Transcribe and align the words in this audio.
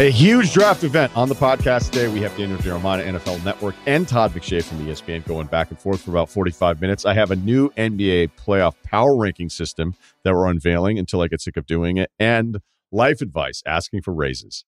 A 0.00 0.10
huge 0.10 0.52
draft 0.52 0.82
event 0.82 1.16
on 1.16 1.28
the 1.28 1.36
podcast 1.36 1.92
today. 1.92 2.08
We 2.08 2.20
have 2.22 2.36
Daniel 2.36 2.58
Jeremiah, 2.58 3.04
NFL 3.04 3.44
Network, 3.44 3.76
and 3.86 4.08
Todd 4.08 4.32
McShay 4.32 4.60
from 4.60 4.84
ESPN 4.84 5.24
going 5.24 5.46
back 5.46 5.70
and 5.70 5.78
forth 5.78 6.02
for 6.02 6.10
about 6.10 6.28
45 6.28 6.80
minutes. 6.80 7.06
I 7.06 7.14
have 7.14 7.30
a 7.30 7.36
new 7.36 7.70
NBA 7.76 8.32
playoff 8.36 8.74
power 8.82 9.16
ranking 9.16 9.48
system 9.48 9.94
that 10.24 10.34
we're 10.34 10.48
unveiling 10.48 10.98
until 10.98 11.20
I 11.20 11.28
get 11.28 11.40
sick 11.40 11.56
of 11.56 11.64
doing 11.66 11.96
it, 11.96 12.10
and 12.18 12.58
life 12.90 13.20
advice 13.20 13.62
asking 13.66 14.02
for 14.02 14.12
raises. 14.12 14.64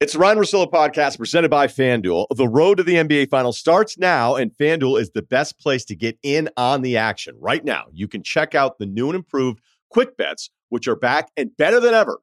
It's 0.00 0.12
the 0.12 0.18
Ryen 0.18 0.36
Russillo 0.36 0.70
podcast 0.70 1.16
presented 1.16 1.50
by 1.50 1.66
FanDuel. 1.66 2.26
The 2.36 2.46
road 2.46 2.76
to 2.76 2.82
the 2.82 2.96
NBA 2.96 3.30
Finals 3.30 3.56
starts 3.56 3.96
now, 3.96 4.34
and 4.34 4.52
FanDuel 4.52 5.00
is 5.00 5.12
the 5.12 5.22
best 5.22 5.58
place 5.58 5.86
to 5.86 5.96
get 5.96 6.18
in 6.22 6.50
on 6.58 6.82
the 6.82 6.98
action. 6.98 7.36
Right 7.40 7.64
now, 7.64 7.84
you 7.90 8.06
can 8.06 8.22
check 8.22 8.54
out 8.54 8.78
the 8.78 8.84
new 8.84 9.06
and 9.06 9.16
improved 9.16 9.62
Quick 9.88 10.18
Bets, 10.18 10.50
which 10.68 10.86
are 10.88 10.96
back 10.96 11.30
and 11.38 11.56
better 11.56 11.80
than 11.80 11.94
ever 11.94 12.20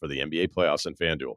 for 0.00 0.08
the 0.08 0.20
NBA 0.20 0.54
playoffs 0.54 0.86
and 0.86 0.96
FanDuel. 0.96 1.36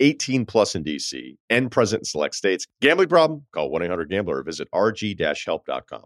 18 0.00 0.46
plus 0.46 0.74
in 0.74 0.84
DC 0.84 1.36
and 1.50 1.70
present 1.70 2.00
in 2.00 2.04
select 2.04 2.34
states. 2.34 2.66
Gambling 2.80 3.08
problem? 3.08 3.46
Call 3.52 3.70
1 3.70 3.82
800 3.82 4.10
Gambler 4.10 4.38
or 4.38 4.42
visit 4.42 4.68
rg 4.74 5.44
help.com. 5.44 6.04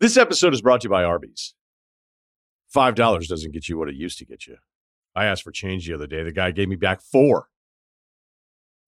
This 0.00 0.16
episode 0.16 0.54
is 0.54 0.62
brought 0.62 0.82
to 0.82 0.86
you 0.86 0.90
by 0.90 1.04
Arby's. 1.04 1.54
$5 2.74 3.28
doesn't 3.28 3.52
get 3.52 3.68
you 3.68 3.78
what 3.78 3.88
it 3.88 3.94
used 3.94 4.18
to 4.18 4.26
get 4.26 4.46
you. 4.46 4.56
I 5.14 5.24
asked 5.24 5.42
for 5.42 5.50
change 5.50 5.86
the 5.86 5.94
other 5.94 6.06
day. 6.06 6.22
The 6.22 6.32
guy 6.32 6.50
gave 6.50 6.68
me 6.68 6.76
back 6.76 7.00
four. 7.00 7.48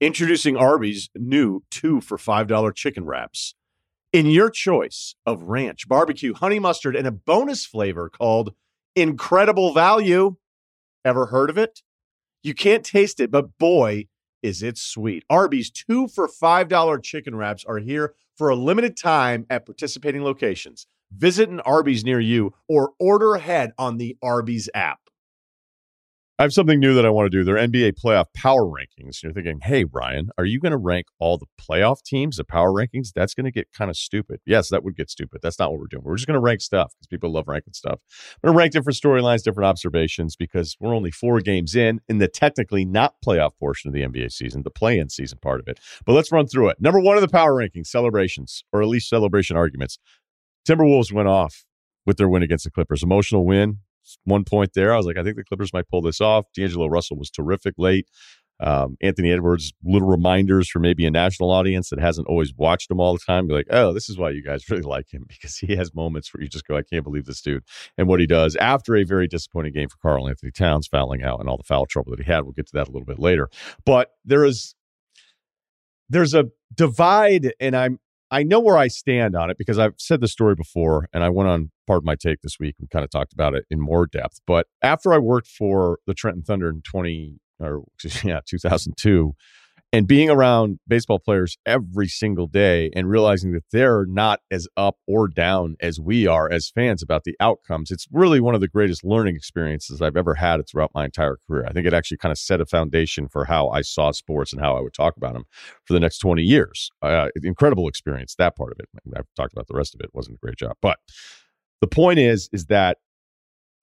Introducing 0.00 0.56
Arby's 0.56 1.10
new 1.14 1.64
two 1.70 2.00
for 2.00 2.16
$5 2.16 2.74
chicken 2.74 3.04
wraps 3.04 3.54
in 4.12 4.26
your 4.26 4.50
choice 4.50 5.14
of 5.26 5.42
ranch, 5.42 5.88
barbecue, 5.88 6.34
honey 6.34 6.58
mustard, 6.58 6.96
and 6.96 7.06
a 7.06 7.12
bonus 7.12 7.64
flavor 7.64 8.08
called 8.08 8.54
Incredible 8.96 9.72
Value. 9.72 10.36
Ever 11.04 11.26
heard 11.26 11.50
of 11.50 11.58
it? 11.58 11.82
You 12.42 12.54
can't 12.54 12.84
taste 12.84 13.20
it, 13.20 13.30
but 13.30 13.58
boy, 13.58 14.06
is 14.42 14.62
it 14.62 14.78
sweet. 14.78 15.24
Arby's 15.28 15.70
two 15.70 16.08
for 16.08 16.26
$5 16.26 17.02
chicken 17.02 17.34
wraps 17.34 17.64
are 17.64 17.78
here 17.78 18.14
for 18.36 18.48
a 18.48 18.56
limited 18.56 18.96
time 18.96 19.46
at 19.50 19.66
participating 19.66 20.24
locations. 20.24 20.86
Visit 21.12 21.50
an 21.50 21.60
Arby's 21.60 22.04
near 22.04 22.20
you 22.20 22.54
or 22.68 22.92
order 22.98 23.34
ahead 23.34 23.72
on 23.76 23.98
the 23.98 24.16
Arby's 24.22 24.70
app. 24.74 25.00
I 26.40 26.44
have 26.44 26.54
something 26.54 26.80
new 26.80 26.94
that 26.94 27.04
I 27.04 27.10
want 27.10 27.30
to 27.30 27.38
do. 27.38 27.44
They're 27.44 27.56
NBA 27.56 28.00
playoff 28.02 28.24
power 28.34 28.64
rankings. 28.64 29.22
You're 29.22 29.34
thinking, 29.34 29.60
hey, 29.62 29.84
Ryen, 29.84 30.30
are 30.38 30.46
you 30.46 30.58
going 30.58 30.72
to 30.72 30.78
rank 30.78 31.08
all 31.18 31.36
the 31.36 31.44
playoff 31.60 32.02
teams, 32.02 32.38
the 32.38 32.44
power 32.44 32.72
rankings? 32.72 33.12
That's 33.14 33.34
going 33.34 33.44
to 33.44 33.50
get 33.50 33.70
kind 33.74 33.90
of 33.90 33.96
stupid. 33.98 34.40
Yes, 34.46 34.70
that 34.70 34.82
would 34.82 34.96
get 34.96 35.10
stupid. 35.10 35.40
That's 35.42 35.58
not 35.58 35.70
what 35.70 35.80
we're 35.80 35.88
doing. 35.88 36.02
We're 36.02 36.16
just 36.16 36.26
going 36.26 36.36
to 36.36 36.40
rank 36.40 36.62
stuff 36.62 36.94
because 36.98 37.08
people 37.08 37.30
love 37.30 37.46
ranking 37.46 37.74
stuff. 37.74 38.00
We're 38.42 38.48
going 38.48 38.54
to 38.54 38.58
rank 38.58 38.72
different 38.72 38.96
storylines, 38.96 39.42
different 39.42 39.66
observations 39.66 40.34
because 40.34 40.78
we're 40.80 40.94
only 40.94 41.10
four 41.10 41.42
games 41.42 41.76
in 41.76 42.00
in 42.08 42.16
the 42.16 42.26
technically 42.26 42.86
not 42.86 43.16
playoff 43.22 43.50
portion 43.58 43.88
of 43.88 43.92
the 43.92 44.00
NBA 44.00 44.32
season, 44.32 44.62
the 44.62 44.70
play 44.70 44.98
in 44.98 45.10
season 45.10 45.40
part 45.42 45.60
of 45.60 45.68
it. 45.68 45.78
But 46.06 46.14
let's 46.14 46.32
run 46.32 46.46
through 46.46 46.70
it. 46.70 46.80
Number 46.80 47.00
one 47.00 47.18
of 47.18 47.20
the 47.20 47.28
power 47.28 47.52
rankings, 47.52 47.88
celebrations, 47.88 48.64
or 48.72 48.80
at 48.80 48.88
least 48.88 49.10
celebration 49.10 49.58
arguments. 49.58 49.98
Timberwolves 50.66 51.12
went 51.12 51.28
off 51.28 51.66
with 52.06 52.16
their 52.16 52.30
win 52.30 52.42
against 52.42 52.64
the 52.64 52.70
Clippers. 52.70 53.02
Emotional 53.02 53.44
win, 53.44 53.80
one 54.24 54.44
point 54.44 54.72
there. 54.74 54.92
I 54.92 54.96
was 54.96 55.06
like, 55.06 55.16
I 55.16 55.22
think 55.22 55.36
the 55.36 55.44
Clippers 55.44 55.72
might 55.72 55.88
pull 55.88 56.02
this 56.02 56.20
off. 56.20 56.46
D'Angelo 56.54 56.86
Russell 56.86 57.18
was 57.18 57.30
terrific 57.30 57.74
late. 57.78 58.06
Um, 58.62 58.98
Anthony 59.00 59.32
Edwards, 59.32 59.72
little 59.82 60.06
reminders 60.06 60.68
for 60.68 60.80
maybe 60.80 61.06
a 61.06 61.10
national 61.10 61.50
audience 61.50 61.88
that 61.88 61.98
hasn't 61.98 62.26
always 62.26 62.52
watched 62.54 62.90
him 62.90 63.00
all 63.00 63.14
the 63.14 63.20
time. 63.26 63.46
Be 63.46 63.54
like, 63.54 63.68
oh, 63.70 63.94
this 63.94 64.10
is 64.10 64.18
why 64.18 64.30
you 64.30 64.42
guys 64.42 64.64
really 64.70 64.82
like 64.82 65.12
him 65.12 65.24
because 65.26 65.56
he 65.56 65.76
has 65.76 65.94
moments 65.94 66.32
where 66.32 66.42
you 66.42 66.48
just 66.48 66.66
go, 66.66 66.76
I 66.76 66.82
can't 66.82 67.04
believe 67.04 67.24
this 67.24 67.40
dude 67.40 67.64
and 67.96 68.06
what 68.06 68.20
he 68.20 68.26
does 68.26 68.56
after 68.56 68.96
a 68.96 69.04
very 69.04 69.26
disappointing 69.26 69.72
game 69.72 69.88
for 69.88 69.96
Karl-Anthony 70.02 70.52
Towns 70.52 70.86
fouling 70.86 71.22
out 71.22 71.40
and 71.40 71.48
all 71.48 71.56
the 71.56 71.62
foul 71.62 71.86
trouble 71.86 72.10
that 72.10 72.20
he 72.20 72.30
had. 72.30 72.42
We'll 72.42 72.52
get 72.52 72.66
to 72.66 72.74
that 72.74 72.88
a 72.88 72.90
little 72.90 73.06
bit 73.06 73.18
later. 73.18 73.48
But 73.86 74.10
there 74.26 74.44
is 74.44 74.74
there's 76.10 76.34
a 76.34 76.46
divide, 76.74 77.54
and 77.60 77.76
I'm 77.76 77.98
I 78.30 78.42
know 78.44 78.60
where 78.60 78.78
I 78.78 78.88
stand 78.88 79.34
on 79.34 79.50
it 79.50 79.58
because 79.58 79.78
I've 79.78 79.94
said 79.98 80.20
the 80.20 80.28
story 80.28 80.54
before 80.54 81.08
and 81.12 81.24
I 81.24 81.28
went 81.30 81.48
on 81.48 81.70
part 81.86 81.98
of 81.98 82.04
my 82.04 82.14
take 82.14 82.42
this 82.42 82.58
week. 82.60 82.76
We 82.80 82.86
kind 82.86 83.04
of 83.04 83.10
talked 83.10 83.32
about 83.32 83.54
it 83.54 83.64
in 83.70 83.80
more 83.80 84.06
depth. 84.06 84.40
But 84.46 84.66
after 84.82 85.12
I 85.12 85.18
worked 85.18 85.48
for 85.48 85.98
the 86.06 86.14
Trenton 86.14 86.44
Thunder 86.44 86.68
in 86.68 86.82
20 86.82 87.38
or 87.58 87.82
yeah, 88.24 88.40
2002, 88.46 89.32
and 89.92 90.06
being 90.06 90.30
around 90.30 90.78
baseball 90.86 91.18
players 91.18 91.56
every 91.66 92.06
single 92.06 92.46
day 92.46 92.90
and 92.94 93.10
realizing 93.10 93.52
that 93.52 93.64
they're 93.72 94.06
not 94.06 94.40
as 94.50 94.68
up 94.76 94.96
or 95.06 95.26
down 95.26 95.76
as 95.80 95.98
we 95.98 96.26
are 96.26 96.50
as 96.50 96.70
fans 96.70 97.02
about 97.02 97.24
the 97.24 97.36
outcomes 97.40 97.90
it's 97.90 98.06
really 98.12 98.40
one 98.40 98.54
of 98.54 98.60
the 98.60 98.68
greatest 98.68 99.04
learning 99.04 99.34
experiences 99.34 100.00
i've 100.00 100.16
ever 100.16 100.34
had 100.34 100.60
throughout 100.68 100.90
my 100.94 101.04
entire 101.04 101.38
career. 101.46 101.64
I 101.66 101.72
think 101.72 101.86
it 101.86 101.94
actually 101.94 102.18
kind 102.18 102.32
of 102.32 102.38
set 102.38 102.60
a 102.60 102.66
foundation 102.66 103.28
for 103.28 103.44
how 103.44 103.68
i 103.68 103.82
saw 103.82 104.10
sports 104.12 104.52
and 104.52 104.60
how 104.60 104.76
i 104.76 104.80
would 104.80 104.94
talk 104.94 105.16
about 105.16 105.32
them 105.32 105.44
for 105.84 105.94
the 105.94 106.00
next 106.00 106.18
20 106.18 106.42
years. 106.42 106.90
Uh, 107.02 107.28
incredible 107.42 107.88
experience 107.88 108.34
that 108.36 108.56
part 108.56 108.72
of 108.72 108.78
it. 108.80 108.88
I've 109.16 109.26
talked 109.36 109.52
about 109.52 109.66
the 109.66 109.74
rest 109.74 109.94
of 109.94 110.00
it. 110.00 110.04
it 110.04 110.14
wasn't 110.14 110.36
a 110.36 110.44
great 110.44 110.56
job. 110.56 110.76
But 110.80 110.98
the 111.80 111.86
point 111.86 112.18
is 112.18 112.48
is 112.52 112.66
that 112.66 112.98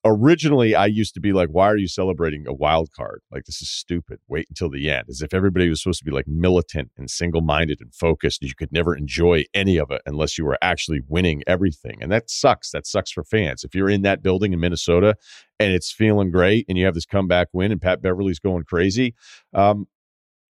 originally 0.06 0.76
I 0.76 0.86
used 0.86 1.14
to 1.16 1.20
be 1.20 1.34
like, 1.34 1.50
why 1.50 1.68
are 1.68 1.78
you 1.78 1.88
celebrating 1.88 2.46
a 2.48 2.54
wild 2.54 2.92
card? 2.92 3.22
Like, 3.32 3.46
this 3.46 3.62
is 3.62 3.70
stupid. 3.70 4.20
Wait 4.28 4.48
until 4.50 4.70
the 4.70 4.90
end. 4.90 5.06
As 5.10 5.22
if 5.22 5.34
everybody 5.34 5.70
was 5.70 5.82
supposed 5.82 6.00
to 6.00 6.06
be 6.06 6.12
like 6.12 6.28
militant 6.28 6.92
and 6.98 7.10
single 7.10 7.42
minded 7.42 7.80
and 7.82 7.94
focused. 7.94 8.42
You 8.42 8.56
could 8.56 8.72
never 8.72 8.96
enjoy 8.96 9.46
any 9.54 9.78
of 9.78 9.92
it 9.92 10.02
unless 10.06 10.38
you 10.38 10.46
were 10.46 10.58
actually 10.62 11.02
winning 11.08 11.44
everything. 11.48 11.98
And 12.02 12.12
that 12.12 12.30
sucks. 12.30 12.72
That 12.72 12.88
sucks 12.88 13.12
for 13.12 13.24
fans. 13.24 13.64
If 13.64 13.76
you're 13.76 13.90
in 13.90 14.04
that 14.04 14.22
building 14.22 14.54
in 14.54 14.60
Minnesota 14.60 15.16
and 15.60 15.72
it's 15.74 15.92
feeling 15.92 16.32
great 16.32 16.66
and 16.70 16.78
you 16.78 16.86
have 16.86 16.96
this 16.96 17.06
comeback 17.06 17.48
win 17.54 17.72
and 17.72 17.82
Pat 17.82 18.02
Beverley's 18.02 18.40
going 18.40 18.64
crazy, 18.64 19.16
um, 19.54 19.88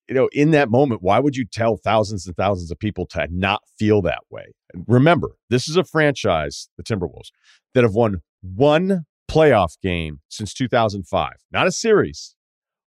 you 0.08 0.14
know, 0.14 0.28
in 0.32 0.52
that 0.52 0.70
moment, 0.70 1.02
why 1.02 1.18
would 1.18 1.34
you 1.34 1.44
tell 1.44 1.76
thousands 1.76 2.26
and 2.26 2.36
thousands 2.36 2.70
of 2.70 2.78
people 2.78 3.06
to 3.06 3.26
not 3.30 3.62
feel 3.76 4.02
that 4.02 4.20
way? 4.30 4.52
remember, 4.86 5.30
this 5.48 5.68
is 5.68 5.76
a 5.76 5.84
franchise, 5.84 6.68
the 6.76 6.82
Timberwolves, 6.82 7.30
that 7.74 7.84
have 7.84 7.94
won 7.94 8.22
one 8.42 9.06
playoff 9.36 9.78
game 9.82 10.20
since 10.28 10.54
2005. 10.54 11.32
Not 11.52 11.66
a 11.66 11.72
series, 11.72 12.34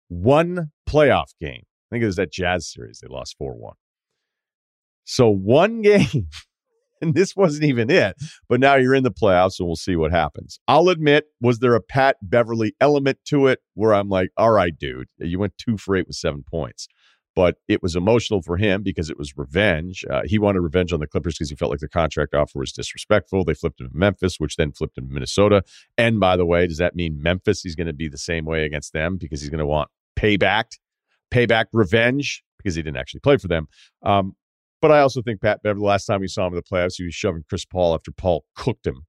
one 0.07 0.71
playoff 0.89 1.29
game. 1.39 1.61
I 1.63 1.95
think 1.95 2.03
it 2.03 2.07
was 2.07 2.15
that 2.15 2.31
Jazz 2.31 2.71
series. 2.71 2.99
They 3.01 3.07
lost 3.07 3.35
4 3.37 3.55
1. 3.55 3.73
So 5.05 5.29
one 5.29 5.81
game, 5.83 6.27
and 7.01 7.13
this 7.13 7.35
wasn't 7.35 7.65
even 7.65 7.89
it, 7.89 8.15
but 8.47 8.59
now 8.59 8.75
you're 8.75 8.95
in 8.95 9.03
the 9.03 9.11
playoffs 9.11 9.59
and 9.59 9.67
we'll 9.67 9.75
see 9.75 9.95
what 9.95 10.11
happens. 10.11 10.59
I'll 10.67 10.89
admit, 10.89 11.25
was 11.39 11.59
there 11.59 11.75
a 11.75 11.81
Pat 11.81 12.17
Beverley 12.21 12.73
element 12.81 13.19
to 13.25 13.47
it 13.47 13.59
where 13.75 13.93
I'm 13.93 14.09
like, 14.09 14.29
all 14.35 14.51
right, 14.51 14.77
dude, 14.77 15.09
you 15.19 15.37
went 15.39 15.57
two 15.57 15.77
for 15.77 15.95
eight 15.95 16.07
with 16.07 16.15
seven 16.15 16.43
points 16.49 16.87
but 17.39 17.55
it 17.69 17.81
was 17.81 17.95
emotional 17.95 18.41
for 18.41 18.57
him 18.57 18.83
because 18.83 19.09
it 19.09 19.17
was 19.17 19.37
revenge. 19.37 20.03
Uh, 20.11 20.23
he 20.25 20.37
wanted 20.37 20.59
revenge 20.59 20.91
on 20.91 20.99
the 20.99 21.07
Clippers 21.07 21.35
because 21.35 21.49
he 21.49 21.55
felt 21.55 21.71
like 21.71 21.79
the 21.79 21.87
contract 21.87 22.33
offer 22.33 22.59
was 22.59 22.73
disrespectful. 22.73 23.45
They 23.45 23.53
flipped 23.53 23.79
him 23.79 23.87
to 23.87 23.97
Memphis, 23.97 24.41
which 24.41 24.57
then 24.57 24.73
flipped 24.73 24.97
him 24.97 25.07
to 25.07 25.13
Minnesota. 25.13 25.63
And 25.97 26.19
by 26.19 26.35
the 26.35 26.45
way, 26.45 26.67
does 26.67 26.79
that 26.79 26.97
mean 26.97 27.23
Memphis? 27.23 27.61
He's 27.61 27.75
going 27.75 27.87
to 27.87 27.93
be 27.93 28.09
the 28.09 28.17
same 28.17 28.43
way 28.43 28.65
against 28.65 28.91
them 28.91 29.15
because 29.15 29.39
he's 29.39 29.49
going 29.49 29.59
to 29.59 29.65
want 29.65 29.87
payback, 30.17 30.65
payback 31.31 31.67
revenge 31.71 32.43
because 32.57 32.75
he 32.75 32.81
didn't 32.81 32.97
actually 32.97 33.21
play 33.21 33.37
for 33.37 33.47
them. 33.47 33.69
Um, 34.03 34.35
but 34.81 34.91
I 34.91 34.99
also 34.99 35.21
think 35.21 35.39
Pat 35.39 35.61
the 35.63 35.75
last 35.75 36.07
time 36.07 36.19
we 36.19 36.27
saw 36.27 36.45
him 36.45 36.51
in 36.51 36.57
the 36.57 36.61
playoffs, 36.61 36.95
he 36.97 37.05
was 37.05 37.15
shoving 37.15 37.45
Chris 37.47 37.63
Paul 37.63 37.93
after 37.93 38.11
Paul 38.11 38.43
cooked 38.53 38.85
him, 38.85 39.05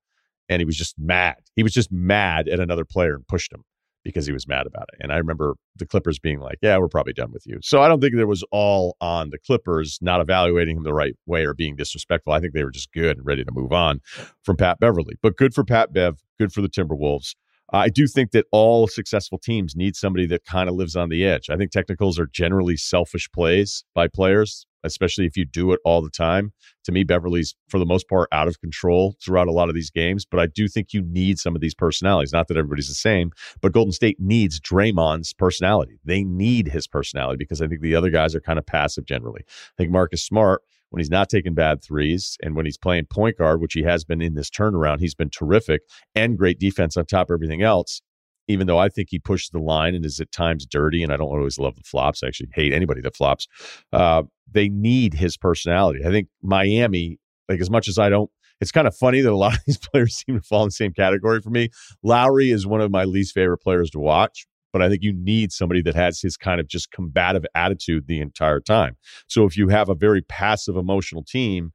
and 0.49 0.61
he 0.61 0.65
was 0.65 0.77
just 0.77 0.95
mad. 1.01 1.39
He 1.57 1.65
was 1.65 1.73
just 1.73 1.91
mad 1.91 2.47
at 2.47 2.61
another 2.61 2.85
player 2.85 3.17
and 3.17 3.27
pushed 3.27 3.53
him 3.53 3.65
because 4.05 4.27
he 4.27 4.33
was 4.33 4.49
mad 4.49 4.67
about 4.67 4.89
it. 4.93 4.99
And 5.03 5.13
I 5.13 5.17
remember 5.17 5.57
the 5.77 5.87
Clippers 5.87 6.19
being 6.19 6.41
like, 6.41 6.59
yeah, 6.63 6.79
we're 6.79 6.89
probably 6.89 7.13
done 7.13 7.33
with 7.33 7.47
you. 7.47 7.59
So 7.63 7.83
I 7.83 7.89
don't 7.89 8.01
think 8.01 8.15
there 8.17 8.27
was 8.27 8.45
all 8.51 8.97
on 9.01 9.31
the 9.31 9.39
Clippers 9.39 9.99
not 10.01 10.21
evaluating 10.21 10.77
him 10.77 10.85
the 10.85 10.95
right 10.95 11.15
way 11.27 11.45
or 11.45 11.55
being 11.55 11.77
disrespectful. 11.77 12.33
I 12.33 12.41
think 12.41 12.55
they 12.55 12.65
were 12.65 12.71
just 12.71 12.93
good 12.93 13.19
and 13.19 13.27
ready 13.27 13.45
to 13.45 13.53
move 13.53 13.73
on 13.73 14.01
from 14.43 14.57
Pat 14.57 14.81
Beverley. 14.81 15.15
But 15.23 15.37
good 15.37 15.55
for 15.55 15.65
Pat 15.65 15.93
Bev, 15.93 16.19
good 16.39 16.53
for 16.53 16.63
the 16.63 16.69
Timberwolves. 16.69 17.35
I 17.73 17.89
do 17.89 18.09
think 18.09 18.33
that 18.33 18.47
all 18.51 18.89
successful 18.89 19.39
teams 19.39 19.77
need 19.77 19.95
somebody 19.95 20.27
that 20.27 20.45
kind 20.45 20.69
of 20.69 20.75
lives 20.75 20.97
on 20.97 21.09
the 21.09 21.25
edge. 21.25 21.49
I 21.51 21.57
think 21.57 21.71
technicals 21.71 22.19
are 22.19 22.27
generally 22.27 22.77
selfish 22.77 23.31
plays 23.31 23.85
by 23.95 24.09
players. 24.09 24.67
Especially 24.85 25.27
if 25.27 25.37
you 25.37 25.45
do 25.45 25.73
it 25.73 25.81
all 25.85 26.03
the 26.03 26.11
time. 26.11 26.53
To 26.85 26.93
me, 26.93 27.05
Beverley's 27.05 27.55
for 27.69 27.79
the 27.79 27.87
most 27.87 28.09
part 28.09 28.29
out 28.33 28.49
of 28.49 28.61
control 28.61 29.17
throughout 29.23 29.49
a 29.49 29.53
lot 29.53 29.69
of 29.69 29.75
these 29.75 29.91
games, 29.91 30.25
but 30.25 30.41
I 30.41 30.47
do 30.47 30.69
think 30.69 30.93
you 30.93 31.03
need 31.03 31.39
some 31.39 31.55
of 31.55 31.61
these 31.61 31.75
personalities. 31.75 32.33
Not 32.33 32.49
that 32.49 32.57
everybody's 32.57 32.89
the 32.89 32.95
same, 32.95 33.33
but 33.61 33.73
Golden 33.73 33.93
State 33.93 34.17
needs 34.19 34.61
Draymond's 34.61 35.33
personality. 35.33 36.01
They 36.05 36.25
need 36.25 36.69
his 36.69 36.87
personality 36.87 37.37
because 37.39 37.61
I 37.61 37.69
think 37.69 37.81
the 37.81 37.95
other 37.95 38.11
guys 38.11 38.35
are 38.35 38.41
kind 38.41 38.59
of 38.59 38.67
passive 38.67 39.05
generally. 39.05 39.43
I 39.47 39.75
think 39.77 39.91
Marcus 39.91 40.25
Smart 40.25 40.63
when 40.91 40.99
he's 40.99 41.11
not 41.11 41.29
taking 41.29 41.55
bad 41.55 41.83
threes 41.83 42.37
and 42.43 42.57
when 42.57 42.67
he's 42.67 42.77
playing 42.77 43.07
point 43.07 43.39
guard, 43.39 43.61
which 43.61 43.75
he 43.75 43.83
has 43.85 44.05
been 44.05 44.21
in 44.21 44.35
this 44.35 44.51
turnaround, 44.51 44.99
he's 44.99 45.15
been 45.15 45.31
terrific 45.31 45.83
and 46.17 46.37
great 46.37 46.59
defense 46.59 46.97
on 46.97 47.07
top 47.07 47.31
of 47.31 47.35
everything 47.35 47.63
else 47.63 48.03
even 48.51 48.67
though 48.67 48.79
I 48.79 48.89
think 48.89 49.09
he 49.11 49.19
pushes 49.19 49.51
the 49.51 49.59
line 49.59 49.95
and 49.95 50.05
is 50.05 50.21
at 50.21 50.33
times 50.33 50.67
dirty, 50.67 51.03
and 51.03 51.13
I 51.13 51.17
don't 51.17 51.29
always 51.29 51.59
love 51.59 51.77
the 51.77 51.83
flops. 51.83 52.23
I 52.23 52.29
actually 52.29 52.51
hate 52.55 52.73
anybody 52.73 53.01
that 53.03 53.17
flops. 53.17 53.47
Uh, 53.93 54.25
they 54.51 54.69
need 54.69 55.15
his 55.15 55.37
personality. 55.37 56.01
I 56.05 56.11
think 56.11 56.29
Miami, 56.43 57.19
like 57.49 57.61
as 57.61 57.71
much 57.71 57.89
as 57.89 57.99
I 57.99 58.09
don't, 58.09 58.31
it's 58.61 58.73
kind 58.73 58.87
of 58.87 58.95
funny 58.95 59.21
that 59.21 59.33
a 59.33 59.37
lot 59.37 59.55
of 59.55 59.61
these 59.67 59.79
players 59.79 60.17
seem 60.17 60.37
to 60.37 60.43
fall 60.43 60.63
in 60.63 60.69
the 60.69 60.73
same 60.73 60.93
category 60.93 61.41
for 61.41 61.51
me. 61.51 61.71
Lowry 62.03 62.51
is 62.51 62.67
one 62.67 62.81
of 62.81 62.91
my 62.91 63.05
least 63.05 63.35
favorite 63.35 63.59
players 63.59 63.91
to 63.91 63.99
watch, 63.99 64.47
but 64.73 64.83
I 64.83 64.89
think 64.89 65.03
you 65.03 65.13
need 65.13 65.53
somebody 65.53 65.83
that 65.83 65.95
has 65.95 66.21
his 66.21 66.37
kind 66.37 66.61
of 66.61 66.69
just 66.69 66.91
combative 66.93 67.45
attitude 67.55 68.07
the 68.07 68.21
entire 68.21 68.61
time. 68.61 68.97
So 69.27 69.45
if 69.45 69.57
you 69.57 69.69
have 69.69 69.89
a 69.89 69.95
very 69.95 70.23
passive 70.23 70.77
emotional 70.77 71.25
team, 71.25 71.73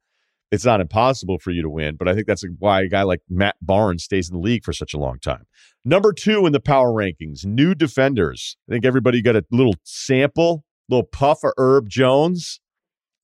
it's 0.50 0.64
not 0.64 0.80
impossible 0.80 1.38
for 1.38 1.50
you 1.50 1.62
to 1.62 1.68
win, 1.68 1.96
but 1.96 2.08
I 2.08 2.14
think 2.14 2.26
that's 2.26 2.44
why 2.58 2.82
a 2.82 2.88
guy 2.88 3.02
like 3.02 3.20
Matt 3.28 3.56
Barnes 3.60 4.04
stays 4.04 4.28
in 4.30 4.36
the 4.36 4.40
league 4.40 4.64
for 4.64 4.72
such 4.72 4.94
a 4.94 4.98
long 4.98 5.18
time. 5.18 5.44
Number 5.84 6.12
two 6.12 6.46
in 6.46 6.52
the 6.52 6.60
power 6.60 6.92
rankings, 6.92 7.44
new 7.44 7.74
defenders. 7.74 8.56
I 8.68 8.72
think 8.72 8.84
everybody 8.84 9.22
got 9.22 9.36
a 9.36 9.44
little 9.50 9.74
sample, 9.82 10.64
little 10.88 11.04
puff 11.04 11.42
of 11.42 11.52
Herb 11.58 11.88
Jones 11.88 12.60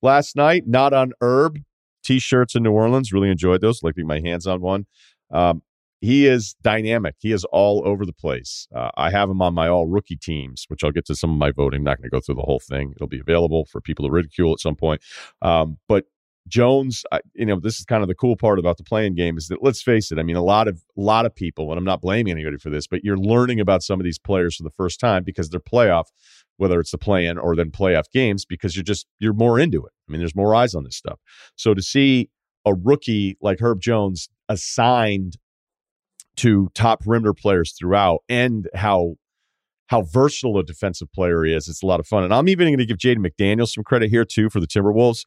last 0.01 0.35
night. 0.35 0.63
Not 0.67 0.93
on 0.93 1.13
Herb 1.21 1.59
t-shirts 2.03 2.55
in 2.55 2.63
New 2.63 2.71
Orleans. 2.71 3.13
Really 3.13 3.29
enjoyed 3.29 3.61
those. 3.61 3.81
Like 3.83 3.95
my 3.97 4.19
hands 4.19 4.45
on 4.45 4.61
one. 4.61 4.85
Um, 5.31 5.61
he 6.01 6.27
is 6.27 6.55
dynamic. 6.61 7.15
He 7.19 7.31
is 7.31 7.45
all 7.45 7.81
over 7.87 8.05
the 8.05 8.11
place. 8.11 8.67
Uh, 8.75 8.89
I 8.97 9.09
have 9.09 9.29
him 9.29 9.41
on 9.41 9.53
my 9.53 9.69
all 9.69 9.87
rookie 9.87 10.17
teams, 10.17 10.65
which 10.67 10.83
I'll 10.83 10.91
get 10.91 11.05
to 11.05 11.15
some 11.15 11.31
of 11.31 11.37
my 11.37 11.51
voting. 11.51 11.77
I'm 11.79 11.85
not 11.85 11.97
going 11.97 12.09
to 12.09 12.13
go 12.13 12.19
through 12.19 12.35
the 12.35 12.41
whole 12.41 12.59
thing. 12.59 12.91
It'll 12.93 13.07
be 13.07 13.21
available 13.21 13.63
for 13.63 13.79
people 13.79 14.05
to 14.05 14.11
ridicule 14.11 14.51
at 14.51 14.59
some 14.59 14.75
point. 14.75 15.01
Um, 15.41 15.77
but 15.87 16.03
Jones, 16.47 17.03
you 17.33 17.45
know, 17.45 17.59
this 17.59 17.79
is 17.79 17.85
kind 17.85 18.01
of 18.01 18.09
the 18.09 18.15
cool 18.15 18.35
part 18.35 18.59
about 18.59 18.77
the 18.77 18.83
playing 18.83 19.15
game 19.15 19.37
is 19.37 19.47
that 19.47 19.63
let's 19.63 19.81
face 19.81 20.11
it. 20.11 20.19
I 20.19 20.23
mean, 20.23 20.35
a 20.35 20.43
lot 20.43 20.67
of 20.67 20.83
a 20.97 21.01
lot 21.01 21.25
of 21.25 21.33
people, 21.33 21.71
and 21.71 21.77
I'm 21.77 21.85
not 21.85 22.01
blaming 22.01 22.31
anybody 22.31 22.57
for 22.57 22.69
this, 22.69 22.85
but 22.85 23.03
you're 23.03 23.17
learning 23.17 23.59
about 23.59 23.81
some 23.81 23.99
of 23.99 24.03
these 24.03 24.19
players 24.19 24.57
for 24.57 24.63
the 24.63 24.71
first 24.71 24.99
time 24.99 25.23
because 25.23 25.49
they're 25.49 25.59
playoff, 25.59 26.05
whether 26.57 26.79
it's 26.79 26.91
the 26.91 26.97
play-in 26.97 27.37
or 27.37 27.55
then 27.55 27.71
playoff 27.71 28.11
games, 28.11 28.45
because 28.45 28.75
you're 28.75 28.83
just 28.83 29.07
you're 29.19 29.33
more 29.33 29.59
into 29.59 29.85
it. 29.85 29.91
I 30.07 30.11
mean, 30.11 30.19
there's 30.19 30.35
more 30.35 30.53
eyes 30.53 30.75
on 30.75 30.83
this 30.83 30.97
stuff. 30.97 31.19
So 31.55 31.73
to 31.73 31.81
see 31.81 32.29
a 32.65 32.73
rookie 32.73 33.37
like 33.41 33.59
Herb 33.61 33.79
Jones 33.79 34.29
assigned 34.49 35.37
to 36.35 36.69
top 36.73 37.01
perimeter 37.01 37.33
players 37.33 37.73
throughout, 37.77 38.19
and 38.27 38.67
how 38.75 39.15
how 39.87 40.01
versatile 40.01 40.57
a 40.57 40.63
defensive 40.63 41.11
player 41.13 41.43
he 41.45 41.53
is, 41.53 41.67
it's 41.67 41.83
a 41.83 41.85
lot 41.85 41.99
of 41.99 42.07
fun. 42.07 42.23
And 42.23 42.33
I'm 42.33 42.49
even 42.49 42.67
going 42.67 42.79
to 42.79 42.85
give 42.85 42.97
Jaden 42.97 43.25
McDaniels 43.25 43.69
some 43.69 43.83
credit 43.83 44.09
here 44.09 44.25
too 44.25 44.49
for 44.49 44.59
the 44.59 44.67
Timberwolves 44.67 45.23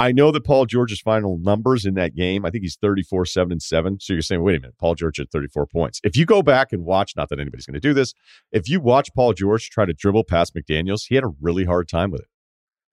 I 0.00 0.12
know 0.12 0.30
that 0.32 0.44
Paul 0.44 0.64
George's 0.64 1.02
final 1.02 1.38
numbers 1.38 1.84
in 1.84 1.92
that 1.94 2.14
game, 2.14 2.46
I 2.46 2.50
think 2.50 2.62
he's 2.62 2.78
34, 2.80 3.26
7, 3.26 3.52
and 3.52 3.62
7. 3.62 4.00
So 4.00 4.14
you're 4.14 4.22
saying, 4.22 4.42
wait 4.42 4.56
a 4.56 4.60
minute, 4.60 4.78
Paul 4.80 4.94
George 4.94 5.18
had 5.18 5.30
34 5.30 5.66
points. 5.66 6.00
If 6.02 6.16
you 6.16 6.24
go 6.24 6.42
back 6.42 6.72
and 6.72 6.86
watch, 6.86 7.12
not 7.18 7.28
that 7.28 7.38
anybody's 7.38 7.66
going 7.66 7.74
to 7.74 7.80
do 7.80 7.92
this, 7.92 8.14
if 8.50 8.66
you 8.66 8.80
watch 8.80 9.10
Paul 9.14 9.34
George 9.34 9.68
try 9.68 9.84
to 9.84 9.92
dribble 9.92 10.24
past 10.24 10.54
McDaniels, 10.54 11.02
he 11.08 11.16
had 11.16 11.24
a 11.24 11.30
really 11.38 11.66
hard 11.66 11.86
time 11.86 12.10
with 12.10 12.22
it. 12.22 12.28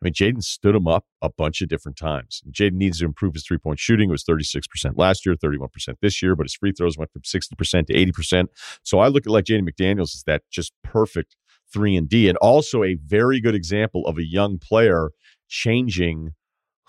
I 0.02 0.06
mean, 0.06 0.14
Jaden 0.14 0.44
stood 0.44 0.76
him 0.76 0.86
up 0.86 1.06
a 1.22 1.30
bunch 1.30 1.62
of 1.62 1.70
different 1.70 1.98
times. 1.98 2.44
Jaden 2.52 2.74
needs 2.74 3.00
to 3.00 3.06
improve 3.06 3.36
his 3.36 3.46
three 3.48 3.58
point 3.58 3.80
shooting. 3.80 4.10
It 4.10 4.12
was 4.12 4.26
36% 4.26 4.66
last 4.98 5.26
year, 5.26 5.36
31% 5.36 5.70
this 6.02 6.22
year, 6.22 6.36
but 6.36 6.44
his 6.44 6.56
free 6.56 6.74
throws 6.74 6.98
went 6.98 7.12
from 7.14 7.22
60% 7.22 7.88
to 7.88 7.94
80%. 7.94 8.48
So 8.84 9.00
I 9.00 9.08
look 9.08 9.26
at 9.26 9.32
like 9.32 9.46
Jaden 9.46 9.68
McDaniels 9.68 10.14
as 10.14 10.24
that 10.28 10.44
just 10.52 10.74
perfect 10.84 11.38
three 11.72 11.96
and 11.96 12.10
D, 12.10 12.28
and 12.28 12.38
also 12.40 12.84
a 12.84 12.96
very 12.96 13.40
good 13.40 13.56
example 13.56 14.06
of 14.06 14.18
a 14.18 14.26
young 14.26 14.60
player 14.60 15.12
changing 15.48 16.34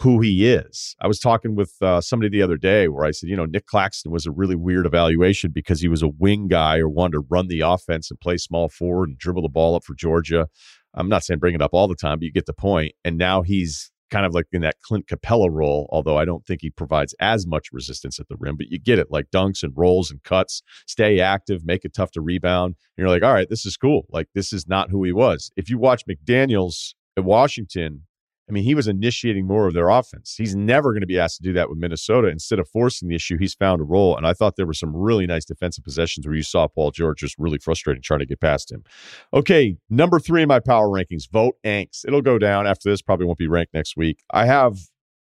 who 0.01 0.21
he 0.21 0.49
is. 0.49 0.95
I 1.01 1.09
was 1.09 1.19
talking 1.19 1.57
with 1.57 1.75
uh, 1.83 2.01
somebody 2.01 2.29
the 2.29 2.43
other 2.43 2.57
day 2.57 2.87
where 2.87 3.05
I 3.05 3.11
said, 3.11 3.29
you 3.29 3.37
know, 3.37 3.47
Nick 3.47 3.67
Claxton 3.67 4.13
was 4.13 4.27
a 4.27 4.31
really 4.31 4.55
weird 4.55 4.87
evaluation 4.87 5.51
because 5.51 5.81
he 5.81 5.89
was 5.89 6.03
a 6.03 6.09
wing 6.09 6.47
guy 6.47 6.79
or 6.79 6.89
wanted 6.89 7.15
to 7.15 7.27
run 7.29 7.49
the 7.49 7.61
offense 7.61 8.11
and 8.11 8.21
play 8.21 8.37
small 8.37 8.69
forward 8.69 9.09
and 9.09 9.19
dribble 9.19 9.43
the 9.43 9.49
ball 9.49 9.75
up 9.75 9.85
for 9.85 9.95
Georgia. 9.95 10.49
I'm 10.95 11.09
not 11.09 11.25
saying 11.25 11.41
bring 11.41 11.55
it 11.55 11.63
up 11.63 11.75
all 11.75 11.89
the 11.89 11.97
time, 11.97 12.19
but 12.19 12.27
you 12.27 12.33
get 12.33 12.47
the 12.47 12.53
point. 12.53 12.93
And 13.05 13.19
now 13.19 13.43
he's 13.43 13.91
kind 14.11 14.25
of 14.25 14.35
like 14.35 14.47
in 14.53 14.63
that 14.63 14.81
Clint 14.83 15.07
Capela 15.07 15.51
role, 15.51 15.89
although 15.91 16.17
I 16.17 16.25
don't 16.25 16.47
think 16.47 16.61
he 16.63 16.71
provides 16.71 17.15
as 17.21 17.47
much 17.47 17.69
resistance 17.73 18.19
at 18.19 18.29
the 18.29 18.37
rim, 18.39 18.57
but 18.57 18.69
you 18.69 18.79
get 18.79 18.99
it 18.99 19.11
like 19.11 19.31
dunks 19.31 19.63
and 19.63 19.73
rolls 19.77 20.11
and 20.11 20.23
cuts, 20.23 20.63
stay 20.87 21.21
active, 21.21 21.65
make 21.65 21.85
it 21.85 21.93
tough 21.93 22.13
to 22.13 22.21
rebound. 22.21 22.77
And 22.97 23.03
you're 23.03 23.11
like, 23.11 23.23
all 23.23 23.35
right, 23.35 23.49
this 23.51 23.67
is 23.67 23.77
cool. 23.77 24.07
Like, 24.11 24.29
this 24.35 24.53
is 24.53 24.67
not 24.67 24.91
who 24.91 25.05
he 25.05 25.13
was. 25.13 25.51
If 25.57 25.69
you 25.69 25.79
watch 25.79 26.05
McDaniels 26.07 26.95
at 27.17 27.25
Washington, 27.25 28.05
I 28.49 28.53
mean, 28.53 28.65
he 28.65 28.75
was 28.75 28.89
initiating 28.89 29.47
more 29.47 29.67
of 29.67 29.75
their 29.75 29.89
offense. 29.89 30.35
He's 30.37 30.57
never 30.57 30.93
going 30.93 31.03
to 31.03 31.07
be 31.07 31.19
asked 31.19 31.37
to 31.39 31.43
do 31.43 31.53
that 31.53 31.69
with 31.69 31.79
Minnesota. 31.79 32.29
Instead 32.29 32.59
of 32.59 32.69
forcing 32.69 33.09
the 33.09 33.15
issue, 33.15 33.37
he's 33.39 33.55
found 33.55 33.81
a 33.81 33.85
role. 33.85 34.17
And 34.17 34.27
I 34.27 34.33
thought 34.33 34.57
there 34.57 34.67
were 34.67 34.75
some 34.75 34.97
really 34.97 35.27
nice 35.27 35.45
defensive 35.45 35.85
possessions 35.85 36.27
where 36.27 36.35
you 36.35 36.43
saw 36.43 36.67
Paul 36.67 36.91
George 36.91 37.19
just 37.21 37.37
really 37.39 37.59
frustrating 37.59 38.03
trying 38.03 38.21
to 38.21 38.27
get 38.27 38.41
past 38.41 38.73
him. 38.73 38.85
Okay, 39.35 39.77
number 39.91 40.19
three 40.19 40.43
in 40.43 40.49
my 40.49 40.61
power 40.61 40.89
rankings, 40.89 41.31
vote 41.31 41.57
Angst. 41.65 42.07
It'll 42.07 42.23
go 42.23 42.39
down 42.39 42.67
after 42.67 42.89
this, 42.89 43.03
probably 43.03 43.27
won't 43.27 43.39
be 43.39 43.49
ranked 43.49 43.75
next 43.75 43.97
week. 43.97 44.23
I 44.31 44.47
have 44.47 44.79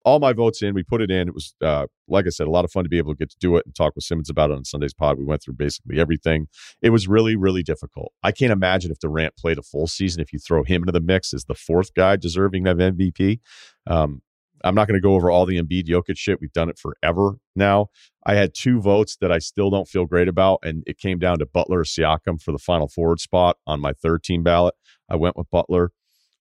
all 0.06 0.20
my 0.20 0.34
votes 0.34 0.62
in. 0.62 0.74
We 0.74 0.84
put 0.84 1.02
it 1.02 1.10
in. 1.10 1.28
It 1.28 1.34
was, 1.34 1.56
uh, 1.64 1.88
like 2.08 2.26
I 2.26 2.30
said, 2.30 2.48
a 2.48 2.52
lot 2.52 2.66
of 2.66 2.72
fun 2.72 2.84
to 2.84 2.90
be 2.90 2.98
able 2.98 3.14
to 3.14 3.18
get 3.18 3.30
to 3.32 3.38
do 3.40 3.56
it 3.56 3.66
and 3.66 3.74
talk 3.74 3.96
with 3.96 4.04
Simmons 4.04 4.30
about 4.30 4.52
it 4.52 4.58
on 4.58 4.66
Sunday's 4.66 4.94
pod. 4.94 5.18
We 5.18 5.26
went 5.26 5.42
through 5.44 5.56
basically 5.56 6.00
everything. 6.00 6.48
It 6.82 6.90
was 6.90 7.08
really, 7.08 7.36
really 7.36 7.64
difficult. 7.64 8.12
I 8.22 8.32
can't 8.32 8.52
imagine 8.52 8.92
if 8.92 9.00
Durant 9.00 9.38
played 9.38 9.58
a 9.58 9.64
full 9.64 9.88
season, 9.88 10.22
if 10.22 10.34
you 10.34 10.40
throw 10.40 10.64
him 10.64 10.82
into 10.84 10.92
the 10.92 11.02
mix 11.02 11.34
as 11.34 11.46
the 11.46 11.56
fourth 11.56 11.94
guy 11.94 12.16
deserving 12.16 12.68
of 12.68 12.78
MVP. 12.78 13.40
Um, 13.88 14.22
I'm 14.64 14.76
not 14.76 14.88
going 14.88 14.98
to 14.98 15.02
go 15.02 15.16
over 15.16 15.30
all 15.30 15.46
the 15.46 15.62
Embiid 15.62 15.88
Jokic 15.88 16.18
shit. 16.18 16.40
We've 16.40 16.54
done 16.54 16.70
it 16.70 16.80
forever 16.80 17.38
now. 17.56 17.88
I 18.26 18.36
had 18.36 18.54
two 18.54 18.80
votes 18.80 19.18
that 19.20 19.32
I 19.32 19.40
still 19.40 19.70
don't 19.70 19.88
feel 19.88 20.06
great 20.06 20.30
about, 20.30 20.60
and 20.64 20.84
it 20.88 20.98
came 20.98 21.20
down 21.20 21.40
to 21.40 21.46
Butler 21.46 21.80
or 21.80 21.84
Siakam 21.84 22.42
for 22.42 22.54
the 22.54 22.58
final 22.58 22.88
forward 22.88 23.20
spot 23.20 23.58
on 23.68 23.82
my 23.82 23.92
third 23.92 24.24
team 24.24 24.42
ballot. 24.42 24.76
I 25.10 25.18
went 25.18 25.36
with 25.36 25.50
Butler. 25.52 25.92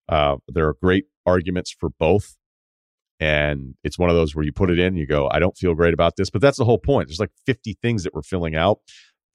Uh, 0.08 0.36
there 0.46 0.68
are 0.68 0.74
great 0.80 1.06
arguments 1.26 1.74
for 1.76 1.88
both. 1.90 2.36
And 3.22 3.76
it's 3.84 4.00
one 4.00 4.10
of 4.10 4.16
those 4.16 4.34
where 4.34 4.44
you 4.44 4.52
put 4.52 4.68
it 4.68 4.80
in, 4.80 4.96
you 4.96 5.06
go, 5.06 5.28
I 5.30 5.38
don't 5.38 5.56
feel 5.56 5.74
great 5.74 5.94
about 5.94 6.16
this. 6.16 6.28
But 6.28 6.42
that's 6.42 6.58
the 6.58 6.64
whole 6.64 6.78
point. 6.78 7.06
There's 7.06 7.20
like 7.20 7.30
50 7.46 7.78
things 7.80 8.02
that 8.02 8.12
we're 8.12 8.22
filling 8.22 8.56
out. 8.56 8.80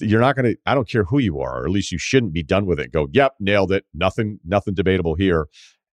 You're 0.01 0.19
not 0.19 0.35
going 0.35 0.43
to, 0.43 0.57
I 0.65 0.75
don't 0.75 0.89
care 0.89 1.05
who 1.05 1.19
you 1.19 1.39
are, 1.39 1.61
or 1.61 1.65
at 1.65 1.71
least 1.71 1.93
you 1.93 1.97
shouldn't 1.97 2.33
be 2.33 2.43
done 2.43 2.65
with 2.65 2.81
it. 2.81 2.91
Go, 2.91 3.07
yep, 3.13 3.35
nailed 3.39 3.71
it. 3.71 3.85
Nothing, 3.93 4.39
nothing 4.43 4.73
debatable 4.73 5.15
here. 5.15 5.47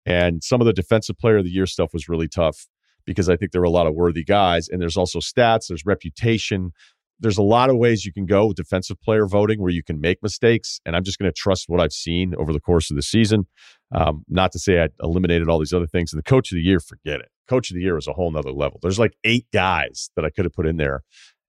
And 0.06 0.44
some 0.44 0.62
of 0.62 0.68
the 0.68 0.74
defensive 0.74 1.18
player 1.18 1.38
of 1.38 1.46
the 1.46 1.50
year 1.50 1.66
stuff 1.66 1.90
was 1.92 2.08
really 2.08 2.28
tough 2.28 2.68
because 3.08 3.28
I 3.28 3.36
think 3.36 3.54
there 3.54 3.62
were 3.62 3.66
a 3.66 3.72
lot 3.72 3.88
of 3.88 3.96
worthy 3.96 4.24
guys. 4.24 4.70
And 4.70 4.80
there's 4.80 4.96
also 4.96 5.18
stats, 5.18 5.70
there's 5.70 5.84
reputation. 5.84 6.74
There's 7.20 7.40
a 7.40 7.44
lot 7.44 7.72
of 7.72 7.78
ways 7.78 8.06
you 8.06 8.14
can 8.14 8.28
go 8.28 8.46
with 8.46 8.58
defensive 8.58 9.02
player 9.02 9.26
voting 9.26 9.64
where 9.64 9.72
you 9.72 9.84
can 9.84 10.00
make 10.00 10.22
mistakes. 10.22 10.80
And 10.86 10.96
I'm 10.96 11.04
just 11.04 11.18
going 11.18 11.30
to 11.30 11.36
trust 11.36 11.66
what 11.68 11.82
I've 11.82 11.92
seen 11.92 12.36
over 12.38 12.54
the 12.54 12.62
course 12.62 12.92
of 12.92 12.98
the 12.98 13.02
season. 13.02 13.48
Um, 13.92 14.26
not 14.30 14.52
to 14.52 14.60
say 14.60 14.80
I 14.80 14.90
eliminated 15.02 15.50
all 15.50 15.58
these 15.58 15.74
other 15.74 15.88
things. 15.88 16.14
And 16.14 16.20
the 16.20 16.30
coach 16.30 16.52
of 16.52 16.56
the 16.56 16.62
year, 16.62 16.80
forget 16.80 17.20
it 17.20 17.30
coach 17.50 17.72
of 17.72 17.76
the 17.76 17.82
year 17.82 17.98
is 17.98 18.08
a 18.08 18.14
whole 18.14 18.32
nother 18.32 18.52
level. 18.52 18.80
There's 18.82 19.00
like 19.00 19.18
eight 19.24 19.48
guys 19.52 20.10
that 20.16 20.24
I 20.24 20.30
could 20.30 20.46
have 20.46 20.54
put 20.54 20.68
in 20.68 20.78
there 20.78 21.02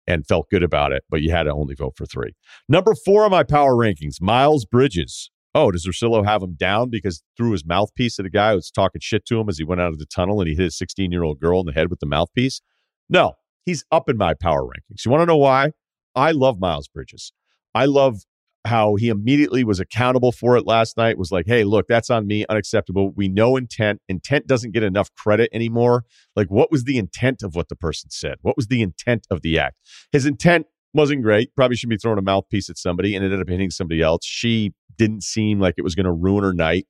and 0.08 0.26
felt 0.26 0.50
good 0.50 0.64
about 0.64 0.92
it, 0.92 1.04
but 1.10 1.22
you 1.22 1.32
had 1.32 1.44
to 1.44 1.54
only 1.54 1.76
vote 1.76 1.94
for 1.96 2.06
three. 2.06 2.36
Number 2.68 2.96
four 2.96 3.26
on 3.26 3.32
my 3.32 3.44
power 3.44 3.76
rankings, 3.76 4.22
Miles 4.22 4.66
Bridges. 4.66 5.30
Oh, 5.54 5.72
does 5.72 5.88
Russillo 5.88 6.26
have 6.26 6.44
him 6.44 6.56
down 6.56 6.90
because 6.90 7.24
threw 7.36 7.52
his 7.52 7.66
mouthpiece 7.66 8.20
at 8.20 8.26
a 8.26 8.30
guy 8.30 8.52
who 8.52 8.56
was 8.58 8.72
talking 8.72 9.02
shit 9.02 9.26
to 9.26 9.40
him 9.40 9.50
as 9.50 9.58
he 9.58 9.64
went 9.64 9.82
out 9.82 9.92
of 9.92 10.00
the 10.00 10.06
tunnel 10.06 10.40
and 10.42 10.50
he 10.50 10.56
hit 10.56 10.68
a 10.68 10.72
16 10.72 11.12
year 11.12 11.24
old 11.24 11.40
girl 11.40 11.60
in 11.60 11.66
the 11.66 11.74
head 11.74 11.90
with 11.90 12.00
the 12.00 12.06
mouthpiece? 12.06 12.62
No, 13.10 13.34
he's 13.66 13.84
up 13.92 14.10
in 14.10 14.18
my 14.18 14.34
power 14.34 14.64
rankings. 14.64 15.06
You 15.06 15.12
want 15.12 15.22
to 15.22 15.26
know 15.26 15.38
why? 15.38 15.72
I 16.16 16.32
love 16.32 16.60
Miles 16.60 16.88
Bridges. 16.88 17.34
I 17.74 17.86
love 17.86 18.22
how 18.70 18.96
he 18.96 19.10
immediately 19.10 19.64
was 19.64 19.80
accountable 19.80 20.32
for 20.32 20.56
it 20.56 20.66
last 20.66 20.96
night 20.96 21.18
was 21.18 21.32
like 21.32 21.46
hey 21.48 21.64
look 21.64 21.88
that's 21.88 22.10
on 22.10 22.28
me 22.28 22.46
unacceptable. 22.50 23.12
We 23.16 23.28
know 23.28 23.58
intent. 23.58 24.02
Intent 24.08 24.48
doesn't 24.48 24.72
get 24.72 24.84
enough 24.84 25.14
credit 25.16 25.50
anymore. 25.52 26.06
Like 26.36 26.48
what 26.50 26.72
was 26.72 26.84
the 26.84 26.98
intent 26.98 27.42
of 27.44 27.56
what 27.56 27.70
the 27.70 27.76
person 27.76 28.12
said? 28.12 28.36
What 28.42 28.56
was 28.56 28.68
the 28.68 28.82
intent 28.82 29.26
of 29.32 29.42
the 29.42 29.58
act? 29.58 29.78
His 30.12 30.26
intent 30.26 30.68
wasn't 30.94 31.24
great. 31.24 31.56
Probably 31.56 31.76
should 31.76 31.90
be 31.90 31.98
throwing 31.98 32.20
a 32.20 32.24
mouthpiece 32.24 32.70
at 32.70 32.78
somebody 32.78 33.16
and 33.16 33.26
ended 33.26 33.42
up 33.42 33.50
hitting 33.50 33.72
somebody 33.72 34.02
else. 34.02 34.24
She 34.24 34.74
didn't 34.98 35.24
seem 35.24 35.60
like 35.60 35.76
it 35.78 35.84
was 35.84 35.96
going 35.96 36.06
to 36.06 36.12
ruin 36.12 36.44
her 36.44 36.54
night. 36.54 36.86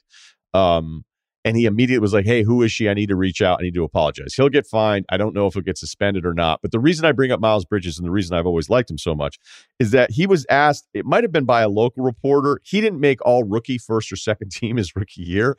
Um 0.54 1.06
and 1.46 1.56
he 1.56 1.66
immediately 1.66 2.02
was 2.02 2.14
like, 2.14 2.26
Hey, 2.26 2.44
who 2.44 2.62
is 2.64 2.72
she? 2.72 2.90
I 2.90 2.94
need 2.94 3.10
to 3.10 3.16
reach 3.16 3.42
out. 3.42 3.60
I 3.60 3.64
need 3.64 3.74
to 3.76 3.84
apologize. 3.84 4.34
He'll 4.34 4.50
get 4.50 4.68
fined. 4.68 5.06
I 5.10 5.18
don't 5.18 5.34
know 5.34 5.48
if 5.48 5.54
he'll 5.54 5.64
get 5.64 5.78
suspended 5.78 6.26
or 6.26 6.34
not. 6.34 6.62
But 6.62 6.72
the 6.72 6.80
reason 6.80 7.06
I 7.06 7.12
bring 7.12 7.32
up 7.32 7.40
Miles 7.40 7.66
Bridges 7.66 7.98
and 7.98 8.06
the 8.06 8.12
reason 8.12 8.38
I've 8.38 8.46
always 8.46 8.70
liked 8.70 8.92
him 8.92 8.98
so 8.98 9.16
much 9.16 9.40
is 9.80 9.92
that 9.92 10.12
he 10.12 10.28
was 10.28 10.46
asked, 10.50 10.88
it 10.94 11.06
might 11.06 11.24
have 11.24 11.32
been 11.32 11.46
by 11.46 11.62
a 11.62 11.70
local 11.70 12.04
reporter. 12.04 12.60
He 12.64 12.82
didn't 12.82 13.00
make 13.00 13.26
all 13.26 13.44
rookie 13.44 13.78
first 13.78 14.12
or 14.12 14.16
second 14.16 14.52
team 14.52 14.78
his 14.78 14.96
rookie 14.96 15.24
year. 15.24 15.58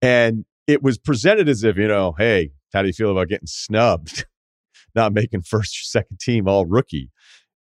And 0.00 0.44
it 0.66 0.82
was 0.82 0.98
presented 0.98 1.48
as 1.48 1.64
if, 1.64 1.76
you 1.76 1.88
know, 1.88 2.14
hey, 2.16 2.52
how 2.72 2.82
do 2.82 2.88
you 2.88 2.94
feel 2.94 3.10
about 3.10 3.28
getting 3.28 3.46
snubbed? 3.46 4.26
Not 4.94 5.12
making 5.12 5.42
first 5.42 5.76
or 5.76 5.84
second 5.84 6.20
team 6.20 6.48
all 6.48 6.66
rookie. 6.66 7.10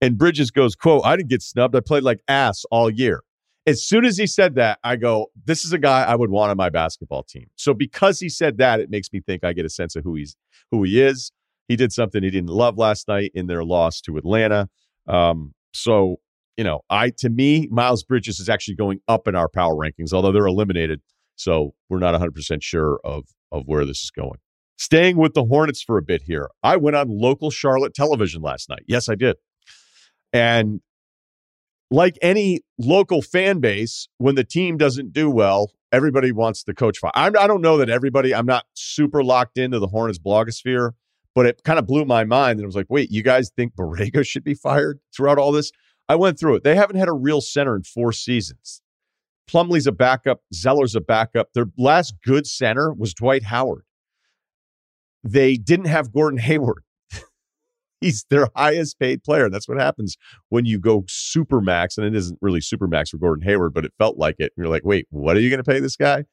And 0.02 0.18
Bridges 0.18 0.52
goes, 0.52 0.76
quote, 0.76 1.04
I 1.06 1.16
didn't 1.16 1.30
get 1.30 1.42
snubbed. 1.42 1.76
I 1.76 1.80
played 1.80 2.04
like 2.04 2.20
ass 2.28 2.66
all 2.70 2.90
year. 2.90 3.22
As 3.68 3.84
soon 3.84 4.06
as 4.06 4.18
he 4.18 4.28
said 4.28 4.56
that, 4.56 4.80
I 4.84 4.96
go, 4.96 5.32
this 5.46 5.66
is 5.66 5.74
a 5.74 5.80
guy 5.80 6.04
I 6.04 6.16
would 6.16 6.30
want 6.30 6.52
on 6.52 6.58
my 6.58 6.70
basketball 6.70 7.24
team. 7.24 7.48
So 7.56 7.74
because 7.74 8.20
he 8.20 8.30
said 8.30 8.58
that, 8.60 8.80
it 8.80 8.92
makes 8.92 9.12
me 9.12 9.22
think 9.22 9.44
I 9.44 9.54
get 9.54 9.66
a 9.66 9.70
sense 9.70 9.96
of 9.96 10.04
who 10.04 10.16
he's 10.16 10.36
who 10.72 10.84
he 10.84 11.02
is. 11.02 11.32
He 11.68 11.76
did 11.76 11.92
something 11.92 12.22
he 12.22 12.30
didn't 12.30 12.52
love 12.52 12.78
last 12.78 13.08
night 13.08 13.32
in 13.34 13.48
their 13.48 13.64
loss 13.64 14.02
to 14.02 14.18
Atlanta. 14.18 14.70
Um, 15.08 15.54
so 15.74 16.18
you 16.58 16.64
know, 16.64 16.82
I 16.90 17.10
to 17.18 17.30
me, 17.30 17.68
Miles 17.72 18.04
Bridges 18.04 18.40
is 18.40 18.50
actually 18.50 18.76
going 18.76 19.02
up 19.08 19.28
in 19.28 19.36
our 19.36 19.50
power 19.50 19.76
rankings, 19.76 20.14
although 20.14 20.32
they're 20.32 20.48
eliminated. 20.48 21.02
So 21.36 21.74
we're 21.90 22.00
not 22.00 22.20
100% 22.20 22.62
sure 22.62 23.00
of 23.04 23.26
of 23.52 23.64
where 23.66 23.86
this 23.86 24.02
is 24.04 24.12
going. 24.12 24.40
Staying 24.78 25.18
with 25.18 25.34
the 25.34 25.46
Hornets 25.46 25.82
for 25.82 25.98
a 25.98 26.02
bit 26.02 26.22
here. 26.22 26.50
I 26.62 26.76
went 26.76 26.96
on 26.96 27.08
local 27.10 27.50
Charlotte 27.50 27.94
television 27.94 28.42
last 28.42 28.70
night. 28.70 28.84
Yes, 28.88 29.08
I 29.08 29.16
did. 29.16 29.38
And 30.34 30.82
like 31.92 32.18
any 32.22 32.62
local 32.78 33.22
fan 33.22 33.60
base, 33.60 34.08
when 34.18 34.36
the 34.36 34.44
team 34.44 34.78
doesn't 34.78 35.14
do 35.14 35.30
well, 35.30 35.72
everybody 35.92 36.32
wants 36.32 36.64
the 36.64 36.74
coach 36.74 36.98
fire. 36.98 37.12
I'm, 37.14 37.38
I 37.38 37.48
don't 37.48 37.62
know 37.62 37.78
that 37.78 37.90
everybody, 37.90 38.34
I'm 38.34 38.46
not 38.46 38.66
super 38.74 39.24
locked 39.24 39.58
into 39.58 39.80
the 39.80 39.88
Hornets 39.88 40.20
blogosphere, 40.20 40.92
but 41.34 41.46
it 41.46 41.64
kind 41.64 41.80
of 41.80 41.86
blew 41.86 42.06
my 42.06 42.24
mind. 42.24 42.60
And 42.60 42.66
I 42.66 42.68
was 42.68 42.76
like, 42.76 42.88
wait, 42.90 43.12
you 43.12 43.22
guys 43.22 43.52
think 43.56 43.76
Borrego 43.76 44.26
should 44.26 44.44
be 44.44 44.56
fired 44.56 45.00
throughout 45.16 45.38
all 45.38 45.52
this? 45.52 45.72
I 46.08 46.16
went 46.16 46.40
through 46.40 46.56
it. 46.56 46.64
They 46.64 46.76
haven't 46.76 46.98
had 46.98 47.08
a 47.08 47.14
real 47.14 47.42
center 47.42 47.76
in 47.76 47.84
four 47.84 48.12
seasons. 48.12 48.82
Plumlee's 49.48 49.88
a 49.88 49.92
backup. 49.92 50.42
Zeller's 50.54 50.96
a 50.96 51.02
backup. 51.02 51.54
Their 51.54 51.68
last 51.78 52.16
good 52.24 52.48
center 52.48 52.92
was 52.94 53.14
Dwight 53.14 53.44
Howard. 53.44 53.84
They 55.24 55.56
didn't 55.56 55.86
have 55.86 56.14
Gordon 56.14 56.40
Hayward. 56.40 56.84
He's 58.06 58.26
their 58.30 58.48
highest 58.56 59.00
paid 59.00 59.24
player. 59.24 59.50
That's 59.50 59.68
what 59.68 59.80
happens 59.80 60.16
when 60.50 60.66
you 60.66 60.80
go 60.80 61.04
super 61.08 61.60
max. 61.60 61.98
And 61.98 62.06
it 62.06 62.16
isn't 62.16 62.38
really 62.42 62.62
super 62.62 62.88
max 62.88 63.10
for 63.10 63.18
Gordon 63.18 63.44
Hayward, 63.48 63.74
but 63.74 63.84
it 63.86 63.94
felt 63.98 64.18
like 64.18 64.36
it. 64.40 64.54
And 64.56 64.64
You're 64.64 64.70
like, 64.72 64.86
wait, 64.86 65.08
what 65.10 65.36
are 65.36 65.40
you 65.40 65.50
going 65.50 65.64
to 65.64 65.70
pay 65.70 65.80
this 65.80 65.96
guy 65.96 66.26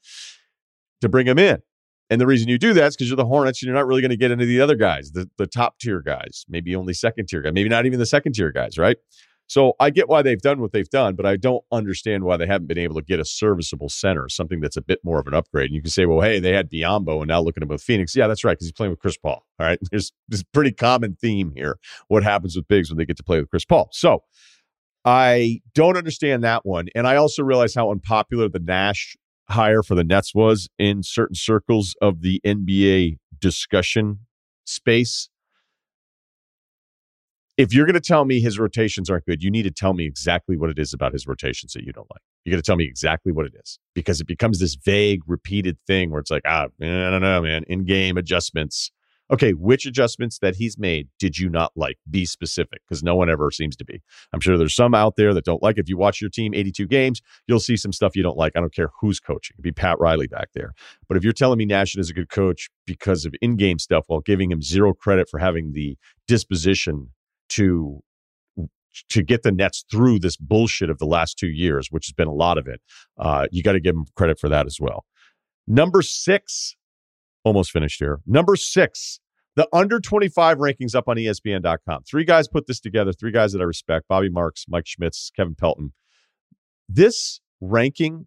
to 1.01 1.09
bring 1.09 1.27
him 1.27 1.39
in? 1.39 1.63
And 2.11 2.21
the 2.21 2.27
reason 2.27 2.49
you 2.49 2.59
do 2.59 2.75
that 2.75 2.89
is 2.89 2.97
because 2.97 3.09
you're 3.09 3.17
the 3.17 3.25
Hornets 3.25 3.63
and 3.63 3.69
you're 3.69 3.75
not 3.75 3.87
really 3.87 4.03
going 4.03 4.11
to 4.11 4.19
get 4.19 4.31
into 4.31 4.45
the 4.45 4.61
other 4.61 4.75
guys, 4.75 5.13
the, 5.13 5.31
the 5.39 5.47
top 5.47 5.79
tier 5.79 6.03
guys, 6.03 6.45
maybe 6.47 6.77
only 6.77 6.93
second 6.93 7.27
tier 7.27 7.41
guys, 7.41 7.55
maybe 7.55 7.71
not 7.71 7.87
even 7.87 7.99
the 7.99 8.05
second 8.05 8.35
tier 8.35 8.53
guys, 8.53 8.77
right? 8.77 8.99
So 9.47 9.75
I 9.79 9.91
get 9.91 10.09
why 10.09 10.23
they've 10.23 10.41
done 10.41 10.61
what 10.61 10.73
they've 10.73 10.89
done, 10.89 11.15
but 11.15 11.27
I 11.27 11.37
don't 11.37 11.63
understand 11.71 12.25
why 12.25 12.37
they 12.37 12.47
haven't 12.47 12.69
been 12.69 12.79
able 12.79 12.95
to 12.95 13.03
get 13.03 13.21
a 13.21 13.25
serviceable 13.25 13.91
center, 13.91 14.29
something 14.29 14.61
that's 14.61 14.79
a 14.79 14.83
bit 14.83 15.01
more 15.05 15.21
of 15.21 15.27
an 15.27 15.35
upgrade. 15.35 15.67
And 15.67 15.75
you 15.75 15.83
can 15.83 15.91
say, 15.91 16.07
well, 16.07 16.21
hey, 16.21 16.39
they 16.39 16.53
had 16.53 16.71
Biyombo 16.71 17.19
and 17.19 17.29
now 17.29 17.41
look 17.41 17.57
at 17.57 17.63
him 17.63 17.69
with 17.69 17.83
Phoenix. 17.83 18.17
Yeah, 18.17 18.29
that's 18.29 18.45
right, 18.45 18.53
because 18.53 18.67
he's 18.67 18.73
playing 18.73 18.91
with 18.91 19.01
Chris 19.01 19.19
Paul. 19.19 19.45
All 19.59 19.67
right. 19.67 19.79
There's 19.91 20.13
this 20.29 20.43
pretty 20.43 20.73
common 20.73 21.17
theme 21.21 21.53
here. 21.55 21.79
What 22.09 22.23
happens 22.23 22.57
with 22.57 22.67
bigs 22.67 22.89
when 22.89 22.97
they 22.97 23.05
get 23.05 23.19
to 23.19 23.25
play 23.25 23.41
with 23.41 23.51
Chris 23.51 23.65
Paul? 23.65 23.89
So 23.93 24.23
I 25.05 25.61
don't 25.75 25.97
understand 25.97 26.45
that 26.45 26.65
one. 26.65 26.89
And 26.95 27.07
I 27.07 27.17
also 27.17 27.43
realize 27.43 27.75
how 27.75 27.91
unpopular 27.91 28.49
the 28.49 28.61
Nash 28.61 29.17
hire 29.51 29.83
for 29.83 29.95
the 29.95 30.05
Nets 30.05 30.35
was 30.35 30.69
in 30.79 31.03
certain 31.03 31.35
circles 31.35 31.95
of 32.01 32.23
the 32.23 32.41
NBA 32.47 33.19
discussion 33.39 34.21
space 34.65 35.29
if 37.57 37.75
you're 37.75 37.87
going 37.87 37.95
to 37.95 38.01
tell 38.01 38.25
me 38.25 38.41
his 38.41 38.59
rotations 38.59 39.11
aren't 39.11 39.27
good, 39.27 39.43
you 39.43 39.51
need 39.51 39.65
to 39.65 39.71
tell 39.71 39.93
me 39.93 40.07
exactly 40.07 40.57
what 40.57 40.71
it 40.71 40.79
is 40.79 40.95
about 40.95 41.13
his 41.13 41.27
rotations 41.27 41.73
that 41.75 41.85
you 41.85 41.93
don't 41.93 42.11
like. 42.11 42.23
You 42.45 42.51
got 42.51 42.57
to 42.57 42.63
tell 42.63 42.77
me 42.77 42.85
exactly 42.85 43.33
what 43.33 43.47
it 43.47 43.53
is 43.63 43.79
because 43.95 44.21
it 44.21 44.27
becomes 44.27 44.59
this 44.59 44.75
vague, 44.75 45.21
repeated 45.27 45.77
thing 45.87 46.11
where 46.11 46.21
it's 46.21 46.31
like, 46.31 46.43
ah, 46.47 46.67
I 46.81 47.11
don't 47.11 47.21
know, 47.23 47.43
man, 47.43 47.65
in 47.69 47.85
game 47.85 48.17
adjustments. 48.17 48.91
Okay, 49.31 49.53
which 49.53 49.87
adjustments 49.87 50.39
that 50.41 50.57
he's 50.57 50.77
made 50.77 51.09
did 51.19 51.39
you 51.39 51.49
not 51.49 51.73
like? 51.75 51.97
Be 52.11 52.27
specific 52.27 52.83
because 52.87 53.03
no 53.03 53.15
one 53.15 53.31
ever 53.31 53.51
seems 53.51 53.77
to 53.77 53.85
be. 53.85 54.03
I'm 54.33 54.41
sure 54.41 54.59
there's 54.59 54.75
some 54.75 54.95
out 54.95 55.17
there 55.17 55.33
that 55.33 55.45
don't 55.45 55.63
like. 55.63 55.79
If 55.79 55.89
you 55.89 55.97
watch 55.97 56.21
your 56.21 56.29
team 56.29 56.53
82 56.53 56.87
games, 56.87 57.23
you'll 57.47 57.61
see 57.61 57.77
some 57.77 57.93
stuff 57.93 58.15
you 58.15 58.23
don't 58.23 58.37
like. 58.37 58.53
I 58.57 58.61
don't 58.61 58.75
care 58.75 58.91
who's 59.01 59.21
coaching. 59.21 59.55
It'd 59.55 59.63
be 59.63 59.73
Pat 59.73 59.99
Riley 59.99 60.27
back 60.27 60.49
there. 60.55 60.75
But 61.09 61.17
if 61.17 61.25
you're 61.25 61.33
telling 61.33 61.59
me 61.59 61.65
Nash 61.65 61.97
is 61.97 62.11
a 62.11 62.15
good 62.15 62.29
coach 62.29 62.69
because 62.87 63.25
of 63.25 63.35
in 63.41 63.57
game 63.57 63.79
stuff 63.79 64.05
while 64.09 64.21
giving 64.21 64.51
him 64.51 64.61
zero 64.61 64.93
credit 64.93 65.31
for 65.31 65.39
having 65.39 65.73
the 65.73 65.97
disposition 66.29 67.09
to 67.55 68.03
to 69.09 69.23
get 69.23 69.43
the 69.43 69.53
Nets 69.53 69.85
through 69.91 70.19
this 70.19 70.37
bullshit 70.37 70.91
of 70.91 70.99
the 70.99 71.07
last 71.07 71.39
two 71.39 71.49
years, 71.49 71.89
which 71.91 72.07
has 72.07 72.13
been 72.13 72.29
a 72.29 72.33
lot 72.33 72.59
of 72.59 72.67
it. 72.67 72.81
Uh, 73.19 73.47
you 73.51 73.63
got 73.63 73.73
to 73.73 73.81
give 73.81 73.95
them 73.95 74.05
credit 74.17 74.39
for 74.39 74.51
that 74.51 74.67
as 74.67 74.79
well. 74.79 75.07
Number 75.67 76.03
six, 76.03 76.77
almost 77.45 77.71
finished 77.71 77.99
here. 77.99 78.21
Number 78.27 78.55
six, 78.55 79.21
the 79.57 79.67
under 79.73 80.01
25 80.01 80.59
rankings 80.59 80.95
up 80.95 81.09
on 81.09 81.17
ESPN.com. 81.17 82.03
Three 82.03 82.25
guys 82.25 82.49
put 82.49 82.67
this 82.67 82.81
together, 82.81 83.13
three 83.13 83.33
guys 83.33 83.53
that 83.53 83.61
I 83.61 83.65
respect 83.65 84.09
Bobby 84.09 84.29
Marks, 84.29 84.67
Mike 84.69 84.87
Schmitz, 84.87 85.31
Kevin 85.35 85.55
Pelton. 85.55 85.93
This 86.89 87.41
ranking 87.61 88.27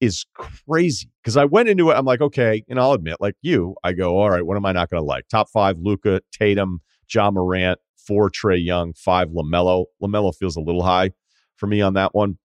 is 0.00 0.24
crazy 0.34 1.10
because 1.22 1.36
I 1.36 1.44
went 1.44 1.68
into 1.68 1.90
it. 1.90 1.94
I'm 1.94 2.06
like, 2.06 2.20
okay, 2.20 2.64
and 2.68 2.80
I'll 2.80 2.92
admit, 2.92 3.16
like 3.20 3.36
you, 3.42 3.76
I 3.84 3.92
go, 3.92 4.16
all 4.18 4.30
right, 4.30 4.44
what 4.44 4.56
am 4.56 4.64
I 4.64 4.72
not 4.72 4.90
going 4.90 5.00
to 5.00 5.06
like? 5.06 5.28
Top 5.28 5.48
five, 5.50 5.76
Luka, 5.78 6.22
Tatum, 6.32 6.80
Ja 7.12 7.30
Morant, 7.30 7.78
four 7.96 8.30
Trae 8.30 8.62
Young, 8.62 8.92
five 8.94 9.28
LaMelo. 9.28 9.86
LaMelo 10.02 10.34
feels 10.34 10.56
a 10.56 10.60
little 10.60 10.82
high 10.82 11.10
for 11.56 11.66
me 11.66 11.80
on 11.80 11.94
that 11.94 12.14
one. 12.14 12.38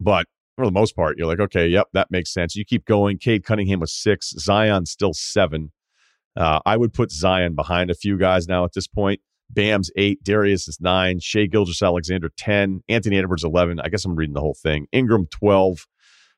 But 0.00 0.26
for 0.56 0.66
the 0.66 0.72
most 0.72 0.94
part, 0.94 1.16
you're 1.18 1.26
like, 1.26 1.40
okay, 1.40 1.66
yep, 1.66 1.88
that 1.94 2.10
makes 2.10 2.32
sense. 2.32 2.54
You 2.54 2.64
keep 2.64 2.84
going. 2.84 3.18
Cade 3.18 3.44
Cunningham 3.44 3.80
was 3.80 3.92
six, 3.92 4.30
Zion 4.38 4.86
still 4.86 5.12
seven. 5.12 5.72
Uh, 6.36 6.60
I 6.66 6.76
would 6.76 6.92
put 6.92 7.10
Zion 7.10 7.54
behind 7.54 7.90
a 7.90 7.94
few 7.94 8.18
guys 8.18 8.48
now 8.48 8.64
at 8.64 8.72
this 8.72 8.86
point. 8.86 9.20
Bam's 9.50 9.90
eight, 9.96 10.22
Darius 10.24 10.66
is 10.68 10.80
nine, 10.80 11.20
Shai 11.20 11.46
Gilgeous-Alexander 11.46 12.30
10, 12.36 12.82
Anthony 12.88 13.18
Edwards 13.18 13.44
11. 13.44 13.78
I 13.80 13.88
guess 13.88 14.04
I'm 14.04 14.16
reading 14.16 14.34
the 14.34 14.40
whole 14.40 14.56
thing. 14.60 14.86
Ingram 14.90 15.26
12, 15.30 15.86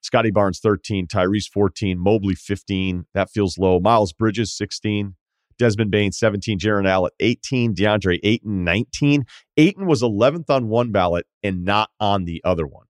Scottie 0.03 0.31
Barnes 0.31 0.61
13, 0.61 1.07
Tyrese 1.07 1.49
14, 1.49 1.99
Mobley 1.99 2.35
15. 2.35 3.07
That 3.15 3.31
feels 3.31 3.59
low. 3.59 3.81
Miles 3.81 4.13
Bridges 4.13 4.57
16, 4.57 5.15
Desmond 5.59 5.91
Bane, 5.91 6.13
17. 6.13 6.59
Jarrett 6.59 6.87
Allen, 6.87 7.11
18. 7.21 7.75
DeAndre 7.75 8.19
Ayton, 8.23 8.65
19. 8.65 9.25
Ayton 9.57 9.87
was 9.87 10.03
11th 10.03 10.51
on 10.51 10.69
one 10.69 10.93
ballot 10.93 11.27
and 11.43 11.65
not 11.65 11.91
on 12.01 12.25
the 12.25 12.41
other 12.45 12.67
one, 12.67 12.87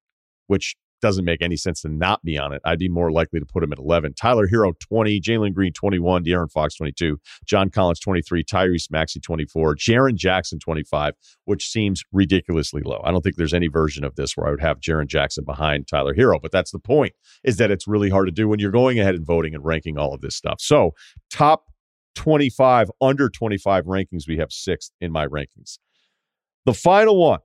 which 0.47 0.77
doesn't 1.03 1.25
make 1.25 1.43
any 1.43 1.57
sense 1.57 1.83
to 1.83 1.89
not 1.89 2.23
be 2.25 2.39
on 2.39 2.53
it. 2.53 2.63
I'd 2.65 2.79
be 2.79 2.89
more 2.89 3.13
likely 3.13 3.39
to 3.39 3.47
put 3.47 3.63
him 3.63 3.73
at 3.73 3.79
11. 3.79 4.15
Tyler 4.15 4.49
Herro, 4.49 4.73
20. 4.79 5.21
Jalen 5.21 5.53
Green, 5.55 5.73
21. 5.73 6.25
De'Aaron 6.25 6.51
Fox, 6.51 6.75
22. 6.77 7.19
John 7.45 7.71
Collins, 7.71 8.01
23. 8.01 8.43
Tyrese 8.43 8.91
Maxey, 8.91 9.21
24. 9.21 9.77
Jaren 9.77 10.15
Jackson, 10.15 10.59
25, 10.59 11.15
which 11.45 11.69
seems 11.69 12.03
ridiculously 12.13 12.83
low. 12.85 13.01
I 13.05 13.11
don't 13.11 13.23
think 13.23 13.37
there's 13.37 13.55
any 13.55 13.69
version 13.69 14.05
of 14.05 14.17
this 14.17 14.37
where 14.37 14.49
I 14.49 14.51
would 14.51 14.63
have 14.63 14.81
Jaren 14.81 15.07
Jackson 15.07 15.45
behind 15.45 15.87
Tyler 15.87 16.15
Herro, 16.15 16.41
but 16.41 16.51
that's 16.51 16.71
the 16.71 16.79
point, 16.79 17.13
is 17.45 17.59
that 17.59 17.71
it's 17.71 17.87
really 17.87 18.11
hard 18.11 18.27
to 18.27 18.33
do 18.33 18.49
when 18.49 18.59
you're 18.59 18.71
going 18.71 18.99
ahead 18.99 19.15
and 19.15 19.27
voting 19.27 19.55
and 19.55 19.65
ranking 19.65 19.99
all 19.99 20.15
of 20.15 20.23
this 20.23 20.35
stuff. 20.35 20.61
So, 20.61 20.93
top 21.31 21.65
25, 22.17 22.91
under 23.01 23.29
25 23.29 23.85
rankings, 23.85 24.27
we 24.27 24.39
have 24.39 24.51
sixth 24.51 24.91
in 25.01 25.13
my 25.13 25.27
rankings. 25.27 25.79
The 26.65 26.75
final 26.75 27.17
one. 27.17 27.41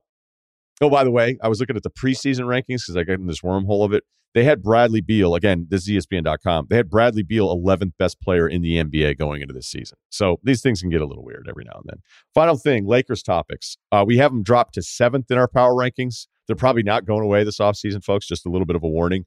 Oh, 0.80 0.90
by 0.90 1.04
the 1.04 1.12
way, 1.12 1.38
I 1.40 1.48
was 1.48 1.60
looking 1.60 1.76
at 1.76 1.84
the 1.84 1.90
preseason 1.90 2.46
rankings 2.46 2.82
because 2.82 2.96
I 2.96 3.04
got 3.04 3.20
in 3.20 3.26
this 3.26 3.42
wormhole 3.42 3.84
of 3.84 3.92
it. 3.92 4.02
They 4.34 4.44
had 4.44 4.62
Bradley 4.62 5.02
Beal, 5.02 5.34
again, 5.34 5.66
this 5.68 5.86
is 5.86 6.06
ESPN.com. 6.06 6.68
They 6.70 6.76
had 6.76 6.88
Bradley 6.88 7.22
Beal 7.22 7.54
11th 7.54 7.92
best 7.98 8.20
player 8.20 8.48
in 8.48 8.62
the 8.62 8.82
NBA 8.82 9.18
going 9.18 9.42
into 9.42 9.52
this 9.52 9.68
season. 9.68 9.98
So 10.08 10.40
these 10.42 10.62
things 10.62 10.80
can 10.80 10.88
get 10.88 11.02
a 11.02 11.06
little 11.06 11.22
weird 11.22 11.46
every 11.48 11.64
now 11.64 11.74
and 11.74 11.84
then. 11.86 11.98
Final 12.34 12.56
thing 12.56 12.86
Lakers 12.86 13.22
topics. 13.22 13.76
Uh, 13.92 14.04
we 14.06 14.16
have 14.16 14.32
them 14.32 14.42
dropped 14.42 14.74
to 14.74 14.82
seventh 14.82 15.30
in 15.30 15.36
our 15.36 15.48
power 15.48 15.74
rankings. 15.74 16.26
They're 16.46 16.56
probably 16.56 16.82
not 16.82 17.04
going 17.04 17.22
away 17.22 17.44
this 17.44 17.58
offseason, 17.58 18.02
folks. 18.02 18.26
Just 18.26 18.46
a 18.46 18.48
little 18.48 18.66
bit 18.66 18.74
of 18.74 18.82
a 18.82 18.88
warning. 18.88 19.26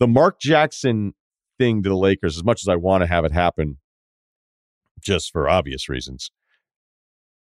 The 0.00 0.06
Mark 0.06 0.38
Jackson 0.38 1.14
thing 1.58 1.82
to 1.82 1.88
the 1.88 1.96
Lakers, 1.96 2.36
as 2.36 2.44
much 2.44 2.62
as 2.62 2.68
I 2.68 2.76
want 2.76 3.02
to 3.02 3.06
have 3.06 3.24
it 3.24 3.32
happen, 3.32 3.78
just 5.00 5.32
for 5.32 5.48
obvious 5.48 5.88
reasons. 5.88 6.30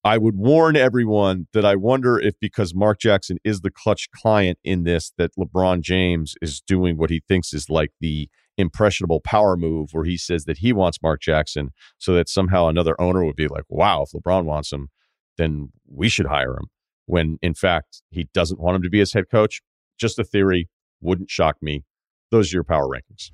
I 0.05 0.17
would 0.17 0.37
warn 0.37 0.76
everyone 0.76 1.49
that 1.52 1.64
I 1.64 1.75
wonder 1.75 2.19
if 2.19 2.35
because 2.40 2.75
Mark 2.75 3.00
Jackson 3.00 3.38
is 3.45 3.61
the 3.61 3.71
Klutch 3.71 4.11
client 4.11 4.59
in 4.62 4.85
this, 4.85 5.12
that 5.19 5.33
LeBron 5.37 5.83
James 5.83 6.35
is 6.40 6.61
doing 6.61 6.97
what 6.97 7.11
he 7.11 7.23
thinks 7.26 7.52
is 7.52 7.69
like 7.69 7.90
the 8.00 8.28
impressionable 8.57 9.21
power 9.21 9.57
move 9.57 9.90
where 9.93 10.05
he 10.05 10.17
says 10.17 10.45
that 10.45 10.59
he 10.59 10.73
wants 10.73 11.02
Mark 11.02 11.21
Jackson 11.21 11.71
so 11.99 12.14
that 12.14 12.28
somehow 12.28 12.69
another 12.69 13.00
owner 13.00 13.25
would 13.25 13.37
be 13.37 13.49
like, 13.49 13.64
wow, 13.69 14.02
if 14.02 14.11
LeBron 14.12 14.45
wants 14.45 14.73
him, 14.73 14.88
then 15.37 15.73
we 15.87 16.09
should 16.09 16.26
hire 16.26 16.52
him. 16.52 16.69
When 17.07 17.38
in 17.43 17.55
fact, 17.55 18.02
he 18.11 18.28
doesn't 18.35 18.61
want 18.61 18.76
him 18.76 18.83
to 18.83 18.90
be 18.90 18.99
his 18.99 19.12
head 19.12 19.25
coach. 19.31 19.62
Just 19.99 20.19
a 20.19 20.25
theory, 20.25 20.69
wouldn't 21.00 21.31
shock 21.31 21.57
me. 21.61 21.85
Those 22.31 22.52
are 22.52 22.57
your 22.57 22.64
power 22.64 22.87
rankings. 22.87 23.31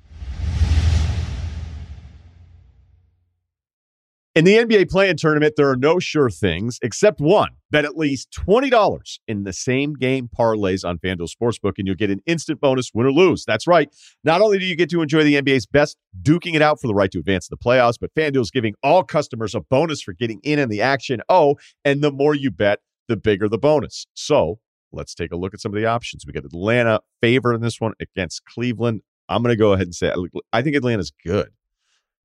In 4.35 4.43
the 4.43 4.57
NBA 4.57 4.91
play-in 4.91 5.15
tournament, 5.15 5.53
there 5.55 5.69
are 5.69 5.77
no 5.77 5.97
sure 5.97 6.29
things 6.29 6.77
except 6.81 7.21
one. 7.21 7.51
Bet 7.71 7.85
at 7.85 7.95
least 7.95 8.37
$20 8.37 9.19
in 9.29 9.45
the 9.45 9.53
same 9.53 9.93
game 9.93 10.27
parlays 10.27 10.83
on 10.83 10.97
FanDuel 10.97 11.29
Sportsbook, 11.33 11.75
and 11.77 11.87
you'll 11.87 11.95
get 11.95 12.09
an 12.09 12.19
instant 12.25 12.59
bonus 12.59 12.91
win 12.93 13.07
or 13.07 13.13
lose. 13.13 13.45
That's 13.45 13.65
right. 13.65 13.87
Not 14.25 14.41
only 14.41 14.59
do 14.59 14.65
you 14.65 14.75
get 14.75 14.89
to 14.89 15.01
enjoy 15.01 15.23
the 15.23 15.35
NBA's 15.35 15.65
best 15.65 15.95
duking 16.21 16.53
it 16.53 16.61
out 16.61 16.81
for 16.81 16.87
the 16.87 16.93
right 16.93 17.09
to 17.11 17.19
advance 17.19 17.47
to 17.47 17.55
the 17.55 17.63
playoffs, 17.65 17.95
but 17.97 18.13
FanDuel's 18.13 18.51
giving 18.51 18.75
all 18.83 19.05
customers 19.05 19.55
a 19.55 19.61
bonus 19.61 20.01
for 20.01 20.11
getting 20.11 20.41
in 20.43 20.59
on 20.59 20.67
the 20.67 20.81
action. 20.81 21.21
Oh, 21.29 21.55
and 21.85 22.01
the 22.01 22.11
more 22.11 22.35
you 22.35 22.51
bet, 22.51 22.79
the 23.07 23.15
bigger 23.15 23.47
the 23.47 23.57
bonus. 23.57 24.05
So 24.15 24.59
let's 24.91 25.15
take 25.15 25.31
a 25.31 25.37
look 25.37 25.53
at 25.53 25.61
some 25.61 25.73
of 25.73 25.79
the 25.79 25.85
options. 25.85 26.25
We 26.27 26.33
got 26.33 26.43
Atlanta 26.43 26.99
favored 27.21 27.53
in 27.53 27.61
this 27.61 27.79
one 27.79 27.93
against 28.01 28.43
Cleveland. 28.43 28.99
I'm 29.29 29.43
going 29.43 29.53
to 29.53 29.57
go 29.57 29.71
ahead 29.71 29.87
and 29.87 29.95
say 29.95 30.13
I 30.51 30.61
think 30.61 30.75
Atlanta's 30.75 31.13
good. 31.25 31.51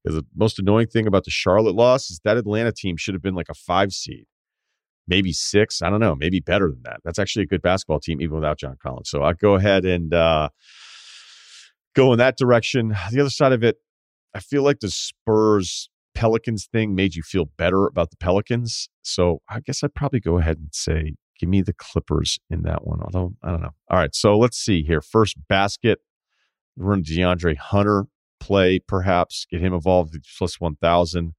Because 0.03 0.17
the 0.17 0.27
most 0.35 0.59
annoying 0.59 0.87
thing 0.87 1.07
about 1.07 1.25
the 1.25 1.31
Charlotte 1.31 1.75
loss 1.75 2.11
is 2.11 2.21
that 2.25 2.37
Atlanta 2.37 2.73
team 2.73 2.97
should 2.97 3.15
have 3.15 3.23
been 3.23 3.35
like 3.35 3.49
a 3.51 3.55
five 3.55 3.93
seed, 3.93 4.25
maybe 5.07 5.33
six. 5.33 5.83
I 5.83 5.91
don't 5.91 6.01
know, 6.01 6.15
maybe 6.15 6.41
better 6.41 6.69
than 6.69 6.83
that. 6.85 7.01
That's 7.05 7.19
actually 7.19 7.43
a 7.43 7.47
good 7.47 7.63
basketball 7.63 8.01
team, 8.01 8.21
even 8.21 8.37
without 8.37 8.59
John 8.59 8.77
Collins. 8.83 9.11
So 9.11 9.23
I 9.23 9.35
go 9.35 9.57
ahead 9.57 9.85
and 9.85 10.15
uh, 10.15 10.49
go 11.95 12.13
in 12.13 12.19
that 12.19 12.39
direction. 12.39 12.95
The 13.11 13.21
other 13.21 13.31
side 13.31 13.53
of 13.53 13.63
it, 13.63 13.77
I 14.35 14.41
feel 14.41 14.63
like 14.63 14.81
the 14.81 14.91
Spurs 14.91 15.91
Pelicans 16.15 16.67
thing 16.67 16.95
made 16.95 17.15
you 17.15 17.23
feel 17.23 17.47
better 17.57 17.87
about 17.87 18.11
the 18.11 18.17
Pelicans. 18.17 18.89
So 19.03 19.43
I 19.49 19.61
guess 19.61 19.83
I'd 19.83 19.95
probably 19.95 20.21
go 20.21 20.39
ahead 20.39 20.59
and 20.59 20.69
say, 20.73 21.15
give 21.39 21.49
me 21.49 21.63
the 21.63 21.73
Clippers 21.73 22.39
in 22.49 22.63
that 22.63 22.87
one. 22.87 23.01
Although 23.03 23.35
I 23.43 23.51
don't 23.51 23.63
know. 23.63 23.75
All 23.91 23.99
right. 23.99 24.15
So 24.15 24.39
let's 24.39 24.59
see 24.59 24.83
here. 24.83 25.01
First 25.01 25.37
basket, 25.49 26.01
run 26.77 27.03
DeAndre 27.03 27.57
Hunter 27.57 28.07
play, 28.41 28.79
perhaps 28.79 29.47
get 29.51 29.61
him 29.61 29.75
involved 29.75 30.17
plus 30.39 30.61
1,000. 30.61 31.35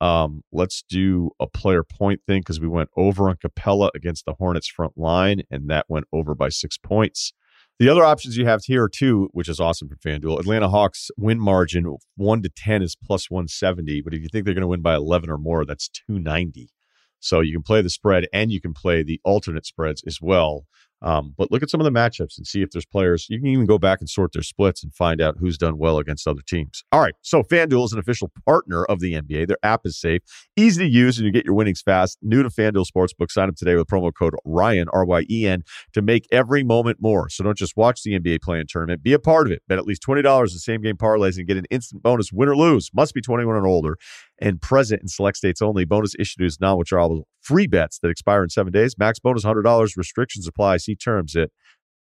Um, 0.00 0.42
let's 0.52 0.82
do 0.82 1.30
a 1.40 1.46
player 1.46 1.84
point 1.84 2.20
thing 2.26 2.40
because 2.40 2.60
we 2.60 2.68
went 2.68 2.90
over 2.96 3.28
on 3.28 3.36
Capela 3.36 3.90
against 3.94 4.24
the 4.24 4.34
Hornets 4.34 4.68
front 4.68 4.96
line, 4.96 5.42
and 5.50 5.68
that 5.70 5.86
went 5.88 6.06
over 6.12 6.34
by 6.34 6.48
six 6.48 6.76
points. 6.76 7.32
The 7.78 7.88
other 7.88 8.04
options 8.04 8.36
you 8.36 8.46
have 8.46 8.62
here 8.64 8.88
too, 8.88 9.28
which 9.32 9.48
is 9.48 9.58
awesome 9.58 9.88
for 9.88 9.96
FanDuel, 9.96 10.38
Atlanta 10.38 10.68
Hawks 10.68 11.10
win 11.16 11.40
margin 11.40 11.96
one 12.16 12.42
to 12.42 12.48
ten 12.48 12.82
is 12.82 12.96
plus 12.96 13.30
one 13.30 13.48
seventy, 13.48 14.00
but 14.00 14.14
if 14.14 14.22
you 14.22 14.28
think 14.28 14.44
they're 14.44 14.54
going 14.54 14.62
to 14.62 14.68
win 14.68 14.82
by 14.82 14.94
eleven 14.94 15.28
or 15.28 15.38
more, 15.38 15.64
that's 15.64 15.88
two 15.88 16.20
ninety. 16.20 16.70
So 17.18 17.40
you 17.40 17.54
can 17.54 17.62
play 17.62 17.80
the 17.80 17.90
spread 17.90 18.26
and 18.32 18.52
you 18.52 18.60
can 18.60 18.74
play 18.74 19.02
the 19.02 19.20
alternate 19.24 19.64
spreads 19.64 20.04
as 20.06 20.18
well. 20.20 20.66
Um, 21.04 21.34
but 21.36 21.52
look 21.52 21.62
at 21.62 21.68
some 21.68 21.80
of 21.80 21.84
the 21.84 21.90
matchups 21.90 22.38
and 22.38 22.46
see 22.46 22.62
if 22.62 22.70
there's 22.70 22.86
players. 22.86 23.26
You 23.28 23.38
can 23.38 23.48
even 23.48 23.66
go 23.66 23.78
back 23.78 24.00
and 24.00 24.08
sort 24.08 24.32
their 24.32 24.42
splits 24.42 24.82
and 24.82 24.92
find 24.92 25.20
out 25.20 25.36
who's 25.38 25.58
done 25.58 25.76
well 25.76 25.98
against 25.98 26.26
other 26.26 26.40
teams. 26.46 26.82
All 26.90 27.00
right. 27.00 27.14
So 27.20 27.42
FanDuel 27.42 27.84
is 27.84 27.92
an 27.92 27.98
official 27.98 28.32
partner 28.46 28.84
of 28.86 29.00
the 29.00 29.12
NBA. 29.12 29.46
Their 29.46 29.58
app 29.62 29.82
is 29.84 30.00
safe, 30.00 30.22
easy 30.56 30.84
to 30.84 30.90
use, 30.90 31.18
and 31.18 31.26
you 31.26 31.32
get 31.32 31.44
your 31.44 31.54
winnings 31.54 31.82
fast. 31.82 32.18
New 32.22 32.42
to 32.42 32.48
FanDuel 32.48 32.86
Sportsbook. 32.86 33.30
Sign 33.30 33.50
up 33.50 33.56
today 33.56 33.74
with 33.74 33.86
promo 33.86 34.12
code 34.18 34.34
Ryen, 34.46 34.88
R 34.94 35.04
Y 35.04 35.24
E 35.30 35.46
N, 35.46 35.62
to 35.92 36.00
make 36.00 36.26
every 36.32 36.64
moment 36.64 36.98
more. 37.02 37.28
So 37.28 37.44
don't 37.44 37.58
just 37.58 37.76
watch 37.76 38.02
the 38.02 38.18
NBA 38.18 38.40
play 38.40 38.58
in 38.58 38.66
tournament, 38.66 39.02
be 39.02 39.12
a 39.12 39.18
part 39.18 39.46
of 39.46 39.52
it. 39.52 39.62
Bet 39.68 39.78
at 39.78 39.84
least 39.84 40.02
$20 40.06 40.18
in 40.24 40.44
the 40.44 40.48
same 40.48 40.80
game 40.80 40.96
parlays 40.96 41.36
and 41.36 41.46
get 41.46 41.58
an 41.58 41.66
instant 41.70 42.02
bonus 42.02 42.32
win 42.32 42.48
or 42.48 42.56
lose. 42.56 42.90
Must 42.94 43.12
be 43.12 43.20
21 43.20 43.56
and 43.56 43.66
older 43.66 43.98
and 44.40 44.60
present 44.60 45.02
in 45.02 45.08
select 45.08 45.36
states 45.36 45.60
only. 45.60 45.84
Bonus 45.84 46.14
issued 46.18 46.44
is 46.44 46.60
non 46.60 46.78
withdrawable 46.78 47.24
free 47.40 47.66
bets 47.66 47.98
that 47.98 48.08
expire 48.08 48.42
in 48.42 48.48
seven 48.48 48.72
days. 48.72 48.96
Max 48.98 49.18
bonus 49.18 49.44
$100. 49.44 49.96
Restrictions 49.96 50.48
apply. 50.48 50.78
See 50.78 50.93
terms 50.96 51.36
at 51.36 51.50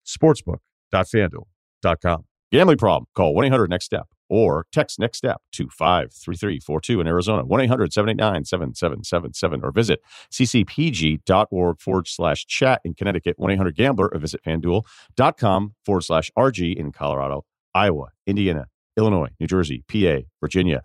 sportsbook.fanduel.com. 0.05 2.25
Gambling 2.51 2.77
problem? 2.77 3.07
Call 3.15 3.33
1 3.33 3.45
800 3.45 3.69
NEXT 3.69 3.85
STEP 3.85 4.07
or 4.29 4.65
text 4.71 4.99
NEXT 4.99 5.17
STEP 5.17 5.41
to 5.51 5.67
53342 5.67 7.01
in 7.01 7.07
Arizona, 7.07 7.45
1 7.45 7.61
800 7.61 7.93
789 7.93 8.45
7777, 8.45 9.61
or 9.63 9.71
visit 9.71 10.01
ccpg.org 10.31 11.79
forward 11.79 12.07
slash 12.07 12.45
chat 12.45 12.81
in 12.83 12.93
Connecticut, 12.93 13.37
1 13.37 13.51
800 13.51 13.75
Gambler, 13.75 14.07
or 14.07 14.19
visit 14.19 14.43
fanduel.com 14.43 15.75
forward 15.85 16.01
slash 16.01 16.31
RG 16.37 16.75
in 16.75 16.91
Colorado, 16.91 17.45
Iowa, 17.73 18.07
Indiana, 18.25 18.67
Illinois, 18.97 19.29
New 19.39 19.47
Jersey, 19.47 19.83
PA, 19.87 20.25
Virginia 20.41 20.81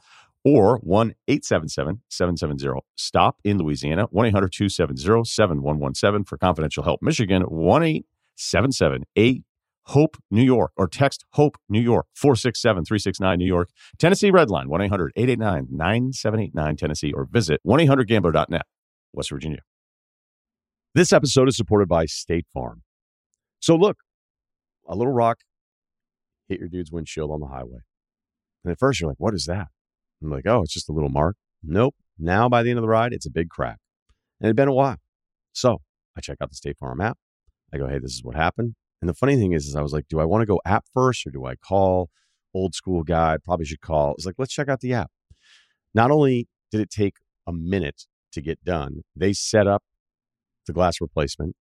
or 0.47 0.79
1 0.85 1.13
877 1.27 2.03
770 2.09 2.81
STOP 2.95 3.41
in 3.43 3.59
Louisiana, 3.59 4.07
1 4.13 4.27
800 4.27 4.53
270 4.53 5.25
7117 5.25 6.23
for 6.23 6.39
confidential 6.39 6.85
help. 6.85 7.03
Michigan, 7.03 7.43
1 7.43 7.83
877 7.83 9.03
8 9.17 9.43
HOPE 9.87 10.17
New 10.31 10.45
York 10.45 10.71
or 10.77 10.87
text 10.87 11.25
HOPE 11.33 11.59
New 11.69 11.81
York 11.81 12.07
467 12.15 12.85
369 12.85 13.39
New 13.41 13.45
York. 13.45 13.71
Tennessee 13.99 14.31
Redline 14.31 14.67
1 14.69 14.83
800 14.83 15.13
889 15.17 15.67
9789 15.69 16.77
Tennessee 16.77 17.13
or 17.13 17.25
visit 17.25 17.59
1 17.65 17.81
800 17.81 18.07
gambler.net, 18.07 18.67
West 19.13 19.31
Virginia. 19.31 19.63
This 20.95 21.13
episode 21.13 21.49
is 21.49 21.57
supported 21.57 21.89
by 21.89 22.07
State 22.07 22.47
Farm. 22.55 22.83
So 23.59 23.75
look, 23.75 23.97
a 24.87 24.95
little 24.95 25.13
rock 25.13 25.39
hit 26.49 26.61
your 26.61 26.69
dude's 26.69 26.93
windshield 26.93 27.33
on 27.33 27.41
the 27.41 27.49
highway. 27.49 27.81
And 28.65 28.71
at 28.71 28.79
first 28.79 29.01
you're 29.01 29.11
like, 29.11 29.19
what 29.19 29.35
is 29.35 29.47
that? 29.47 29.67
I'm 30.23 30.31
like, 30.31 30.47
oh, 30.47 30.63
it's 30.63 30.73
just 30.73 30.89
a 30.89 30.93
little 30.93 31.11
mark. 31.11 31.37
Nope. 31.63 31.95
Now 32.19 32.49
by 32.49 32.63
the 32.63 32.71
end 32.71 32.79
of 32.79 32.83
the 32.83 32.89
ride, 32.89 33.13
it's 33.13 33.27
a 33.27 33.31
big 33.31 33.49
crack. 33.49 33.79
And 34.41 34.47
it 34.47 34.51
had 34.51 34.57
been 34.57 34.69
a 34.69 34.73
while. 34.73 34.97
So 35.53 35.79
I 36.17 36.21
check 36.21 36.39
out 36.41 36.51
the 36.51 36.57
State 36.57 36.79
Farm 36.79 37.01
app. 37.01 37.19
I 37.73 37.79
go, 37.79 37.89
hey, 37.89 37.99
this 37.99 38.13
is 38.13 38.23
what 38.23 38.35
happened. 38.35 38.75
And 39.01 39.09
the 39.09 39.15
funny 39.15 39.37
thing 39.37 39.53
is, 39.53 39.67
is 39.67 39.77
I 39.77 39.83
was 39.83 39.93
like, 39.93 40.07
do 40.09 40.21
I 40.21 40.25
want 40.25 40.43
to 40.43 40.47
go 40.47 40.61
app 40.65 40.87
first 40.95 41.27
or 41.27 41.31
do 41.31 41.45
I 41.45 41.57
call 41.57 42.09
old 42.55 42.75
school 42.75 43.03
guy? 43.03 43.37
Probably 43.45 43.67
should 43.67 43.81
call. 43.81 44.13
It's 44.13 44.25
like, 44.25 44.37
let's 44.39 44.53
check 44.53 44.69
out 44.69 44.81
the 44.81 44.95
app. 44.95 45.11
Not 45.95 46.11
only 46.11 46.49
did 46.71 46.81
it 46.81 46.91
take 46.91 47.17
a 47.47 47.53
minute 47.53 48.03
to 48.33 48.41
get 48.41 48.65
done, 48.65 49.03
they 49.15 49.33
set 49.33 49.67
up 49.67 49.83
the 50.67 50.73
glass 50.73 51.01
replacement. 51.01 51.55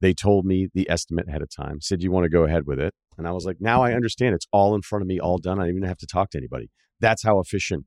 They 0.00 0.14
told 0.14 0.44
me 0.44 0.68
the 0.72 0.88
estimate 0.88 1.28
ahead 1.28 1.42
of 1.42 1.48
time, 1.54 1.80
said, 1.80 2.02
you 2.02 2.10
want 2.10 2.24
to 2.24 2.30
go 2.30 2.44
ahead 2.44 2.66
with 2.66 2.78
it? 2.78 2.94
And 3.16 3.26
I 3.26 3.32
was 3.32 3.44
like, 3.44 3.56
now 3.60 3.82
I 3.82 3.94
understand. 3.94 4.34
It's 4.34 4.46
all 4.52 4.74
in 4.74 4.82
front 4.82 5.02
of 5.02 5.08
me, 5.08 5.18
all 5.18 5.38
done. 5.38 5.58
I 5.58 5.62
don't 5.62 5.76
even 5.76 5.88
have 5.88 5.98
to 5.98 6.06
talk 6.06 6.30
to 6.30 6.38
anybody. 6.38 6.70
That's 7.00 7.22
how 7.22 7.40
efficient 7.40 7.86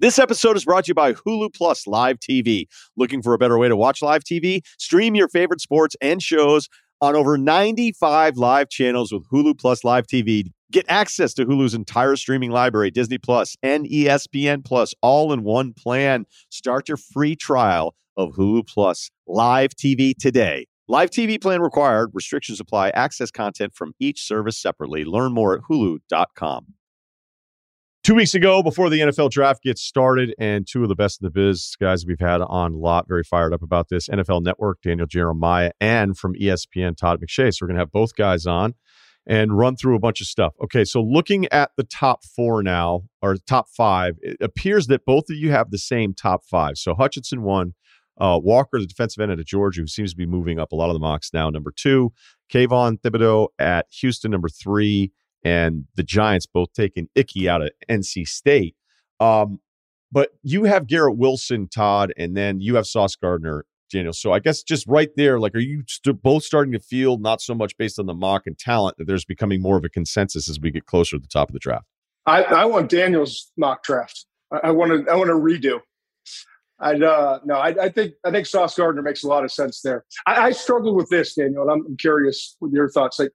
This 0.00 0.20
episode 0.20 0.56
is 0.56 0.64
brought 0.64 0.84
to 0.84 0.90
you 0.90 0.94
by 0.94 1.12
Hulu 1.12 1.52
Plus 1.52 1.84
Live 1.88 2.20
TV. 2.20 2.66
Looking 2.96 3.20
for 3.20 3.34
a 3.34 3.38
better 3.38 3.58
way 3.58 3.66
to 3.66 3.74
watch 3.74 4.00
live 4.00 4.22
TV? 4.22 4.60
Stream 4.78 5.16
your 5.16 5.26
favorite 5.26 5.60
sports 5.60 5.96
and 6.00 6.22
shows 6.22 6.68
on 7.00 7.16
over 7.16 7.36
95 7.36 8.36
live 8.36 8.68
channels 8.68 9.10
with 9.10 9.28
Hulu 9.28 9.58
Plus 9.58 9.82
Live 9.82 10.06
TV. 10.06 10.52
Get 10.70 10.86
access 10.88 11.34
to 11.34 11.46
Hulu's 11.46 11.74
entire 11.74 12.14
streaming 12.14 12.52
library, 12.52 12.92
Disney 12.92 13.18
Plus 13.18 13.56
and 13.60 13.86
ESPN 13.86 14.64
Plus, 14.64 14.94
all 15.02 15.32
in 15.32 15.42
one 15.42 15.72
plan. 15.72 16.26
Start 16.48 16.86
your 16.86 16.96
free 16.96 17.34
trial 17.34 17.96
of 18.16 18.34
Hulu 18.34 18.68
Plus 18.68 19.10
Live 19.26 19.74
TV 19.74 20.14
today. 20.16 20.66
Live 20.86 21.10
TV 21.10 21.42
plan 21.42 21.60
required. 21.60 22.10
Restrictions 22.12 22.60
apply. 22.60 22.90
Access 22.90 23.32
content 23.32 23.74
from 23.74 23.94
each 23.98 24.22
service 24.22 24.62
separately. 24.62 25.04
Learn 25.04 25.32
more 25.32 25.56
at 25.56 25.62
hulu.com. 25.68 26.74
Two 28.04 28.14
weeks 28.14 28.34
ago, 28.34 28.62
before 28.62 28.88
the 28.88 29.00
NFL 29.00 29.30
draft 29.30 29.62
gets 29.62 29.82
started, 29.82 30.34
and 30.38 30.66
two 30.66 30.82
of 30.82 30.88
the 30.88 30.94
best 30.94 31.20
in 31.20 31.26
the 31.26 31.30
biz 31.30 31.76
guys 31.78 32.06
we've 32.06 32.20
had 32.20 32.40
on 32.40 32.72
lot, 32.72 33.06
very 33.06 33.22
fired 33.22 33.52
up 33.52 33.62
about 33.62 33.88
this. 33.90 34.08
NFL 34.08 34.42
Network, 34.42 34.80
Daniel 34.80 35.06
Jeremiah, 35.06 35.72
and 35.80 36.16
from 36.16 36.34
ESPN, 36.34 36.96
Todd 36.96 37.20
McShay. 37.20 37.54
So 37.54 37.64
we're 37.64 37.68
going 37.68 37.76
to 37.76 37.82
have 37.82 37.92
both 37.92 38.14
guys 38.14 38.46
on 38.46 38.74
and 39.26 39.58
run 39.58 39.76
through 39.76 39.94
a 39.94 39.98
bunch 39.98 40.22
of 40.22 40.26
stuff. 40.26 40.54
Okay, 40.64 40.84
so 40.84 41.02
looking 41.02 41.46
at 41.52 41.72
the 41.76 41.84
top 41.84 42.24
four 42.24 42.62
now, 42.62 43.02
or 43.20 43.36
top 43.36 43.68
five, 43.68 44.16
it 44.22 44.38
appears 44.40 44.86
that 44.86 45.04
both 45.04 45.28
of 45.28 45.36
you 45.36 45.50
have 45.50 45.70
the 45.70 45.78
same 45.78 46.14
top 46.14 46.44
five. 46.44 46.78
So 46.78 46.94
Hutchinson 46.94 47.42
one, 47.42 47.74
uh, 48.18 48.40
Walker, 48.42 48.80
the 48.80 48.86
defensive 48.86 49.20
end 49.20 49.38
at 49.38 49.46
Georgia, 49.46 49.82
who 49.82 49.86
seems 49.86 50.12
to 50.12 50.16
be 50.16 50.26
moving 50.26 50.58
up 50.58 50.72
a 50.72 50.76
lot 50.76 50.88
of 50.88 50.94
the 50.94 51.00
mocks 51.00 51.30
now, 51.34 51.50
number 51.50 51.72
two. 51.76 52.12
Kayvon 52.50 53.00
Thibodeaux 53.00 53.48
at 53.58 53.86
Houston, 54.00 54.30
number 54.30 54.48
three 54.48 55.12
and 55.44 55.84
the 55.94 56.02
Giants 56.02 56.46
both 56.46 56.72
taking 56.72 57.08
Ickey 57.14 57.48
out 57.48 57.62
of 57.62 57.70
NC 57.88 58.26
State. 58.26 58.76
Um, 59.20 59.60
but 60.10 60.30
you 60.42 60.64
have 60.64 60.86
Garrett 60.86 61.16
Wilson, 61.16 61.68
Todd, 61.68 62.12
and 62.16 62.36
then 62.36 62.60
you 62.60 62.76
have 62.76 62.86
Sauce 62.86 63.14
Gardner, 63.14 63.66
Daniel. 63.90 64.12
So 64.12 64.32
I 64.32 64.38
guess 64.38 64.62
just 64.62 64.86
right 64.86 65.10
there, 65.16 65.38
like, 65.38 65.54
are 65.54 65.60
you 65.60 65.82
st- 65.86 66.22
both 66.22 66.44
starting 66.44 66.72
to 66.72 66.80
feel 66.80 67.18
not 67.18 67.40
so 67.40 67.54
much 67.54 67.76
based 67.76 67.98
on 67.98 68.06
the 68.06 68.14
mock 68.14 68.46
and 68.46 68.58
talent 68.58 68.96
that 68.98 69.06
there's 69.06 69.24
becoming 69.24 69.60
more 69.60 69.76
of 69.76 69.84
a 69.84 69.88
consensus 69.88 70.48
as 70.48 70.58
we 70.60 70.70
get 70.70 70.86
closer 70.86 71.16
to 71.16 71.20
the 71.20 71.28
top 71.28 71.48
of 71.48 71.52
the 71.52 71.58
draft? 71.58 71.86
I, 72.26 72.42
I 72.42 72.64
want 72.66 72.90
Daniel's 72.90 73.50
mock 73.56 73.82
draft. 73.82 74.26
I, 74.50 74.70
want 74.70 75.06
to 75.06 75.10
I 75.10 75.16
want 75.16 75.28
to 75.28 75.34
redo. 75.34 75.80
I 76.80 76.92
uh, 76.92 77.40
no, 77.44 77.54
I, 77.54 77.68
I, 77.68 77.88
think 77.88 78.14
I 78.24 78.30
think 78.30 78.46
Sauce 78.46 78.76
Gardner 78.76 79.02
makes 79.02 79.24
a 79.24 79.28
lot 79.28 79.44
of 79.44 79.50
sense 79.50 79.80
there. 79.80 80.04
I, 80.26 80.46
I 80.46 80.50
struggle 80.52 80.94
with 80.94 81.08
this, 81.10 81.34
Daniel, 81.34 81.62
and 81.62 81.70
I'm, 81.70 81.86
I'm, 81.86 81.96
curious 81.96 82.56
with 82.60 82.72
your 82.72 82.88
thoughts. 82.88 83.18
Like, 83.18 83.32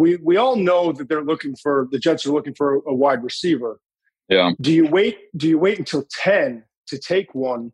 we 0.00 0.16
we 0.16 0.38
all 0.38 0.56
know 0.56 0.92
that 0.92 1.10
they're 1.10 1.22
looking 1.22 1.54
for 1.54 1.86
the 1.92 1.98
Jets 1.98 2.24
are 2.24 2.32
looking 2.32 2.54
for 2.54 2.76
a 2.86 2.94
wide 2.94 3.22
receiver. 3.22 3.78
Yeah. 4.30 4.52
Do 4.58 4.72
you 4.72 4.86
wait? 4.86 5.18
Do 5.36 5.46
you 5.46 5.58
wait 5.58 5.78
until 5.78 6.06
ten 6.10 6.64
to 6.86 6.98
take 6.98 7.34
one, 7.34 7.72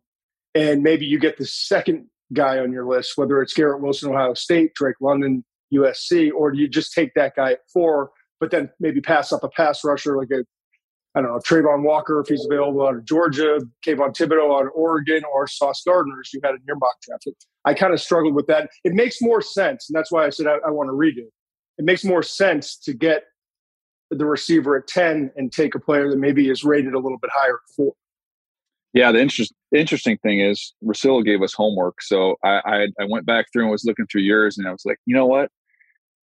and 0.53 0.83
maybe 0.83 1.05
you 1.05 1.19
get 1.19 1.37
the 1.37 1.45
second 1.45 2.07
guy 2.33 2.59
on 2.59 2.73
your 2.73 2.85
list, 2.85 3.13
whether 3.15 3.41
it's 3.41 3.53
Garrett 3.53 3.81
Wilson, 3.81 4.11
Ohio 4.11 4.33
State, 4.33 4.73
Drake 4.75 4.97
London, 4.99 5.45
USC, 5.73 6.29
or 6.35 6.51
do 6.51 6.59
you 6.59 6.67
just 6.67 6.91
take 6.91 7.13
that 7.13 7.33
guy 7.37 7.53
at 7.53 7.59
four, 7.71 8.11
but 8.41 8.51
then 8.51 8.69
maybe 8.77 8.99
pass 8.99 9.31
up 9.31 9.45
a 9.45 9.49
pass 9.49 9.85
rusher 9.85 10.17
like 10.17 10.29
a 10.31 10.43
I 11.15 11.21
don't 11.21 11.31
know, 11.31 11.39
Travon 11.39 11.83
Walker, 11.83 12.19
if 12.19 12.27
he's 12.27 12.45
available 12.45 12.85
out 12.85 12.95
of 12.95 13.05
Georgia, 13.05 13.59
Kayvon 13.85 14.15
Thibodeaux 14.15 14.59
out 14.59 14.65
of 14.65 14.71
Oregon, 14.75 15.23
or 15.33 15.47
Sauce 15.47 15.81
Gardner, 15.87 16.19
as 16.19 16.31
you 16.33 16.41
had 16.43 16.55
in 16.55 16.61
your 16.67 16.75
mock 16.75 17.01
draft. 17.01 17.25
I 17.63 17.73
kind 17.73 17.93
of 17.93 18.01
struggled 18.01 18.35
with 18.35 18.47
that. 18.47 18.69
It 18.83 18.93
makes 18.93 19.21
more 19.21 19.41
sense, 19.41 19.89
and 19.89 19.97
that's 19.97 20.11
why 20.11 20.25
I 20.25 20.29
said 20.29 20.45
I, 20.45 20.57
I 20.67 20.71
want 20.71 20.89
to 20.89 20.93
redo. 20.93 21.25
It 21.77 21.85
makes 21.85 22.03
more 22.03 22.23
sense 22.23 22.77
to 22.77 22.93
get 22.93 23.23
the 24.09 24.25
receiver 24.25 24.77
at 24.77 24.87
10 24.87 25.31
and 25.35 25.51
take 25.51 25.75
a 25.75 25.79
player 25.79 26.09
that 26.09 26.17
maybe 26.17 26.49
is 26.49 26.63
rated 26.63 26.93
a 26.93 26.99
little 26.99 27.17
bit 27.17 27.29
higher 27.33 27.55
at 27.55 27.75
four. 27.75 27.93
Yeah, 28.93 29.11
the 29.11 29.19
interest, 29.19 29.53
interesting 29.75 30.17
thing 30.17 30.39
is 30.39 30.73
Russillo 30.83 31.23
gave 31.23 31.41
us 31.41 31.53
homework. 31.53 32.01
So 32.01 32.35
I, 32.43 32.61
I, 32.65 32.87
I 33.01 33.05
went 33.07 33.25
back 33.25 33.47
through 33.51 33.63
and 33.63 33.71
was 33.71 33.85
looking 33.85 34.07
through 34.07 34.21
yours, 34.21 34.57
and 34.57 34.67
I 34.67 34.71
was 34.71 34.85
like, 34.85 34.97
you 35.05 35.15
know 35.15 35.25
what? 35.25 35.51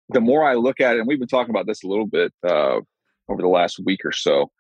The 0.09 0.21
more 0.21 0.45
I 0.45 0.55
look 0.55 0.81
at 0.81 0.97
it, 0.97 1.01
and 1.01 1.07
we've 1.07 1.19
been 1.19 1.29
talking 1.29 1.51
about 1.51 1.67
this 1.67 1.85
a 1.85 1.87
little 1.87 2.07
bit 2.07 2.33
uh, 2.47 2.81
over 3.29 3.43
the 3.43 3.49
last 3.49 3.81
week 3.85 4.01
or 4.05 4.13
so, 4.13 4.51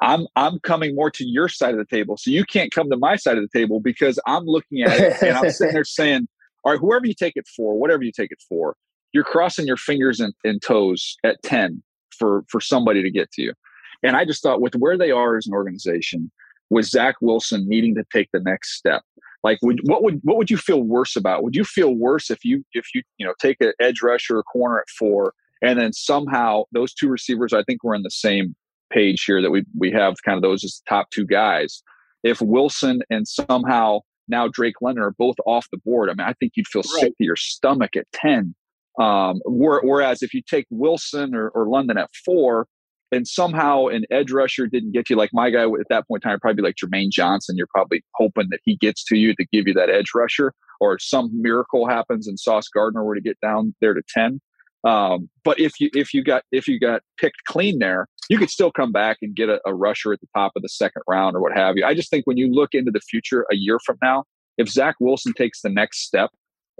I'm 0.00 0.26
I'm 0.36 0.58
coming 0.60 0.94
more 0.94 1.10
to 1.12 1.24
your 1.24 1.48
side 1.48 1.72
of 1.72 1.78
the 1.78 1.84
table. 1.84 2.16
So 2.16 2.30
you 2.30 2.44
can't 2.44 2.72
come 2.72 2.90
to 2.90 2.96
my 2.96 3.16
side 3.16 3.38
of 3.38 3.44
the 3.48 3.58
table 3.58 3.80
because 3.80 4.18
I'm 4.26 4.44
looking 4.44 4.82
at 4.82 4.98
it 4.98 5.22
and 5.22 5.36
I'm 5.36 5.50
sitting 5.50 5.74
there 5.74 5.84
saying, 5.84 6.26
all 6.64 6.72
right, 6.72 6.80
whoever 6.80 7.06
you 7.06 7.14
take 7.14 7.36
it 7.36 7.46
for, 7.46 7.78
whatever 7.78 8.02
you 8.02 8.12
take 8.12 8.32
it 8.32 8.42
for, 8.48 8.76
you're 9.12 9.24
crossing 9.24 9.66
your 9.66 9.76
fingers 9.76 10.20
and, 10.20 10.34
and 10.44 10.62
toes 10.62 11.16
at 11.24 11.42
10 11.42 11.82
for 12.16 12.44
for 12.48 12.60
somebody 12.60 13.02
to 13.02 13.10
get 13.10 13.30
to 13.32 13.42
you. 13.42 13.54
And 14.02 14.16
I 14.16 14.24
just 14.24 14.42
thought 14.42 14.60
with 14.60 14.74
where 14.76 14.96
they 14.96 15.10
are 15.10 15.36
as 15.36 15.46
an 15.46 15.52
organization, 15.52 16.30
with 16.70 16.86
Zach 16.86 17.16
Wilson 17.20 17.68
needing 17.68 17.94
to 17.96 18.04
take 18.12 18.28
the 18.32 18.40
next 18.40 18.76
step, 18.76 19.02
like 19.42 19.58
would, 19.62 19.80
what 19.84 20.02
would 20.02 20.20
what 20.22 20.36
would 20.36 20.50
you 20.50 20.56
feel 20.56 20.82
worse 20.82 21.16
about? 21.16 21.42
Would 21.42 21.56
you 21.56 21.64
feel 21.64 21.94
worse 21.94 22.30
if 22.30 22.44
you 22.44 22.64
if 22.72 22.94
you 22.94 23.02
you 23.18 23.26
know 23.26 23.34
take 23.40 23.56
an 23.60 23.72
edge 23.80 24.02
rusher 24.02 24.36
or 24.36 24.40
a 24.40 24.44
corner 24.44 24.78
at 24.78 24.88
four 24.88 25.34
and 25.62 25.78
then 25.78 25.92
somehow 25.92 26.64
those 26.72 26.94
two 26.94 27.08
receivers, 27.08 27.52
I 27.52 27.62
think 27.62 27.84
we're 27.84 27.94
in 27.94 28.02
the 28.02 28.10
same 28.10 28.54
page 28.90 29.24
here 29.24 29.42
that 29.42 29.50
we 29.50 29.64
we 29.78 29.90
have 29.92 30.16
kind 30.24 30.36
of 30.36 30.42
those 30.42 30.64
as 30.64 30.80
the 30.84 30.88
top 30.88 31.10
two 31.10 31.26
guys. 31.26 31.82
If 32.22 32.40
Wilson 32.40 33.02
and 33.10 33.26
somehow 33.26 34.00
now 34.28 34.48
Drake 34.48 34.80
London 34.80 35.04
are 35.04 35.12
both 35.12 35.36
off 35.46 35.66
the 35.70 35.78
board, 35.78 36.08
I 36.08 36.14
mean, 36.14 36.26
I 36.26 36.34
think 36.34 36.52
you'd 36.56 36.68
feel 36.68 36.82
right. 36.82 37.00
sick 37.02 37.18
to 37.18 37.24
your 37.24 37.36
stomach 37.36 37.96
at 37.96 38.06
ten. 38.12 38.54
Um, 39.00 39.40
whereas 39.46 40.22
if 40.22 40.34
you 40.34 40.42
take 40.48 40.66
Wilson 40.70 41.34
or, 41.34 41.48
or 41.48 41.66
London 41.66 41.96
at 41.96 42.10
four, 42.24 42.66
and 43.12 43.26
somehow 43.26 43.86
an 43.86 44.04
edge 44.10 44.30
rusher 44.30 44.66
didn't 44.66 44.92
get 44.92 45.10
you, 45.10 45.16
like 45.16 45.30
my 45.32 45.50
guy 45.50 45.64
at 45.64 45.88
that 45.88 46.06
point 46.06 46.22
in 46.24 46.30
time, 46.30 46.38
probably 46.38 46.62
like 46.62 46.76
Jermaine 46.76 47.10
Johnson, 47.10 47.56
you're 47.56 47.66
probably 47.66 48.04
hoping 48.14 48.48
that 48.50 48.60
he 48.64 48.76
gets 48.76 49.02
to 49.06 49.16
you 49.16 49.34
to 49.34 49.44
give 49.52 49.66
you 49.66 49.74
that 49.74 49.90
edge 49.90 50.10
rusher, 50.14 50.52
or 50.80 50.98
some 50.98 51.30
miracle 51.32 51.88
happens 51.88 52.28
and 52.28 52.38
Sauce 52.38 52.68
Gardner 52.68 53.02
were 53.02 53.14
to 53.14 53.20
get 53.20 53.40
down 53.40 53.74
there 53.80 53.94
to 53.94 54.02
ten. 54.14 54.40
Um, 54.84 55.28
but 55.44 55.58
if 55.58 55.80
you 55.80 55.90
if 55.92 56.14
you 56.14 56.22
got 56.22 56.44
if 56.52 56.68
you 56.68 56.78
got 56.78 57.02
picked 57.18 57.44
clean 57.46 57.80
there, 57.80 58.06
you 58.28 58.38
could 58.38 58.50
still 58.50 58.70
come 58.70 58.92
back 58.92 59.18
and 59.22 59.34
get 59.34 59.48
a, 59.48 59.60
a, 59.66 59.74
rusher 59.74 60.12
at 60.12 60.20
the 60.20 60.28
top 60.34 60.52
of 60.56 60.62
the 60.62 60.70
second 60.70 61.02
round 61.06 61.36
or 61.36 61.42
what 61.42 61.56
have 61.56 61.76
you. 61.76 61.84
I 61.84 61.92
just 61.94 62.10
think 62.10 62.26
when 62.26 62.38
you 62.38 62.50
look 62.50 62.70
into 62.72 62.90
the 62.90 63.00
future 63.00 63.44
a 63.52 63.56
year 63.56 63.78
from 63.84 63.98
now, 64.02 64.24
if 64.56 64.68
Zach 64.68 64.96
Wilson 64.98 65.34
takes 65.34 65.60
the 65.60 65.68
next 65.68 66.06
step 66.06 66.30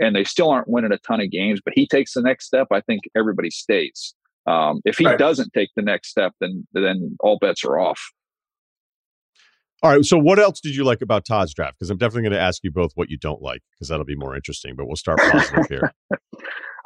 and 0.01 0.17
they 0.17 0.25
still 0.25 0.51
aren't 0.51 0.69
winning 0.69 0.93
a 0.93 0.99
ton 0.99 1.21
of 1.21 1.31
games, 1.31 1.61
but 1.65 1.75
he 1.77 1.87
takes 1.87 2.15
the 2.15 2.23
next 2.23 2.47
step, 2.47 2.69
I 2.73 2.81
think 2.81 3.03
everybody 3.17 3.51
stays. 3.51 4.15
Um, 4.47 4.81
if 4.85 4.99
he 4.99 5.07
right. 5.07 5.19
doesn't 5.19 5.53
take 5.53 5.69
the 5.77 5.83
next 5.83 6.09
step, 6.09 6.33
then 6.41 6.67
then 6.73 7.17
all 7.21 7.39
bets 7.39 7.65
are 7.65 7.79
off. 7.79 8.01
All 9.83 9.91
right. 9.91 10.05
So, 10.05 10.19
what 10.19 10.39
else 10.39 10.61
did 10.61 10.75
you 10.75 10.85
like 10.85 11.03
about 11.03 11.25
Todd's 11.25 11.55
draft? 11.55 11.79
Because 11.79 11.91
I'm 11.91 11.99
definitely 11.99 12.23
going 12.23 12.33
to 12.33 12.41
ask 12.41 12.65
you 12.65 12.71
both 12.71 12.93
what 12.95 13.11
you 13.11 13.17
don't 13.17 13.41
like, 13.43 13.63
because 13.73 13.89
that'll 13.89 14.05
be 14.05 14.17
more 14.17 14.35
interesting. 14.35 14.75
But 14.77 14.87
we'll 14.87 14.97
start 14.97 15.19
positive 15.19 15.67
here. 15.69 15.95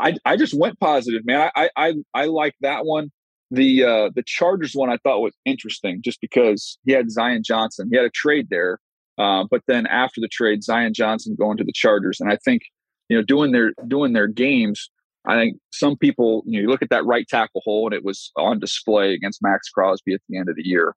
I 0.00 0.16
I 0.24 0.36
just 0.36 0.54
went 0.54 0.78
positive, 0.80 1.24
man. 1.24 1.50
I 1.54 1.70
I 1.76 1.94
I 2.12 2.26
like 2.26 2.54
that 2.60 2.84
one. 2.84 3.10
The 3.50 3.84
uh 3.84 4.10
the 4.14 4.24
Chargers 4.26 4.72
one 4.74 4.90
I 4.90 4.98
thought 4.98 5.20
was 5.20 5.34
interesting, 5.44 6.00
just 6.04 6.20
because 6.20 6.78
he 6.84 6.92
had 6.92 7.10
Zion 7.10 7.42
Johnson. 7.44 7.88
He 7.90 7.96
had 7.96 8.06
a 8.06 8.10
trade 8.10 8.48
there, 8.50 8.80
uh, 9.18 9.44
but 9.50 9.62
then 9.68 9.86
after 9.86 10.20
the 10.20 10.28
trade, 10.28 10.64
Zion 10.64 10.92
Johnson 10.92 11.36
going 11.38 11.56
to 11.58 11.64
the 11.64 11.72
Chargers, 11.72 12.20
and 12.20 12.32
I 12.32 12.38
think 12.44 12.62
you 13.08 13.16
know 13.16 13.22
doing 13.22 13.52
their 13.52 13.72
doing 13.86 14.12
their 14.12 14.28
games. 14.28 14.90
I 15.26 15.36
think 15.36 15.58
some 15.72 15.96
people, 15.96 16.42
you 16.46 16.58
know, 16.58 16.62
you 16.62 16.68
look 16.68 16.82
at 16.82 16.90
that 16.90 17.06
right 17.06 17.26
tackle 17.26 17.62
hole, 17.64 17.86
and 17.86 17.94
it 17.94 18.04
was 18.04 18.30
on 18.36 18.58
display 18.60 19.14
against 19.14 19.42
Maxx 19.42 19.70
Crosby 19.70 20.12
at 20.12 20.20
the 20.28 20.36
end 20.36 20.50
of 20.50 20.56
the 20.56 20.66
year. 20.66 20.94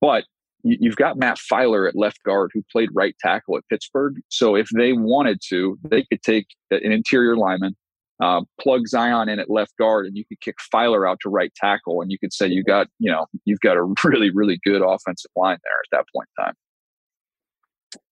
But 0.00 0.24
you've 0.62 0.96
got 0.96 1.18
Matt 1.18 1.38
Feiler 1.38 1.88
at 1.88 1.96
left 1.96 2.22
guard 2.24 2.50
who 2.52 2.62
played 2.70 2.88
right 2.92 3.14
tackle 3.20 3.56
at 3.56 3.68
Pittsburgh. 3.68 4.16
So 4.28 4.56
if 4.56 4.68
they 4.74 4.92
wanted 4.92 5.40
to, 5.48 5.78
they 5.84 6.04
could 6.04 6.22
take 6.22 6.46
an 6.70 6.90
interior 6.90 7.36
lineman, 7.36 7.76
uh, 8.20 8.42
plug 8.60 8.88
Zion 8.88 9.28
in 9.28 9.38
at 9.38 9.50
left 9.50 9.76
guard, 9.78 10.06
and 10.06 10.16
you 10.16 10.24
could 10.24 10.40
kick 10.40 10.56
Feiler 10.72 11.08
out 11.08 11.20
to 11.20 11.28
right 11.28 11.54
tackle, 11.54 12.00
and 12.00 12.10
you 12.10 12.18
could 12.18 12.32
say 12.32 12.46
you 12.46 12.64
got 12.64 12.88
you 12.98 13.10
know 13.10 13.26
you've 13.44 13.60
got 13.60 13.76
a 13.76 13.82
really 14.04 14.30
really 14.30 14.58
good 14.64 14.82
offensive 14.82 15.30
line 15.36 15.58
there 15.62 15.80
at 15.84 15.98
that 15.98 16.06
point 16.14 16.28
in 16.38 16.44
time. 16.44 16.54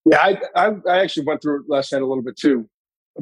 Yeah, 0.05 0.19
I 0.21 0.67
I, 0.67 0.75
I 0.89 0.99
actually 0.99 1.25
went 1.25 1.41
through 1.41 1.61
it 1.61 1.65
last 1.67 1.91
night 1.91 2.01
a 2.01 2.05
little 2.05 2.23
bit 2.23 2.37
too, 2.37 2.69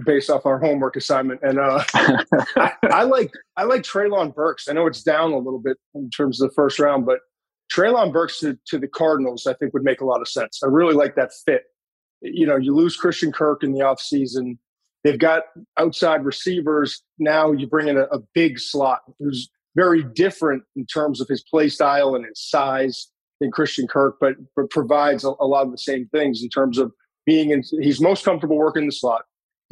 based 0.06 0.30
off 0.30 0.46
our 0.46 0.60
homework 0.60 0.96
assignment, 0.96 1.42
and 1.44 1.60
uh, 1.60 1.84
I, 1.94 2.74
I 2.84 3.04
like 3.04 3.32
I 3.58 3.64
like 3.64 3.84
Treylon 3.84 4.34
Burks. 4.34 4.68
I 4.68 4.74
know 4.74 4.88
it's 4.88 5.04
down 5.04 5.32
a 5.32 5.38
little 5.38 5.60
bit 5.60 5.78
in 5.94 6.10
terms 6.10 6.42
of 6.42 6.50
the 6.50 6.56
first 6.56 6.80
round, 6.80 7.06
but 7.06 7.20
Treylon 7.74 8.14
Burks 8.14 8.40
to, 8.40 8.58
to 8.68 8.78
the 8.78 8.88
Cardinals, 8.88 9.48
I 9.48 9.54
think, 9.54 9.74
would 9.74 9.84
make 9.84 10.02
a 10.02 10.06
lot 10.06 10.22
of 10.22 10.28
sense. 10.28 10.60
I 10.64 10.68
really 10.68 10.94
like 10.94 11.16
that 11.16 11.32
fit. 11.46 11.64
You 12.22 12.46
know, 12.46 12.56
you 12.56 12.74
lose 12.74 12.96
Christian 12.96 13.32
Kirk 13.32 13.64
in 13.64 13.74
the 13.74 13.80
offseason. 13.80 14.58
They've 15.04 15.20
got 15.20 15.44
outside 15.78 16.24
receivers. 16.24 17.02
Now 17.20 17.52
you 17.52 17.68
bring 17.68 17.88
in 17.88 17.98
a, 17.98 18.04
a 18.04 18.20
big 18.34 18.60
slot 18.60 19.02
who's 19.20 19.50
very 19.76 20.04
different 20.04 20.64
in 20.76 20.86
terms 20.86 21.20
of 21.20 21.28
his 21.28 21.44
play 21.44 21.68
style 21.68 22.16
and 22.16 22.26
his 22.26 22.40
size 22.40 23.10
than 23.42 23.52
Christian 23.52 23.88
Kirk, 23.88 24.18
but, 24.22 24.36
but 24.56 24.70
provides 24.70 25.24
a, 25.24 25.34
a 25.40 25.48
lot 25.48 25.66
of 25.66 25.72
the 25.72 25.78
same 25.78 26.08
things 26.14 26.42
in 26.44 26.50
terms 26.50 26.78
of 26.78 26.92
being 27.26 27.50
in. 27.50 27.64
He's 27.82 28.00
most 28.00 28.24
comfortable 28.24 28.58
working 28.58 28.86
the 28.86 28.92
slot. 28.92 29.24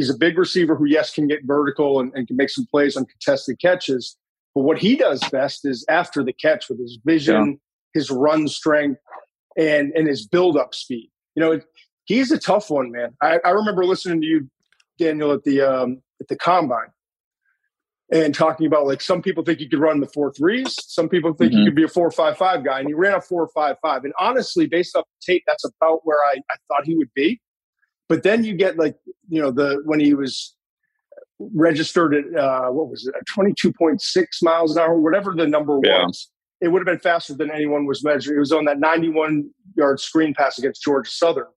He's 0.01 0.09
a 0.09 0.17
big 0.17 0.35
receiver 0.35 0.75
who, 0.75 0.85
yes, 0.85 1.13
can 1.13 1.27
get 1.27 1.41
vertical 1.45 1.99
and, 1.99 2.11
and 2.15 2.27
can 2.27 2.35
make 2.35 2.49
some 2.49 2.65
plays 2.65 2.97
on 2.97 3.05
contested 3.05 3.59
catches. 3.61 4.17
But 4.55 4.63
what 4.63 4.79
he 4.79 4.95
does 4.95 5.21
best 5.29 5.63
is 5.63 5.85
after 5.87 6.23
the 6.23 6.33
catch 6.33 6.69
with 6.69 6.79
his 6.79 6.97
vision, 7.05 7.59
his 7.93 8.09
run 8.09 8.47
strength, 8.47 8.99
and 9.55 9.91
and 9.93 10.07
his 10.07 10.25
build 10.25 10.57
up 10.57 10.73
speed. 10.73 11.11
You 11.35 11.43
know, 11.43 11.59
he's 12.05 12.31
a 12.31 12.39
tough 12.39 12.71
one, 12.71 12.91
man. 12.91 13.11
I, 13.21 13.37
I 13.45 13.51
remember 13.51 13.85
listening 13.85 14.21
to 14.21 14.25
you, 14.25 14.49
Daniel, 14.97 15.33
at 15.33 15.43
the 15.43 15.61
um, 15.61 16.01
at 16.19 16.29
the 16.29 16.35
combine, 16.35 16.89
and 18.11 18.33
talking 18.33 18.65
about 18.65 18.87
like 18.87 19.01
some 19.01 19.21
people 19.21 19.43
think 19.43 19.59
you 19.59 19.69
could 19.69 19.79
run 19.79 19.99
the 19.99 20.07
four 20.07 20.33
threes, 20.33 20.75
some 20.87 21.09
people 21.09 21.31
think 21.35 21.51
mm-hmm. 21.51 21.59
you 21.59 21.65
could 21.65 21.75
be 21.75 21.83
a 21.83 21.87
four 21.87 22.09
five 22.09 22.39
five 22.39 22.65
guy, 22.65 22.79
and 22.79 22.87
he 22.87 22.95
ran 22.95 23.13
a 23.13 23.21
four 23.21 23.47
five 23.53 23.75
five. 23.83 24.03
And 24.03 24.13
honestly, 24.19 24.65
based 24.65 24.95
off 24.95 25.05
the 25.05 25.33
tape, 25.33 25.43
that's 25.45 25.63
about 25.63 26.01
where 26.05 26.23
I, 26.25 26.37
I 26.49 26.55
thought 26.67 26.85
he 26.85 26.95
would 26.95 27.13
be. 27.13 27.39
But 28.11 28.23
then 28.23 28.43
you 28.43 28.53
get 28.53 28.77
like 28.77 28.97
you 29.29 29.41
know 29.41 29.51
the 29.51 29.81
when 29.85 29.99
he 29.99 30.13
was 30.13 30.55
registered 31.39 32.13
at 32.13 32.35
uh, 32.35 32.69
what 32.69 32.89
was 32.89 33.07
it, 33.07 33.15
twenty 33.27 33.53
two 33.59 33.73
point 33.73 34.01
six 34.01 34.41
miles 34.41 34.75
an 34.75 34.83
hour, 34.83 34.99
whatever 34.99 35.33
the 35.35 35.47
number 35.47 35.79
yeah. 35.83 36.05
was 36.05 36.29
it 36.61 36.67
would 36.67 36.79
have 36.79 36.85
been 36.85 36.99
faster 36.99 37.33
than 37.33 37.51
anyone 37.51 37.85
was 37.85 38.03
measuring. 38.03 38.37
It 38.37 38.39
was 38.39 38.51
on 38.51 38.65
that 38.65 38.79
91 38.79 39.49
yard 39.75 39.99
screen 39.99 40.35
pass 40.35 40.59
against 40.59 40.83
Georgia 40.83 41.09
Southern 41.09 41.47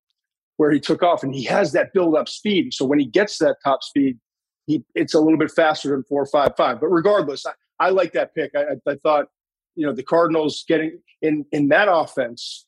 where 0.56 0.70
he 0.70 0.80
took 0.80 1.02
off 1.02 1.22
and 1.22 1.34
he 1.34 1.44
has 1.44 1.72
that 1.72 1.92
build 1.92 2.16
up 2.16 2.28
speed. 2.28 2.72
So 2.72 2.84
when 2.84 2.98
he 2.98 3.06
gets 3.06 3.38
that 3.38 3.56
top 3.64 3.82
speed, 3.82 4.18
he 4.66 4.82
it's 4.94 5.12
a 5.14 5.20
little 5.20 5.38
bit 5.38 5.50
faster 5.50 5.90
than 5.90 6.04
455. 6.04 6.80
But 6.80 6.86
regardless, 6.86 7.44
I, 7.44 7.52
I 7.80 7.90
like 7.90 8.12
that 8.12 8.34
pick. 8.34 8.52
I, 8.56 8.76
I 8.88 8.94
thought, 9.02 9.26
you 9.74 9.86
know, 9.86 9.92
the 9.92 10.02
Cardinals 10.02 10.64
getting 10.66 11.00
in 11.20 11.44
in 11.52 11.68
that 11.68 11.88
offense, 11.90 12.66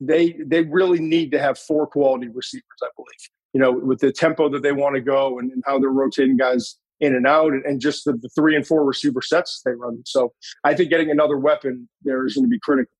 they 0.00 0.36
they 0.44 0.62
really 0.62 1.00
need 1.00 1.30
to 1.32 1.38
have 1.38 1.58
four 1.58 1.86
quality 1.86 2.28
receivers, 2.28 2.64
I 2.82 2.88
believe. 2.96 3.30
You 3.52 3.60
know, 3.60 3.72
with 3.72 4.00
the 4.00 4.12
tempo 4.12 4.48
that 4.50 4.62
they 4.62 4.72
want 4.72 4.94
to 4.94 5.00
go 5.00 5.38
and, 5.38 5.50
and 5.50 5.62
how 5.66 5.78
they're 5.78 5.90
rotating 5.90 6.36
guys 6.36 6.76
in 7.00 7.14
and 7.14 7.26
out 7.26 7.52
and, 7.52 7.64
and 7.64 7.80
just 7.80 8.04
the, 8.04 8.12
the, 8.12 8.28
three 8.28 8.54
and 8.54 8.66
four 8.66 8.84
receiver 8.84 9.22
sets 9.22 9.62
they 9.64 9.72
run. 9.72 10.02
So 10.04 10.32
I 10.64 10.74
think 10.74 10.90
getting 10.90 11.10
another 11.10 11.38
weapon 11.38 11.88
there 12.02 12.26
is 12.26 12.34
going 12.34 12.44
to 12.44 12.48
be 12.48 12.60
critical. 12.62 12.92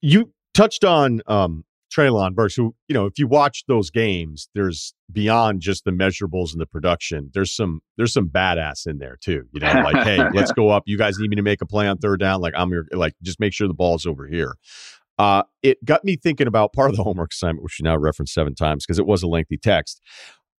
You 0.00 0.32
touched 0.54 0.84
on 0.84 1.20
um, 1.26 1.64
Treylon 1.94 2.34
Burks, 2.34 2.54
who, 2.54 2.74
you 2.88 2.94
know, 2.94 3.06
if 3.06 3.18
you 3.18 3.26
watch 3.26 3.64
those 3.68 3.90
games, 3.90 4.48
there's 4.54 4.94
beyond 5.10 5.60
just 5.60 5.84
the 5.84 5.90
measurables 5.90 6.52
and 6.52 6.60
the 6.60 6.66
production. 6.66 7.30
There's 7.32 7.54
some 7.54 7.80
there's 7.96 8.12
some 8.12 8.28
badass 8.28 8.86
in 8.86 8.98
there 8.98 9.18
too. 9.20 9.44
You 9.52 9.60
know, 9.60 9.72
like, 9.84 10.04
hey, 10.04 10.18
let's 10.34 10.52
go 10.52 10.70
up. 10.70 10.84
You 10.86 10.98
guys 10.98 11.18
need 11.18 11.30
me 11.30 11.36
to 11.36 11.42
make 11.42 11.62
a 11.62 11.66
play 11.66 11.86
on 11.86 11.98
third 11.98 12.20
down. 12.20 12.40
Like 12.40 12.54
I'm 12.56 12.70
your 12.70 12.86
like 12.92 13.14
just 13.22 13.40
make 13.40 13.52
sure 13.52 13.68
the 13.68 13.74
ball's 13.74 14.06
over 14.06 14.26
here. 14.26 14.56
Uh, 15.18 15.42
it 15.62 15.82
got 15.84 16.04
me 16.04 16.16
thinking 16.16 16.46
about 16.46 16.72
part 16.72 16.90
of 16.90 16.96
the 16.96 17.02
homework 17.02 17.32
assignment, 17.32 17.62
which 17.62 17.78
you 17.78 17.84
now 17.84 17.96
referenced 17.96 18.34
seven 18.34 18.54
times 18.54 18.84
because 18.84 18.98
it 18.98 19.06
was 19.06 19.22
a 19.22 19.26
lengthy 19.26 19.56
text. 19.56 20.00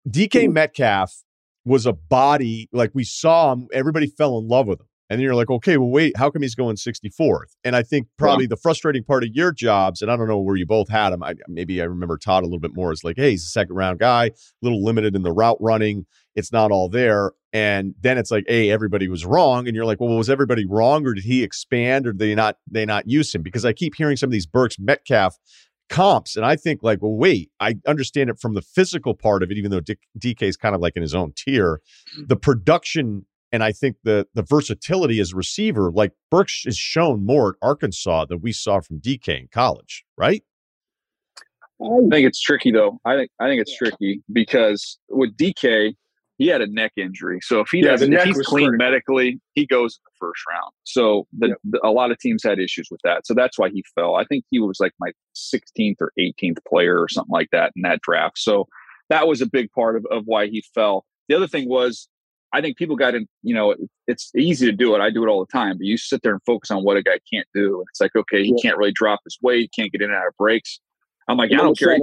DK 0.10 0.52
Metcalf 0.52 1.24
was 1.65 1.86
a 1.86 1.93
body 1.93 2.70
like 2.72 2.91
we 2.93 3.04
saw 3.04 3.52
him, 3.54 3.67
everybody 3.74 4.08
fell 4.08 4.38
in 4.38 4.48
love 4.48 4.67
with 4.67 4.80
him. 4.80 4.88
And 5.10 5.20
then 5.20 5.24
you're 5.24 5.36
like, 5.36 5.50
okay, 5.50 5.78
well, 5.78 5.89
wait, 5.89 6.17
how 6.17 6.30
come 6.30 6.41
he's 6.41 6.56
going 6.56 6.76
64th? 6.76 7.56
And 7.63 7.76
I 7.78 7.84
think 7.84 8.08
probably 8.17 8.43
yeah. 8.43 8.50
the 8.50 8.58
frustrating 8.58 9.06
part 9.06 9.24
of 9.24 9.30
your 9.32 9.54
jobs, 9.54 10.02
and 10.02 10.12
I 10.12 10.17
don't 10.17 10.28
know 10.28 10.39
where 10.39 10.58
you 10.58 10.65
both 10.65 10.89
had 10.89 11.13
him. 11.13 11.24
I, 11.24 11.36
maybe 11.48 11.82
I 11.82 11.86
remember 11.86 12.17
Todd 12.17 12.43
a 12.43 12.46
little 12.46 12.60
bit 12.60 12.76
more. 12.76 12.91
Is 12.91 13.06
like, 13.06 13.15
hey, 13.15 13.32
he's 13.32 13.46
a 13.46 13.50
second 13.50 13.76
round 13.76 14.00
guy, 14.00 14.26
a 14.26 14.32
little 14.62 14.84
limited 14.84 15.15
in 15.15 15.22
the 15.22 15.32
route 15.32 15.58
running. 15.62 16.06
It's 16.36 16.52
not 16.52 16.72
all 16.72 16.89
there. 16.89 17.32
And 17.58 17.96
then 18.02 18.20
it's 18.20 18.30
like, 18.30 18.46
hey, 18.48 18.70
everybody 18.70 19.08
was 19.08 19.26
wrong. 19.26 19.67
And 19.67 19.76
you're 19.76 19.86
like, 19.86 20.00
well, 20.00 20.15
was 20.15 20.30
everybody 20.30 20.63
wrong, 20.67 21.08
or 21.08 21.15
did 21.15 21.24
he 21.24 21.41
expand, 21.41 22.06
or 22.06 22.12
did 22.12 22.20
they 22.20 22.36
not 22.36 22.58
they 22.70 22.86
not 22.86 23.10
use 23.10 23.34
him? 23.34 23.41
Because 23.41 23.65
I 23.65 23.74
keep 23.74 23.96
hearing 23.96 24.15
some 24.15 24.28
of 24.28 24.32
these 24.32 24.46
Burks 24.46 24.78
Metcalf 24.78 25.39
comps. 25.89 26.36
And 26.36 26.46
I 26.46 26.56
think 26.56 26.84
like, 26.84 27.02
well, 27.02 27.15
wait, 27.15 27.50
I 27.60 27.78
understand 27.88 28.30
it 28.30 28.39
from 28.39 28.54
the 28.54 28.62
physical 28.62 29.15
part 29.15 29.41
of 29.41 29.50
it, 29.50 29.58
even 29.58 29.72
though 29.72 29.82
DK 29.82 30.43
is 30.43 30.56
kind 30.56 30.76
of 30.76 30.82
like 30.82 30.96
in 30.96 31.02
his 31.02 31.15
own 31.15 31.34
tier. 31.36 31.82
Mm. 32.20 32.28
The 32.28 32.36
production 32.36 33.26
and 33.52 33.63
I 33.63 33.72
think 33.72 33.96
the 34.04 34.28
the 34.36 34.43
versatility 34.43 35.20
as 35.20 35.34
a 35.34 35.36
receiver, 35.36 35.91
like 35.91 36.12
Burks 36.30 36.63
is 36.67 36.78
shown 36.78 37.26
more 37.26 37.50
at 37.50 37.56
Arkansas 37.67 38.26
than 38.26 38.41
we 38.41 38.52
saw 38.52 38.82
from 38.82 39.00
DK 39.00 39.39
in 39.39 39.48
college, 39.52 40.06
right? 40.15 40.43
I 41.82 41.88
think 42.12 42.28
it's 42.28 42.41
tricky 42.41 42.72
though. 42.72 43.00
I 43.04 43.15
think 43.15 43.32
I 43.39 43.48
think 43.48 43.62
it's 43.62 43.76
tricky 43.76 44.22
because 44.32 45.00
with 45.10 45.36
DK, 45.38 45.96
he 46.38 46.47
had 46.47 46.62
a 46.62 46.67
neck 46.67 46.93
injury. 46.97 47.39
So 47.41 47.62
if 47.62 47.69
he 47.71 47.80
yeah, 47.80 47.91
doesn't, 47.91 48.13
if 48.13 48.23
he's 48.23 48.38
clean 48.45 48.67
critical. 48.67 48.86
medically, 48.86 49.41
he 49.54 49.65
goes 49.65 49.95
in 49.95 50.02
the 50.06 50.17
first 50.19 50.41
round. 50.50 50.71
So 50.84 51.28
the, 51.38 51.50
yeah. 51.50 51.54
the, 51.63 51.80
a 51.84 51.89
lot 51.89 52.12
of 52.12 52.19
teams 52.19 52.43
had 52.43 52.60
issues 52.60 52.88
with 52.91 53.02
that. 53.04 53.26
So 53.26 53.34
that's 53.34 53.58
why 53.58 53.69
he 53.69 53.84
fell. 53.95 54.15
I 54.15 54.26
think 54.26 54.45
he 54.52 54.60
was 54.60 54.80
like 54.80 54.93
my 55.00 55.12
16th 55.36 55.95
or 56.00 56.12
18th 56.19 56.60
player 56.67 57.02
or 57.02 57.10
something 57.10 57.32
like 57.32 57.50
that 57.52 57.73
in 57.76 57.82
that 57.84 58.02
draft. 58.02 58.38
So 58.38 58.67
that 59.10 59.28
was 59.28 59.41
a 59.41 59.47
big 59.47 59.71
part 59.71 59.95
of, 59.95 60.06
of 60.12 60.23
why 60.26 60.47
he 60.47 60.63
fell. 60.76 61.06
The 61.28 61.36
other 61.36 61.47
thing 61.47 61.67
was, 61.67 62.08
I 62.54 62.62
think 62.62 62.78
people 62.78 62.95
got 62.95 63.15
in, 63.15 63.28
you 63.41 63.54
know, 63.54 63.76
it's 64.06 64.32
easy 64.36 64.67
to 64.67 64.71
do 64.71 64.95
it. 64.95 65.02
I 65.02 65.10
do 65.10 65.23
it 65.23 65.30
all 65.30 65.43
the 65.43 65.52
time, 65.52 65.78
but 65.78 65.86
you 65.86 65.97
sit 65.97 66.21
there 66.21 66.32
and 66.32 66.41
focus 66.45 66.71
on 66.71 66.84
what 66.84 66.97
a 66.97 67.04
guy 67.04 67.19
can't 67.32 67.47
do. 67.54 67.84
It's 67.89 68.00
like, 68.00 68.15
okay, 68.15 68.43
he 68.43 68.54
yeah. 68.56 68.62
can't 68.62 68.78
really 68.78 68.93
drop 68.93 69.19
his 69.26 69.38
weight, 69.41 69.71
can't 69.76 69.91
get 69.91 70.02
in 70.02 70.10
and 70.10 70.17
out 70.17 70.28
of 70.28 70.38
breaks. 70.38 70.80
I'm 71.28 71.36
like, 71.36 71.52
I 71.52 71.58
don't 71.58 71.78
care. 71.78 71.97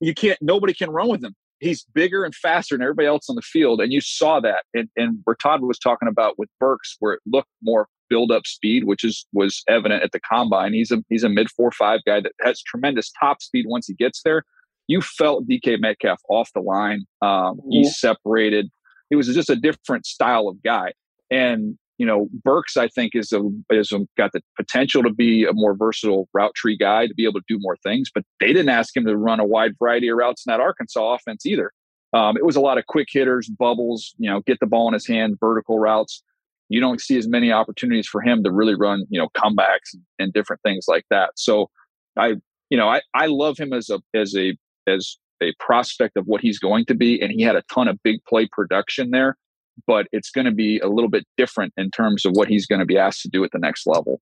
you 0.00 0.14
can't, 0.14 0.38
nobody 0.40 0.72
can 0.72 0.88
run 0.90 1.08
with 1.08 1.22
him 1.22 1.34
he's 1.60 1.84
bigger 1.94 2.24
and 2.24 2.34
faster 2.34 2.74
than 2.74 2.82
everybody 2.82 3.08
else 3.08 3.28
on 3.28 3.36
the 3.36 3.42
field. 3.42 3.80
And 3.80 3.92
you 3.92 4.00
saw 4.00 4.40
that. 4.40 4.64
And, 4.74 4.88
and 4.96 5.18
where 5.24 5.36
Todd 5.36 5.62
was 5.62 5.78
talking 5.78 6.08
about 6.08 6.38
with 6.38 6.48
Burks, 6.60 6.96
where 7.00 7.14
it 7.14 7.20
looked 7.26 7.48
more 7.62 7.88
build 8.08 8.30
up 8.30 8.46
speed, 8.46 8.84
which 8.84 9.04
is 9.04 9.26
was 9.32 9.62
evident 9.68 10.02
at 10.02 10.12
the 10.12 10.20
combine. 10.20 10.72
He's 10.72 10.90
a 10.90 11.02
he's 11.08 11.24
a 11.24 11.28
mid 11.28 11.50
four 11.50 11.70
five 11.72 12.00
guy 12.06 12.20
that 12.20 12.32
has 12.42 12.62
tremendous 12.62 13.10
top 13.18 13.42
speed 13.42 13.66
once 13.68 13.86
he 13.86 13.94
gets 13.94 14.22
there. 14.22 14.44
You 14.86 15.00
felt 15.00 15.48
DK 15.48 15.80
Metcalf 15.80 16.20
off 16.28 16.50
the 16.54 16.60
line. 16.60 17.04
Um, 17.20 17.56
mm-hmm. 17.56 17.70
He's 17.70 17.98
separated. 17.98 18.68
He 19.10 19.16
was 19.16 19.26
just 19.28 19.50
a 19.50 19.56
different 19.56 20.06
style 20.06 20.48
of 20.48 20.62
guy. 20.62 20.92
And 21.30 21.78
you 21.98 22.06
know, 22.06 22.28
Burks, 22.44 22.76
I 22.76 22.88
think, 22.88 23.14
is 23.14 23.32
a, 23.32 23.42
is 23.70 23.92
a, 23.92 24.00
got 24.16 24.32
the 24.32 24.42
potential 24.56 25.02
to 25.02 25.10
be 25.10 25.44
a 25.44 25.52
more 25.52 25.74
versatile 25.74 26.28
route 26.34 26.54
tree 26.54 26.76
guy 26.76 27.06
to 27.06 27.14
be 27.14 27.24
able 27.24 27.40
to 27.40 27.46
do 27.48 27.58
more 27.60 27.76
things. 27.76 28.10
But 28.14 28.24
they 28.40 28.48
didn't 28.48 28.68
ask 28.68 28.96
him 28.96 29.06
to 29.06 29.16
run 29.16 29.40
a 29.40 29.46
wide 29.46 29.72
variety 29.78 30.08
of 30.08 30.18
routes 30.18 30.44
in 30.46 30.50
that 30.50 30.60
Arkansas 30.60 31.14
offense 31.14 31.46
either. 31.46 31.72
Um, 32.12 32.36
it 32.36 32.44
was 32.44 32.56
a 32.56 32.60
lot 32.60 32.78
of 32.78 32.86
quick 32.86 33.08
hitters, 33.10 33.48
bubbles, 33.48 34.14
you 34.18 34.28
know, 34.28 34.40
get 34.40 34.60
the 34.60 34.66
ball 34.66 34.88
in 34.88 34.94
his 34.94 35.06
hand, 35.06 35.36
vertical 35.40 35.78
routes. 35.78 36.22
You 36.68 36.80
don't 36.80 37.00
see 37.00 37.16
as 37.16 37.28
many 37.28 37.52
opportunities 37.52 38.06
for 38.06 38.20
him 38.20 38.42
to 38.44 38.50
really 38.50 38.74
run, 38.74 39.04
you 39.08 39.20
know, 39.20 39.28
comebacks 39.36 39.94
and, 40.18 40.32
different 40.32 40.62
things 40.62 40.86
like 40.88 41.04
that. 41.10 41.30
So, 41.36 41.70
I, 42.16 42.34
you 42.70 42.76
know, 42.76 42.88
I 42.88 43.02
I 43.14 43.26
love 43.26 43.56
him 43.58 43.72
as 43.72 43.90
a 43.90 44.00
as 44.14 44.36
a 44.36 44.56
as 44.86 45.16
a 45.42 45.52
prospect 45.60 46.16
of 46.16 46.26
what 46.26 46.40
he's 46.40 46.58
going 46.58 46.86
to 46.86 46.94
be, 46.94 47.20
and 47.20 47.30
he 47.30 47.42
had 47.42 47.56
a 47.56 47.62
ton 47.72 47.86
of 47.86 48.02
big 48.02 48.24
play 48.24 48.48
production 48.50 49.10
there 49.10 49.36
but 49.86 50.06
it's 50.12 50.30
going 50.30 50.44
to 50.44 50.52
be 50.52 50.78
a 50.78 50.88
little 50.88 51.10
bit 51.10 51.24
different 51.36 51.72
in 51.76 51.90
terms 51.90 52.24
of 52.24 52.32
what 52.32 52.48
he's 52.48 52.66
going 52.66 52.78
to 52.78 52.86
be 52.86 52.98
asked 52.98 53.22
to 53.22 53.28
do 53.28 53.44
at 53.44 53.50
the 53.52 53.58
next 53.58 53.86
level. 53.86 54.20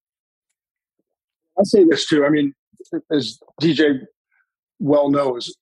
I'll 1.58 1.64
say 1.64 1.84
this 1.84 2.06
too. 2.06 2.24
I 2.24 2.30
mean, 2.30 2.52
as 3.10 3.38
DJ 3.60 4.00
well 4.80 5.10
knows, 5.10 5.54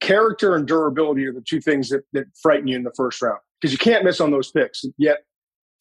character 0.00 0.54
and 0.54 0.66
durability 0.66 1.26
are 1.26 1.32
the 1.32 1.42
two 1.42 1.60
things 1.60 1.88
that, 1.90 2.04
that 2.12 2.26
frighten 2.40 2.68
you 2.68 2.76
in 2.76 2.82
the 2.82 2.92
first 2.96 3.20
round 3.22 3.38
because 3.60 3.72
you 3.72 3.78
can't 3.78 4.04
miss 4.04 4.20
on 4.20 4.30
those 4.30 4.50
picks. 4.50 4.84
Yet, 4.98 5.18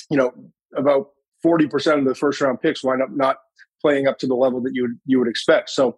you 0.10 0.18
know, 0.18 0.34
about 0.76 1.10
40% 1.46 2.00
of 2.00 2.06
the 2.06 2.16
first 2.16 2.42
round 2.42 2.62
picks 2.62 2.84
wind 2.84 3.02
up 3.02 3.12
not 3.12 3.38
playing 3.82 4.08
up 4.08 4.18
to 4.20 4.28
the 4.28 4.36
level 4.36 4.62
that 4.62 4.72
you 4.74 4.84
would, 4.84 5.00
you 5.06 5.20
would 5.20 5.28
expect. 5.28 5.70
So 5.70 5.96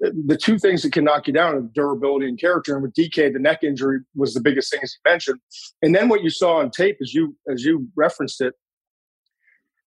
the 0.00 0.36
two 0.36 0.58
things 0.58 0.82
that 0.82 0.92
can 0.92 1.04
knock 1.04 1.26
you 1.26 1.32
down 1.32 1.54
are 1.54 1.60
durability 1.60 2.28
and 2.28 2.38
character. 2.38 2.74
And 2.74 2.82
with 2.82 2.92
DK, 2.94 3.32
the 3.32 3.38
neck 3.38 3.62
injury 3.62 4.00
was 4.14 4.34
the 4.34 4.40
biggest 4.40 4.70
thing 4.70 4.80
as 4.82 4.94
you 4.94 5.10
mentioned. 5.10 5.40
And 5.82 5.94
then 5.94 6.08
what 6.08 6.22
you 6.22 6.30
saw 6.30 6.58
on 6.58 6.70
tape, 6.70 6.98
as 7.00 7.14
you 7.14 7.36
as 7.50 7.64
you 7.64 7.88
referenced 7.96 8.40
it, 8.40 8.54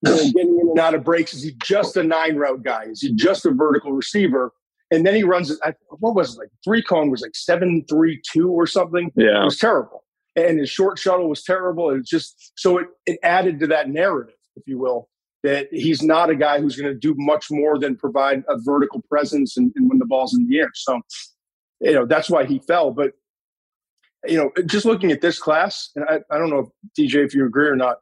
you 0.05 0.11
know, 0.11 0.17
getting 0.17 0.59
in 0.59 0.69
and 0.69 0.79
out 0.79 0.95
of 0.95 1.03
breaks. 1.03 1.33
Is 1.33 1.43
he 1.43 1.55
just 1.63 1.97
a 1.97 2.03
nine 2.03 2.37
route 2.37 2.63
guy? 2.63 2.83
Is 2.83 3.01
he 3.01 3.13
just 3.13 3.45
a 3.45 3.51
vertical 3.51 3.91
receiver? 3.91 4.51
And 4.91 5.05
then 5.05 5.13
he 5.13 5.23
runs. 5.23 5.51
It. 5.51 5.59
What 5.99 6.15
was 6.15 6.35
it 6.35 6.39
like? 6.39 6.49
Three 6.63 6.81
cone 6.81 7.11
was 7.11 7.21
like 7.21 7.35
seven 7.35 7.85
three 7.87 8.21
two 8.31 8.49
or 8.49 8.65
something. 8.65 9.11
Yeah, 9.15 9.41
it 9.41 9.45
was 9.45 9.59
terrible. 9.59 10.03
And 10.35 10.59
his 10.59 10.69
short 10.69 10.97
shuttle 10.97 11.29
was 11.29 11.43
terrible. 11.43 11.91
It 11.91 12.05
just 12.05 12.53
so 12.55 12.79
it 12.79 12.87
it 13.05 13.19
added 13.21 13.59
to 13.59 13.67
that 13.67 13.89
narrative, 13.89 14.35
if 14.55 14.63
you 14.65 14.79
will, 14.79 15.09
that 15.43 15.67
he's 15.71 16.01
not 16.01 16.29
a 16.29 16.35
guy 16.35 16.59
who's 16.59 16.75
going 16.75 16.93
to 16.93 16.99
do 16.99 17.13
much 17.17 17.47
more 17.49 17.79
than 17.79 17.95
provide 17.95 18.43
a 18.49 18.57
vertical 18.57 19.01
presence 19.07 19.55
and, 19.57 19.71
and, 19.75 19.89
when 19.89 19.97
the 19.97 20.05
ball's 20.05 20.35
in 20.35 20.47
the 20.47 20.59
air. 20.59 20.69
So, 20.73 20.99
you 21.79 21.93
know, 21.93 22.05
that's 22.05 22.29
why 22.29 22.45
he 22.45 22.59
fell. 22.59 22.91
But, 22.91 23.13
you 24.27 24.37
know, 24.37 24.51
just 24.65 24.85
looking 24.85 25.11
at 25.11 25.21
this 25.21 25.39
class, 25.39 25.91
and 25.95 26.05
I, 26.09 26.19
I 26.29 26.37
don't 26.37 26.49
know, 26.49 26.59
if, 26.59 27.11
DJ, 27.11 27.25
if 27.25 27.33
you 27.33 27.45
agree 27.45 27.67
or 27.67 27.75
not, 27.75 27.97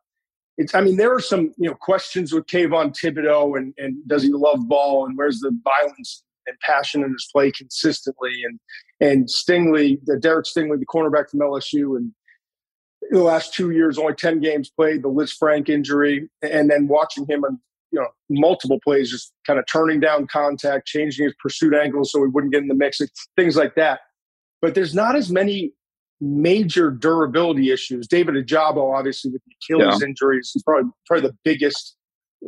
it's, 0.58 0.74
I 0.74 0.82
mean, 0.82 0.98
there 0.98 1.14
are 1.14 1.22
some, 1.22 1.54
you 1.58 1.70
know, 1.70 1.76
questions 1.76 2.34
with 2.34 2.48
Kayvon 2.48 2.96
Thibodeaux 2.98 3.56
and, 3.58 3.74
and 3.78 3.96
does 4.08 4.24
he 4.24 4.30
love 4.32 4.68
ball 4.68 5.06
and 5.06 5.16
where's 5.16 5.40
the 5.40 5.56
violence 5.64 6.24
and 6.48 6.58
passion 6.62 7.04
in 7.04 7.12
his 7.12 7.28
play 7.32 7.52
consistently 7.52 8.34
and, 8.44 8.60
and 9.00 9.28
Stingley, 9.28 10.00
the 10.06 10.18
Derek 10.18 10.46
Stingley, 10.46 10.80
the 10.80 10.86
cornerback 10.88 11.30
from 11.30 11.42
LSU 11.42 11.98
and, 11.98 12.12
the 13.12 13.24
last 13.24 13.54
two 13.54 13.72
years, 13.72 13.98
only 13.98 14.14
10 14.14 14.40
games 14.40 14.70
played, 14.70 15.04
the 15.04 15.10
Lisfranc 15.10 15.70
injury, 15.70 16.30
and 16.42 16.70
then 16.70 16.88
watching 16.88 17.26
him 17.28 17.44
on 17.44 17.60
you 17.92 18.00
know 18.00 18.08
multiple 18.30 18.80
plays, 18.84 19.10
just 19.12 19.34
kind 19.46 19.60
of 19.60 19.66
turning 19.66 20.00
down 20.00 20.28
contact, 20.28 20.88
changing 20.88 21.26
his 21.26 21.34
pursuit 21.42 21.74
angles 21.74 22.12
so 22.12 22.24
he 22.24 22.30
wouldn't 22.30 22.54
get 22.54 22.62
in 22.62 22.68
the 22.68 22.76
mix, 22.76 23.00
things 23.36 23.56
like 23.56 23.76
that. 23.76 24.02
But 24.62 24.76
there's 24.76 24.94
not 24.94 25.16
as 25.16 25.30
many 25.30 25.72
major 26.20 26.90
durability 26.90 27.72
issues. 27.72 28.08
David 28.08 28.36
Ojabo, 28.36 28.98
obviously, 28.98 29.32
with 29.32 29.42
the 29.46 29.54
Achilles 29.62 30.00
yeah. 30.02 30.08
injuries, 30.08 30.52
is 30.56 30.64
probably 30.64 30.90
probably 31.06 31.30
the 31.30 31.38
biggest, 31.44 31.96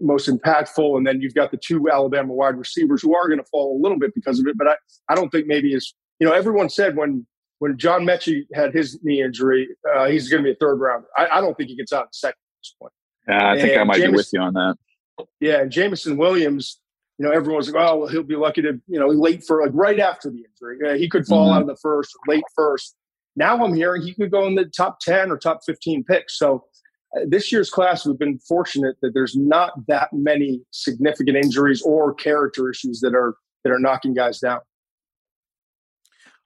most 0.02 0.28
impactful. 0.28 0.98
And 0.98 1.06
then 1.06 1.22
you've 1.22 1.36
got 1.36 1.52
the 1.52 1.58
two 1.58 1.90
Alabama 1.90 2.34
wide 2.34 2.58
receivers 2.58 3.02
who 3.02 3.16
are 3.16 3.28
going 3.28 3.40
to 3.40 3.46
fall 3.50 3.78
a 3.78 3.82
little 3.82 4.00
bit 4.00 4.14
because 4.16 4.40
of 4.40 4.48
it. 4.48 4.58
But 4.58 4.68
I, 4.68 4.76
I 5.10 5.16
don't 5.16 5.30
think 5.30 5.48
maybe 5.48 5.74
as 5.76 5.94
you 6.20 6.28
know, 6.28 6.34
everyone 6.34 6.70
said 6.70 6.98
when 6.98 7.26
when 7.60 7.78
John 7.78 8.02
Metchie 8.02 8.46
had 8.54 8.74
his 8.74 9.00
knee 9.04 9.22
injury, 9.22 9.70
uh, 9.96 10.08
he's 10.08 10.30
going 10.30 10.44
to 10.44 10.48
be 10.48 10.52
a 10.52 10.56
third 10.56 10.76
rounder. 10.76 11.08
I, 11.18 11.28
I, 11.34 11.42
don't 11.42 11.56
think 11.56 11.70
he 11.70 11.76
gets 11.76 11.94
out 11.94 12.04
in 12.04 12.14
second 12.14 12.40
at 12.40 12.60
this 12.62 12.76
point. 12.80 12.94
Yeah, 13.28 13.52
I 13.52 13.60
think 13.60 13.72
and 13.74 13.82
I 13.82 13.84
might 13.84 13.98
James, 13.98 14.12
be 14.12 14.16
with 14.16 14.30
you 14.34 14.42
on 14.42 14.54
that. 14.54 14.76
Yeah, 15.40 15.62
and 15.62 15.72
Jameson 15.72 16.18
Williams, 16.18 16.80
you 17.18 17.26
know, 17.26 17.32
everyone's 17.32 17.70
like, 17.70 17.86
oh, 17.86 17.98
well, 17.98 18.08
he'll 18.08 18.24
be 18.24 18.38
lucky 18.38 18.62
to, 18.62 18.80
you 18.88 19.00
know, 19.00 19.08
late 19.08 19.44
for 19.44 19.62
like 19.62 19.72
right 19.74 20.00
after 20.00 20.30
the 20.30 20.44
injury. 20.46 21.00
he 21.00 21.10
could 21.10 21.28
fall 21.28 21.48
mm-hmm. 21.48 21.56
out 21.56 21.62
of 21.62 21.68
the 21.68 21.78
first 21.82 22.16
or 22.16 22.34
late 22.34 22.44
first. 22.56 22.96
Now 23.36 23.64
I'm 23.64 23.74
hearing 23.74 24.02
he 24.02 24.14
could 24.14 24.32
go 24.32 24.48
in 24.48 24.56
the 24.56 24.66
top 24.66 25.00
10 25.02 25.30
or 25.30 25.38
top 25.38 25.60
15 25.66 26.04
picks. 26.06 26.38
So 26.38 26.66
uh, 27.16 27.22
this 27.28 27.52
year's 27.52 27.70
class, 27.70 28.06
we've 28.06 28.18
been 28.18 28.40
fortunate 28.40 28.96
that 29.02 29.14
there's 29.14 29.36
not 29.36 29.74
that 29.88 30.10
many 30.14 30.62
significant 30.72 31.38
injuries 31.38 31.82
or 31.82 32.14
character 32.14 32.70
issues 32.70 33.00
that 33.02 33.14
are 33.14 33.36
that 33.64 33.72
are 33.72 33.80
knocking 33.80 34.14
guys 34.14 34.40
down. 34.40 34.60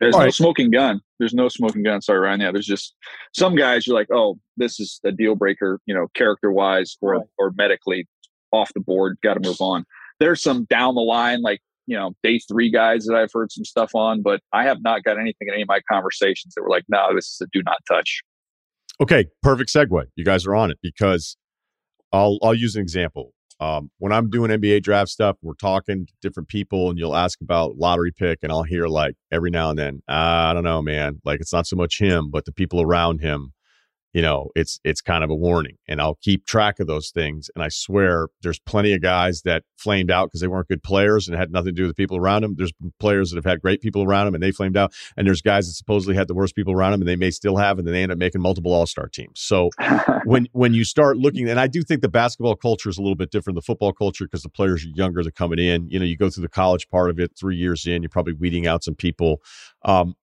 There's 0.04 0.16
All 0.16 0.22
no 0.22 0.26
right. 0.26 0.34
smoking 0.34 0.72
gun. 0.72 1.02
There's 1.20 1.34
no 1.34 1.48
smoking 1.50 1.84
gun. 1.84 2.02
Sorry, 2.02 2.20
Ryen. 2.20 2.42
Yeah, 2.42 2.52
there's 2.52 2.66
just 2.66 2.96
some 3.34 3.56
guys 3.56 3.88
you're 3.88 3.96
like, 3.96 4.12
oh, 4.12 4.38
this 4.58 4.80
is 4.80 5.00
a 5.06 5.12
deal 5.12 5.36
breaker, 5.36 5.80
you 5.86 5.94
know, 5.96 6.08
character 6.16 6.52
wise 6.52 6.98
or 7.02 7.14
right. 7.14 7.26
or 7.38 7.52
medically 7.56 8.08
off 8.52 8.72
the 8.74 8.82
board. 8.82 9.18
Got 9.24 9.36
to 9.36 9.48
move 9.48 9.62
on. 9.62 9.86
There's 10.20 10.42
some 10.42 10.66
down 10.66 10.96
the 10.96 11.02
line, 11.02 11.42
like 11.42 11.62
you 11.86 11.98
know, 11.98 12.14
day 12.24 12.40
three 12.40 12.70
guys 12.70 13.06
that 13.06 13.16
I've 13.16 13.32
heard 13.34 13.52
some 13.52 13.66
stuff 13.66 13.92
on, 13.94 14.22
but 14.22 14.42
I 14.54 14.64
have 14.64 14.82
not 14.82 15.04
got 15.04 15.20
anything 15.20 15.48
in 15.48 15.54
any 15.54 15.64
of 15.64 15.68
my 15.68 15.82
conversations 15.90 16.54
that 16.56 16.64
were 16.64 16.70
like, 16.70 16.86
no, 16.88 17.14
this 17.16 17.26
is 17.26 17.42
a 17.42 17.48
do 17.52 17.62
not 17.64 17.78
touch. 17.88 18.22
Okay, 19.02 19.26
perfect 19.42 19.74
segue. 19.74 20.06
You 20.16 20.24
guys 20.24 20.46
are 20.46 20.56
on 20.56 20.72
it 20.72 20.78
because 20.82 21.36
I'll 22.12 22.38
I'll 22.42 22.54
use 22.54 22.76
an 22.76 22.82
example. 22.82 23.34
Um, 23.60 23.92
when 24.00 24.12
I'm 24.12 24.30
doing 24.30 24.52
NBA 24.52 24.84
draft 24.84 25.10
stuff, 25.10 25.38
we're 25.42 25.54
talking 25.54 26.06
to 26.06 26.14
different 26.22 26.50
people, 26.50 26.90
and 26.90 27.00
you'll 27.00 27.16
ask 27.16 27.40
about 27.42 27.78
lottery 27.78 28.12
pick, 28.12 28.40
and 28.44 28.52
I'll 28.52 28.64
hear 28.64 28.88
like 28.88 29.16
every 29.32 29.50
now 29.50 29.70
and 29.70 29.80
then, 29.80 30.02
I 30.08 30.54
don't 30.54 30.64
know, 30.64 30.82
man. 30.82 31.22
Like 31.24 31.40
it's 31.40 31.54
not 31.54 31.68
so 31.68 31.76
much 31.76 32.00
him, 32.00 32.30
but 32.30 32.46
the 32.46 32.52
people 32.52 32.82
around 32.82 33.22
him. 33.22 33.54
You 34.14 34.22
know, 34.22 34.52
it's 34.56 34.80
it's 34.84 35.02
kind 35.02 35.24
of 35.24 35.32
a 35.32 35.36
warning. 35.36 35.78
And 35.88 36.00
I'll 36.00 36.20
keep 36.22 36.46
track 36.46 36.80
of 36.80 36.86
those 36.86 37.10
things. 37.10 37.50
And 37.56 37.64
I 37.64 37.70
swear 37.70 38.28
there's 38.44 38.60
plenty 38.60 38.94
of 38.94 39.02
guys 39.02 39.42
that 39.42 39.64
flamed 39.76 40.12
out 40.12 40.28
because 40.28 40.42
they 40.42 40.48
weren't 40.48 40.68
good 40.68 40.84
players 40.84 41.28
and 41.28 41.36
had 41.36 41.52
nothing 41.52 41.74
to 41.76 41.82
do 41.82 41.84
with 41.84 41.96
the 41.96 42.02
people 42.02 42.18
around 42.18 42.44
them. 42.44 42.54
There's 42.56 42.72
players 43.00 43.32
that 43.32 43.38
have 43.38 43.46
had 43.46 43.62
great 43.62 43.82
people 43.82 44.04
around 44.04 44.28
them 44.28 44.36
and 44.36 44.44
they 44.44 44.52
flamed 44.52 44.78
out. 44.78 44.94
And 45.18 45.26
there's 45.26 45.42
guys 45.42 45.68
that 45.68 45.74
supposedly 45.74 46.16
had 46.16 46.28
the 46.28 46.36
worst 46.36 46.56
people 46.56 46.74
around 46.74 46.92
them 46.92 47.02
and 47.02 47.08
they 47.08 47.16
may 47.16 47.32
still 47.32 47.58
have, 47.58 47.80
and 47.80 47.88
then 47.88 47.94
they 47.94 48.04
end 48.04 48.12
up 48.12 48.20
making 48.20 48.42
multiple 48.42 48.72
all-star 48.72 49.08
teams. 49.08 49.40
So 49.42 49.72
when 50.26 50.48
when 50.52 50.76
you 50.76 50.84
start 50.84 51.18
looking, 51.18 51.50
and 51.50 51.60
I 51.60 51.66
do 51.66 51.82
think 51.82 52.02
the 52.02 52.10
basketball 52.10 52.56
culture 52.56 52.90
is 52.90 53.00
a 53.00 53.02
little 53.02 53.16
bit 53.16 53.32
different, 53.32 53.56
the 53.56 53.62
football 53.62 53.94
culture, 53.94 54.26
because 54.26 54.44
the 54.44 54.50
players 54.50 54.86
are 54.86 54.90
younger, 54.90 55.24
they're 55.24 55.32
coming 55.32 55.60
in. 55.60 55.90
You 55.90 55.98
know, 55.98 56.06
you 56.06 56.18
go 56.18 56.30
through 56.30 56.44
the 56.44 56.50
college 56.50 56.88
part 56.90 57.10
of 57.10 57.20
it, 57.20 57.32
three 57.38 57.56
years 57.56 57.88
in, 57.88 58.04
you're 58.04 58.10
probably 58.10 58.34
weeding 58.34 58.68
out 58.68 58.84
some 58.84 58.96
people. 58.96 59.42
Um, 59.84 60.16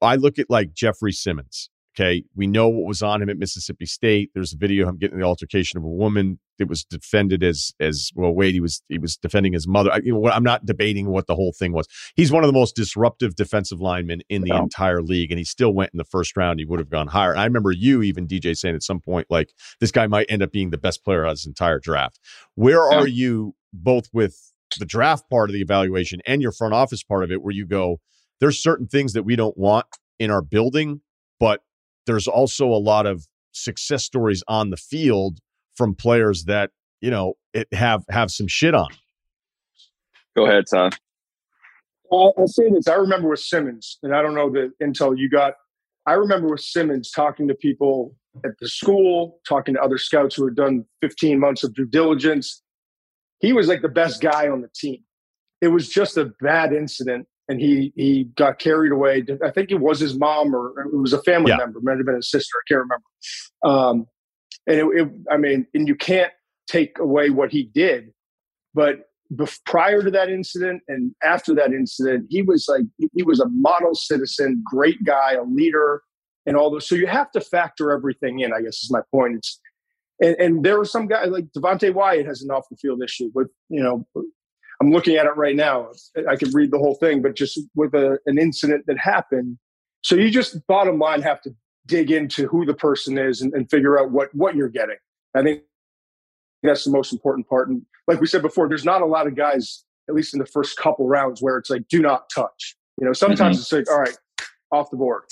I 0.00 0.16
look 0.16 0.38
at 0.38 0.50
like 0.50 0.72
Jeffrey 0.72 1.12
Simmons. 1.12 1.70
Okay. 1.96 2.24
We 2.34 2.48
know 2.48 2.68
what 2.68 2.88
was 2.88 3.02
on 3.02 3.22
him 3.22 3.28
at 3.28 3.38
Mississippi 3.38 3.86
State. 3.86 4.30
There's 4.34 4.52
a 4.52 4.56
video 4.56 4.82
of 4.82 4.88
him 4.90 4.98
getting 4.98 5.18
the 5.18 5.24
altercation 5.24 5.78
of 5.78 5.84
a 5.84 5.88
woman. 5.88 6.40
that 6.58 6.68
was 6.68 6.84
defended 6.84 7.44
as, 7.44 7.72
as 7.78 8.10
well, 8.14 8.32
wait, 8.32 8.52
he 8.52 8.60
was, 8.60 8.82
he 8.88 8.98
was 8.98 9.16
defending 9.16 9.52
his 9.52 9.68
mother. 9.68 9.92
I, 9.92 10.00
you 10.02 10.12
know, 10.12 10.28
I'm 10.28 10.42
not 10.42 10.66
debating 10.66 11.08
what 11.08 11.26
the 11.26 11.36
whole 11.36 11.52
thing 11.52 11.72
was. 11.72 11.86
He's 12.16 12.32
one 12.32 12.42
of 12.42 12.48
the 12.48 12.58
most 12.58 12.74
disruptive 12.74 13.36
defensive 13.36 13.80
linemen 13.80 14.22
in 14.28 14.42
the 14.42 14.48
yeah. 14.48 14.58
entire 14.58 15.02
league. 15.02 15.30
And 15.30 15.38
he 15.38 15.44
still 15.44 15.72
went 15.72 15.92
in 15.94 15.98
the 15.98 16.04
first 16.04 16.36
round. 16.36 16.58
He 16.58 16.64
would 16.64 16.80
have 16.80 16.90
gone 16.90 17.08
higher. 17.08 17.30
And 17.30 17.40
I 17.40 17.44
remember 17.44 17.70
you 17.70 18.02
even 18.02 18.26
DJ 18.26 18.56
saying 18.56 18.74
at 18.74 18.82
some 18.82 19.00
point, 19.00 19.28
like 19.30 19.52
this 19.80 19.92
guy 19.92 20.06
might 20.08 20.26
end 20.28 20.42
up 20.42 20.50
being 20.50 20.70
the 20.70 20.78
best 20.78 21.04
player 21.04 21.24
of 21.24 21.30
his 21.30 21.46
entire 21.46 21.78
draft. 21.78 22.18
Where 22.56 22.90
yeah. 22.90 22.98
are 22.98 23.08
you 23.08 23.54
both 23.72 24.08
with 24.12 24.52
the 24.78 24.86
draft 24.86 25.28
part 25.30 25.50
of 25.50 25.54
the 25.54 25.60
evaluation 25.60 26.20
and 26.26 26.42
your 26.42 26.52
front 26.52 26.74
office 26.74 27.04
part 27.04 27.22
of 27.22 27.30
it, 27.30 27.42
where 27.42 27.54
you 27.54 27.66
go, 27.66 28.00
there's 28.40 28.60
certain 28.60 28.88
things 28.88 29.12
that 29.12 29.22
we 29.22 29.36
don't 29.36 29.56
want 29.56 29.86
in 30.18 30.30
our 30.30 30.42
building, 30.42 31.00
but 31.38 31.62
there's 32.06 32.28
also 32.28 32.66
a 32.66 32.78
lot 32.78 33.06
of 33.06 33.26
success 33.52 34.04
stories 34.04 34.42
on 34.48 34.70
the 34.70 34.76
field 34.76 35.38
from 35.76 35.94
players 35.94 36.44
that 36.44 36.70
you 37.00 37.10
know 37.10 37.34
it 37.52 37.68
have 37.72 38.04
have 38.10 38.30
some 38.30 38.48
shit 38.48 38.74
on. 38.74 38.88
Go 40.36 40.46
ahead, 40.46 40.64
Todd. 40.70 40.96
Well, 42.10 42.34
I'll 42.36 42.46
say 42.46 42.70
this. 42.70 42.88
I 42.88 42.94
remember 42.94 43.28
with 43.28 43.40
Simmons, 43.40 43.98
and 44.02 44.14
I 44.14 44.22
don't 44.22 44.34
know 44.34 44.50
the 44.50 44.72
intel 44.82 45.16
you 45.16 45.28
got. 45.28 45.54
I 46.06 46.12
remember 46.12 46.48
with 46.48 46.60
Simmons 46.60 47.10
talking 47.10 47.48
to 47.48 47.54
people 47.54 48.14
at 48.44 48.52
the 48.60 48.68
school, 48.68 49.40
talking 49.48 49.74
to 49.74 49.80
other 49.80 49.96
scouts 49.96 50.34
who 50.34 50.44
had 50.44 50.54
done 50.54 50.84
15 51.00 51.38
months 51.38 51.64
of 51.64 51.74
due 51.74 51.86
diligence. 51.86 52.62
He 53.40 53.52
was 53.52 53.68
like 53.68 53.82
the 53.82 53.88
best 53.88 54.20
guy 54.20 54.48
on 54.48 54.60
the 54.60 54.68
team. 54.74 55.02
It 55.60 55.68
was 55.68 55.88
just 55.88 56.16
a 56.16 56.30
bad 56.40 56.72
incident 56.72 57.26
and 57.48 57.60
he 57.60 57.92
he 57.94 58.24
got 58.36 58.58
carried 58.58 58.92
away. 58.92 59.24
I 59.44 59.50
think 59.50 59.70
it 59.70 59.80
was 59.80 60.00
his 60.00 60.18
mom 60.18 60.54
or 60.54 60.80
it 60.80 60.96
was 60.96 61.12
a 61.12 61.22
family 61.22 61.50
yeah. 61.50 61.58
member, 61.58 61.80
might 61.80 61.96
have 61.98 62.06
been 62.06 62.16
his 62.16 62.30
sister. 62.30 62.56
I 62.58 62.64
can't 62.68 62.80
remember. 62.80 63.04
Um, 63.64 64.06
and 64.66 64.80
it, 64.80 64.86
it, 65.02 65.08
I 65.30 65.36
mean, 65.36 65.66
and 65.74 65.86
you 65.86 65.94
can't 65.94 66.32
take 66.66 66.98
away 66.98 67.30
what 67.30 67.52
he 67.52 67.64
did, 67.64 68.12
but 68.72 69.10
bef- 69.32 69.60
prior 69.66 70.02
to 70.02 70.10
that 70.10 70.30
incident 70.30 70.82
and 70.88 71.14
after 71.22 71.54
that 71.54 71.72
incident, 71.72 72.26
he 72.30 72.42
was 72.42 72.66
like 72.68 72.84
he 73.14 73.22
was 73.22 73.40
a 73.40 73.48
model 73.48 73.94
citizen, 73.94 74.62
great 74.64 75.02
guy, 75.04 75.34
a 75.34 75.42
leader, 75.42 76.02
and 76.46 76.56
all 76.56 76.70
those. 76.70 76.88
So 76.88 76.94
you 76.94 77.06
have 77.06 77.30
to 77.32 77.40
factor 77.40 77.90
everything 77.90 78.40
in. 78.40 78.52
I 78.52 78.62
guess 78.62 78.82
is 78.82 78.90
my 78.90 79.00
point. 79.12 79.36
It's 79.36 79.60
and, 80.22 80.36
and 80.36 80.64
there 80.64 80.78
were 80.78 80.84
some 80.84 81.06
guys 81.06 81.28
like 81.28 81.46
Devonte 81.56 81.92
Wyatt 81.92 82.26
has 82.26 82.42
an 82.42 82.50
off 82.50 82.68
the 82.70 82.76
field 82.76 83.02
issue 83.02 83.30
with 83.34 83.48
you 83.68 83.82
know 83.82 84.06
I'm 84.84 84.92
looking 84.92 85.16
at 85.16 85.24
it 85.24 85.34
right 85.36 85.56
now. 85.56 85.88
I 86.28 86.36
could 86.36 86.52
read 86.52 86.70
the 86.70 86.78
whole 86.78 86.94
thing, 86.96 87.22
but 87.22 87.34
just 87.34 87.58
with 87.74 87.94
a, 87.94 88.18
an 88.26 88.38
incident 88.38 88.84
that 88.86 88.98
happened. 88.98 89.56
So 90.02 90.14
you 90.14 90.30
just 90.30 90.66
bottom 90.66 90.98
line 90.98 91.22
have 91.22 91.40
to 91.42 91.50
dig 91.86 92.10
into 92.10 92.46
who 92.48 92.66
the 92.66 92.74
person 92.74 93.16
is 93.16 93.40
and, 93.40 93.52
and 93.54 93.70
figure 93.70 93.98
out 93.98 94.10
what 94.10 94.28
what 94.34 94.54
you're 94.56 94.68
getting. 94.68 94.96
I 95.34 95.42
think 95.42 95.62
that's 96.62 96.84
the 96.84 96.90
most 96.90 97.12
important 97.12 97.48
part. 97.48 97.70
And 97.70 97.82
like 98.06 98.20
we 98.20 98.26
said 98.26 98.42
before, 98.42 98.68
there's 98.68 98.84
not 98.84 99.00
a 99.00 99.06
lot 99.06 99.26
of 99.26 99.34
guys, 99.34 99.84
at 100.08 100.14
least 100.14 100.34
in 100.34 100.38
the 100.38 100.46
first 100.46 100.76
couple 100.76 101.06
rounds, 101.08 101.40
where 101.40 101.56
it's 101.56 101.70
like 101.70 101.88
do 101.88 102.02
not 102.02 102.28
touch. 102.28 102.76
You 103.00 103.06
know, 103.06 103.14
sometimes 103.14 103.56
mm-hmm. 103.56 103.78
it's 103.78 103.88
like 103.88 103.90
all 103.90 104.02
right, 104.02 104.16
off 104.70 104.90
the 104.90 104.98
board. 104.98 105.22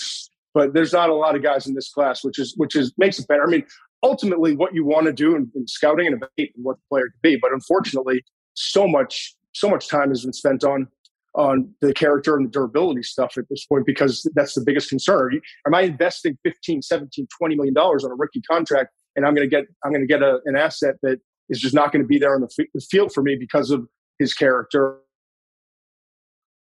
But 0.55 0.73
there's 0.73 0.93
not 0.93 1.09
a 1.09 1.15
lot 1.15 1.35
of 1.35 1.43
guys 1.43 1.67
in 1.67 1.75
this 1.75 1.91
class, 1.91 2.23
which 2.23 2.39
is 2.39 2.55
which 2.57 2.75
is 2.75 2.91
makes 2.97 3.19
it 3.19 3.27
better. 3.27 3.43
I 3.43 3.47
mean, 3.47 3.65
ultimately, 4.01 4.55
what 4.55 4.73
you 4.73 4.83
want 4.83 5.05
to 5.05 5.13
do 5.13 5.35
in, 5.35 5.51
in 5.55 5.67
scouting 5.67 6.07
and 6.07 6.15
evaluating 6.15 6.63
what 6.63 6.77
the 6.77 6.83
player 6.89 7.05
could 7.05 7.21
be. 7.21 7.35
But 7.35 7.51
unfortunately, 7.53 8.23
so 8.55 8.87
much 8.87 9.35
so 9.53 9.69
much 9.69 9.87
time 9.87 10.09
has 10.09 10.23
been 10.23 10.33
spent 10.33 10.63
on 10.63 10.87
on 11.35 11.73
the 11.81 11.93
character 11.93 12.35
and 12.35 12.45
the 12.45 12.51
durability 12.51 13.01
stuff 13.01 13.37
at 13.39 13.45
this 13.49 13.65
point 13.65 13.87
because 13.87 14.29
that's 14.35 14.53
the 14.53 14.61
biggest 14.63 14.89
concern. 14.89 15.39
Am 15.65 15.73
I 15.73 15.81
investing 15.81 16.37
15, 16.43 16.83
17, 16.83 17.27
20 17.39 17.55
million 17.55 17.73
dollars 17.73 18.03
on 18.03 18.11
a 18.11 18.15
rookie 18.15 18.41
contract 18.41 18.91
and 19.15 19.25
I'm 19.25 19.33
going 19.33 19.49
to 19.49 19.55
get 19.55 19.65
I'm 19.83 19.91
going 19.91 20.01
to 20.01 20.07
get 20.07 20.21
a, 20.21 20.39
an 20.45 20.55
asset 20.55 20.95
that 21.01 21.19
is 21.49 21.59
just 21.59 21.73
not 21.73 21.91
going 21.91 22.03
to 22.03 22.07
be 22.07 22.19
there 22.19 22.35
on 22.35 22.41
the, 22.41 22.49
f- 22.59 22.67
the 22.73 22.81
field 22.81 23.11
for 23.13 23.21
me 23.21 23.35
because 23.35 23.71
of 23.71 23.87
his 24.19 24.33
character 24.33 24.99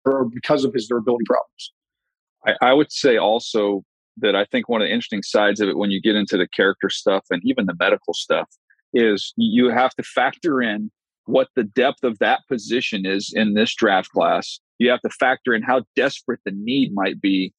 or 0.05 0.25
because 0.25 0.63
of 0.63 0.73
his 0.73 0.87
durability 0.87 1.25
problems. 1.25 1.73
I, 2.45 2.69
I 2.69 2.73
would 2.73 2.91
say 2.91 3.17
also 3.17 3.83
that 4.17 4.35
I 4.35 4.45
think 4.45 4.67
one 4.67 4.81
of 4.81 4.87
the 4.87 4.93
interesting 4.93 5.23
sides 5.23 5.59
of 5.61 5.69
it 5.69 5.77
when 5.77 5.91
you 5.91 6.01
get 6.01 6.15
into 6.15 6.37
the 6.37 6.47
character 6.47 6.89
stuff 6.89 7.25
and 7.29 7.41
even 7.45 7.65
the 7.65 7.75
medical 7.79 8.13
stuff 8.13 8.49
is 8.93 9.33
you 9.37 9.69
have 9.69 9.93
to 9.95 10.03
factor 10.03 10.61
in 10.61 10.91
what 11.27 11.49
the 11.55 11.63
depth 11.63 12.03
of 12.03 12.17
that 12.19 12.41
position 12.47 13.05
is 13.05 13.31
in 13.35 13.53
this 13.53 13.75
draft 13.75 14.09
class. 14.09 14.59
You 14.79 14.89
have 14.89 15.01
to 15.01 15.09
factor 15.09 15.53
in 15.53 15.61
how 15.61 15.83
desperate 15.95 16.39
the 16.45 16.51
need 16.51 16.93
might 16.93 17.21
be 17.21 17.53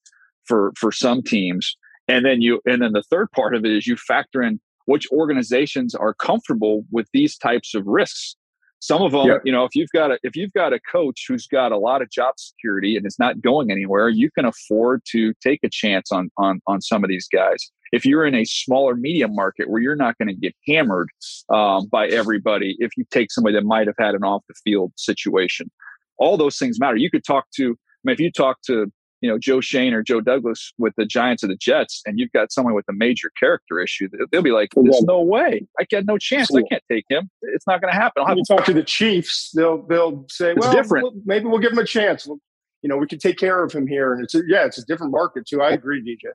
for 0.45 0.73
for 0.77 0.91
some 0.91 1.21
teams. 1.23 1.77
And 2.07 2.25
then 2.25 2.41
you 2.41 2.61
and 2.65 2.81
then 2.81 2.93
the 2.93 3.03
third 3.09 3.31
part 3.31 3.55
of 3.55 3.63
it 3.65 3.71
is 3.71 3.87
you 3.87 3.95
factor 3.95 4.41
in 4.41 4.59
which 4.85 5.07
organizations 5.11 5.93
are 5.93 6.13
comfortable 6.13 6.83
with 6.91 7.07
these 7.13 7.37
types 7.37 7.75
of 7.75 7.85
risks. 7.85 8.35
Some 8.81 9.01
of 9.01 9.11
them, 9.11 9.27
yeah. 9.27 9.37
you 9.43 9.51
know, 9.51 9.65
if 9.65 9.75
you've 9.75 9.91
got 9.93 10.11
a 10.11 10.19
if 10.23 10.35
you've 10.35 10.53
got 10.53 10.73
a 10.73 10.79
coach 10.79 11.25
who's 11.27 11.47
got 11.47 11.71
a 11.71 11.77
lot 11.77 12.01
of 12.01 12.09
job 12.09 12.35
security 12.37 12.95
and 12.95 13.05
is 13.05 13.19
not 13.19 13.41
going 13.41 13.71
anywhere, 13.71 14.09
you 14.09 14.31
can 14.31 14.45
afford 14.45 15.01
to 15.11 15.33
take 15.43 15.59
a 15.63 15.69
chance 15.69 16.11
on 16.11 16.31
on 16.37 16.61
on 16.65 16.81
some 16.81 17.03
of 17.03 17.09
these 17.09 17.27
guys 17.27 17.71
if 17.91 18.05
you're 18.05 18.25
in 18.25 18.35
a 18.35 18.45
smaller 18.45 18.95
medium 18.95 19.33
market 19.33 19.69
where 19.69 19.81
you're 19.81 19.95
not 19.95 20.17
going 20.17 20.27
to 20.27 20.33
get 20.33 20.55
hammered 20.67 21.09
um, 21.49 21.87
by 21.87 22.07
everybody 22.07 22.75
if 22.79 22.91
you 22.97 23.05
take 23.11 23.31
somebody 23.31 23.55
that 23.55 23.65
might 23.65 23.87
have 23.87 23.95
had 23.97 24.15
an 24.15 24.23
off 24.23 24.43
the 24.47 24.55
field 24.63 24.91
situation 24.95 25.69
all 26.17 26.37
those 26.37 26.57
things 26.57 26.79
matter 26.79 26.97
you 26.97 27.09
could 27.09 27.23
talk 27.23 27.45
to 27.55 27.77
I 27.99 28.01
mean, 28.05 28.13
if 28.13 28.19
you 28.19 28.31
talk 28.31 28.61
to 28.63 28.91
you 29.21 29.29
know 29.29 29.37
Joe 29.37 29.59
Schoen 29.59 29.93
or 29.93 30.01
Joe 30.01 30.21
Douglas 30.21 30.71
with 30.77 30.93
the 30.95 31.05
Giants 31.05 31.43
or 31.43 31.47
the 31.47 31.57
Jets, 31.57 32.01
and 32.05 32.17
you've 32.17 32.31
got 32.31 32.51
someone 32.51 32.73
with 32.73 32.85
a 32.89 32.93
major 32.93 33.31
character 33.37 33.79
issue, 33.79 34.07
they'll 34.31 34.41
be 34.41 34.51
like, 34.51 34.69
"There's 34.75 35.01
no 35.01 35.21
way. 35.21 35.67
I 35.79 35.83
get 35.83 36.05
no 36.05 36.17
chance. 36.17 36.53
I 36.55 36.61
can't 36.69 36.83
take 36.89 37.05
him. 37.09 37.29
It's 37.41 37.67
not 37.67 37.81
going 37.81 37.93
to 37.93 37.99
happen." 37.99 38.21
I'll 38.21 38.27
have 38.27 38.37
you 38.37 38.45
talk 38.45 38.65
to 38.65 38.73
the 38.73 38.83
Chiefs, 38.83 39.51
they'll 39.53 39.81
they'll 39.83 40.25
say, 40.29 40.53
"Well, 40.55 40.71
different. 40.71 41.25
Maybe 41.25 41.45
we'll 41.45 41.59
give 41.59 41.73
him 41.73 41.79
a 41.79 41.85
chance. 41.85 42.25
We'll, 42.25 42.39
you 42.81 42.87
know, 42.87 42.95
we 42.95 43.07
can 43.07 43.19
take 43.19 43.37
care 43.37 43.63
of 43.63 43.73
him 43.73 43.87
here." 43.87 44.13
And 44.13 44.23
it's 44.23 44.35
a, 44.35 44.41
yeah, 44.47 44.65
it's 44.65 44.77
a 44.77 44.85
different 44.85 45.11
market 45.11 45.45
too. 45.47 45.61
I 45.61 45.71
agree, 45.71 46.01
DJ 46.01 46.31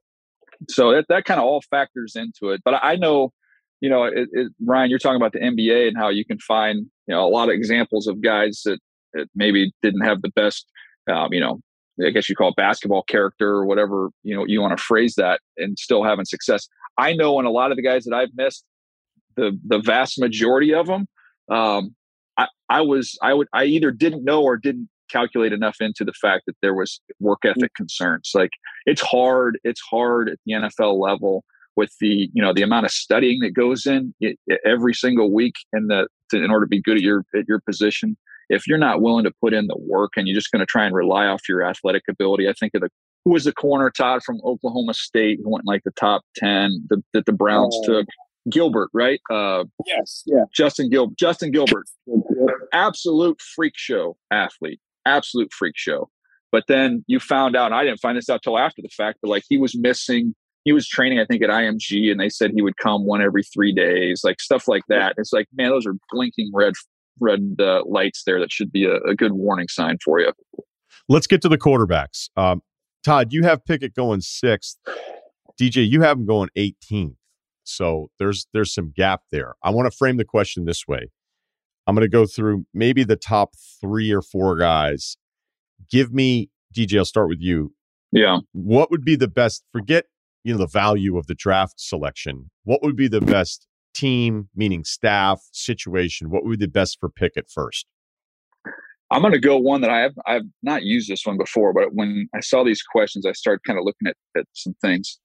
so 0.69 0.93
that, 0.93 1.07
that 1.09 1.25
kind 1.25 1.41
of 1.41 1.47
all 1.47 1.63
factors 1.71 2.17
into 2.17 2.53
it. 2.53 2.63
But 2.65 2.81
I 2.83 2.97
know, 2.97 3.33
you 3.81 3.89
know, 3.89 4.05
it, 4.05 4.29
it, 4.33 4.53
Ryen, 4.65 4.91
you're 4.91 4.99
talking 4.99 5.17
about 5.17 5.33
the 5.33 5.41
NBA 5.41 5.89
and 5.89 5.97
how 5.97 6.09
you 6.09 6.25
can 6.25 6.39
find, 6.39 6.79
you 7.07 7.15
know, 7.15 7.27
a 7.27 7.29
lot 7.29 7.49
of 7.49 7.55
examples 7.55 8.07
of 8.07 8.21
guys 8.21 8.63
that, 8.65 8.79
that 9.13 9.29
maybe 9.35 9.73
didn't 9.83 10.03
have 10.03 10.23
the 10.23 10.31
best, 10.31 10.67
um, 11.11 11.33
you 11.33 11.41
know, 11.41 11.61
I 12.05 12.11
guess 12.11 12.29
you 12.29 12.35
call 12.35 12.49
it 12.49 12.57
basketball 12.57 13.05
character 13.05 13.49
or 13.49 13.67
whatever, 13.67 14.11
you 14.23 14.35
know, 14.35 14.45
you 14.45 14.61
want 14.61 14.77
to 14.77 14.83
phrase 14.83 15.15
that 15.17 15.41
and 15.57 15.79
still 15.79 16.03
having 16.03 16.25
success. 16.25 16.69
I 16.99 17.13
know 17.13 17.39
in 17.39 17.47
a 17.47 17.51
lot 17.51 17.71
of 17.71 17.77
the 17.77 17.83
guys 17.83 18.05
that 18.05 18.15
I've 18.15 18.35
missed, 18.35 18.65
the 19.37 19.59
the 19.67 19.79
vast 19.79 20.19
majority 20.21 20.75
of 20.75 20.87
them, 20.87 21.07
um, 21.51 21.95
I, 22.37 22.49
I 22.69 22.81
was 22.81 23.19
I 23.23 23.35
would 23.35 23.49
I 23.53 23.65
either 23.65 23.91
didn't 23.91 24.25
know 24.25 24.43
or 24.43 24.57
didn't 24.57 24.89
calculate 25.11 25.53
enough 25.53 25.77
into 25.81 26.05
the 26.05 26.13
fact 26.13 26.45
that 26.47 26.57
there 26.63 26.75
was 26.75 27.01
work 27.21 27.41
mm. 27.45 27.51
ethic 27.51 27.75
concerns. 27.75 28.31
Like 28.35 28.51
it's 28.87 29.03
hard, 29.03 29.59
it's 29.65 29.81
hard 29.81 30.29
at 30.29 30.39
the 30.47 30.53
NFL 30.53 31.01
level 31.01 31.45
with 31.77 31.93
the 32.01 32.29
you 32.33 32.43
know 32.43 32.53
the 32.53 32.63
amount 32.63 32.87
of 32.87 32.93
studying 32.93 33.41
that 33.41 33.51
goes 33.51 33.87
in 33.87 34.15
it, 34.21 34.39
every 34.65 34.95
single 34.95 35.33
week 35.33 35.55
in 35.73 35.89
the 35.89 36.07
to, 36.31 36.43
in 36.43 36.51
order 36.51 36.67
to 36.67 36.69
be 36.69 36.81
good 36.81 36.97
at 36.97 37.03
your 37.03 37.25
at 37.35 37.45
your 37.49 37.61
position. 37.61 38.17
If 38.51 38.67
you're 38.67 38.79
not 38.79 39.01
willing 39.01 39.25
to 39.25 39.33
put 39.41 39.55
in 39.55 39.69
the 39.69 39.77
work 39.79 40.13
and 40.17 40.29
you're 40.29 40.37
just 40.37 40.51
going 40.51 40.61
to 40.61 40.67
try 40.67 40.85
and 40.85 40.95
rely 40.95 41.27
off 41.27 41.49
your 41.49 41.65
athletic 41.65 42.03
ability, 42.11 42.47
I 42.49 42.53
think 42.53 42.73
of 42.75 42.83
the 42.83 42.91
who 43.25 43.33
was 43.33 43.45
the 43.45 43.53
corner 43.53 43.91
Todd 43.91 44.23
from 44.23 44.39
Oklahoma 44.45 44.93
State 44.93 45.41
who 45.43 45.51
went 45.51 45.67
like 45.67 45.83
the 45.85 45.93
top 45.93 46.23
ten 46.37 46.85
the, 46.89 47.03
that 47.13 47.27
the 47.27 47.33
Browns 47.33 47.77
oh. 47.83 47.87
took. 47.87 48.07
Gilbert, 48.51 48.91
right? 48.93 49.21
Uh, 49.33 49.65
yes, 49.87 50.23
yeah. 50.27 50.45
Justin 50.55 50.91
Gil 50.91 51.13
Justin 51.19 51.51
Gilbert, 51.51 51.87
absolute 52.75 53.41
freak 53.41 53.73
show 53.75 54.19
athlete 54.31 54.81
absolute 55.07 55.53
freak 55.53 55.75
show. 55.77 56.11
But 56.53 56.65
then 56.69 57.05
you 57.09 57.19
found 57.19 57.57
out, 57.57 57.73
I 57.73 57.85
didn't 57.85 58.01
find 58.01 58.17
this 58.17 58.29
out 58.29 58.43
till 58.43 58.59
after 58.59 58.81
the 58.81 58.89
fact, 58.89 59.19
but 59.21 59.29
like 59.29 59.43
he 59.49 59.59
was 59.59 59.77
missing, 59.77 60.35
he 60.65 60.73
was 60.73 60.87
training, 60.87 61.19
I 61.19 61.25
think, 61.25 61.43
at 61.43 61.51
IMG, 61.51 62.11
and 62.11 62.21
they 62.21 62.29
said 62.29 62.53
he 62.55 62.63
would 62.63 62.77
come 62.77 63.05
one 63.05 63.21
every 63.21 63.43
three 63.43 63.73
days, 63.73 64.23
like 64.23 64.41
stuff 64.41 64.69
like 64.69 64.85
that. 64.89 65.15
It's 65.19 65.33
like, 65.33 65.47
man, 65.55 65.71
those 65.71 65.87
are 65.87 65.95
blinking 66.11 66.51
red 66.55 66.75
red 67.21 67.57
uh, 67.61 67.83
lights 67.87 68.25
there 68.25 68.41
that 68.41 68.53
should 68.53 68.73
be 68.73 68.85
a, 68.85 68.97
a, 69.09 69.15
good 69.15 69.33
warning 69.33 69.69
sign 69.69 69.99
for 70.05 70.21
you. 70.21 70.33
Let's 71.09 71.29
get 71.29 71.43
to 71.43 71.49
the 71.49 71.59
quarterbacks. 71.59 72.29
Um, 72.37 72.61
Todd, 73.05 73.33
you 73.33 73.45
have 73.45 73.65
Pickett 73.65 73.95
going 73.95 74.21
sixth. 74.21 74.79
DJ, 75.61 75.89
you 75.89 76.03
have 76.03 76.19
him 76.19 76.27
going 76.27 76.49
18th. 76.57 77.15
So 77.65 78.11
there's 78.19 78.47
there's 78.53 78.73
some 78.73 78.93
gap 78.95 79.23
there. 79.31 79.55
I 79.63 79.71
want 79.71 79.91
to 79.91 79.97
frame 79.97 80.17
the 80.17 80.25
question 80.25 80.65
this 80.65 80.87
way. 80.87 81.11
I'm 81.87 81.95
going 81.95 82.03
to 82.05 82.09
go 82.09 82.27
through 82.27 82.67
maybe 82.73 83.05
the 83.05 83.17
top 83.17 83.55
three 83.81 84.11
or 84.11 84.23
four 84.23 84.57
guys. 84.57 85.17
Give 85.91 86.13
me 86.13 86.51
DJ. 86.75 86.99
I'll 86.99 87.05
start 87.05 87.29
with 87.29 87.41
you. 87.41 87.75
Yeah. 88.13 88.39
What 88.53 88.91
would 88.91 89.05
be 89.05 89.17
the 89.17 89.29
best? 89.29 89.65
Forget 89.73 90.07
you 90.45 90.53
know 90.53 90.59
the 90.59 90.67
value 90.67 91.17
of 91.17 91.27
the 91.27 91.35
draft 91.35 91.81
selection. 91.81 92.51
What 92.65 92.83
would 92.83 92.97
be 92.97 93.09
the 93.09 93.21
best 93.21 93.67
team, 93.95 94.49
meaning 94.55 94.85
staff, 94.85 95.43
situation? 95.53 96.31
What 96.31 96.45
would 96.45 96.59
be 96.59 96.67
the 96.67 96.71
best 96.71 96.99
for 97.01 97.09
Pickett 97.09 97.51
first? 97.51 97.87
I'm 99.11 99.21
going 99.21 99.33
to 99.33 99.41
go 99.41 99.59
one 99.59 99.81
that 99.81 99.91
I 99.91 100.01
have 100.01 100.15
I've 100.27 100.43
not 100.63 100.83
used 100.83 101.09
this 101.09 101.25
one 101.25 101.39
before, 101.39 101.73
but 101.73 101.95
when 101.95 102.29
I 102.35 102.41
saw 102.41 102.65
these 102.65 102.83
questions, 102.83 103.27
I 103.27 103.33
started 103.33 103.61
kind 103.67 103.79
of 103.79 103.85
looking 103.85 104.09
at, 104.09 104.17
at 104.37 104.47
some 104.53 104.75
things. 104.81 105.19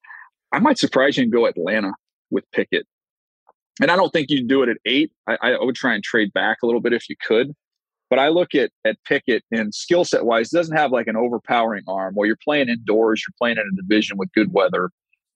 I 0.51 0.59
might 0.59 0.77
surprise 0.77 1.17
you 1.17 1.23
and 1.23 1.31
go 1.31 1.45
Atlanta 1.45 1.91
with 2.31 2.43
Pickett. 2.51 2.85
And 3.81 3.91
I 3.91 3.95
don't 3.95 4.11
think 4.11 4.29
you'd 4.29 4.47
do 4.47 4.63
it 4.63 4.69
at 4.69 4.77
eight. 4.85 5.11
I, 5.27 5.37
I 5.41 5.63
would 5.63 5.75
try 5.75 5.93
and 5.93 6.03
trade 6.03 6.33
back 6.33 6.57
a 6.61 6.65
little 6.65 6.81
bit 6.81 6.93
if 6.93 7.09
you 7.09 7.15
could. 7.25 7.53
But 8.09 8.19
I 8.19 8.29
look 8.29 8.55
at 8.55 8.71
at 8.85 8.97
Pickett 9.05 9.43
and 9.51 9.73
skill 9.73 10.03
set 10.03 10.25
wise, 10.25 10.49
doesn't 10.49 10.75
have 10.75 10.91
like 10.91 11.07
an 11.07 11.15
overpowering 11.15 11.83
arm. 11.87 12.15
Well, 12.15 12.25
you're 12.25 12.37
playing 12.43 12.69
indoors, 12.69 13.23
you're 13.25 13.35
playing 13.37 13.57
in 13.57 13.69
a 13.71 13.81
division 13.81 14.17
with 14.17 14.31
good 14.33 14.51
weather. 14.51 14.89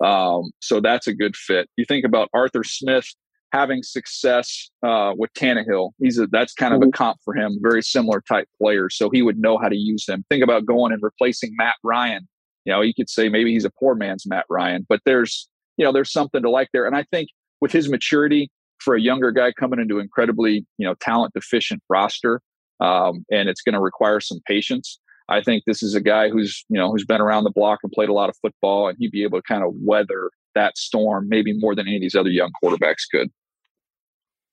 Um, 0.03 0.51
so 0.59 0.79
that's 0.81 1.07
a 1.07 1.13
good 1.13 1.35
fit. 1.35 1.69
You 1.77 1.85
think 1.85 2.03
about 2.03 2.29
Arthur 2.33 2.63
Smith 2.63 3.07
having 3.53 3.83
success 3.83 4.71
uh, 4.81 5.13
with 5.15 5.31
Tannehill. 5.33 5.91
He's 5.99 6.17
a, 6.17 6.25
that's 6.27 6.53
kind 6.53 6.73
of 6.73 6.81
a 6.81 6.85
mm-hmm. 6.85 6.91
comp 6.91 7.19
for 7.23 7.35
him. 7.35 7.59
Very 7.61 7.83
similar 7.83 8.21
type 8.21 8.49
player, 8.59 8.89
so 8.89 9.09
he 9.11 9.21
would 9.21 9.37
know 9.37 9.57
how 9.59 9.69
to 9.69 9.77
use 9.77 10.05
them. 10.05 10.25
Think 10.29 10.43
about 10.43 10.65
going 10.65 10.91
and 10.91 11.01
replacing 11.01 11.53
Matt 11.55 11.75
Ryan. 11.83 12.27
You 12.65 12.73
know, 12.73 12.81
you 12.81 12.93
could 12.93 13.09
say 13.09 13.29
maybe 13.29 13.53
he's 13.53 13.65
a 13.65 13.69
poor 13.69 13.93
man's 13.93 14.25
Matt 14.25 14.45
Ryan, 14.49 14.85
but 14.89 15.01
there's 15.05 15.47
you 15.77 15.85
know 15.85 15.91
there's 15.91 16.11
something 16.11 16.41
to 16.41 16.49
like 16.49 16.69
there. 16.73 16.85
And 16.85 16.95
I 16.95 17.03
think 17.03 17.29
with 17.63 17.71
his 17.71 17.87
maturity 17.87 18.51
for 18.79 18.93
a 18.93 18.99
younger 18.99 19.31
guy 19.31 19.53
coming 19.53 19.79
into 19.79 19.97
incredibly 19.97 20.65
you 20.77 20.85
know 20.85 20.93
talent 20.95 21.33
deficient 21.33 21.81
roster, 21.89 22.41
um, 22.81 23.25
and 23.31 23.47
it's 23.47 23.61
going 23.61 23.73
to 23.73 23.79
require 23.79 24.19
some 24.19 24.41
patience. 24.45 24.99
I 25.29 25.41
think 25.41 25.63
this 25.65 25.81
is 25.81 25.95
a 25.95 26.01
guy 26.01 26.29
who's 26.29 26.65
you 26.67 26.77
know 26.77 26.91
who's 26.91 27.05
been 27.05 27.21
around 27.21 27.45
the 27.45 27.51
block 27.51 27.79
and 27.81 27.91
played 27.93 28.09
a 28.09 28.13
lot 28.13 28.27
of 28.27 28.35
football, 28.41 28.89
and 28.89 28.97
he'd 28.99 29.11
be 29.11 29.23
able 29.23 29.39
to 29.39 29.43
kind 29.47 29.63
of 29.63 29.71
weather 29.75 30.29
that 30.55 30.77
storm 30.77 31.29
maybe 31.29 31.57
more 31.57 31.73
than 31.73 31.87
any 31.87 31.95
of 31.95 32.01
these 32.01 32.15
other 32.15 32.29
young 32.29 32.51
quarterbacks 32.61 33.07
could. 33.09 33.29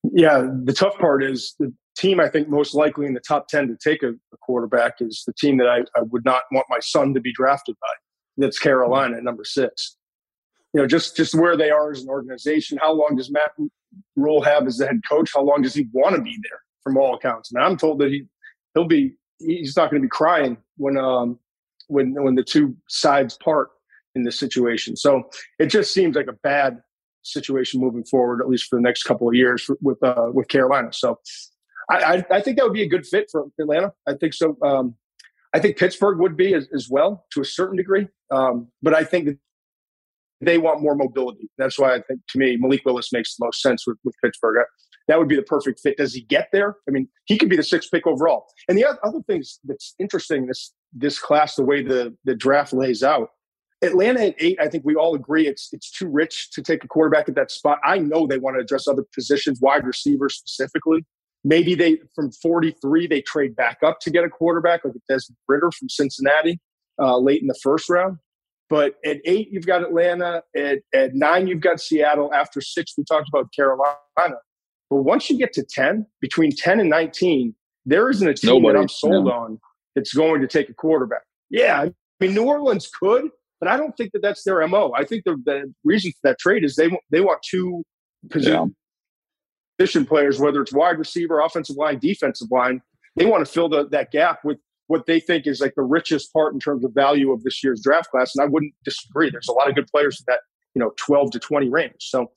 Yeah, 0.05 0.49
the 0.63 0.73
tough 0.73 0.97
part 0.97 1.25
is 1.25 1.57
the 1.59 1.75
team 1.97 2.21
I 2.21 2.29
think 2.29 2.49
most 2.49 2.77
likely 2.77 3.07
in 3.07 3.13
the 3.13 3.21
top 3.21 3.49
10 3.49 3.67
to 3.69 3.77
take 3.77 4.05
a, 4.05 4.11
a 4.11 4.37
quarterback 4.41 4.95
is 5.01 5.25
the 5.27 5.35
team 5.35 5.59
that 5.59 5.67
I, 5.67 5.81
I, 5.99 6.03
would 6.05 6.25
not 6.25 6.45
want 6.53 6.65
my 6.71 6.79
son 6.81 7.13
to 7.13 7.21
be 7.21 7.33
drafted 7.35 7.75
by. 7.83 7.89
That's 8.39 8.59
Carolina 8.59 9.19
at 9.19 9.25
number 9.25 9.45
six. 9.45 9.97
You 10.73 10.81
know, 10.81 10.87
just 10.87 11.17
just 11.17 11.35
where 11.35 11.57
they 11.57 11.71
are 11.71 11.91
as 11.91 12.03
an 12.03 12.09
organization. 12.09 12.79
How 12.81 12.93
long 12.93 13.17
does 13.17 13.31
Matt 13.31 13.53
Rhule 14.17 14.43
have 14.43 14.67
as 14.67 14.79
the 14.79 14.87
head 14.87 15.01
coach? 15.09 15.31
How 15.35 15.43
long 15.43 15.63
does 15.63 15.75
he 15.75 15.89
want 15.93 16.17
to 16.17 16.23
be 16.23 16.39
there? 16.49 16.61
From 16.83 16.97
all 16.97 17.15
accounts, 17.15 17.53
and 17.53 17.63
I'm 17.63 17.77
told 17.77 17.99
that 17.99 18.11
he 18.11 18.25
he'll 18.73 18.87
be 18.87 19.13
he's 19.39 19.77
not 19.77 19.91
going 19.91 20.01
to 20.01 20.07
be 20.07 20.11
crying 20.11 20.57
when 20.79 20.97
um 20.97 21.39
when 21.89 22.15
when 22.15 22.37
the 22.37 22.43
two 22.43 22.75
sides 22.89 23.37
part 23.37 23.69
in 24.15 24.23
this 24.23 24.39
situation. 24.39 24.97
So 24.97 25.29
it 25.59 25.67
just 25.67 25.93
seems 25.93 26.17
like 26.17 26.27
a 26.27 26.37
bad 26.43 26.81
situation 27.23 27.81
moving 27.81 28.05
forward, 28.05 28.41
at 28.41 28.49
least 28.49 28.65
for 28.65 28.77
the 28.77 28.83
next 28.83 29.03
couple 29.05 29.29
of 29.29 29.35
years 29.35 29.69
with 29.83 30.03
uh, 30.03 30.29
with 30.33 30.49
Carolina. 30.49 30.93
So 30.93 31.19
I, 31.91 31.97
I, 31.97 32.25
I, 32.31 32.41
think 32.41 32.57
that 32.57 32.65
would 32.65 32.73
be 32.73 32.83
a 32.83 32.89
good 32.89 33.07
fit 33.07 33.29
for 33.31 33.47
Atlanta. 33.61 33.93
I 34.07 34.15
think 34.15 34.35
so. 34.35 34.57
Um, 34.63 34.95
I 35.53 35.59
think 35.59 35.77
Pittsburgh 35.77 36.19
would 36.21 36.37
be 36.37 36.55
as, 36.55 36.69
as 36.73 36.89
well 36.89 37.27
to 37.33 37.41
a 37.41 37.45
certain 37.45 37.77
degree, 37.77 38.09
um, 38.31 38.69
but 38.83 38.95
I 38.95 39.05
think 39.05 39.39
they 40.41 40.59
want 40.59 40.83
more 40.83 40.95
mobility. 40.95 41.51
That's 41.59 41.79
why 41.79 41.95
I 41.95 42.01
think 42.03 42.21
to 42.31 42.39
me 42.39 42.57
Malik 42.57 42.83
Willis 42.85 43.13
makes 43.13 43.37
the 43.37 43.45
most 43.45 43.61
sense 43.61 43.87
with, 43.87 43.99
with 44.05 44.15
Pittsburgh. 44.23 44.65
That 45.09 45.19
would 45.19 45.29
be 45.29 45.37
the 45.37 45.43
perfect 45.43 45.81
fit. 45.81 45.97
Does 45.97 46.15
he 46.15 46.23
get 46.23 46.49
there? 46.53 46.77
I 46.89 46.93
mean, 46.93 47.09
he 47.25 47.37
could 47.37 47.49
be 47.49 47.57
the 47.57 47.63
sixth 47.63 47.91
pick 47.91 48.07
overall. 48.07 48.47
And 48.69 48.79
the 48.79 48.87
other 49.03 49.21
things 49.27 49.59
that's 49.65 49.95
interesting 49.99 50.47
this 50.47 50.73
this 50.93 51.19
class, 51.19 51.57
the 51.57 51.65
way 51.65 51.83
the 51.83 52.17
the 52.25 52.35
draft 52.35 52.73
lays 52.73 53.03
out, 53.03 53.31
Atlanta 53.83 54.27
at 54.27 54.35
eight, 54.39 54.59
I 54.61 54.69
think 54.69 54.85
we 54.85 54.95
all 54.95 55.15
agree 55.15 55.47
it's 55.47 55.69
it's 55.73 55.91
too 55.91 56.09
rich 56.09 56.51
to 56.53 56.63
take 56.63 56.85
a 56.85 56.89
quarterback 56.89 57.29
at 57.29 57.35
that 57.35 57.51
spot. 57.51 57.79
I 57.85 57.99
know 57.99 58.27
they 58.27 58.39
want 58.39 58.57
to 58.57 58.61
address 58.61 58.87
other 58.87 59.05
positions, 59.15 59.61
wide 59.61 59.87
receivers 59.87 60.37
specifically. 60.37 61.05
Maybe 61.43 61.75
they 61.75 61.99
from 62.15 62.31
43 62.33 63.07
they 63.07 63.23
trade 63.23 63.57
back 63.57 63.79
up 63.83 64.01
to 64.01 64.11
get 64.11 64.25
a 64.25 64.29
quarterback 64.29 64.85
like 64.85 64.95
Desmond 65.09 65.39
Ridder 65.49 65.71
from 65.71 65.89
Cincinnati 65.89 66.61
uh, 67.01 67.19
late 67.19 67.41
in 67.41 67.49
the 67.49 67.59
first 67.63 67.89
round. 67.89 68.19
But 68.71 68.95
at 69.05 69.19
eight 69.25 69.49
you've 69.51 69.67
got 69.67 69.83
Atlanta. 69.83 70.45
At 70.57 70.79
at 70.95 71.15
nine 71.15 71.49
you've 71.49 71.61
got 71.61 71.81
Seattle. 71.81 72.33
After 72.33 72.61
six 72.61 72.95
we 72.97 73.05
talked 73.05 73.29
about 73.29 73.53
Carolina. 73.53 73.97
But 74.89 75.03
once 75.03 75.29
you 75.29 75.37
get 75.37 75.53
to 75.55 75.65
10, 75.65 76.07
between 76.21 76.51
10 76.51 76.81
and 76.81 76.91
19, 76.91 77.55
there 77.87 78.11
isn't 78.11 78.27
a 78.27 78.35
team 78.35 78.51
Nobody, 78.51 78.75
that 78.75 78.81
I'm 78.81 78.89
sold 78.89 79.27
no. 79.27 79.33
on 79.33 79.61
that's 79.95 80.13
going 80.13 80.41
to 80.41 80.49
take 80.49 80.69
a 80.69 80.75
quarterback. 80.75 81.23
Yeah, 81.51 81.81
I 81.83 81.93
mean 82.21 82.35
New 82.35 82.45
Orleans 82.45 82.89
could, 82.89 83.29
but 83.59 83.69
I 83.69 83.77
don't 83.77 83.97
think 83.97 84.13
that 84.13 84.23
that's 84.23 84.45
their 84.45 84.67
mo. 84.69 84.93
I 84.97 85.05
think 85.05 85.25
the, 85.25 85.37
the 85.45 85.75
reason 85.85 86.13
for 86.13 86.31
that 86.31 86.39
trade 86.39 86.65
is 86.65 86.77
they 86.77 86.91
they 87.11 87.21
want 87.21 87.41
two 87.49 87.83
position 88.31 88.73
yeah. 89.79 90.05
players, 90.05 90.39
whether 90.39 90.63
it's 90.63 90.73
wide 90.73 90.99
receiver, 90.99 91.41
offensive 91.41 91.77
line, 91.77 91.99
defensive 91.99 92.49
line. 92.53 92.83
They 93.17 93.27
want 93.27 93.45
to 93.45 93.51
fill 93.51 93.69
the, 93.69 93.89
that 93.89 94.13
gap 94.13 94.45
with 94.45 94.59
what 94.91 95.07
they 95.07 95.21
think 95.21 95.47
is 95.47 95.61
like 95.61 95.75
the 95.77 95.83
richest 95.83 96.33
part 96.33 96.53
in 96.53 96.59
terms 96.59 96.85
of 96.85 96.93
value 96.93 97.31
of 97.31 97.45
this 97.45 97.63
year's 97.63 97.81
draft 97.81 98.11
class. 98.11 98.35
And 98.35 98.43
I 98.43 98.47
wouldn't 98.47 98.75
disagree. 98.85 99.31
There's 99.31 99.49
a 99.49 99.53
lot 99.53 99.69
of 99.69 99.77
good 99.77 99.87
players 99.87 100.19
in 100.19 100.25
that 100.27 100.41
you 100.75 100.81
know 100.81 100.93
12 100.97 101.31
to 101.31 101.39
20 101.39 101.69
range. 101.69 101.95
So 102.01 102.33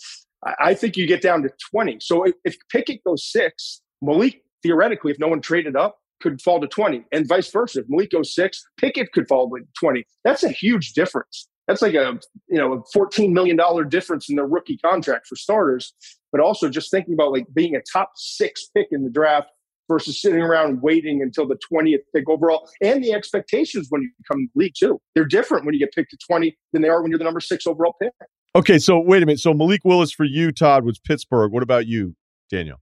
I, 0.59 0.75
think 0.75 0.95
you 0.95 1.07
get 1.07 1.21
down 1.21 1.41
to 1.43 1.49
20. 1.71 1.97
So 1.99 2.23
if, 2.23 2.35
if 2.45 2.57
Pickett 2.69 3.03
goes 3.03 3.25
six, 3.25 3.81
Malik 4.01 4.43
theoretically, 4.61 5.11
if 5.11 5.19
no 5.19 5.29
one 5.29 5.41
traded 5.41 5.75
up, 5.75 5.97
could 6.21 6.41
fall 6.41 6.61
to 6.61 6.67
20 6.67 7.05
and 7.11 7.27
vice 7.27 7.49
versa. 7.49 7.79
If 7.79 7.85
Malik 7.89 8.11
goes 8.11 8.35
six, 8.35 8.63
Pickett 8.77 9.11
could 9.13 9.27
fall 9.27 9.49
to 9.49 9.63
20. 9.79 10.05
That's 10.23 10.43
a 10.43 10.49
huge 10.49 10.93
difference. 10.93 11.47
That's 11.67 11.81
like 11.81 11.95
a, 11.95 12.19
you 12.49 12.57
know, 12.57 12.73
a 12.73 12.97
$14 12.97 13.31
million 13.31 13.57
difference 13.89 14.29
in 14.29 14.35
their 14.35 14.45
rookie 14.45 14.77
contract 14.77 15.27
for 15.27 15.35
starters. 15.35 15.93
But 16.31 16.41
also 16.41 16.69
just 16.69 16.91
thinking 16.91 17.13
about 17.13 17.31
like 17.31 17.45
being 17.53 17.75
a 17.75 17.81
top 17.81 18.11
six 18.15 18.67
pick 18.75 18.87
in 18.91 19.03
the 19.03 19.09
draft 19.09 19.49
versus 19.89 20.21
sitting 20.21 20.41
around 20.41 20.81
waiting 20.81 21.21
until 21.21 21.47
the 21.47 21.57
20th 21.71 21.99
pick 22.15 22.29
overall 22.29 22.69
and 22.81 23.03
the 23.03 23.13
expectations 23.13 23.87
when 23.89 24.01
you 24.01 24.09
become 24.17 24.49
the 24.53 24.59
league 24.63 24.73
too. 24.77 24.99
They're 25.15 25.25
different 25.25 25.65
when 25.65 25.73
you 25.73 25.79
get 25.79 25.93
picked 25.93 26.11
to 26.11 26.17
20 26.27 26.55
than 26.71 26.81
they 26.81 26.89
are 26.89 27.01
when 27.01 27.11
you're 27.11 27.17
the 27.17 27.25
number 27.25 27.39
six 27.39 27.67
overall 27.67 27.95
pick. 28.01 28.11
Okay. 28.55 28.79
So 28.79 28.99
wait 28.99 29.23
a 29.23 29.25
minute. 29.25 29.39
So 29.39 29.53
Malik 29.53 29.81
Willis 29.83 30.11
for 30.11 30.25
you, 30.25 30.51
Todd, 30.51 30.85
was 30.85 30.99
Pittsburgh. 30.99 31.51
What 31.51 31.63
about 31.63 31.87
you, 31.87 32.15
Daniel? 32.49 32.77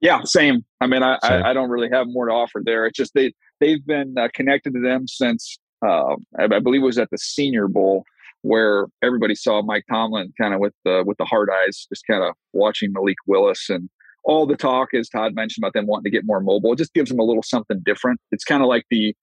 Yeah, 0.00 0.22
same. 0.24 0.64
I 0.82 0.86
mean, 0.86 1.02
I, 1.02 1.18
I, 1.22 1.50
I, 1.50 1.52
don't 1.54 1.70
really 1.70 1.88
have 1.90 2.06
more 2.08 2.26
to 2.26 2.32
offer 2.32 2.60
there. 2.62 2.84
It's 2.84 2.96
just 2.96 3.14
they 3.14 3.32
they've 3.60 3.84
been 3.86 4.14
uh, 4.18 4.28
connected 4.34 4.74
to 4.74 4.80
them 4.80 5.08
since 5.08 5.58
uh, 5.82 6.16
I, 6.38 6.44
I, 6.44 6.58
believe 6.58 6.82
it 6.82 6.84
was 6.84 6.98
at 6.98 7.08
the 7.10 7.16
Senior 7.16 7.68
Bowl 7.68 8.04
where 8.42 8.86
everybody 9.02 9.34
saw 9.34 9.62
Mike 9.62 9.84
Tomlin 9.90 10.30
kind 10.38 10.52
of 10.52 10.60
with 10.60 10.74
the 10.84 11.02
with 11.06 11.16
the 11.16 11.24
hard 11.24 11.48
eyes, 11.50 11.86
just 11.88 12.06
kind 12.06 12.22
of 12.22 12.34
watching 12.52 12.92
Malik 12.92 13.16
Willis 13.26 13.70
and 13.70 13.88
all 14.24 14.46
the 14.46 14.56
talk, 14.56 14.94
as 14.94 15.08
Todd 15.08 15.34
mentioned 15.34 15.62
about 15.62 15.74
them 15.74 15.86
wanting 15.86 16.04
to 16.04 16.10
get 16.10 16.22
more 16.24 16.40
mobile. 16.40 16.72
It 16.72 16.78
just 16.78 16.94
gives 16.94 17.10
them 17.10 17.18
a 17.18 17.24
little 17.24 17.42
something 17.42 17.80
different. 17.84 18.20
It's 18.32 18.44
kind 18.44 18.62
of 18.62 18.68
like 18.68 18.84
the 18.90 19.14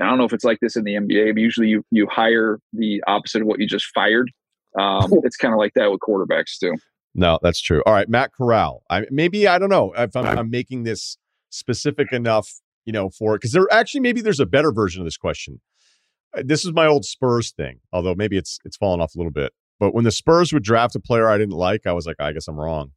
I 0.00 0.06
don't 0.06 0.18
know 0.18 0.24
if 0.24 0.32
it's 0.32 0.44
like 0.44 0.58
this 0.60 0.76
in 0.76 0.84
the 0.84 0.94
NBA, 0.94 1.34
but 1.34 1.40
usually 1.40 1.68
you 1.68 1.84
you 1.90 2.06
hire 2.10 2.58
the 2.72 3.02
opposite 3.06 3.42
of 3.42 3.46
what 3.46 3.60
you 3.60 3.66
just 3.66 3.86
fired. 3.94 4.30
Um, 4.78 5.10
it's 5.24 5.36
kind 5.36 5.52
of 5.52 5.58
like 5.58 5.72
that 5.74 5.90
with 5.90 6.00
quarterbacks 6.00 6.58
too. 6.58 6.74
No, 7.14 7.38
that's 7.42 7.60
true. 7.60 7.82
All 7.86 7.92
right, 7.92 8.08
Matt 8.08 8.32
Corral. 8.32 8.82
I 8.90 9.06
maybe 9.10 9.46
I 9.48 9.58
don't 9.58 9.70
know 9.70 9.92
if 9.96 10.14
I'm, 10.14 10.26
I'm 10.26 10.50
making 10.50 10.84
this 10.84 11.16
specific 11.50 12.12
enough, 12.12 12.60
you 12.84 12.92
know, 12.92 13.10
for 13.10 13.34
it 13.34 13.38
because 13.38 13.52
there 13.52 13.66
actually 13.72 14.00
maybe 14.00 14.20
there's 14.20 14.40
a 14.40 14.46
better 14.46 14.72
version 14.72 15.02
of 15.02 15.06
this 15.06 15.16
question. 15.16 15.60
Uh, 16.36 16.42
this 16.44 16.64
is 16.64 16.72
my 16.72 16.86
old 16.86 17.04
Spurs 17.04 17.50
thing, 17.50 17.80
although 17.92 18.14
maybe 18.14 18.36
it's 18.36 18.58
it's 18.64 18.76
fallen 18.76 19.00
off 19.00 19.14
a 19.14 19.18
little 19.18 19.32
bit. 19.32 19.52
But 19.78 19.94
when 19.94 20.04
the 20.04 20.12
Spurs 20.12 20.52
would 20.52 20.62
draft 20.62 20.94
a 20.94 21.00
player 21.00 21.28
I 21.28 21.38
didn't 21.38 21.54
like, 21.54 21.86
I 21.86 21.92
was 21.92 22.06
like, 22.06 22.16
I 22.20 22.32
guess 22.32 22.46
I'm 22.46 22.60
wrong. 22.60 22.92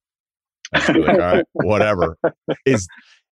Like, 0.74 1.10
all 1.10 1.18
right, 1.18 1.46
whatever. 1.54 2.18
Is 2.66 2.88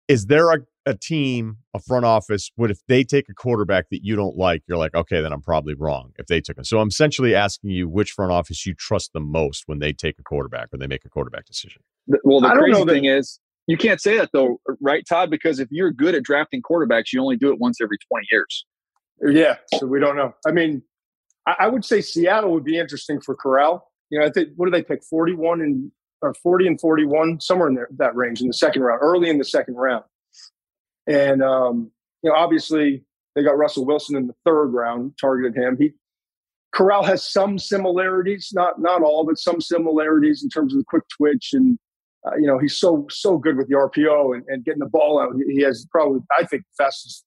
is 0.07 0.27
there 0.27 0.51
a, 0.51 0.59
a 0.85 0.95
team, 0.95 1.57
a 1.73 1.79
front 1.79 2.05
office, 2.05 2.49
would 2.57 2.71
if 2.71 2.79
they 2.87 3.03
take 3.03 3.27
a 3.29 3.33
quarterback 3.33 3.89
that 3.91 4.03
you 4.03 4.15
don't 4.15 4.37
like, 4.37 4.63
you're 4.67 4.77
like, 4.77 4.95
okay, 4.95 5.21
then 5.21 5.33
I'm 5.33 5.41
probably 5.41 5.73
wrong 5.73 6.11
if 6.17 6.27
they 6.27 6.39
took 6.39 6.57
him. 6.57 6.63
So 6.63 6.79
I'm 6.79 6.87
essentially 6.87 7.35
asking 7.35 7.71
you 7.71 7.89
which 7.89 8.11
front 8.11 8.31
office 8.31 8.65
you 8.65 8.73
trust 8.73 9.11
the 9.13 9.19
most 9.19 9.63
when 9.65 9.79
they 9.79 9.91
take 9.91 10.17
a 10.17 10.23
quarterback 10.23 10.69
or 10.73 10.77
they 10.77 10.87
make 10.87 11.03
a 11.05 11.09
quarterback 11.09 11.45
decision. 11.45 11.81
Well, 12.23 12.39
the 12.39 12.49
crazy 12.49 12.85
thing 12.85 13.03
that- 13.03 13.17
is, 13.17 13.39
you 13.67 13.75
can't 13.75 13.99
say 13.99 14.17
that 14.17 14.29
though, 14.31 14.61
right, 14.79 15.03
Todd? 15.07 15.29
Because 15.29 15.59
if 15.59 15.67
you're 15.71 15.91
good 15.91 16.15
at 16.15 16.23
drafting 16.23 16.61
quarterbacks, 16.61 17.11
you 17.11 17.21
only 17.21 17.35
do 17.35 17.51
it 17.51 17.59
once 17.59 17.81
every 17.81 17.97
20 18.09 18.25
years. 18.31 18.65
Yeah, 19.29 19.57
so 19.73 19.87
we 19.87 19.99
don't 19.99 20.15
know. 20.15 20.33
I 20.47 20.51
mean, 20.51 20.83
I, 21.45 21.55
I 21.61 21.67
would 21.67 21.83
say 21.83 21.99
Seattle 21.99 22.51
would 22.51 22.63
be 22.63 22.77
interesting 22.77 23.19
for 23.19 23.35
Corral. 23.35 23.91
You 24.09 24.19
know, 24.19 24.25
I 24.25 24.29
think 24.29 24.49
what 24.55 24.67
do 24.67 24.71
they 24.71 24.83
pick? 24.83 25.03
41 25.03 25.59
and 25.59 25.91
or 26.21 26.33
40 26.33 26.67
and 26.67 26.81
41, 26.81 27.41
somewhere 27.41 27.67
in 27.67 27.75
there, 27.75 27.87
that 27.97 28.15
range 28.15 28.41
in 28.41 28.47
the 28.47 28.53
second 28.53 28.81
round, 28.81 28.99
early 29.01 29.29
in 29.29 29.37
the 29.37 29.45
second 29.45 29.75
round. 29.75 30.03
And, 31.05 31.41
um, 31.41 31.91
you 32.21 32.29
know, 32.29 32.35
obviously 32.35 33.03
they 33.35 33.43
got 33.43 33.57
Russell 33.57 33.85
Wilson 33.85 34.17
in 34.17 34.27
the 34.27 34.35
third 34.45 34.67
round, 34.67 35.13
targeted 35.19 35.55
him. 35.55 35.77
He, 35.79 35.91
Corral 36.73 37.03
has 37.03 37.23
some 37.23 37.57
similarities, 37.57 38.51
not 38.53 38.79
not 38.79 39.01
all, 39.01 39.25
but 39.25 39.37
some 39.37 39.61
similarities 39.61 40.43
in 40.43 40.49
terms 40.49 40.73
of 40.73 40.79
the 40.79 40.85
quick 40.85 41.03
twitch 41.09 41.51
and 41.53 41.79
uh, 42.25 42.35
you 42.35 42.45
know 42.45 42.59
he's 42.59 42.77
so 42.77 43.07
so 43.09 43.37
good 43.37 43.57
with 43.57 43.67
the 43.67 43.75
RPO 43.75 44.35
and, 44.35 44.43
and 44.47 44.65
getting 44.65 44.79
the 44.79 44.89
ball 44.89 45.19
out. 45.19 45.33
He 45.49 45.61
has 45.61 45.87
probably 45.89 46.19
I 46.37 46.43
think 46.43 46.63
fastest 46.77 47.23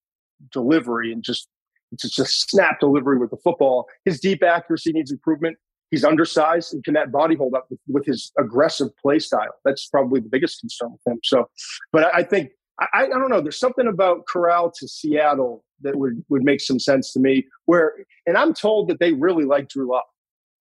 delivery 0.53 1.12
and 1.12 1.22
just 1.22 1.49
it's 1.93 2.03
just 2.03 2.18
a 2.18 2.24
snap 2.24 2.80
delivery 2.80 3.18
with 3.18 3.30
the 3.30 3.38
football. 3.38 3.86
His 4.05 4.20
deep 4.20 4.43
accuracy 4.43 4.93
needs 4.93 5.11
improvement. 5.11 5.57
He's 5.91 6.05
undersized 6.05 6.72
and 6.72 6.84
can 6.84 6.95
that 6.95 7.11
body 7.11 7.34
hold 7.34 7.55
up 7.55 7.66
with, 7.70 7.80
with 7.88 8.07
his 8.07 8.32
aggressive 8.38 8.88
play 8.97 9.18
style. 9.18 9.55
That's 9.64 9.86
probably 9.86 10.20
the 10.20 10.28
biggest 10.28 10.61
concern 10.61 10.93
with 10.93 11.14
him. 11.14 11.20
So, 11.24 11.49
but 11.93 12.05
I, 12.05 12.18
I 12.18 12.22
think 12.22 12.51
I, 12.80 13.05
I 13.05 13.09
don't 13.09 13.28
know. 13.28 13.41
There's 13.41 13.59
something 13.59 13.86
about 13.86 14.26
Corral 14.26 14.72
to 14.78 14.88
Seattle 14.88 15.64
that 15.82 15.97
would 15.97 16.24
would 16.28 16.43
make 16.43 16.61
some 16.61 16.78
sense 16.78 17.12
to 17.12 17.20
me. 17.20 17.47
Where 17.66 17.95
and 18.26 18.36
I'm 18.36 18.55
told 18.55 18.88
that 18.88 19.01
they 19.01 19.12
really 19.12 19.45
like 19.45 19.68
Drew 19.68 19.91
Lock. 19.91 20.07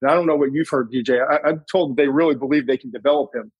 And 0.01 0.09
I 0.09 0.13
don't 0.13 0.25
know 0.25 0.35
what 0.35 0.53
you've 0.53 0.69
heard, 0.69 0.91
DJ. 0.91 1.19
I, 1.21 1.49
I'm 1.49 1.63
told 1.71 1.91
that 1.91 2.01
they 2.01 2.07
really 2.07 2.35
believe 2.35 2.67
they 2.67 2.77
can 2.77 2.91
develop 2.91 3.35
him. 3.35 3.51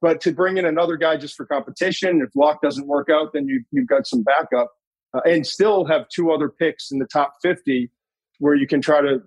But 0.00 0.20
to 0.22 0.32
bring 0.32 0.58
in 0.58 0.64
another 0.64 0.96
guy 0.96 1.16
just 1.16 1.34
for 1.34 1.46
competition, 1.46 2.20
if 2.22 2.30
Lock 2.34 2.62
doesn't 2.62 2.86
work 2.86 3.08
out, 3.10 3.32
then 3.32 3.48
you, 3.48 3.64
you've 3.72 3.88
got 3.88 4.06
some 4.06 4.22
backup 4.22 4.70
uh, 5.14 5.20
and 5.24 5.46
still 5.46 5.84
have 5.86 6.08
two 6.08 6.30
other 6.30 6.48
picks 6.48 6.90
in 6.90 6.98
the 6.98 7.06
top 7.06 7.34
50 7.42 7.90
where 8.38 8.54
you 8.54 8.66
can 8.66 8.80
try 8.80 9.00
to, 9.00 9.22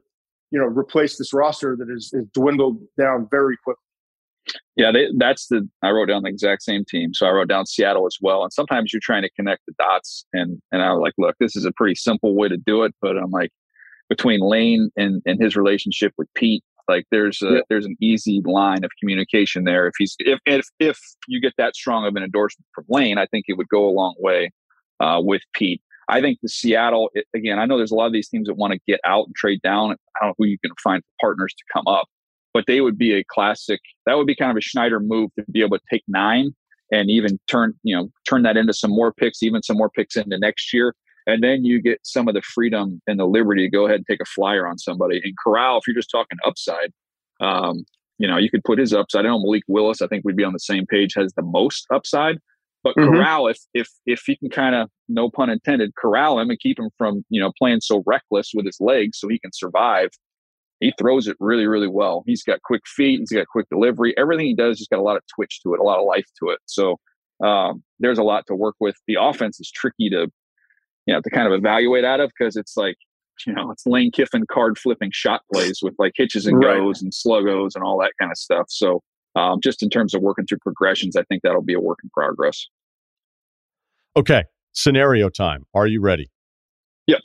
you 0.52 0.60
know, 0.60 0.66
replace 0.66 1.18
this 1.18 1.34
roster 1.34 1.76
that 1.78 1.89
is, 1.89 2.12
is 2.14 2.26
dwindled 2.34 2.78
down 2.99 3.28
very 3.32 3.58
quickly. 3.64 3.82
Yeah, 4.76 4.91
they, 4.91 5.08
that's 5.18 5.47
the. 5.47 5.68
I 5.84 5.91
wrote 5.91 6.08
down 6.08 6.24
the 6.24 6.30
exact 6.30 6.64
same 6.64 6.84
team, 6.86 7.14
so 7.14 7.28
I 7.28 7.32
wrote 7.32 7.47
down 7.47 7.66
Seattle 7.66 8.08
as 8.08 8.18
well. 8.22 8.43
And 8.43 8.52
sometimes 8.52 8.91
you're 8.91 9.02
trying 9.02 9.22
to 9.22 9.30
connect 9.32 9.62
the 9.68 9.74
dots, 9.78 10.26
and 10.34 10.62
and 10.72 10.82
I 10.82 10.91
was 10.93 11.02
like, 11.02 11.14
look, 11.18 11.36
this 11.39 11.56
is 11.56 11.66
a 11.66 11.72
pretty 11.72 11.95
simple 11.95 12.36
way 12.36 12.47
to 12.49 12.58
do 12.58 12.84
it, 12.84 12.93
but 13.02 13.18
I'm 13.18 13.30
like, 13.30 13.52
between 14.10 14.41
Lane 14.41 14.89
and 14.97 15.22
and 15.26 15.41
his 15.41 15.56
relationship 15.56 16.12
with 16.18 16.28
Pete, 16.34 16.64
like 16.89 17.06
there's 17.12 17.41
a, 17.41 17.49
yeah. 17.49 17.62
there's 17.70 17.86
an 17.86 17.95
easy 18.02 18.41
line 18.43 18.84
of 18.84 18.91
communication 18.99 19.64
there. 19.64 19.88
If 19.88 19.93
he's 19.97 20.16
if 20.20 20.39
if 20.45 20.66
if 20.80 20.99
you 21.28 21.39
get 21.39 21.54
that 21.58 21.76
strong 21.76 22.06
of 22.06 22.16
an 22.16 22.24
endorsement 22.24 22.66
from 22.74 22.86
Lane, 22.89 23.18
I 23.18 23.28
think 23.28 23.45
it 23.47 23.54
would 23.54 23.70
go 23.70 23.88
a 23.88 23.91
long 23.91 24.16
way 24.18 24.52
uh, 24.99 25.22
with 25.24 25.43
Pete. 25.54 25.82
I 26.12 26.22
think 26.22 26.39
the 26.41 26.49
Seattle 26.49 27.09
again. 27.36 27.57
I 27.57 27.66
know 27.66 27.78
there's 27.78 27.91
a 27.91 27.95
lot 27.95 28.05
of 28.05 28.14
these 28.14 28.30
teams 28.30 28.47
that 28.47 28.55
want 28.55 28.74
to 28.74 28.80
get 28.88 28.99
out 29.05 29.26
and 29.26 29.36
trade 29.36 29.62
down. 29.62 29.91
I 29.91 29.95
don't 30.26 30.30
know 30.30 30.36
who 30.38 30.45
you 30.45 30.59
can 30.59 30.72
find 30.84 31.01
partners 31.20 31.53
to 31.57 31.64
come 31.74 31.88
up, 31.88 32.07
but 32.53 32.66
they 32.68 32.82
would 32.82 32.97
be 32.97 33.14
a 33.14 33.24
classic. 33.24 33.80
That 34.05 34.18
would 34.18 34.28
be 34.28 34.36
kind 34.36 34.51
of 34.51 34.57
a 34.57 34.62
Schneider 34.62 34.99
move 34.99 35.32
to 35.39 35.45
be 35.51 35.62
able 35.62 35.78
to 35.78 35.84
take 35.89 36.03
nine 36.07 36.53
and 36.91 37.09
even 37.09 37.39
turn 37.47 37.74
you 37.84 37.95
know 37.95 38.09
turn 38.28 38.43
that 38.43 38.57
into 38.57 38.74
some 38.74 38.91
more 38.91 39.12
picks, 39.12 39.41
even 39.41 39.64
some 39.64 39.78
more 39.78 39.89
picks 39.89 40.16
into 40.16 40.38
next 40.38 40.74
year 40.74 40.93
and 41.28 41.43
then 41.43 41.64
you 41.64 41.82
get 41.82 41.99
some 42.03 42.28
of 42.28 42.34
the 42.34 42.41
freedom 42.41 43.01
and 43.07 43.20
the 43.20 43.26
liberty 43.26 43.64
to 43.64 43.70
go 43.70 43.86
ahead 43.86 43.97
and 43.97 44.05
take 44.07 44.22
a 44.22 44.26
flyer 44.26 44.68
on 44.68 44.78
somebody. 44.78 45.22
And 45.24 45.34
Corral, 45.41 45.78
if 45.78 45.88
you're 45.88 45.95
just 45.95 46.09
talking 46.09 46.38
upside, 46.45 46.91
um, 47.39 47.86
you 48.18 48.28
know, 48.28 48.38
you 48.38 48.49
could 48.49 48.64
put 48.64 48.80
his 48.80 48.93
upside. 48.93 49.26
I 49.26 49.30
know 49.30 49.39
Malik 49.39 49.64
Willis, 49.68 50.01
I 50.01 50.07
think 50.07 50.24
we'd 50.26 50.36
be 50.36 50.43
on 50.43 50.53
the 50.53 50.59
same 50.59 50.86
page, 50.86 51.14
has 51.16 51.34
the 51.34 51.43
most 51.43 51.86
upside. 51.91 52.38
But 52.84 52.95
mm-hmm. 52.95 53.15
Corral, 53.15 53.47
if 53.47 53.59
if 53.73 53.88
if 54.05 54.23
he 54.25 54.36
can 54.36 54.49
kind 54.49 54.75
of, 54.75 54.89
no 55.07 55.29
pun 55.29 55.49
intended, 55.49 55.93
corral 55.95 56.39
him 56.39 56.49
and 56.49 56.59
keep 56.59 56.79
him 56.79 56.89
from 56.97 57.23
you 57.29 57.39
know 57.39 57.51
playing 57.57 57.82
so 57.82 58.03
reckless 58.05 58.51
with 58.53 58.65
his 58.65 58.77
legs, 58.79 59.19
so 59.19 59.27
he 59.27 59.39
can 59.39 59.51
survive. 59.53 60.09
He 60.79 60.91
throws 60.97 61.27
it 61.27 61.38
really, 61.39 61.67
really 61.67 61.88
well. 61.88 62.23
He's 62.25 62.43
got 62.43 62.63
quick 62.63 62.82
feet. 62.88 63.19
He's 63.19 63.32
got 63.32 63.45
quick 63.47 63.67
delivery. 63.69 64.17
Everything 64.17 64.47
he 64.47 64.55
does, 64.55 64.79
he's 64.79 64.88
got 64.88 64.97
a 64.97 65.03
lot 65.03 65.15
of 65.15 65.21
twitch 65.36 65.61
to 65.61 65.75
it, 65.75 65.79
a 65.79 65.84
lot 65.84 65.99
of 65.99 66.05
life 66.05 66.25
to 66.39 66.49
it. 66.49 66.57
So 66.65 66.97
um, 67.43 67.84
there's 67.99 68.17
a 68.17 68.23
lot 68.23 68.47
to 68.47 68.55
work 68.55 68.75
with. 68.79 68.95
The 69.07 69.17
offense 69.19 69.59
is 69.59 69.69
tricky 69.69 70.09
to 70.09 70.27
you 71.05 71.13
know 71.13 71.21
to 71.21 71.29
kind 71.29 71.47
of 71.47 71.53
evaluate 71.53 72.05
out 72.05 72.19
of 72.19 72.32
because 72.38 72.55
it's 72.55 72.75
like 72.75 72.97
you 73.45 73.53
know 73.53 73.71
it's 73.71 73.86
Lane 73.86 74.11
Kiffin 74.11 74.45
card 74.51 74.77
flipping 74.77 75.11
shot 75.13 75.41
plays 75.53 75.79
with 75.84 75.93
like 75.99 76.13
hitches 76.15 76.47
and 76.47 76.57
right. 76.57 76.77
goes 76.77 77.01
and 77.01 77.11
sluggos 77.11 77.75
and 77.75 77.84
all 77.84 77.99
that 77.99 78.13
kind 78.19 78.32
of 78.32 78.38
stuff. 78.38 78.65
So 78.69 79.01
um, 79.36 79.59
just 79.61 79.82
in 79.82 79.89
terms 79.89 80.13
of 80.13 80.21
working 80.21 80.45
through 80.45 80.59
progressions, 80.59 81.15
I 81.15 81.23
think 81.23 81.43
that'll 81.43 81.61
be 81.61 81.73
a 81.73 81.79
work 81.79 81.99
in 82.03 82.09
progress. 82.09 82.67
Okay, 84.15 84.43
scenario 84.73 85.29
time. 85.29 85.63
Are 85.73 85.88
you 85.88 86.01
ready? 86.01 86.29
Yep. 87.07 87.21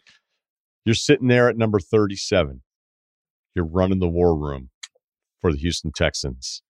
You're 0.84 0.94
sitting 0.94 1.28
there 1.28 1.48
at 1.48 1.56
number 1.56 1.80
37. 1.80 2.62
You're 3.54 3.66
running 3.66 3.98
the 3.98 4.08
war 4.08 4.36
room 4.36 4.70
for 5.40 5.52
the 5.52 5.58
Houston 5.58 5.90
Texans. 5.92 6.62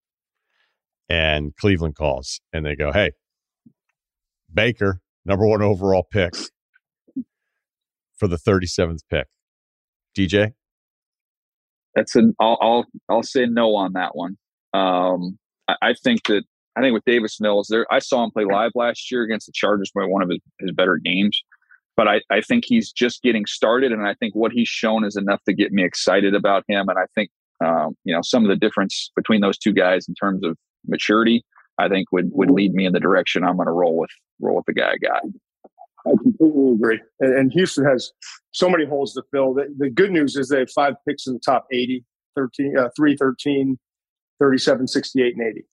And 1.09 1.55
Cleveland 1.57 1.97
calls 1.97 2.41
and 2.53 2.64
they 2.64 2.74
go, 2.74 2.93
Hey, 2.93 3.12
Baker, 4.53 5.01
number 5.24 5.47
one 5.47 5.62
overall 5.62 6.03
pick 6.03 6.32
for 8.16 8.26
the 8.26 8.37
37th 8.37 9.01
pick. 9.11 9.26
DJ? 10.16 10.55
That's 11.95 12.16
an 12.16 12.34
I'll 12.41 12.59
I'll, 12.61 12.87
I'll 13.09 13.22
say 13.22 13.47
no 13.47 13.74
on 13.76 13.93
that 13.93 14.16
one. 14.16 14.37
Um, 14.77 15.39
I, 15.68 15.77
I, 15.83 15.95
think 15.95 16.24
that 16.24 16.45
I 16.77 16.81
think 16.81 16.93
with 16.93 17.05
Davis 17.05 17.41
Mills, 17.41 17.68
there 17.70 17.87
I 17.91 17.99
saw 17.99 18.24
him 18.24 18.31
play 18.31 18.45
live 18.45 18.72
last 18.74 19.11
year 19.11 19.22
against 19.22 19.47
the 19.47 19.53
Chargers 19.55 19.91
by 19.95 20.05
one 20.05 20.22
of 20.22 20.29
his, 20.29 20.41
his 20.61 20.72
better 20.72 20.97
games. 20.97 21.43
But 21.97 22.09
I, 22.09 22.20
I 22.31 22.43
think 22.43 22.64
he's 22.66 22.93
just 22.93 23.22
getting 23.22 23.47
started, 23.47 23.91
and 23.91 24.07
I 24.07 24.12
think 24.14 24.35
what 24.35 24.53
he's 24.53 24.68
shown 24.68 25.05
is 25.05 25.16
enough 25.16 25.43
to 25.45 25.55
get 25.55 25.72
me 25.72 25.83
excited 25.83 26.35
about 26.35 26.64
him. 26.68 26.89
And 26.89 26.99
I 26.99 27.07
think 27.14 27.31
um, 27.64 27.97
you 28.05 28.14
know 28.14 28.20
some 28.22 28.45
of 28.45 28.51
the 28.51 28.57
difference 28.57 29.11
between 29.16 29.41
those 29.41 29.57
two 29.57 29.72
guys 29.72 30.07
in 30.07 30.14
terms 30.14 30.45
of 30.45 30.59
maturity, 30.87 31.43
I 31.79 31.89
think 31.89 32.12
would 32.12 32.29
would 32.33 32.51
lead 32.51 32.74
me 32.74 32.85
in 32.85 32.93
the 32.93 33.01
direction 33.01 33.45
I'm 33.45 33.57
going 33.57 33.66
to 33.66 33.72
roll 33.72 33.97
with 33.97 34.11
roll 34.41 34.57
with 34.57 34.66
the 34.66 34.74
guy 34.74 34.93
I 34.93 34.99
got. 34.99 35.22
I 36.07 36.11
completely 36.22 36.72
agree. 36.72 37.01
And, 37.20 37.35
and, 37.37 37.53
Houston 37.53 37.85
has 37.85 38.12
so 38.53 38.68
many 38.68 38.85
holes 38.85 39.12
to 39.14 39.22
fill. 39.33 39.55
The, 39.55 39.74
the, 39.77 39.91
good 39.91 40.12
news 40.12 40.37
is 40.37 40.49
they 40.49 40.61
have 40.61 40.70
five 40.70 40.95
picks 41.07 41.27
in 41.27 41.33
the 41.33 41.41
top 41.41 41.66
80, 41.72 42.05
13, 42.37 42.79
uh, 42.79 42.89
3, 42.97 43.16
13, 43.16 43.79
37, 44.41 44.87
68, 44.87 45.37
and 45.37 45.47
80. 45.47 45.64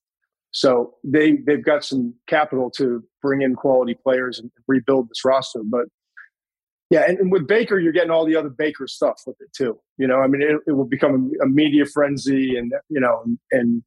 So 0.52 0.96
they, 1.04 1.38
they've 1.38 1.64
got 1.64 1.84
some 1.84 2.14
capital 2.28 2.70
to 2.78 3.04
bring 3.22 3.42
in 3.42 3.56
quality 3.56 3.96
players 3.96 4.40
and 4.40 4.52
rebuild 4.68 5.10
this 5.10 5.26
roster. 5.26 5.62
But 5.66 5.86
yeah, 6.90 7.06
and, 7.08 7.18
and 7.18 7.32
with 7.32 7.48
Baker, 7.48 7.80
you're 7.80 7.92
getting 7.92 8.12
all 8.12 8.26
the 8.26 8.36
other 8.36 8.50
Baker 8.50 8.88
stuff 8.88 9.22
with 9.26 9.38
it 9.40 9.52
too. 9.56 9.80
You 9.98 10.08
know, 10.08 10.20
I 10.20 10.28
mean, 10.28 10.44
it, 10.44 10.58
it 10.68 10.74
will 10.74 10.86
become 10.86 11.32
a, 11.42 11.48
media 11.48 11.86
frenzy 11.86 12.56
and, 12.56 12.72
you 12.90 13.00
know, 13.00 13.24
and 13.52 13.84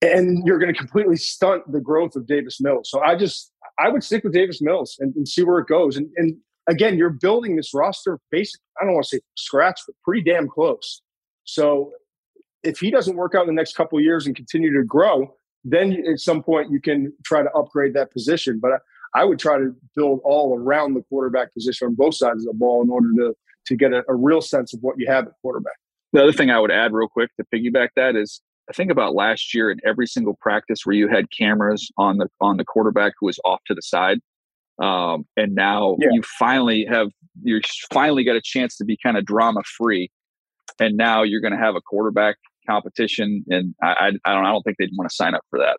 and 0.00 0.46
you're 0.46 0.58
going 0.58 0.72
to 0.72 0.78
completely 0.78 1.16
stunt 1.16 1.62
the 1.72 1.80
growth 1.80 2.14
of 2.14 2.26
Davis 2.26 2.60
Mills. 2.60 2.90
So 2.90 3.00
I 3.00 3.16
just 3.16 3.50
I 3.78 3.88
would 3.88 4.04
stick 4.04 4.22
with 4.22 4.34
Davis 4.34 4.60
Mills 4.60 4.96
and, 5.00 5.14
and 5.16 5.26
see 5.26 5.42
where 5.42 5.58
it 5.58 5.66
goes. 5.66 5.96
And, 5.96 6.08
and, 6.16 6.36
again, 6.68 6.96
you're 6.96 7.10
building 7.10 7.56
this 7.56 7.74
roster 7.74 8.18
basic. 8.30 8.60
I 8.80 8.84
don't 8.84 8.94
want 8.94 9.06
to 9.06 9.16
say 9.16 9.20
scratch, 9.36 9.80
but 9.86 9.94
pretty 10.04 10.22
damn 10.22 10.48
close. 10.48 11.02
So 11.44 11.92
if 12.64 12.80
he 12.80 12.90
doesn't 12.90 13.16
work 13.16 13.34
out 13.34 13.42
in 13.42 13.46
the 13.46 13.52
next 13.52 13.76
couple 13.76 14.00
years 14.00 14.26
and 14.26 14.34
continue 14.34 14.72
to 14.72 14.84
grow, 14.84 15.34
then 15.64 15.92
at 16.10 16.18
some 16.18 16.42
point 16.42 16.70
you 16.70 16.80
can 16.80 17.12
try 17.24 17.42
to 17.42 17.50
upgrade 17.52 17.94
that 17.94 18.10
position. 18.10 18.58
But 18.60 18.72
I, 18.72 19.20
I 19.20 19.24
would 19.24 19.38
try 19.38 19.58
to 19.58 19.74
build 19.94 20.20
all 20.24 20.58
around 20.58 20.94
the 20.94 21.02
quarterback 21.02 21.52
position 21.54 21.88
on 21.88 21.94
both 21.94 22.16
sides 22.16 22.40
of 22.40 22.52
the 22.52 22.58
ball 22.58 22.82
in 22.82 22.90
order 22.90 23.08
to 23.18 23.34
to 23.66 23.76
get 23.76 23.92
a, 23.92 24.02
a 24.08 24.14
real 24.14 24.42
sense 24.42 24.74
of 24.74 24.80
what 24.82 24.96
you 24.98 25.06
have 25.06 25.26
at 25.26 25.32
quarterback. 25.40 25.76
The 26.12 26.22
other 26.22 26.32
thing 26.32 26.50
I 26.50 26.60
would 26.60 26.70
add 26.70 26.92
real 26.92 27.08
quick 27.08 27.30
to 27.36 27.46
piggyback 27.52 27.88
that 27.96 28.14
is 28.14 28.42
I 28.68 28.72
think 28.72 28.90
about 28.90 29.14
last 29.14 29.54
year 29.54 29.70
in 29.70 29.78
every 29.86 30.06
single 30.06 30.36
practice 30.40 30.80
where 30.84 30.94
you 30.94 31.08
had 31.08 31.30
cameras 31.30 31.90
on 31.96 32.18
the 32.18 32.28
on 32.40 32.56
the 32.56 32.64
quarterback 32.64 33.14
who 33.18 33.26
was 33.26 33.38
off 33.44 33.60
to 33.66 33.74
the 33.74 33.82
side, 33.82 34.20
um, 34.78 35.26
and 35.36 35.54
now 35.54 35.96
yeah. 35.98 36.08
you 36.12 36.22
finally 36.38 36.84
have 36.84 37.08
you 37.42 37.60
finally 37.92 38.24
got 38.24 38.36
a 38.36 38.42
chance 38.42 38.76
to 38.76 38.84
be 38.84 38.98
kind 39.02 39.16
of 39.16 39.24
drama 39.24 39.62
free, 39.76 40.10
and 40.78 40.96
now 40.96 41.22
you're 41.22 41.40
going 41.40 41.52
to 41.52 41.58
have 41.58 41.74
a 41.74 41.80
quarterback 41.80 42.36
competition, 42.68 43.44
and 43.48 43.74
I, 43.82 43.86
I, 43.86 44.06
I 44.24 44.34
don't 44.34 44.44
I 44.44 44.52
don't 44.52 44.62
think 44.62 44.76
they'd 44.78 44.90
want 44.96 45.10
to 45.10 45.14
sign 45.14 45.34
up 45.34 45.42
for 45.50 45.58
that. 45.58 45.76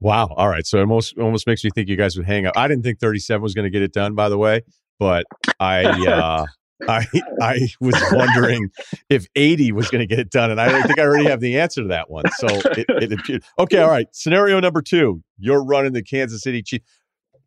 Wow. 0.00 0.28
All 0.36 0.48
right. 0.48 0.66
So 0.66 0.78
it 0.78 0.82
almost 0.82 1.18
almost 1.18 1.46
makes 1.46 1.62
me 1.62 1.70
think 1.74 1.88
you 1.88 1.96
guys 1.96 2.16
would 2.16 2.26
hang 2.26 2.46
up. 2.46 2.56
I 2.56 2.68
didn't 2.68 2.84
think 2.84 3.00
37 3.00 3.42
was 3.42 3.54
going 3.54 3.64
to 3.64 3.70
get 3.70 3.82
it 3.82 3.92
done, 3.92 4.14
by 4.14 4.28
the 4.28 4.38
way, 4.38 4.62
but 4.98 5.26
I 5.58 5.84
uh 5.84 6.46
I 6.88 7.06
I 7.42 7.68
was 7.80 7.94
wondering 8.12 8.70
if 9.10 9.26
80 9.36 9.72
was 9.72 9.90
going 9.90 10.00
to 10.00 10.06
get 10.06 10.18
it 10.18 10.30
done, 10.30 10.50
and 10.50 10.58
I 10.58 10.82
think 10.82 10.98
I 10.98 11.02
already 11.02 11.28
have 11.28 11.40
the 11.40 11.58
answer 11.58 11.82
to 11.82 11.88
that 11.88 12.08
one. 12.08 12.24
So 12.38 12.46
it, 12.48 12.86
it 12.88 13.12
appeared. 13.12 13.44
Okay, 13.58 13.78
all 13.78 13.90
right. 13.90 14.06
Scenario 14.12 14.58
number 14.60 14.80
two: 14.80 15.22
You're 15.38 15.62
running 15.62 15.92
the 15.92 16.02
Kansas 16.02 16.42
City 16.42 16.62
Chiefs. 16.62 16.86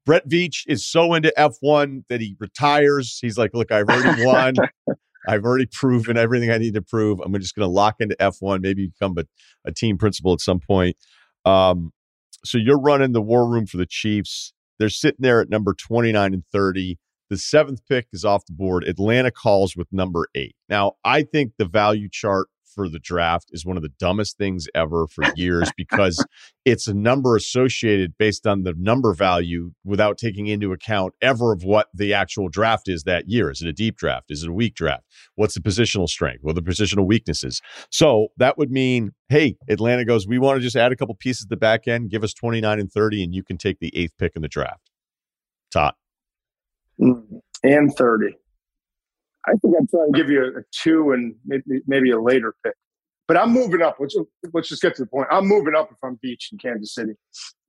Brett 0.05 0.27
Veach 0.27 0.63
is 0.67 0.85
so 0.85 1.13
into 1.13 1.33
F1 1.37 2.03
that 2.09 2.19
he 2.19 2.35
retires. 2.39 3.17
He's 3.21 3.37
like, 3.37 3.51
"Look, 3.53 3.71
I've 3.71 3.87
already 3.87 4.23
won. 4.23 4.53
I've 5.27 5.43
already 5.43 5.67
proven 5.71 6.17
everything 6.17 6.51
I 6.51 6.57
need 6.57 6.73
to 6.73 6.81
prove. 6.81 7.19
I'm 7.19 7.33
just 7.39 7.55
going 7.55 7.65
to 7.65 7.71
lock 7.71 7.95
into 7.99 8.15
F1. 8.17 8.61
Maybe 8.61 8.87
become 8.87 9.15
a, 9.17 9.23
a 9.65 9.71
team 9.71 9.97
principal 9.97 10.33
at 10.33 10.41
some 10.41 10.59
point." 10.59 10.97
Um, 11.45 11.91
so 12.45 12.57
you're 12.57 12.79
running 12.79 13.13
the 13.13 13.21
war 13.21 13.49
room 13.49 13.65
for 13.65 13.77
the 13.77 13.85
Chiefs. 13.85 14.53
They're 14.79 14.89
sitting 14.89 15.19
there 15.21 15.41
at 15.41 15.49
number 15.49 15.73
29 15.73 16.33
and 16.33 16.43
30. 16.51 16.97
The 17.29 17.37
seventh 17.37 17.79
pick 17.87 18.07
is 18.11 18.25
off 18.25 18.45
the 18.45 18.53
board. 18.53 18.83
Atlanta 18.83 19.31
calls 19.31 19.75
with 19.75 19.87
number 19.91 20.27
eight. 20.35 20.55
Now, 20.69 20.93
I 21.03 21.23
think 21.23 21.53
the 21.57 21.65
value 21.65 22.09
chart 22.11 22.47
for 22.73 22.89
the 22.89 22.99
draft 22.99 23.49
is 23.51 23.65
one 23.65 23.77
of 23.77 23.83
the 23.83 23.91
dumbest 23.99 24.37
things 24.37 24.67
ever 24.73 25.07
for 25.07 25.23
years 25.35 25.71
because 25.77 26.23
it's 26.65 26.87
a 26.87 26.93
number 26.93 27.35
associated 27.35 28.17
based 28.17 28.47
on 28.47 28.63
the 28.63 28.73
number 28.77 29.13
value 29.13 29.71
without 29.83 30.17
taking 30.17 30.47
into 30.47 30.71
account 30.71 31.13
ever 31.21 31.53
of 31.53 31.63
what 31.63 31.87
the 31.93 32.13
actual 32.13 32.49
draft 32.49 32.87
is 32.87 33.03
that 33.03 33.29
year. 33.29 33.49
Is 33.49 33.61
it 33.61 33.67
a 33.67 33.73
deep 33.73 33.97
draft? 33.97 34.29
Is 34.29 34.43
it 34.43 34.49
a 34.49 34.53
weak 34.53 34.75
draft? 34.75 35.03
What's 35.35 35.55
the 35.55 35.61
positional 35.61 36.07
strength? 36.07 36.39
What 36.41 36.51
are 36.51 36.61
the 36.61 36.69
positional 36.69 37.05
weaknesses? 37.05 37.61
So 37.89 38.29
that 38.37 38.57
would 38.57 38.71
mean, 38.71 39.11
hey, 39.29 39.57
Atlanta 39.69 40.05
goes, 40.05 40.27
we 40.27 40.39
want 40.39 40.57
to 40.57 40.61
just 40.61 40.75
add 40.75 40.91
a 40.91 40.95
couple 40.95 41.15
pieces 41.15 41.45
at 41.45 41.49
the 41.49 41.57
back 41.57 41.87
end, 41.87 42.09
give 42.09 42.23
us 42.23 42.33
29 42.33 42.79
and 42.79 42.91
30, 42.91 43.23
and 43.23 43.35
you 43.35 43.43
can 43.43 43.57
take 43.57 43.79
the 43.79 43.95
eighth 43.95 44.13
pick 44.17 44.33
in 44.35 44.41
the 44.41 44.47
draft. 44.47 44.89
Todd. 45.71 45.93
Mm, 46.99 47.41
and 47.63 47.93
30. 47.95 48.35
I 49.45 49.51
think 49.53 49.75
I'm 49.77 49.87
trying 49.87 50.11
to 50.11 50.17
give 50.17 50.29
you 50.29 50.45
a, 50.45 50.61
two 50.71 51.11
and 51.11 51.35
maybe, 51.45 51.81
maybe 51.87 52.11
a 52.11 52.19
later 52.19 52.55
pick. 52.63 52.75
But 53.27 53.37
I'm 53.37 53.51
moving 53.51 53.81
up. 53.81 53.97
Let's, 53.99 54.15
let's 54.53 54.69
just 54.69 54.81
get 54.81 54.95
to 54.95 55.03
the 55.03 55.07
point. 55.07 55.27
I'm 55.31 55.47
moving 55.47 55.75
up 55.75 55.89
if 55.91 55.97
I'm 56.03 56.19
Veach 56.23 56.51
in 56.51 56.57
Kansas 56.57 56.93
City. 56.93 57.13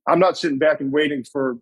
I'm 0.07 0.19
not 0.19 0.37
sitting 0.37 0.59
back 0.59 0.81
and 0.81 0.91
waiting 0.91 1.23
for 1.23 1.57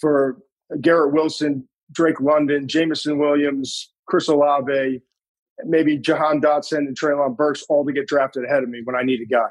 for 0.00 0.38
Garrett 0.80 1.12
Wilson, 1.12 1.68
Drake 1.92 2.20
London, 2.20 2.68
Jameson 2.68 3.18
Williams, 3.18 3.92
Chris 4.06 4.28
Olave, 4.28 5.00
maybe 5.64 5.96
Jahan 5.98 6.40
Dotson 6.40 6.78
and 6.78 6.98
Treylon 6.98 7.36
Burks 7.36 7.64
all 7.68 7.84
to 7.86 7.92
get 7.92 8.06
drafted 8.06 8.44
ahead 8.44 8.62
of 8.62 8.68
me 8.68 8.80
when 8.84 8.96
I 8.96 9.02
need 9.02 9.20
a 9.20 9.26
guy. 9.26 9.48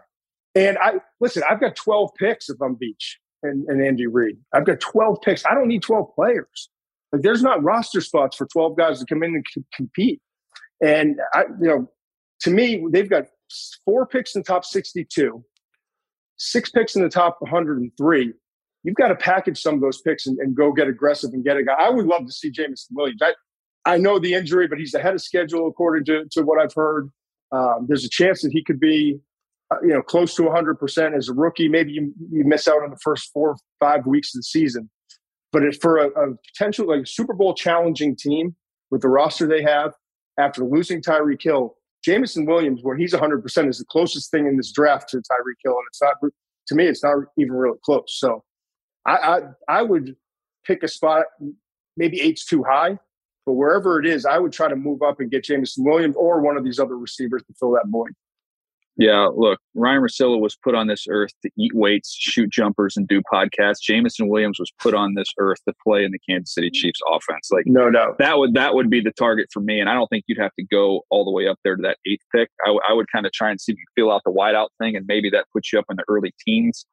And 0.55 0.77
I 0.77 0.95
listen, 1.19 1.43
I've 1.49 1.59
got 1.59 1.75
12 1.75 2.11
picks 2.19 2.49
if 2.49 2.61
I'm 2.61 2.75
Veach 2.75 3.15
and, 3.41 3.67
and 3.67 3.83
Andy 3.83 4.07
Reid. 4.07 4.37
I've 4.53 4.65
got 4.65 4.79
12 4.79 5.21
picks. 5.21 5.45
I 5.45 5.53
don't 5.53 5.67
need 5.67 5.81
12 5.81 6.13
players. 6.13 6.69
Like 7.13 7.21
there's 7.21 7.43
not 7.43 7.63
roster 7.63 8.01
spots 8.01 8.35
for 8.35 8.47
12 8.47 8.75
guys 8.75 8.99
to 8.99 9.05
come 9.05 9.23
in 9.23 9.35
and 9.35 9.45
c- 9.47 9.63
compete. 9.73 10.19
And 10.81 11.19
I, 11.33 11.43
you 11.61 11.67
know, 11.67 11.91
to 12.41 12.49
me, 12.49 12.83
they've 12.91 13.09
got 13.09 13.25
four 13.85 14.07
picks 14.07 14.35
in 14.35 14.41
the 14.41 14.45
top 14.45 14.65
62, 14.65 15.43
six 16.37 16.71
picks 16.71 16.95
in 16.95 17.03
the 17.03 17.09
top 17.09 17.37
103. 17.39 18.33
You've 18.83 18.95
got 18.95 19.09
to 19.09 19.15
package 19.15 19.61
some 19.61 19.75
of 19.75 19.81
those 19.81 20.01
picks 20.01 20.25
and, 20.25 20.37
and 20.39 20.55
go 20.55 20.73
get 20.73 20.87
aggressive 20.87 21.29
and 21.33 21.45
get 21.45 21.55
a 21.55 21.63
guy. 21.63 21.73
I 21.79 21.89
would 21.89 22.05
love 22.05 22.25
to 22.25 22.33
see 22.33 22.49
Jameson 22.49 22.95
Williams. 22.97 23.21
I, 23.21 23.33
I 23.85 23.97
know 23.97 24.17
the 24.17 24.33
injury, 24.33 24.67
but 24.67 24.79
he's 24.79 24.93
ahead 24.93 25.13
of 25.13 25.21
schedule 25.21 25.67
according 25.67 26.05
to, 26.05 26.25
to 26.31 26.41
what 26.41 26.59
I've 26.59 26.73
heard. 26.73 27.09
Um, 27.51 27.85
there's 27.87 28.03
a 28.03 28.09
chance 28.09 28.41
that 28.41 28.51
he 28.51 28.63
could 28.63 28.79
be, 28.79 29.19
uh, 29.71 29.77
you 29.83 29.89
know, 29.93 30.01
close 30.01 30.35
to 30.35 30.41
100% 30.41 31.15
as 31.15 31.29
a 31.29 31.33
rookie. 31.33 31.69
Maybe 31.69 31.93
you, 31.93 32.13
you 32.31 32.43
miss 32.43 32.67
out 32.67 32.81
on 32.81 32.89
the 32.89 32.99
first 33.01 33.29
four 33.31 33.51
or 33.51 33.55
five 33.79 34.07
weeks 34.07 34.33
of 34.33 34.39
the 34.39 34.43
season. 34.43 34.89
But 35.53 35.63
for 35.81 35.97
a, 35.97 36.07
a 36.09 36.35
potential 36.51 36.87
like 36.87 37.05
Super 37.05 37.33
Bowl 37.33 37.53
challenging 37.53 38.15
team 38.15 38.55
with 38.91 39.01
the 39.01 39.07
roster 39.07 39.47
they 39.47 39.61
have 39.61 39.93
after 40.37 40.65
losing 40.65 41.01
Tyreek 41.01 41.41
Hill, 41.41 41.75
Jameson 42.03 42.45
Williams, 42.45 42.81
where 42.81 42.97
he's 42.97 43.13
100%, 43.13 43.69
is 43.69 43.77
the 43.77 43.85
closest 43.85 44.31
thing 44.31 44.47
in 44.47 44.57
this 44.57 44.71
draft 44.71 45.09
to 45.09 45.17
Tyreek 45.17 45.61
Hill. 45.63 45.73
And 45.73 45.85
it's 45.87 46.01
not, 46.01 46.15
to 46.67 46.75
me, 46.75 46.85
it's 46.87 47.03
not 47.03 47.15
even 47.37 47.53
really 47.53 47.77
close. 47.85 48.05
So 48.07 48.43
I, 49.05 49.15
I, 49.15 49.39
I 49.69 49.81
would 49.83 50.15
pick 50.65 50.81
a 50.83 50.87
spot, 50.87 51.25
maybe 51.95 52.19
eight's 52.19 52.45
too 52.45 52.63
high, 52.63 52.97
but 53.45 53.53
wherever 53.53 53.99
it 53.99 54.07
is, 54.07 54.25
I 54.25 54.39
would 54.39 54.53
try 54.53 54.67
to 54.67 54.75
move 54.75 55.03
up 55.03 55.19
and 55.19 55.29
get 55.29 55.43
Jameson 55.43 55.85
Williams 55.85 56.15
or 56.17 56.41
one 56.41 56.57
of 56.57 56.63
these 56.63 56.79
other 56.79 56.97
receivers 56.97 57.43
to 57.43 57.53
fill 57.59 57.71
that 57.71 57.85
void. 57.87 58.11
Yeah, 58.95 59.27
look, 59.35 59.59
Ryen 59.73 60.01
Russillo 60.01 60.39
was 60.39 60.55
put 60.55 60.75
on 60.75 60.85
this 60.85 61.07
earth 61.09 61.31
to 61.41 61.49
eat 61.57 61.71
weights, 61.73 62.15
shoot 62.15 62.51
jumpers, 62.51 62.95
and 62.95 63.07
do 63.07 63.23
podcasts. 63.31 63.81
Jameson 63.81 64.27
Williams 64.27 64.59
was 64.59 64.71
put 64.79 64.93
on 64.93 65.15
this 65.15 65.29
earth 65.39 65.57
to 65.67 65.73
play 65.85 66.03
in 66.03 66.11
the 66.11 66.19
Kansas 66.29 66.53
City 66.53 66.69
Chiefs 66.69 66.99
offense. 67.11 67.49
Like, 67.51 67.65
no 67.65 67.89
doubt, 67.89 68.19
that 68.19 68.37
would 68.37 68.53
that 68.53 68.75
would 68.75 68.91
be 68.91 69.01
the 69.01 69.11
target 69.11 69.47
for 69.51 69.61
me. 69.61 69.79
And 69.79 69.89
I 69.89 69.95
don't 69.95 70.07
think 70.07 70.25
you'd 70.27 70.37
have 70.37 70.53
to 70.59 70.65
go 70.65 71.01
all 71.09 71.25
the 71.25 71.31
way 71.31 71.47
up 71.47 71.57
there 71.63 71.75
to 71.75 71.81
that 71.81 71.97
eighth 72.05 72.23
pick. 72.33 72.49
I, 72.63 72.67
w- 72.67 72.81
I 72.87 72.93
would 72.93 73.11
kind 73.11 73.25
of 73.25 73.31
try 73.31 73.49
and 73.49 73.59
see 73.59 73.71
if 73.71 73.79
you 73.79 73.85
feel 73.95 74.11
out 74.11 74.21
the 74.25 74.31
wideout 74.31 74.69
thing, 74.79 74.95
and 74.95 75.05
maybe 75.07 75.29
that 75.31 75.47
puts 75.53 75.73
you 75.73 75.79
up 75.79 75.85
in 75.89 75.97
the 75.97 76.05
early 76.07 76.33
teens. 76.45 76.85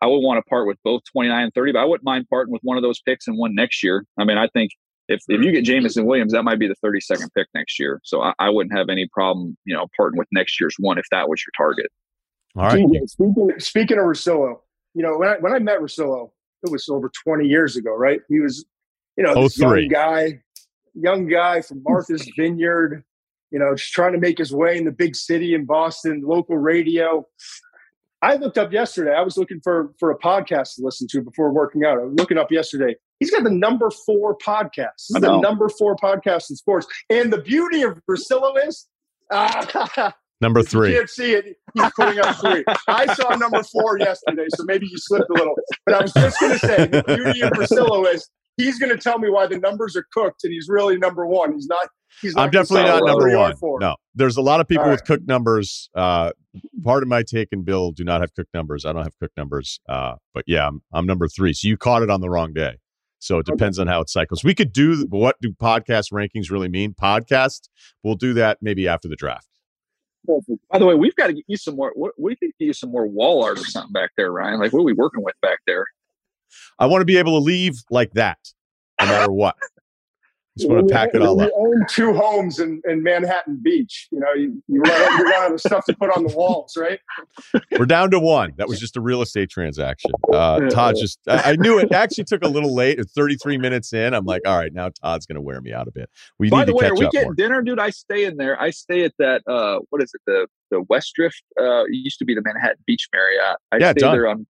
I 0.00 0.06
would 0.06 0.20
want 0.20 0.38
to 0.38 0.48
part 0.48 0.68
with 0.68 0.78
both 0.84 1.02
29 1.12 1.42
and 1.42 1.52
30, 1.54 1.72
but 1.72 1.80
I 1.80 1.84
wouldn't 1.84 2.04
mind 2.04 2.26
parting 2.30 2.52
with 2.52 2.62
one 2.62 2.76
of 2.76 2.84
those 2.84 3.00
picks 3.00 3.26
and 3.26 3.36
one 3.36 3.56
next 3.56 3.82
year. 3.82 4.04
I 4.16 4.22
mean, 4.22 4.38
I 4.38 4.46
think 4.46 4.70
if, 5.08 5.22
if 5.28 5.42
you 5.42 5.52
get 5.52 5.64
Jameson 5.64 6.04
Williams, 6.04 6.32
that 6.32 6.42
might 6.42 6.58
be 6.58 6.68
the 6.68 6.76
32nd 6.84 7.28
pick 7.34 7.48
next 7.54 7.78
year. 7.78 8.00
So 8.04 8.22
I, 8.22 8.34
I 8.38 8.50
wouldn't 8.50 8.76
have 8.76 8.88
any 8.88 9.08
problem, 9.08 9.56
you 9.64 9.74
know, 9.74 9.86
parting 9.96 10.18
with 10.18 10.28
next 10.32 10.60
year's 10.60 10.76
one 10.78 10.98
if 10.98 11.06
that 11.10 11.28
was 11.28 11.42
your 11.42 11.66
target. 11.66 11.90
All 12.56 12.64
right. 12.64 13.08
Speaking, 13.08 13.52
speaking 13.58 13.98
of 13.98 14.04
Russillo, 14.04 14.60
you 14.94 15.02
know, 15.02 15.16
when 15.18 15.28
I, 15.28 15.36
when 15.38 15.52
I 15.52 15.58
met 15.58 15.80
Russillo, 15.80 16.30
it 16.62 16.70
was 16.70 16.88
over 16.88 17.10
20 17.24 17.46
years 17.46 17.76
ago, 17.76 17.94
right? 17.94 18.20
He 18.28 18.40
was, 18.40 18.64
you 19.16 19.24
know, 19.24 19.34
this 19.42 19.58
young 19.58 19.78
oh 19.78 19.88
guy, 19.88 20.40
young 20.94 21.26
guy 21.26 21.62
from 21.62 21.82
Martha's 21.82 22.30
Vineyard, 22.38 23.04
you 23.50 23.58
know, 23.58 23.74
just 23.74 23.92
trying 23.92 24.12
to 24.12 24.18
make 24.18 24.38
his 24.38 24.52
way 24.52 24.76
in 24.76 24.84
the 24.84 24.90
big 24.90 25.16
city 25.16 25.54
in 25.54 25.64
Boston, 25.64 26.22
local 26.22 26.58
radio. 26.58 27.26
I 28.20 28.34
looked 28.34 28.58
up 28.58 28.72
yesterday. 28.72 29.14
I 29.14 29.22
was 29.22 29.36
looking 29.36 29.60
for 29.62 29.92
for 29.98 30.10
a 30.10 30.18
podcast 30.18 30.74
to 30.74 30.82
listen 30.82 31.06
to 31.12 31.22
before 31.22 31.52
working 31.52 31.84
out. 31.84 31.98
I 31.98 32.04
was 32.04 32.14
looking 32.14 32.36
up 32.36 32.50
yesterday. 32.50 32.96
He's 33.20 33.30
got 33.30 33.44
the 33.44 33.50
number 33.50 33.90
four 33.90 34.36
podcast. 34.38 35.08
This 35.08 35.16
is 35.16 35.20
the 35.20 35.40
number 35.40 35.68
four 35.68 35.96
podcast 35.96 36.50
in 36.50 36.56
sports. 36.56 36.86
And 37.10 37.32
the 37.32 37.40
beauty 37.40 37.82
of 37.82 38.00
Russillo 38.08 38.54
is 38.66 38.86
uh, 39.30 40.10
Number 40.40 40.62
three. 40.62 40.92
You 40.92 40.98
can't 40.98 41.10
see 41.10 41.32
it. 41.32 41.56
He's 41.74 41.90
putting 41.96 42.20
up 42.20 42.36
three. 42.36 42.64
I 42.86 43.12
saw 43.14 43.34
number 43.34 43.62
four 43.64 43.98
yesterday, 43.98 44.46
so 44.54 44.62
maybe 44.64 44.86
you 44.86 44.96
slipped 44.96 45.28
a 45.30 45.32
little. 45.32 45.56
But 45.84 45.96
I 45.96 46.02
was 46.02 46.12
just 46.12 46.38
going 46.38 46.52
to 46.52 46.58
say 46.60 46.86
the 46.86 47.02
beauty 47.02 47.40
of 47.42 47.50
Russillo 47.52 48.12
is 48.12 48.30
he's 48.56 48.78
going 48.78 48.90
to 48.90 48.98
tell 48.98 49.18
me 49.18 49.30
why 49.30 49.48
the 49.48 49.58
numbers 49.58 49.96
are 49.96 50.06
cooked, 50.12 50.44
and 50.44 50.52
he's 50.52 50.68
really 50.68 50.96
number 50.96 51.26
one. 51.26 51.54
He's 51.54 51.66
not. 51.66 51.88
He's 52.22 52.34
not 52.36 52.44
I'm 52.44 52.50
definitely 52.50 52.88
not 52.88 53.04
number 53.04 53.36
one. 53.36 53.54
No, 53.80 53.96
there's 54.14 54.36
a 54.36 54.40
lot 54.40 54.60
of 54.60 54.68
people 54.68 54.88
with 54.88 55.04
cooked 55.04 55.26
numbers. 55.26 55.90
Uh, 55.94 56.30
Pardon 56.82 57.08
My 57.08 57.22
Take 57.22 57.48
and 57.52 57.64
Bill 57.64 57.90
do 57.90 58.04
not 58.04 58.20
have 58.20 58.32
cooked 58.34 58.54
numbers. 58.54 58.84
I 58.84 58.92
don't 58.92 59.02
have 59.02 59.18
cooked 59.20 59.36
numbers. 59.36 59.80
Uh, 59.88 60.14
but 60.34 60.44
yeah, 60.46 60.68
I'm, 60.68 60.82
I'm 60.92 61.06
number 61.06 61.28
three. 61.28 61.52
So 61.52 61.68
you 61.68 61.76
caught 61.76 62.02
it 62.02 62.10
on 62.10 62.20
the 62.20 62.30
wrong 62.30 62.52
day. 62.52 62.78
So 63.18 63.38
it 63.38 63.46
depends 63.46 63.78
on 63.78 63.86
how 63.86 64.00
it 64.00 64.10
cycles. 64.10 64.44
We 64.44 64.54
could 64.54 64.72
do 64.72 65.06
what 65.10 65.36
do 65.40 65.52
podcast 65.52 66.12
rankings 66.12 66.50
really 66.50 66.68
mean? 66.68 66.94
Podcast. 66.94 67.68
We'll 68.02 68.14
do 68.14 68.32
that 68.34 68.58
maybe 68.60 68.86
after 68.86 69.08
the 69.08 69.16
draft. 69.16 69.48
By 70.70 70.78
the 70.78 70.86
way, 70.86 70.94
we've 70.94 71.16
got 71.16 71.28
to 71.28 71.32
get 71.32 71.44
you 71.46 71.56
some 71.56 71.76
more. 71.76 71.92
What, 71.94 72.12
we 72.18 72.36
could 72.36 72.50
get 72.58 72.66
you 72.66 72.72
some 72.72 72.90
more 72.90 73.06
wall 73.06 73.42
art 73.42 73.58
or 73.58 73.64
something 73.64 73.92
back 73.92 74.10
there, 74.16 74.30
Ryen. 74.30 74.60
Like, 74.60 74.72
what 74.72 74.80
are 74.80 74.84
we 74.84 74.92
working 74.92 75.22
with 75.24 75.34
back 75.40 75.58
there? 75.66 75.86
I 76.78 76.86
want 76.86 77.00
to 77.00 77.06
be 77.06 77.16
able 77.16 77.38
to 77.38 77.44
leave 77.44 77.82
like 77.90 78.12
that, 78.12 78.38
no 79.00 79.06
matter 79.06 79.32
what. 79.32 79.56
Just 80.58 80.70
want 80.70 80.88
to 80.88 80.92
pack 80.92 81.10
it 81.14 81.22
all 81.22 81.36
you 81.36 81.44
up. 81.44 81.52
own 81.56 81.86
two 81.88 82.12
homes 82.12 82.58
in, 82.58 82.82
in 82.86 83.02
Manhattan 83.02 83.58
Beach. 83.62 84.08
You 84.10 84.20
know, 84.20 84.32
you, 84.34 84.62
you 84.66 84.80
run, 84.80 84.90
out, 84.90 85.18
you 85.18 85.24
run 85.24 85.44
out 85.44 85.52
of 85.52 85.60
stuff 85.60 85.84
to 85.86 85.94
put 85.94 86.14
on 86.16 86.24
the 86.26 86.34
walls, 86.34 86.76
right? 86.76 86.98
We're 87.78 87.86
down 87.86 88.10
to 88.10 88.18
one. 88.18 88.54
That 88.56 88.68
was 88.68 88.80
just 88.80 88.96
a 88.96 89.00
real 89.00 89.22
estate 89.22 89.50
transaction. 89.50 90.10
Uh, 90.32 90.60
Todd 90.68 90.96
just, 90.98 91.20
I, 91.28 91.52
I, 91.52 91.56
knew 91.56 91.78
it 91.78 91.92
actually 91.92 92.24
took 92.24 92.44
a 92.44 92.48
little 92.48 92.74
late. 92.74 92.98
At 92.98 93.08
33 93.10 93.58
minutes 93.58 93.92
in, 93.92 94.14
I'm 94.14 94.24
like, 94.24 94.42
all 94.46 94.58
right, 94.58 94.72
now 94.72 94.90
Todd's 95.02 95.26
going 95.26 95.36
to 95.36 95.40
wear 95.40 95.60
me 95.60 95.72
out 95.72 95.86
a 95.86 95.92
bit. 95.92 96.10
We 96.38 96.50
By 96.50 96.60
need 96.60 96.68
the 96.68 96.72
to 96.72 96.76
way, 96.76 96.86
are 96.86 96.94
we 96.94 97.08
getting 97.10 97.22
more. 97.28 97.34
dinner, 97.34 97.62
dude? 97.62 97.78
I 97.78 97.90
stay 97.90 98.24
in 98.24 98.36
there. 98.36 98.60
I 98.60 98.70
stay 98.70 99.04
at 99.04 99.12
that, 99.18 99.42
uh, 99.46 99.80
what 99.90 100.02
is 100.02 100.12
it? 100.14 100.20
The 100.26 100.46
the 100.70 100.82
West 100.90 101.14
Drift. 101.14 101.42
Uh, 101.58 101.84
it 101.84 101.94
used 101.94 102.18
to 102.18 102.26
be 102.26 102.34
the 102.34 102.42
Manhattan 102.42 102.76
Beach 102.86 103.08
Marriott. 103.14 103.56
I 103.72 103.78
yeah, 103.78 103.92
stay 103.92 104.00
done. 104.00 104.12
there 104.12 104.28
on, 104.28 104.46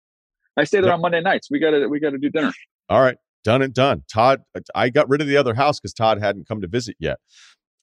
I 0.55 0.63
stay 0.63 0.79
there 0.79 0.89
yep. 0.89 0.95
on 0.95 1.01
Monday 1.01 1.21
nights. 1.21 1.51
We 1.51 1.59
got 1.59 1.71
to, 1.71 1.87
we 1.87 1.99
got 1.99 2.09
to 2.11 2.17
do 2.17 2.29
dinner. 2.29 2.51
All 2.89 3.01
right 3.01 3.17
done 3.47 3.61
and 3.61 3.73
done. 3.73 4.03
Todd, 4.11 4.41
I 4.75 4.89
got 4.89 5.07
rid 5.07 5.21
of 5.21 5.27
the 5.27 5.37
other 5.37 5.53
house 5.53 5.79
because 5.79 5.93
Todd 5.93 6.19
hadn't 6.19 6.49
come 6.49 6.59
to 6.59 6.67
visit 6.67 6.97
yet. 6.99 7.19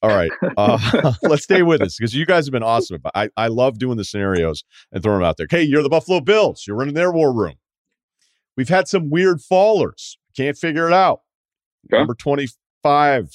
All 0.03 0.11
right, 0.11 0.31
uh, 0.59 1.15
let's 1.23 1.45
stay 1.45 1.63
with 1.63 1.81
us 1.81 1.97
because 1.97 2.15
you 2.15 2.27
guys 2.27 2.45
have 2.45 2.53
been 2.53 2.63
awesome. 2.63 3.01
I, 3.15 3.31
I 3.39 3.47
love 3.47 3.79
doing 3.79 3.97
the 3.97 4.05
scenarios 4.05 4.63
and 4.93 5.03
throwing 5.03 5.21
them 5.21 5.27
out 5.27 5.39
there. 5.39 5.47
Hey, 5.49 5.63
you're 5.63 5.83
the 5.83 5.89
Buffalo 5.89 6.21
Bills. 6.21 6.65
You're 6.67 6.77
running 6.77 6.93
their 6.93 7.11
war 7.11 7.33
room. 7.33 7.55
We've 8.59 8.69
had 8.69 8.89
some 8.89 9.09
weird 9.09 9.39
fallers. 9.39 10.17
Can't 10.37 10.59
figure 10.59 10.87
it 10.87 10.93
out. 10.93 11.21
Okay. 11.87 11.99
Number 11.99 12.15
25 12.15 13.31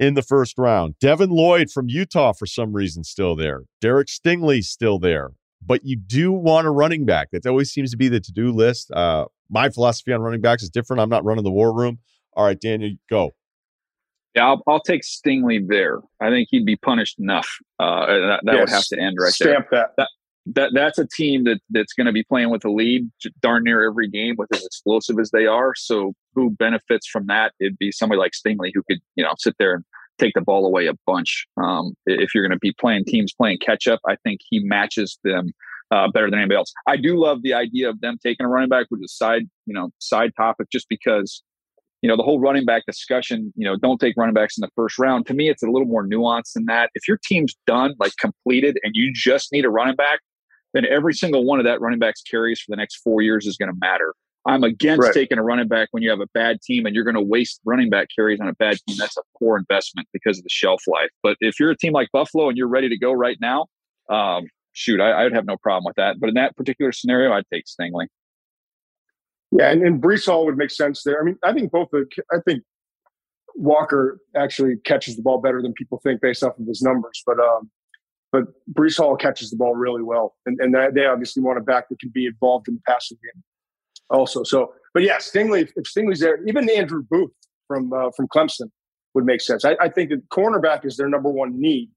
in 0.00 0.14
the 0.14 0.22
first 0.22 0.58
round. 0.58 0.96
Devin 0.98 1.30
Lloyd 1.30 1.70
from 1.70 1.88
Utah 1.88 2.32
for 2.32 2.46
some 2.46 2.72
reason 2.72 3.04
still 3.04 3.36
there. 3.36 3.62
Derek 3.80 4.08
Stingley 4.08 4.64
still 4.64 4.98
there. 4.98 5.30
But 5.64 5.84
you 5.84 5.96
do 5.96 6.32
want 6.32 6.66
a 6.66 6.70
running 6.70 7.04
back. 7.04 7.30
That 7.30 7.46
always 7.46 7.70
seems 7.70 7.90
to 7.92 7.96
be 7.96 8.08
the 8.08 8.20
to-do 8.20 8.50
list. 8.50 8.90
Uh, 8.90 9.26
my 9.48 9.68
philosophy 9.68 10.12
on 10.12 10.20
running 10.20 10.40
backs 10.40 10.62
is 10.62 10.70
different. 10.70 11.00
I'm 11.00 11.08
not 11.08 11.24
running 11.24 11.44
the 11.44 11.52
war 11.52 11.72
room. 11.72 11.98
All 12.34 12.44
right, 12.44 12.60
Daniel, 12.60 12.92
go. 13.08 13.34
Yeah, 14.34 14.46
I'll, 14.46 14.62
I'll 14.66 14.80
take 14.80 15.02
Stingley 15.02 15.66
there. 15.66 16.00
I 16.20 16.30
think 16.30 16.48
he'd 16.50 16.64
be 16.64 16.76
punished 16.76 17.20
enough. 17.20 17.48
Uh, 17.78 18.06
that, 18.06 18.40
that 18.44 18.52
yes. 18.54 18.60
would 18.60 18.70
have 18.70 18.86
to 18.86 18.98
end 18.98 19.16
right 19.20 19.32
Stamp 19.32 19.66
there. 19.70 19.80
That. 19.80 19.90
that. 19.96 20.08
That 20.44 20.70
that's 20.74 20.98
a 20.98 21.06
team 21.06 21.44
that 21.44 21.60
that's 21.70 21.92
going 21.92 22.08
to 22.08 22.12
be 22.12 22.24
playing 22.24 22.50
with 22.50 22.62
the 22.62 22.68
lead 22.68 23.08
darn 23.42 23.62
near 23.62 23.88
every 23.88 24.08
game 24.08 24.34
with 24.36 24.52
as 24.52 24.66
explosive 24.66 25.20
as 25.20 25.30
they 25.30 25.46
are. 25.46 25.72
So 25.76 26.14
who 26.34 26.50
benefits 26.50 27.06
from 27.06 27.28
that? 27.28 27.52
It'd 27.60 27.78
be 27.78 27.92
somebody 27.92 28.18
like 28.18 28.32
Stingley 28.32 28.72
who 28.74 28.82
could 28.82 28.98
you 29.14 29.22
know 29.22 29.34
sit 29.38 29.54
there 29.60 29.74
and 29.74 29.84
take 30.18 30.34
the 30.34 30.40
ball 30.40 30.66
away 30.66 30.86
a 30.86 30.94
bunch. 31.06 31.46
Um, 31.56 31.94
if 32.06 32.34
you're 32.34 32.46
going 32.46 32.56
to 32.56 32.60
be 32.60 32.74
playing 32.78 33.04
teams 33.04 33.32
playing 33.32 33.58
catch 33.58 33.86
up, 33.86 34.00
I 34.08 34.16
think 34.24 34.40
he 34.48 34.60
matches 34.60 35.18
them 35.24 35.50
uh, 35.90 36.08
better 36.10 36.30
than 36.30 36.38
anybody 36.38 36.56
else. 36.56 36.72
I 36.86 36.96
do 36.96 37.18
love 37.18 37.42
the 37.42 37.54
idea 37.54 37.88
of 37.88 38.00
them 38.00 38.18
taking 38.22 38.46
a 38.46 38.48
running 38.48 38.68
back, 38.68 38.86
which 38.88 39.02
is 39.02 39.16
side, 39.16 39.42
you 39.66 39.74
know, 39.74 39.90
side 39.98 40.32
topic, 40.36 40.68
just 40.70 40.88
because 40.88 41.42
you 42.02 42.08
know, 42.08 42.16
the 42.16 42.24
whole 42.24 42.40
running 42.40 42.64
back 42.64 42.84
discussion, 42.84 43.52
you 43.56 43.64
know, 43.64 43.76
don't 43.76 44.00
take 44.00 44.16
running 44.16 44.34
backs 44.34 44.58
in 44.58 44.62
the 44.62 44.70
first 44.74 44.98
round. 44.98 45.24
To 45.26 45.34
me, 45.34 45.48
it's 45.48 45.62
a 45.62 45.70
little 45.70 45.86
more 45.86 46.04
nuanced 46.04 46.54
than 46.54 46.64
that. 46.66 46.90
If 46.94 47.06
your 47.06 47.18
team's 47.24 47.54
done, 47.64 47.94
like 48.00 48.12
completed, 48.20 48.76
and 48.82 48.92
you 48.96 49.12
just 49.14 49.52
need 49.52 49.64
a 49.64 49.70
running 49.70 49.94
back, 49.94 50.18
then 50.74 50.84
every 50.84 51.14
single 51.14 51.44
one 51.44 51.60
of 51.60 51.64
that 51.64 51.80
running 51.80 52.00
back's 52.00 52.20
carries 52.22 52.60
for 52.60 52.70
the 52.70 52.76
next 52.76 52.96
four 52.96 53.22
years 53.22 53.46
is 53.46 53.56
going 53.56 53.70
to 53.70 53.78
matter. 53.80 54.14
I'm 54.44 54.64
against 54.64 55.02
right. 55.02 55.14
taking 55.14 55.38
a 55.38 55.42
running 55.42 55.68
back 55.68 55.88
when 55.92 56.02
you 56.02 56.10
have 56.10 56.20
a 56.20 56.26
bad 56.34 56.60
team 56.62 56.84
and 56.84 56.94
you're 56.94 57.04
going 57.04 57.14
to 57.14 57.22
waste 57.22 57.60
running 57.64 57.90
back 57.90 58.08
carries 58.14 58.40
on 58.40 58.48
a 58.48 58.54
bad 58.54 58.76
team. 58.88 58.96
That's 58.98 59.16
a 59.16 59.22
poor 59.38 59.56
investment 59.56 60.08
because 60.12 60.38
of 60.38 60.44
the 60.44 60.50
shelf 60.50 60.82
life. 60.88 61.10
But 61.22 61.36
if 61.40 61.60
you're 61.60 61.70
a 61.70 61.76
team 61.76 61.92
like 61.92 62.08
Buffalo 62.12 62.48
and 62.48 62.58
you're 62.58 62.68
ready 62.68 62.88
to 62.88 62.98
go 62.98 63.12
right 63.12 63.36
now, 63.40 63.66
um, 64.10 64.46
shoot, 64.72 65.00
I, 65.00 65.10
I, 65.10 65.24
would 65.24 65.34
have 65.34 65.46
no 65.46 65.56
problem 65.56 65.84
with 65.86 65.94
that. 65.96 66.18
But 66.18 66.28
in 66.28 66.34
that 66.34 66.56
particular 66.56 66.90
scenario, 66.90 67.32
I'd 67.32 67.44
take 67.52 67.66
Stingley. 67.66 68.06
Yeah, 69.52 69.70
and, 69.70 69.82
and 69.82 70.02
Breece 70.02 70.26
Hall 70.26 70.44
would 70.46 70.56
make 70.56 70.70
sense 70.70 71.02
there. 71.04 71.20
I 71.20 71.24
mean, 71.24 71.36
I 71.44 71.52
think 71.52 71.70
both 71.70 71.88
the 71.92 72.06
I 72.32 72.38
think 72.46 72.62
Walker 73.54 74.18
actually 74.34 74.76
catches 74.84 75.14
the 75.14 75.22
ball 75.22 75.40
better 75.40 75.62
than 75.62 75.72
people 75.74 76.00
think 76.02 76.20
based 76.20 76.42
off 76.42 76.58
of 76.58 76.66
his 76.66 76.80
numbers, 76.80 77.22
but 77.26 77.38
um, 77.38 77.70
but 78.32 78.44
Breece 78.72 78.96
Hall 78.96 79.14
catches 79.14 79.50
the 79.50 79.56
ball 79.58 79.74
really 79.74 80.02
well, 80.02 80.34
and 80.46 80.58
and 80.58 80.74
they 80.96 81.04
obviously 81.04 81.42
want 81.42 81.58
a 81.58 81.60
back 81.60 81.90
that 81.90 82.00
can 82.00 82.08
be 82.08 82.24
involved 82.24 82.66
in 82.66 82.74
the 82.74 82.80
passing 82.88 83.18
game 83.22 83.42
also. 84.12 84.42
So, 84.44 84.72
but 84.94 85.02
yeah, 85.02 85.16
Stingley 85.16 85.68
if 85.76 85.84
Stingley's 85.84 86.20
there, 86.20 86.44
even 86.46 86.68
Andrew 86.70 87.02
Booth 87.10 87.32
from 87.66 87.92
uh, 87.92 88.10
from 88.16 88.28
Clemson 88.28 88.70
would 89.14 89.24
make 89.24 89.40
sense. 89.40 89.64
I, 89.64 89.76
I 89.80 89.88
think 89.88 90.10
that 90.10 90.28
cornerback 90.28 90.84
is 90.84 90.96
their 90.96 91.08
number 91.08 91.30
one 91.30 91.60
need, 91.60 91.90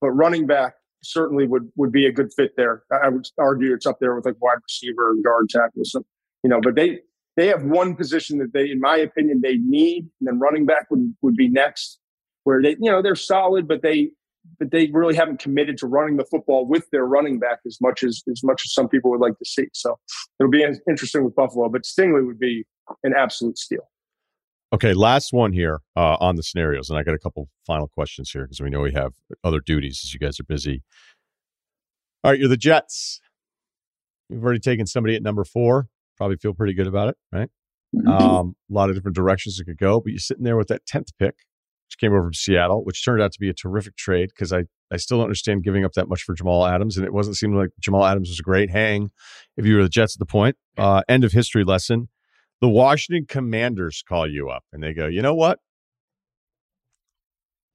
but 0.00 0.10
running 0.10 0.46
back 0.46 0.74
certainly 1.02 1.46
would 1.46 1.70
would 1.76 1.92
be 1.92 2.06
a 2.06 2.12
good 2.12 2.32
fit 2.34 2.52
there. 2.56 2.82
I 2.92 3.08
would 3.08 3.26
argue 3.38 3.74
it's 3.74 3.86
up 3.86 3.98
there 4.00 4.14
with 4.14 4.26
like 4.26 4.36
wide 4.40 4.58
receiver 4.62 5.10
and 5.10 5.24
guard 5.24 5.48
tackle. 5.48 5.82
Some, 5.84 6.04
you 6.42 6.50
know, 6.50 6.60
but 6.60 6.74
they 6.74 7.00
they 7.36 7.46
have 7.46 7.64
one 7.64 7.94
position 7.94 8.38
that 8.38 8.52
they, 8.52 8.70
in 8.70 8.80
my 8.80 8.96
opinion, 8.96 9.40
they 9.42 9.58
need, 9.58 10.08
and 10.20 10.26
then 10.26 10.38
running 10.38 10.66
back 10.66 10.86
would 10.90 11.14
would 11.22 11.36
be 11.36 11.48
next, 11.48 11.98
where 12.44 12.60
they 12.62 12.70
you 12.80 12.90
know 12.90 13.02
they're 13.02 13.14
solid, 13.14 13.68
but 13.68 13.82
they 13.82 14.10
but 14.58 14.70
they 14.70 14.90
really 14.92 15.14
haven't 15.14 15.40
committed 15.40 15.76
to 15.78 15.86
running 15.86 16.16
the 16.16 16.24
football 16.24 16.66
with 16.66 16.88
their 16.90 17.04
running 17.04 17.38
back 17.38 17.58
as 17.66 17.78
much 17.80 18.02
as 18.02 18.22
as 18.30 18.42
much 18.42 18.62
as 18.64 18.72
some 18.72 18.88
people 18.88 19.10
would 19.10 19.20
like 19.20 19.38
to 19.38 19.44
see. 19.44 19.66
So 19.72 19.98
it'll 20.40 20.50
be 20.50 20.64
interesting 20.88 21.24
with 21.24 21.34
Buffalo, 21.34 21.68
but 21.68 21.82
Stingley 21.82 22.26
would 22.26 22.38
be 22.38 22.64
an 23.04 23.12
absolute 23.16 23.58
steal. 23.58 23.88
Okay, 24.72 24.92
last 24.92 25.32
one 25.32 25.52
here 25.52 25.80
uh, 25.96 26.16
on 26.20 26.36
the 26.36 26.42
scenarios, 26.42 26.90
and 26.90 26.98
I 26.98 27.02
got 27.02 27.14
a 27.14 27.18
couple 27.18 27.48
final 27.66 27.88
questions 27.88 28.30
here 28.30 28.42
because 28.42 28.60
we 28.60 28.68
know 28.68 28.80
we 28.80 28.92
have 28.92 29.12
other 29.42 29.60
duties 29.60 30.02
as 30.04 30.12
you 30.12 30.20
guys 30.20 30.38
are 30.38 30.44
busy. 30.44 30.82
All 32.22 32.32
right, 32.32 32.38
you're 32.38 32.48
the 32.48 32.56
Jets. 32.56 33.20
You've 34.28 34.44
already 34.44 34.60
taken 34.60 34.86
somebody 34.86 35.16
at 35.16 35.22
number 35.22 35.44
four 35.44 35.88
probably 36.18 36.36
feel 36.36 36.52
pretty 36.52 36.74
good 36.74 36.86
about 36.86 37.08
it, 37.08 37.16
right? 37.32 37.48
Mm-hmm. 37.96 38.08
Um, 38.08 38.56
a 38.70 38.74
lot 38.74 38.90
of 38.90 38.96
different 38.96 39.14
directions 39.14 39.58
it 39.58 39.64
could 39.64 39.78
go, 39.78 40.00
but 40.00 40.10
you're 40.10 40.18
sitting 40.18 40.44
there 40.44 40.58
with 40.58 40.68
that 40.68 40.82
10th 40.84 41.12
pick, 41.18 41.36
which 41.88 41.98
came 41.98 42.12
over 42.12 42.24
from 42.24 42.34
Seattle, 42.34 42.84
which 42.84 43.02
turned 43.02 43.22
out 43.22 43.32
to 43.32 43.40
be 43.40 43.48
a 43.48 43.54
terrific 43.54 43.96
trade 43.96 44.28
because 44.28 44.52
I, 44.52 44.64
I 44.92 44.98
still 44.98 45.18
don't 45.18 45.24
understand 45.24 45.64
giving 45.64 45.84
up 45.84 45.92
that 45.94 46.08
much 46.08 46.22
for 46.22 46.34
Jamal 46.34 46.66
Adams. 46.66 46.96
And 46.98 47.06
it 47.06 47.14
wasn't 47.14 47.36
seeming 47.36 47.56
like 47.56 47.70
Jamal 47.80 48.04
Adams 48.04 48.28
was 48.28 48.38
a 48.38 48.42
great 48.42 48.70
hang 48.70 49.10
if 49.56 49.64
you 49.64 49.76
were 49.76 49.82
the 49.82 49.88
Jets 49.88 50.14
at 50.14 50.18
the 50.18 50.26
point. 50.26 50.56
Uh, 50.76 51.02
end 51.08 51.24
of 51.24 51.32
history 51.32 51.64
lesson. 51.64 52.08
The 52.60 52.68
Washington 52.68 53.24
Commanders 53.26 54.02
call 54.06 54.30
you 54.30 54.50
up 54.50 54.64
and 54.72 54.82
they 54.82 54.92
go, 54.92 55.06
you 55.06 55.22
know 55.22 55.34
what? 55.34 55.60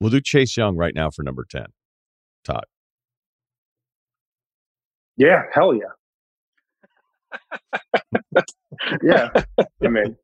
We'll 0.00 0.10
do 0.10 0.20
Chase 0.20 0.56
Young 0.56 0.76
right 0.76 0.94
now 0.94 1.10
for 1.10 1.22
number 1.22 1.44
10. 1.48 1.66
Todd. 2.44 2.64
Yeah, 5.16 5.42
hell 5.52 5.74
yeah 5.74 5.92
yeah, 9.02 9.30
I 9.82 9.88
mean. 9.88 10.16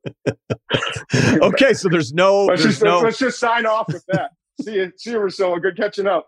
okay, 1.41 1.73
so 1.73 1.89
there's 1.89 2.13
no. 2.13 2.45
Let's, 2.45 2.63
there's 2.63 2.75
just, 2.75 2.83
no... 2.83 2.99
let's 2.99 3.17
just 3.17 3.39
sign 3.39 3.65
off 3.65 3.87
with 3.87 4.05
that. 4.09 4.31
see 4.61 4.75
you, 4.75 4.91
see 4.97 5.11
you, 5.11 5.19
Russillo. 5.19 5.61
Good 5.61 5.77
catching 5.77 6.07
up. 6.07 6.27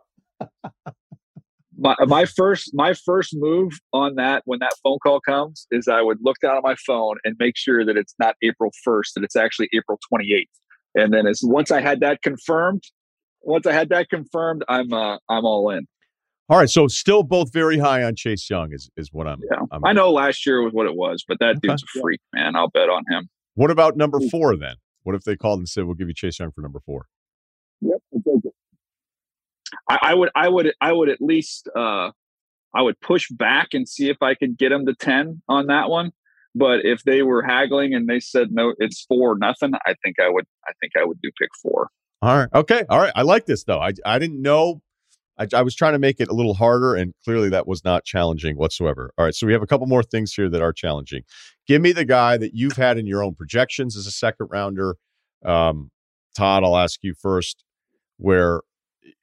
My, 1.78 1.96
my 2.06 2.26
first 2.26 2.72
my 2.74 2.94
first 2.94 3.32
move 3.34 3.80
on 3.94 4.16
that 4.16 4.44
when 4.46 4.60
that 4.60 4.74
phone 4.84 5.00
call 5.00 5.20
comes 5.20 5.68
is 5.72 5.88
I 5.88 6.02
would 6.02 6.20
look 6.22 6.38
down 6.42 6.56
at 6.56 6.64
my 6.64 6.76
phone 6.76 7.18
and 7.24 7.36
make 7.40 7.58
sure 7.58 7.84
that 7.84 7.98
it's 7.98 8.14
not 8.20 8.36
April 8.44 8.72
1st 8.88 9.14
that 9.16 9.24
it's 9.24 9.36
actually 9.36 9.70
April 9.74 9.98
28th 10.14 10.46
and 10.96 11.12
then 11.14 11.26
as 11.26 11.42
once 11.44 11.72
I 11.72 11.82
had 11.82 12.00
that 12.02 12.22
confirmed 12.22 12.84
once 13.42 13.66
I 13.66 13.74
had 13.74 13.90
that 13.90 14.10
confirmed 14.10 14.64
I'm 14.70 14.94
uh, 14.94 15.18
I'm 15.28 15.46
all 15.46 15.72
in 15.72 15.88
all 16.50 16.58
right, 16.58 16.70
so 16.70 16.88
still 16.88 17.24
both 17.24 17.54
very 17.54 17.78
high 17.78 18.04
on 18.04 18.16
Chase 18.16 18.50
Young 18.50 18.74
is 18.74 18.90
is 18.98 19.14
what 19.14 19.28
I'm. 19.28 19.40
Yeah, 19.50 19.60
I'm, 19.72 19.86
i 19.86 19.94
know 19.94 20.12
last 20.12 20.46
year 20.46 20.62
was 20.62 20.74
what 20.74 20.86
it 20.86 20.96
was, 20.96 21.24
but 21.28 21.40
that 21.40 21.58
okay. 21.58 21.70
dude's 21.70 21.84
a 21.84 22.00
freak, 22.02 22.20
man. 22.34 22.56
I'll 22.56 22.70
bet 22.70 22.90
on 22.90 23.04
him. 23.10 23.30
What 23.56 23.72
about 23.72 23.96
number 23.96 24.20
four 24.30 24.58
then? 24.58 24.76
What 25.04 25.16
if 25.16 25.24
they 25.24 25.38
called 25.38 25.60
and 25.60 25.70
said, 25.70 25.86
"We'll 25.86 25.96
give 25.96 26.10
you 26.10 26.14
Chase 26.14 26.40
Young 26.40 26.52
for 26.52 26.62
number 26.62 26.80
four? 26.86 27.06
Yep, 27.82 28.02
I, 29.90 30.00
I 30.02 30.14
would, 30.14 30.30
I 30.36 30.50
would, 30.50 30.74
I 30.82 30.92
would 30.92 31.10
at 31.10 31.22
least, 31.22 31.70
uh, 31.76 32.12
I 32.76 32.82
would 32.82 33.00
push 33.00 33.30
back 33.32 33.70
and 33.74 33.88
see 33.88 34.10
if 34.10 34.18
I 34.22 34.36
could 34.36 34.58
get 34.58 34.72
him 34.72 34.86
to 34.86 34.94
ten 34.94 35.42
on 35.48 35.68
that 35.68 35.90
one. 35.90 36.12
But 36.56 36.82
if 36.84 37.04
they 37.04 37.24
were 37.24 37.42
haggling 37.42 37.94
and 37.94 38.08
they 38.08 38.20
said 38.20 38.50
no, 38.52 38.74
it's 38.78 39.06
four 39.06 39.38
nothing, 39.38 39.72
I 39.86 39.96
think 40.04 40.20
I 40.20 40.30
would, 40.30 40.46
I 40.68 40.74
think 40.82 40.94
I 41.00 41.06
would 41.06 41.20
do 41.22 41.32
pick 41.40 41.50
four. 41.62 41.90
All 42.22 42.38
right, 42.38 42.50
okay, 42.54 42.84
all 42.90 43.00
right. 43.00 43.14
I 43.16 43.22
like 43.22 43.46
this 43.46 43.64
though. 43.64 43.80
I 43.80 43.94
I 44.06 44.20
didn't 44.20 44.42
know 44.42 44.82
I, 45.38 45.48
I, 45.54 45.62
was 45.62 45.76
trying 45.76 45.94
to 45.94 46.00
make 46.00 46.20
it 46.20 46.30
a 46.30 46.34
little 46.34 46.54
harder, 46.54 46.96
and 46.96 47.14
clearly 47.24 47.50
that 47.50 47.68
was 47.68 47.84
not 47.84 48.06
challenging 48.06 48.56
whatsoever. 48.56 49.12
All 49.18 49.26
right, 49.26 49.34
so 49.34 49.48
we 49.48 49.54
have 49.54 49.64
a 49.64 49.68
couple 49.68 49.88
more 49.88 50.04
things 50.04 50.34
here 50.34 50.50
that 50.50 50.62
are 50.62 50.74
challenging. 50.74 51.24
Give 51.68 51.82
me 51.82 51.92
the 51.92 52.06
guy 52.06 52.38
that 52.38 52.54
you've 52.54 52.78
had 52.78 52.98
in 52.98 53.08
your 53.08 53.24
own 53.24 53.36
projections 53.36 53.98
as 53.98 54.06
a 54.06 54.12
second 54.12 54.48
rounder. 54.52 54.96
Um, 55.44 55.92
Todd, 56.36 56.64
I'll 56.64 56.78
ask 56.78 57.00
you 57.04 57.14
first, 57.14 57.64
where 58.18 58.62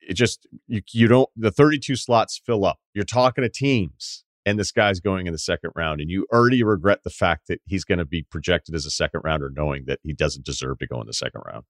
it 0.01 0.15
just 0.15 0.47
you 0.67 0.83
you 0.93 1.09
don't 1.09 1.29
the 1.37 1.51
32 1.51 1.97
slots 1.97 2.41
fill 2.45 2.65
up. 2.65 2.79
You're 2.95 3.05
talking 3.05 3.43
to 3.43 3.49
teams, 3.49 4.25
and 4.45 4.59
this 4.59 4.73
guy's 4.73 5.01
going 5.01 5.27
in 5.27 5.33
the 5.33 5.39
second 5.39 5.71
round, 5.77 6.01
and 6.01 6.11
you 6.11 6.27
already 6.33 6.63
regret 6.63 7.01
the 7.05 7.11
fact 7.11 7.47
that 7.49 7.61
he's 7.67 7.85
going 7.85 7.99
to 7.99 8.05
be 8.05 8.27
projected 8.31 8.75
as 8.75 8.85
a 8.85 8.91
second 8.91 9.21
rounder, 9.25 9.51
knowing 9.55 9.85
that 9.87 10.01
he 10.03 10.13
doesn't 10.13 10.45
deserve 10.45 10.79
to 10.79 10.87
go 10.87 11.01
in 11.01 11.07
the 11.07 11.15
second 11.15 11.43
round. 11.47 11.65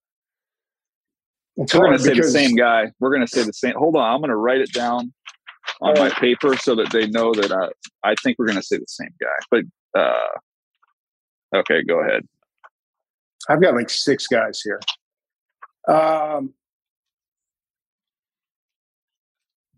It's 1.61 1.75
We're 1.75 1.85
going 1.85 1.99
to 1.99 2.03
say 2.03 2.15
the 2.15 2.23
same 2.23 2.57
guy. 2.57 2.91
We're 3.01 3.11
going 3.11 3.21
to 3.21 3.31
say 3.31 3.43
the 3.43 3.53
same. 3.53 3.75
Hold 3.77 3.95
on, 3.95 4.03
I'm 4.03 4.21
going 4.21 4.31
to 4.31 4.37
write 4.37 4.63
it 4.63 4.73
down 4.73 5.13
on 5.83 5.95
my 5.99 6.09
paper 6.09 6.57
so 6.57 6.75
that 6.75 6.91
they 6.91 7.07
know 7.07 7.35
that 7.35 7.53
I, 7.53 8.11
I 8.11 8.15
think 8.23 8.39
we're 8.39 8.47
going 8.47 8.57
to 8.57 8.63
say 8.63 8.79
the 8.79 8.87
same 8.89 9.13
guy. 9.21 9.29
But 9.51 10.01
uh, 10.01 11.59
okay, 11.59 11.83
go 11.83 12.01
ahead. 12.01 12.27
I've 13.51 13.61
got 13.61 13.75
like 13.75 13.91
six 13.91 14.27
guys 14.27 14.63
here. 14.63 14.81
Um, 15.87 16.55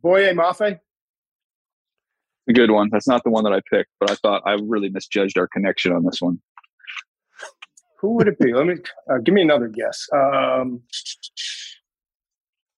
Boye 0.03 0.33
Mafe. 0.35 0.79
A 2.49 2.53
good 2.53 2.71
one. 2.71 2.91
That's 2.93 3.09
not 3.09 3.25
the 3.25 3.31
one 3.31 3.43
that 3.43 3.53
I 3.53 3.61
picked, 3.69 3.91
but 3.99 4.09
I 4.09 4.15
thought 4.17 4.43
I 4.47 4.53
really 4.53 4.89
misjudged 4.89 5.37
our 5.37 5.49
connection 5.49 5.93
on 5.93 6.05
this 6.05 6.21
one. 6.21 6.41
Who 8.01 8.11
would 8.17 8.29
it 8.29 8.39
be? 8.39 8.53
Let 8.53 8.67
me 8.67 8.75
uh, 9.11 9.19
give 9.19 9.35
me 9.35 9.43
another 9.43 9.69
guess. 9.69 10.09
Um, 10.13 10.83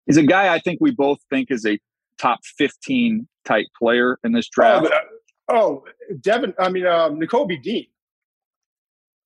He's 0.07 0.17
a 0.17 0.23
guy 0.23 0.55
I 0.55 0.59
think 0.61 0.79
we 0.81 0.91
both 0.91 1.19
think 1.31 1.51
is 1.51 1.65
a 1.67 1.79
top 2.19 2.41
15 2.59 3.27
type 3.45 3.67
player 3.79 4.19
in 4.25 4.33
this 4.33 4.49
draft. 4.49 4.87
Oh, 5.49 5.55
oh 5.57 5.85
Devin, 6.21 6.55
I 6.59 6.69
mean, 6.69 6.87
um, 6.87 7.19
Nakobe 7.21 7.63
Dean. 7.63 7.87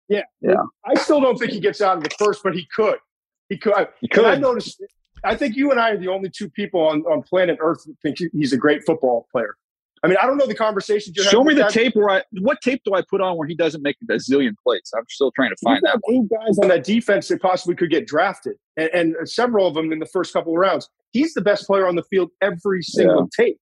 Yeah. 0.08 0.22
Yeah. 0.40 0.54
I 0.84 0.94
still 0.94 1.20
don't 1.20 1.38
think 1.38 1.52
he 1.52 1.60
gets 1.60 1.80
out 1.80 1.98
of 1.98 2.04
the 2.04 2.10
first, 2.18 2.42
but 2.42 2.54
he 2.54 2.66
could. 2.74 2.98
He 3.48 3.58
could. 3.58 3.88
He 4.00 4.08
could. 4.08 4.24
I 4.24 4.36
noticed, 4.36 4.82
I 5.24 5.34
think 5.34 5.56
you 5.56 5.70
and 5.70 5.80
I 5.80 5.90
are 5.90 5.96
the 5.96 6.08
only 6.08 6.30
two 6.30 6.48
people 6.48 6.80
on, 6.86 7.02
on 7.02 7.22
planet 7.22 7.58
Earth 7.60 7.82
who 7.84 7.94
think 8.02 8.18
he's 8.32 8.52
a 8.52 8.56
great 8.56 8.84
football 8.84 9.26
player. 9.30 9.56
I 10.02 10.08
mean, 10.08 10.16
I 10.20 10.26
don't 10.26 10.36
know 10.36 10.46
the 10.46 10.54
conversations 10.54 11.16
you're 11.16 11.26
Show 11.26 11.42
me 11.44 11.54
the 11.54 11.68
tape 11.68 11.94
where 11.94 12.10
I, 12.10 12.22
what 12.40 12.60
tape 12.60 12.82
do 12.84 12.94
I 12.94 13.02
put 13.02 13.20
on 13.20 13.36
where 13.36 13.48
he 13.48 13.54
doesn't 13.54 13.82
make 13.82 13.96
a 14.02 14.12
zillion 14.14 14.54
plays? 14.62 14.90
I'm 14.96 15.04
still 15.08 15.32
trying 15.32 15.50
to 15.50 15.56
find 15.62 15.80
that. 15.82 16.00
Eight 16.10 16.28
guys 16.30 16.58
on 16.58 16.68
that 16.68 16.84
defense 16.84 17.28
that 17.28 17.40
possibly 17.40 17.74
could 17.74 17.90
get 17.90 18.06
drafted, 18.06 18.56
and, 18.76 19.16
and, 19.16 19.28
several 19.28 19.66
of 19.66 19.74
them 19.74 19.92
in 19.92 19.98
the 19.98 20.06
first 20.06 20.32
couple 20.32 20.52
of 20.52 20.58
rounds. 20.58 20.88
He's 21.12 21.34
the 21.34 21.40
best 21.40 21.66
player 21.66 21.86
on 21.86 21.96
the 21.96 22.04
field 22.04 22.30
every 22.40 22.82
single 22.82 23.28
yeah. 23.38 23.44
tape. 23.44 23.58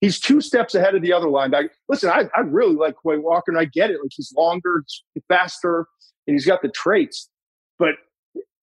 He's 0.00 0.18
two 0.18 0.40
steps 0.40 0.74
ahead 0.74 0.94
of 0.94 1.02
the 1.02 1.12
other 1.12 1.28
line. 1.28 1.54
I, 1.54 1.68
listen, 1.88 2.10
I, 2.10 2.28
I 2.34 2.40
really 2.40 2.74
like 2.74 2.94
Quay 3.04 3.18
Walker, 3.18 3.50
and 3.50 3.60
I 3.60 3.66
get 3.66 3.90
it. 3.90 3.98
Like 4.02 4.12
he's 4.14 4.32
longer, 4.36 4.84
faster, 5.28 5.86
and 6.26 6.34
he's 6.34 6.46
got 6.46 6.62
the 6.62 6.70
traits. 6.70 7.28
But 7.78 7.94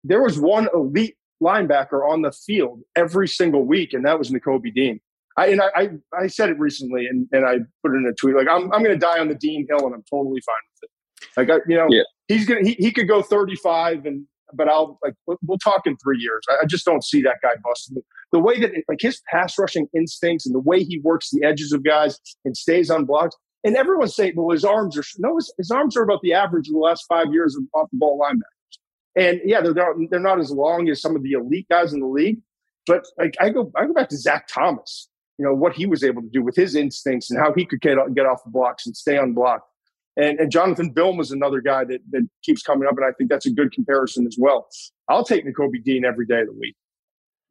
there 0.03 0.21
was 0.21 0.39
one 0.39 0.67
elite 0.73 1.15
linebacker 1.41 2.07
on 2.09 2.21
the 2.21 2.31
field 2.31 2.81
every 2.95 3.27
single 3.27 3.65
week, 3.65 3.93
and 3.93 4.05
that 4.05 4.17
was 4.17 4.31
Nakobe 4.31 4.73
Dean. 4.73 4.99
I, 5.37 5.47
and 5.47 5.61
I, 5.61 5.69
I, 5.75 5.89
I, 6.23 6.27
said 6.27 6.49
it 6.49 6.59
recently 6.59 7.05
and, 7.05 7.27
and 7.31 7.45
I 7.45 7.59
put 7.83 7.93
it 7.93 7.97
in 7.97 8.07
a 8.09 8.13
tweet, 8.13 8.35
like 8.35 8.47
I'm, 8.47 8.71
I'm 8.73 8.83
going 8.83 8.97
to 8.97 8.97
die 8.97 9.19
on 9.19 9.27
the 9.27 9.35
Dean 9.35 9.67
Hill 9.69 9.85
and 9.85 9.93
I'm 9.93 10.03
totally 10.09 10.41
fine 10.41 10.55
with 10.73 10.83
it. 10.83 11.29
Like, 11.37 11.49
I, 11.49 11.69
you 11.69 11.77
know, 11.77 11.87
yeah. 11.89 12.03
he's 12.27 12.47
going 12.47 12.63
to, 12.63 12.69
he, 12.69 12.75
he 12.79 12.91
could 12.91 13.07
go 13.07 13.21
35 13.21 14.05
and, 14.05 14.25
but 14.53 14.67
I'll 14.67 14.97
like, 15.03 15.13
we'll 15.25 15.59
talk 15.59 15.85
in 15.85 15.95
three 15.97 16.19
years. 16.19 16.41
I, 16.49 16.63
I 16.63 16.65
just 16.65 16.85
don't 16.85 17.03
see 17.03 17.21
that 17.21 17.35
guy 17.41 17.51
busting. 17.63 17.97
The 18.31 18.39
way 18.39 18.59
that 18.59 18.71
like 18.89 18.99
his 19.01 19.21
pass 19.31 19.57
rushing 19.59 19.87
instincts 19.95 20.45
and 20.45 20.55
the 20.55 20.59
way 20.59 20.83
he 20.83 20.99
works 21.03 21.29
the 21.31 21.45
edges 21.45 21.71
of 21.71 21.83
guys 21.83 22.19
and 22.43 22.57
stays 22.57 22.89
on 22.89 23.05
blocks. 23.05 23.35
And 23.63 23.75
everyone's 23.75 24.15
saying, 24.15 24.33
well, 24.35 24.51
his 24.51 24.63
arms 24.63 24.97
are, 24.97 25.03
no, 25.19 25.35
his, 25.35 25.53
his 25.57 25.71
arms 25.71 25.97
are 25.97 26.03
about 26.03 26.21
the 26.21 26.33
average 26.33 26.67
of 26.67 26.73
the 26.73 26.79
last 26.79 27.05
five 27.09 27.33
years 27.33 27.55
of 27.55 27.63
off 27.73 27.89
the 27.91 27.97
ball 27.97 28.19
linebackers. 28.19 28.77
And 29.15 29.41
yeah, 29.43 29.61
they're 29.61 29.73
not, 29.73 29.95
they're 30.09 30.19
not 30.19 30.39
as 30.39 30.51
long 30.51 30.89
as 30.89 31.01
some 31.01 31.15
of 31.15 31.23
the 31.23 31.33
elite 31.33 31.67
guys 31.69 31.93
in 31.93 31.99
the 31.99 32.07
league. 32.07 32.39
But 32.87 33.05
like 33.17 33.35
I 33.39 33.49
go 33.49 33.71
I 33.75 33.85
go 33.85 33.93
back 33.93 34.09
to 34.09 34.17
Zach 34.17 34.47
Thomas. 34.47 35.09
You 35.37 35.45
know 35.45 35.53
what 35.53 35.73
he 35.73 35.85
was 35.85 36.03
able 36.03 36.21
to 36.21 36.29
do 36.29 36.41
with 36.41 36.55
his 36.55 36.75
instincts 36.75 37.29
and 37.29 37.39
how 37.39 37.53
he 37.53 37.65
could 37.65 37.81
get 37.81 37.97
get 38.15 38.25
off 38.25 38.43
the 38.43 38.51
blocks 38.51 38.85
and 38.85 38.95
stay 38.95 39.17
unblocked. 39.17 39.69
And, 40.17 40.39
and 40.39 40.51
Jonathan 40.51 40.91
Vilma 40.95 41.19
was 41.19 41.31
another 41.31 41.61
guy 41.61 41.83
that, 41.83 41.99
that 42.09 42.27
keeps 42.43 42.63
coming 42.63 42.87
up, 42.87 42.95
and 42.97 43.05
I 43.05 43.11
think 43.11 43.29
that's 43.29 43.45
a 43.45 43.51
good 43.51 43.71
comparison 43.71 44.25
as 44.25 44.35
well. 44.39 44.67
I'll 45.07 45.23
take 45.23 45.45
Nakobe 45.45 45.83
Dean 45.83 46.05
every 46.05 46.25
day 46.25 46.41
of 46.41 46.47
the 46.47 46.53
week. 46.53 46.75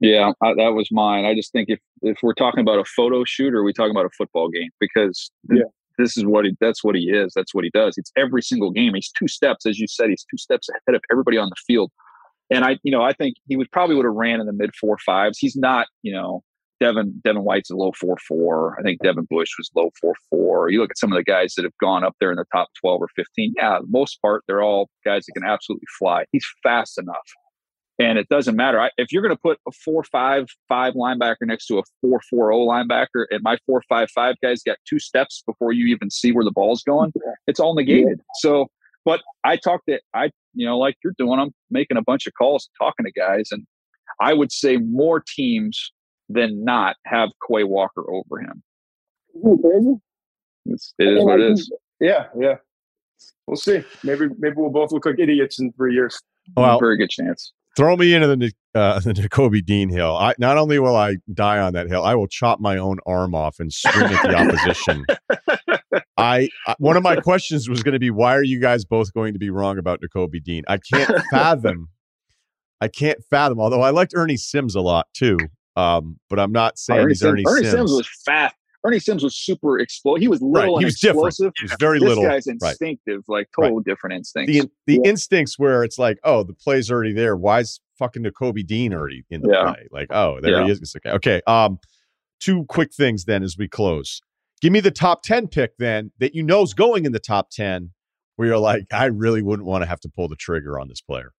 Yeah, 0.00 0.32
I, 0.42 0.54
that 0.54 0.74
was 0.74 0.88
mine. 0.90 1.24
I 1.24 1.34
just 1.34 1.52
think 1.52 1.70
if 1.70 1.78
if 2.02 2.18
we're 2.22 2.34
talking 2.34 2.60
about 2.60 2.78
a 2.78 2.84
photo 2.84 3.24
shoot 3.24 3.54
or 3.54 3.62
we 3.62 3.72
talking 3.72 3.92
about 3.92 4.04
a 4.04 4.10
football 4.10 4.48
game, 4.48 4.68
because 4.80 5.30
yeah. 5.50 5.62
this 5.98 6.16
is 6.16 6.26
what 6.26 6.44
he 6.44 6.56
that's 6.60 6.84
what 6.84 6.96
he 6.96 7.10
is. 7.10 7.32
That's 7.34 7.54
what 7.54 7.64
he 7.64 7.70
does. 7.72 7.96
It's 7.96 8.12
every 8.16 8.42
single 8.42 8.70
game. 8.70 8.94
He's 8.94 9.10
two 9.16 9.28
steps, 9.28 9.64
as 9.64 9.78
you 9.78 9.86
said, 9.86 10.10
he's 10.10 10.26
two 10.30 10.36
steps 10.36 10.68
ahead 10.68 10.94
of 10.94 11.02
everybody 11.10 11.38
on 11.38 11.48
the 11.48 11.56
field. 11.66 11.90
And 12.50 12.64
I, 12.64 12.78
you 12.82 12.92
know, 12.92 13.02
I 13.02 13.12
think 13.12 13.36
he 13.48 13.56
would 13.56 13.70
probably 13.72 13.96
would 13.96 14.04
have 14.04 14.14
ran 14.14 14.40
in 14.40 14.46
the 14.46 14.52
mid 14.52 14.74
four 14.76 14.98
fives. 15.04 15.38
He's 15.38 15.56
not, 15.56 15.86
you 16.02 16.12
know, 16.12 16.42
Devin 16.80 17.20
Devin 17.24 17.42
White's 17.42 17.70
a 17.70 17.76
low 17.76 17.92
four 17.92 18.16
four. 18.28 18.76
I 18.78 18.82
think 18.82 19.00
Devin 19.02 19.26
Bush 19.30 19.50
was 19.58 19.70
low 19.74 19.90
four 20.00 20.14
four. 20.30 20.70
You 20.70 20.80
look 20.80 20.90
at 20.90 20.98
some 20.98 21.12
of 21.12 21.16
the 21.16 21.24
guys 21.24 21.54
that 21.54 21.64
have 21.64 21.76
gone 21.80 22.04
up 22.04 22.14
there 22.20 22.30
in 22.30 22.36
the 22.36 22.44
top 22.54 22.68
twelve 22.80 23.00
or 23.00 23.08
fifteen. 23.16 23.54
Yeah, 23.56 23.78
most 23.88 24.20
part 24.20 24.44
they're 24.46 24.62
all 24.62 24.88
guys 25.04 25.24
that 25.26 25.32
can 25.32 25.48
absolutely 25.48 25.86
fly. 25.98 26.24
He's 26.32 26.46
fast 26.62 26.98
enough. 26.98 27.16
And 27.98 28.18
it 28.18 28.28
doesn't 28.28 28.56
matter. 28.56 28.78
I, 28.78 28.90
if 28.98 29.10
you're 29.10 29.22
going 29.22 29.34
to 29.34 29.40
put 29.40 29.58
a 29.66 29.72
four 29.72 30.04
five 30.04 30.46
five 30.68 30.92
linebacker 30.92 31.42
next 31.42 31.66
to 31.68 31.78
a 31.78 31.82
four 32.02 32.20
four 32.28 32.52
zero 32.52 32.66
linebacker, 32.66 33.24
and 33.30 33.42
my 33.42 33.56
four 33.66 33.82
five 33.88 34.10
five 34.14 34.34
guys 34.42 34.62
got 34.62 34.76
two 34.86 34.98
steps 34.98 35.42
before 35.46 35.72
you 35.72 35.86
even 35.86 36.10
see 36.10 36.30
where 36.30 36.44
the 36.44 36.52
ball's 36.52 36.82
going, 36.82 37.12
it's 37.46 37.58
all 37.58 37.74
negated. 37.74 38.20
So, 38.40 38.66
but 39.06 39.22
I 39.44 39.56
talked 39.56 39.84
to 39.88 39.98
I, 40.12 40.30
you 40.52 40.66
know, 40.66 40.76
like 40.76 40.96
you're 41.02 41.14
doing, 41.16 41.40
I'm 41.40 41.54
making 41.70 41.96
a 41.96 42.02
bunch 42.02 42.26
of 42.26 42.34
calls, 42.34 42.68
talking 42.78 43.06
to 43.06 43.12
guys, 43.12 43.48
and 43.50 43.66
I 44.20 44.34
would 44.34 44.52
say 44.52 44.76
more 44.76 45.22
teams 45.34 45.90
than 46.28 46.64
not 46.64 46.96
have 47.04 47.30
Quay 47.48 47.64
Walker 47.64 48.04
over 48.10 48.40
him. 48.40 48.62
It's, 50.66 50.94
it 50.98 51.08
is 51.08 51.24
what 51.24 51.40
it 51.40 51.52
is. 51.52 51.72
Yeah, 52.00 52.26
yeah. 52.38 52.56
We'll 53.46 53.56
see. 53.56 53.82
Maybe 54.02 54.26
maybe 54.38 54.54
we'll 54.56 54.70
both 54.70 54.92
look 54.92 55.06
like 55.06 55.18
idiots 55.18 55.58
in 55.58 55.72
three 55.72 55.94
years. 55.94 56.20
Well, 56.56 56.78
very 56.78 56.96
good 56.96 57.10
chance 57.10 57.52
throw 57.76 57.96
me 57.96 58.14
into 58.14 58.26
the 58.26 58.52
uh, 58.74 58.98
the 59.04 59.12
Nakobe 59.12 59.64
Dean 59.64 59.88
hill. 59.88 60.16
I 60.16 60.34
not 60.38 60.56
only 60.56 60.78
will 60.78 60.96
I 60.96 61.16
die 61.32 61.58
on 61.58 61.74
that 61.74 61.86
hill, 61.86 62.02
I 62.02 62.14
will 62.14 62.26
chop 62.26 62.58
my 62.58 62.78
own 62.78 62.98
arm 63.06 63.34
off 63.34 63.60
and 63.60 63.72
swing 63.72 64.06
at 64.06 64.22
the 64.22 64.34
opposition. 64.36 65.06
I 66.16 66.48
one 66.78 66.96
of 66.96 67.02
my 67.02 67.16
questions 67.16 67.68
was 67.68 67.82
going 67.82 67.92
to 67.92 68.00
be 68.00 68.10
why 68.10 68.34
are 68.34 68.42
you 68.42 68.60
guys 68.60 68.84
both 68.84 69.12
going 69.12 69.34
to 69.34 69.38
be 69.38 69.50
wrong 69.50 69.78
about 69.78 70.00
Nakobe 70.00 70.42
Dean? 70.42 70.64
I 70.66 70.78
can't 70.78 71.10
fathom. 71.30 71.90
I 72.80 72.88
can't 72.88 73.22
fathom. 73.30 73.60
Although 73.60 73.82
I 73.82 73.90
liked 73.90 74.12
Ernie 74.16 74.36
Sims 74.36 74.74
a 74.74 74.80
lot 74.80 75.06
too, 75.14 75.38
um, 75.76 76.18
but 76.28 76.40
I'm 76.40 76.52
not 76.52 76.78
saying 76.78 77.00
Ernie 77.00 77.10
he's 77.12 77.22
Ernie 77.22 77.44
Sims. 77.44 77.58
Ernie 77.58 77.70
Sims 77.70 77.92
was 77.92 78.08
fast. 78.24 78.54
Ernie 78.84 79.00
Sims 79.00 79.24
was 79.24 79.36
super 79.36 79.78
explosive. 79.78 80.22
He 80.22 80.28
was 80.28 80.40
little 80.40 80.74
right. 80.74 80.80
he 80.80 80.84
was 80.84 80.94
explosive. 80.94 81.52
Different. 81.54 81.58
He 81.58 81.64
was 81.64 81.76
very 81.80 81.98
this 81.98 82.08
little. 82.08 82.22
This 82.24 82.32
guy's 82.32 82.46
instinctive, 82.46 83.24
right. 83.28 83.38
like 83.38 83.48
total 83.54 83.76
right. 83.76 83.84
different 83.84 84.14
instincts. 84.14 84.52
The 84.52 84.70
the 84.86 85.00
yeah. 85.02 85.10
instincts 85.10 85.58
where 85.58 85.82
it's 85.82 85.98
like, 85.98 86.18
oh, 86.24 86.42
the 86.42 86.52
play's 86.52 86.90
already 86.90 87.12
there. 87.12 87.36
Why 87.36 87.60
is 87.60 87.80
fucking 87.98 88.22
Nakobe 88.22 88.64
Dean 88.66 88.94
already 88.94 89.24
in 89.30 89.42
the 89.42 89.50
yeah. 89.52 89.72
play? 89.72 89.88
Like, 89.90 90.08
oh, 90.10 90.38
there 90.40 90.52
yeah. 90.52 90.64
he 90.64 90.70
is. 90.70 90.96
Okay. 90.96 91.10
Okay. 91.10 91.42
Um, 91.46 91.78
two 92.38 92.64
quick 92.68 92.94
things 92.94 93.24
then 93.24 93.42
as 93.42 93.56
we 93.58 93.66
close. 93.66 94.20
Give 94.60 94.72
me 94.72 94.80
the 94.80 94.90
top 94.90 95.22
ten 95.22 95.48
pick 95.48 95.76
then 95.78 96.12
that 96.18 96.34
you 96.34 96.42
know 96.42 96.62
is 96.62 96.72
going 96.72 97.06
in 97.06 97.12
the 97.12 97.18
top 97.18 97.50
ten, 97.50 97.90
where 98.36 98.48
you're 98.48 98.58
like, 98.58 98.86
I 98.92 99.06
really 99.06 99.42
wouldn't 99.42 99.66
want 99.66 99.82
to 99.82 99.88
have 99.88 100.00
to 100.00 100.08
pull 100.08 100.28
the 100.28 100.36
trigger 100.36 100.78
on 100.78 100.88
this 100.88 101.00
player, 101.00 101.32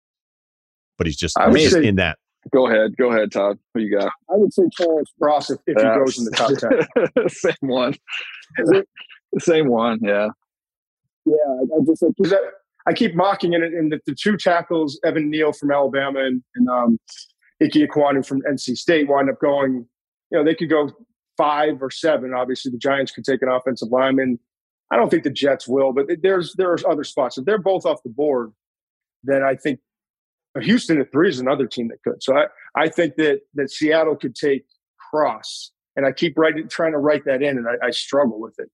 but 0.98 1.08
he's 1.08 1.16
just, 1.16 1.40
I 1.40 1.50
mean, 1.50 1.64
just 1.70 1.78
in 1.78 1.96
that 1.96 2.20
Go 2.54 2.68
ahead. 2.68 2.96
Go 2.98 3.12
ahead, 3.12 3.32
Todd. 3.32 3.58
What 3.74 3.82
you 3.82 3.98
got? 3.98 4.12
I 4.30 4.36
would 4.36 4.54
say 4.54 4.64
Charles 4.72 5.12
Cross 5.22 5.52
if, 5.52 5.60
if 5.68 5.78
he 5.78 5.84
goes 5.84 6.18
in 6.18 6.26
the 6.26 6.32
top 6.32 6.52
10. 7.16 7.30
Same 7.30 7.70
one. 7.70 7.94
Is 8.58 8.72
it? 8.72 8.88
Same 9.40 9.68
one, 9.68 10.00
yeah. 10.02 10.30
Yeah, 11.26 11.34
I, 11.36 11.80
just 11.86 12.02
like, 12.02 12.14
that, 12.30 12.42
I 12.86 12.94
keep 12.94 13.16
mocking 13.16 13.54
it, 13.54 13.62
and 13.62 13.92
the, 13.92 14.00
the, 14.06 14.16
two 14.16 14.38
tackles, 14.38 15.00
Evan 15.04 15.30
Neal 15.30 15.52
from 15.52 15.72
Alabama 15.72 16.20
and, 16.20 16.42
and 16.56 16.70
um, 16.70 17.00
Ickey 17.60 17.86
Ekwonu 17.86 18.26
from 18.26 18.42
NC 18.44 18.78
State, 18.78 19.10
wind 19.10 19.30
up 19.30 19.40
going, 19.42 19.86
you 20.32 20.38
know, 20.38 20.44
they 20.44 20.56
could 20.56 20.70
go 20.70 20.90
five 21.38 21.82
or 21.82 21.92
seven. 21.92 22.34
Obviously, 22.34 22.72
the 22.72 22.78
Giants 22.78 23.12
could 23.12 23.26
take 23.26 23.42
an 23.42 23.50
offensive 23.50 23.90
lineman. 23.90 24.40
I 24.92 24.96
don't 24.96 25.10
think 25.10 25.24
the 25.24 25.30
Jets 25.30 25.68
will, 25.68 25.92
but 25.92 26.08
there's 26.22 26.54
there's 26.58 26.86
other 26.86 27.04
spots. 27.04 27.38
If 27.38 27.46
they're 27.46 27.58
both 27.58 27.86
off 27.86 28.02
the 28.04 28.10
board, 28.10 28.54
then 29.24 29.44
I 29.44 29.56
think 29.56 29.80
Houston 30.60 31.00
at 31.00 31.12
three 31.12 31.30
is 31.30 31.40
another 31.40 31.68
team 31.68 31.90
that 31.90 32.02
could. 32.04 32.22
So 32.22 32.38
I, 32.38 32.46
I 32.76 32.90
think 32.90 33.16
that 33.16 33.42
that 33.56 33.72
Seattle 33.72 34.16
could 34.16 34.36
take 34.36 34.66
Cross, 35.10 35.72
and 35.96 36.06
I 36.06 36.12
keep 36.12 36.38
writing, 36.38 36.68
trying 36.68 36.92
to 36.92 36.98
write 36.98 37.26
that 37.26 37.42
in, 37.42 37.58
and 37.58 37.68
I, 37.68 37.88
I 37.88 37.92
struggle 37.92 38.40
with 38.40 38.56
it. 38.60 38.70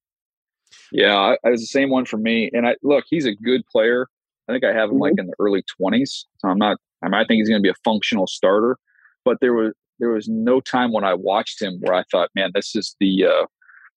Yeah, 0.91 1.35
it's 1.43 1.61
the 1.61 1.67
same 1.67 1.89
one 1.89 2.05
for 2.05 2.17
me. 2.17 2.49
And 2.53 2.67
I 2.67 2.75
look, 2.83 3.05
he's 3.09 3.25
a 3.25 3.33
good 3.33 3.65
player. 3.71 4.07
I 4.47 4.53
think 4.53 4.63
I 4.63 4.73
have 4.73 4.89
him 4.89 4.95
mm-hmm. 4.95 5.01
like 5.01 5.13
in 5.17 5.27
the 5.27 5.35
early 5.39 5.63
twenties. 5.77 6.25
So 6.39 6.49
I'm 6.49 6.57
not. 6.57 6.77
I, 7.01 7.07
mean, 7.07 7.15
I 7.15 7.25
think 7.25 7.39
he's 7.39 7.49
going 7.49 7.61
to 7.61 7.65
be 7.65 7.69
a 7.69 7.83
functional 7.83 8.27
starter. 8.27 8.77
But 9.25 9.37
there 9.41 9.53
was 9.53 9.73
there 9.99 10.09
was 10.09 10.27
no 10.27 10.59
time 10.59 10.91
when 10.91 11.03
I 11.03 11.13
watched 11.13 11.61
him 11.61 11.79
where 11.81 11.95
I 11.95 12.03
thought, 12.11 12.29
man, 12.35 12.51
this 12.53 12.75
is 12.75 12.95
the 12.99 13.25
uh, 13.25 13.45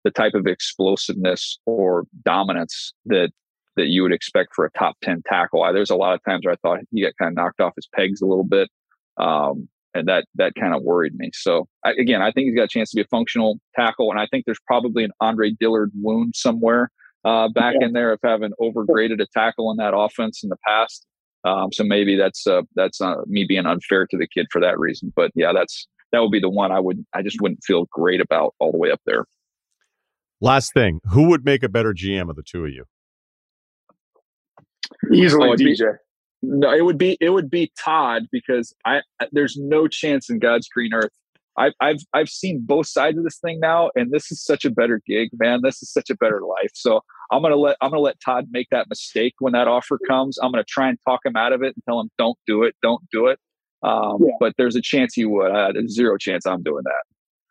the 0.04 0.10
type 0.10 0.34
of 0.34 0.46
explosiveness 0.46 1.58
or 1.66 2.04
dominance 2.24 2.92
that 3.06 3.30
that 3.76 3.88
you 3.88 4.02
would 4.02 4.12
expect 4.12 4.54
for 4.54 4.64
a 4.64 4.70
top 4.72 4.96
10 5.02 5.22
tackle. 5.26 5.62
I, 5.62 5.72
there's 5.72 5.90
a 5.90 5.96
lot 5.96 6.14
of 6.14 6.20
times 6.24 6.44
where 6.44 6.54
I 6.54 6.56
thought 6.56 6.80
he 6.90 7.02
got 7.02 7.12
kind 7.18 7.30
of 7.30 7.36
knocked 7.36 7.60
off 7.60 7.74
his 7.76 7.88
pegs 7.94 8.20
a 8.20 8.26
little 8.26 8.44
bit. 8.44 8.68
Um, 9.18 9.68
and 9.94 10.08
that, 10.08 10.26
that 10.34 10.54
kind 10.58 10.74
of 10.74 10.82
worried 10.82 11.14
me. 11.14 11.30
So 11.32 11.68
I, 11.84 11.92
again, 11.92 12.20
I 12.20 12.30
think 12.30 12.46
he's 12.46 12.56
got 12.56 12.64
a 12.64 12.68
chance 12.68 12.90
to 12.90 12.96
be 12.96 13.02
a 13.02 13.06
functional 13.06 13.58
tackle. 13.74 14.10
And 14.10 14.20
I 14.20 14.26
think 14.30 14.44
there's 14.44 14.60
probably 14.66 15.04
an 15.04 15.12
Andre 15.20 15.52
Dillard 15.52 15.90
wound 15.94 16.34
somewhere 16.36 16.90
uh, 17.24 17.48
back 17.48 17.76
yeah. 17.80 17.86
in 17.86 17.92
there 17.92 18.12
of 18.12 18.20
having 18.22 18.52
overgraded 18.60 19.20
a 19.20 19.26
tackle 19.34 19.70
in 19.70 19.78
that 19.78 19.96
offense 19.96 20.42
in 20.42 20.48
the 20.48 20.56
past. 20.66 21.06
Um, 21.44 21.72
so 21.72 21.84
maybe 21.84 22.16
that's 22.16 22.46
uh, 22.46 22.62
that's 22.74 23.00
uh, 23.00 23.16
me 23.26 23.44
being 23.44 23.66
unfair 23.66 24.06
to 24.06 24.16
the 24.16 24.26
kid 24.26 24.46
for 24.50 24.60
that 24.60 24.78
reason. 24.78 25.12
But 25.14 25.30
yeah, 25.34 25.52
that's 25.54 25.86
that 26.12 26.20
would 26.20 26.32
be 26.32 26.40
the 26.40 26.50
one 26.50 26.72
I 26.72 26.80
would 26.80 27.04
I 27.14 27.22
just 27.22 27.40
wouldn't 27.40 27.62
feel 27.64 27.86
great 27.90 28.20
about 28.20 28.54
all 28.58 28.72
the 28.72 28.78
way 28.78 28.90
up 28.90 29.00
there. 29.06 29.26
Last 30.40 30.74
thing, 30.74 31.00
who 31.10 31.28
would 31.28 31.44
make 31.44 31.62
a 31.62 31.68
better 31.68 31.94
GM 31.94 32.28
of 32.28 32.36
the 32.36 32.42
two 32.42 32.64
of 32.64 32.70
you? 32.70 32.84
Easily 35.12 35.48
oh, 35.48 35.54
DJ. 35.54 35.78
Be, 35.78 35.84
no, 36.42 36.72
it 36.72 36.84
would 36.84 36.98
be 36.98 37.16
it 37.20 37.30
would 37.30 37.50
be 37.50 37.72
Todd 37.78 38.24
because 38.30 38.74
I 38.84 39.00
there's 39.32 39.56
no 39.56 39.88
chance 39.88 40.30
in 40.30 40.38
God's 40.38 40.68
green 40.68 40.92
earth. 40.92 41.12
I've 41.58 41.72
I've 41.80 42.00
I've 42.12 42.28
seen 42.28 42.62
both 42.64 42.86
sides 42.86 43.18
of 43.18 43.24
this 43.24 43.38
thing 43.38 43.60
now, 43.60 43.90
and 43.94 44.10
this 44.10 44.30
is 44.30 44.42
such 44.42 44.64
a 44.64 44.70
better 44.70 45.00
gig, 45.06 45.30
man. 45.38 45.60
This 45.62 45.82
is 45.82 45.90
such 45.90 46.10
a 46.10 46.14
better 46.14 46.40
life. 46.42 46.70
So 46.74 47.00
I'm 47.30 47.42
gonna 47.42 47.56
let 47.56 47.76
I'm 47.80 47.90
gonna 47.90 48.02
let 48.02 48.20
Todd 48.20 48.48
make 48.50 48.68
that 48.70 48.88
mistake 48.88 49.34
when 49.38 49.52
that 49.54 49.68
offer 49.68 49.98
comes. 50.06 50.38
I'm 50.38 50.52
gonna 50.52 50.64
try 50.64 50.88
and 50.88 50.98
talk 51.06 51.24
him 51.24 51.36
out 51.36 51.52
of 51.52 51.62
it 51.62 51.74
and 51.74 51.82
tell 51.88 52.00
him 52.00 52.10
don't 52.18 52.38
do 52.46 52.62
it, 52.62 52.74
don't 52.82 53.02
do 53.10 53.26
it. 53.26 53.38
Um, 53.82 54.18
yeah. 54.20 54.32
But 54.38 54.54
there's 54.58 54.76
a 54.76 54.82
chance 54.82 55.14
he 55.14 55.24
would. 55.24 55.50
Uh, 55.50 55.72
there's 55.72 55.94
zero 55.94 56.16
chance 56.18 56.46
I'm 56.46 56.62
doing 56.62 56.82
that. 56.84 57.04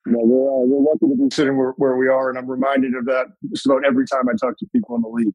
No, 0.07 0.19
we're, 0.21 0.49
uh, 0.49 0.65
we're 0.65 0.91
lucky 0.91 1.07
to 1.07 1.15
be 1.15 1.33
sitting 1.33 1.57
where, 1.57 1.71
where 1.77 1.97
we 1.97 2.07
are, 2.07 2.29
and 2.29 2.37
I'm 2.37 2.47
reminded 2.47 2.93
of 2.95 3.05
that 3.05 3.27
just 3.49 3.65
about 3.65 3.85
every 3.85 4.05
time 4.05 4.29
I 4.29 4.33
talk 4.33 4.57
to 4.59 4.67
people 4.71 4.95
in 4.95 5.01
the 5.01 5.07
league. 5.07 5.33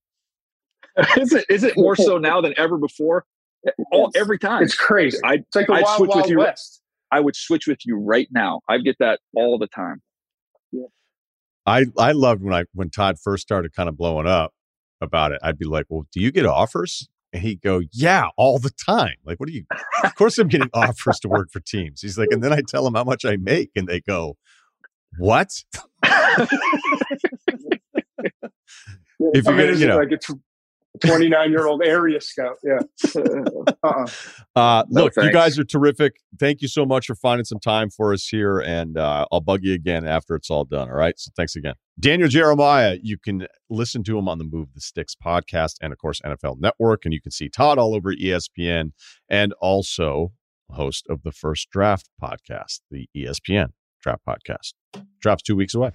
Is 1.16 1.32
it 1.32 1.44
is 1.48 1.64
it 1.64 1.76
more 1.76 1.96
so 1.96 2.18
now 2.18 2.40
than 2.40 2.54
ever 2.56 2.76
before? 2.76 3.24
All 3.92 4.10
every 4.14 4.38
time. 4.38 4.62
It's 4.62 4.74
crazy. 4.74 5.18
I, 5.22 5.34
it's 5.34 5.54
like 5.54 5.66
the 5.66 5.74
I'd 5.74 5.82
wild, 5.82 5.96
switch 5.98 6.08
wild 6.08 6.22
with 6.22 6.30
you. 6.30 6.38
West. 6.38 6.82
I 7.12 7.20
would 7.20 7.36
switch 7.36 7.66
with 7.66 7.84
you 7.84 7.96
right 7.96 8.28
now. 8.30 8.60
I 8.68 8.78
get 8.78 8.96
that 9.00 9.20
all 9.36 9.58
the 9.58 9.66
time. 9.66 10.00
Yeah. 10.72 10.86
I 11.66 11.86
I 11.98 12.12
loved 12.12 12.42
when 12.42 12.54
I 12.54 12.64
when 12.72 12.90
Todd 12.90 13.18
first 13.18 13.42
started 13.42 13.74
kind 13.74 13.88
of 13.88 13.96
blowing 13.96 14.26
up 14.26 14.54
about 15.00 15.32
it. 15.32 15.40
I'd 15.42 15.58
be 15.58 15.66
like, 15.66 15.86
"Well, 15.88 16.06
do 16.12 16.20
you 16.20 16.30
get 16.30 16.46
offers?" 16.46 17.08
And 17.32 17.42
he'd 17.42 17.60
go, 17.60 17.82
"Yeah, 17.92 18.28
all 18.36 18.58
the 18.58 18.70
time." 18.70 19.16
Like, 19.24 19.38
what 19.40 19.48
do 19.48 19.54
you? 19.54 19.64
of 20.04 20.14
course, 20.14 20.38
I'm 20.38 20.48
getting 20.48 20.70
offers 20.72 21.18
to 21.20 21.28
work 21.28 21.50
for 21.52 21.60
teams. 21.60 22.00
He's 22.00 22.16
like, 22.16 22.28
and 22.30 22.42
then 22.42 22.52
I 22.52 22.60
tell 22.66 22.86
him 22.86 22.94
how 22.94 23.04
much 23.04 23.24
I 23.24 23.36
make, 23.36 23.70
and 23.76 23.86
they 23.86 24.00
go, 24.00 24.36
"What?" 25.18 25.50
if 29.20 29.46
you 29.46 29.56
get, 29.56 29.78
you 29.78 29.86
know, 29.86 29.98
like 29.98 30.12
it's 30.12 30.30
29 31.00 31.50
year 31.50 31.66
old 31.66 31.82
area 31.82 32.20
scout. 32.20 32.56
Yeah. 32.62 32.80
uh-uh. 33.84 34.06
uh, 34.56 34.84
look, 34.88 35.12
you 35.16 35.32
guys 35.32 35.58
are 35.58 35.64
terrific. 35.64 36.16
Thank 36.38 36.62
you 36.62 36.68
so 36.68 36.84
much 36.86 37.06
for 37.06 37.14
finding 37.14 37.44
some 37.44 37.60
time 37.60 37.90
for 37.90 38.12
us 38.12 38.26
here. 38.26 38.60
And 38.60 38.96
uh, 38.96 39.26
I'll 39.32 39.40
bug 39.40 39.60
you 39.62 39.74
again 39.74 40.06
after 40.06 40.34
it's 40.34 40.50
all 40.50 40.64
done. 40.64 40.88
All 40.88 40.96
right. 40.96 41.18
So 41.18 41.30
thanks 41.36 41.56
again. 41.56 41.74
Daniel 41.98 42.28
Jeremiah, 42.28 42.98
you 43.02 43.18
can 43.18 43.46
listen 43.68 44.02
to 44.04 44.18
him 44.18 44.28
on 44.28 44.38
the 44.38 44.44
Move 44.44 44.68
the 44.74 44.80
Sticks 44.80 45.14
podcast 45.14 45.74
and, 45.80 45.92
of 45.92 45.98
course, 45.98 46.20
NFL 46.24 46.60
Network. 46.60 47.04
And 47.04 47.12
you 47.12 47.20
can 47.20 47.32
see 47.32 47.48
Todd 47.48 47.78
all 47.78 47.94
over 47.94 48.14
ESPN 48.14 48.92
and 49.28 49.52
also 49.60 50.32
host 50.70 51.06
of 51.08 51.22
the 51.22 51.32
First 51.32 51.70
Draft 51.70 52.08
podcast, 52.22 52.80
the 52.90 53.08
ESPN 53.16 53.70
Draft 54.00 54.22
Podcast. 54.26 54.74
Drops 55.20 55.42
two 55.42 55.56
weeks 55.56 55.74
away. 55.74 55.90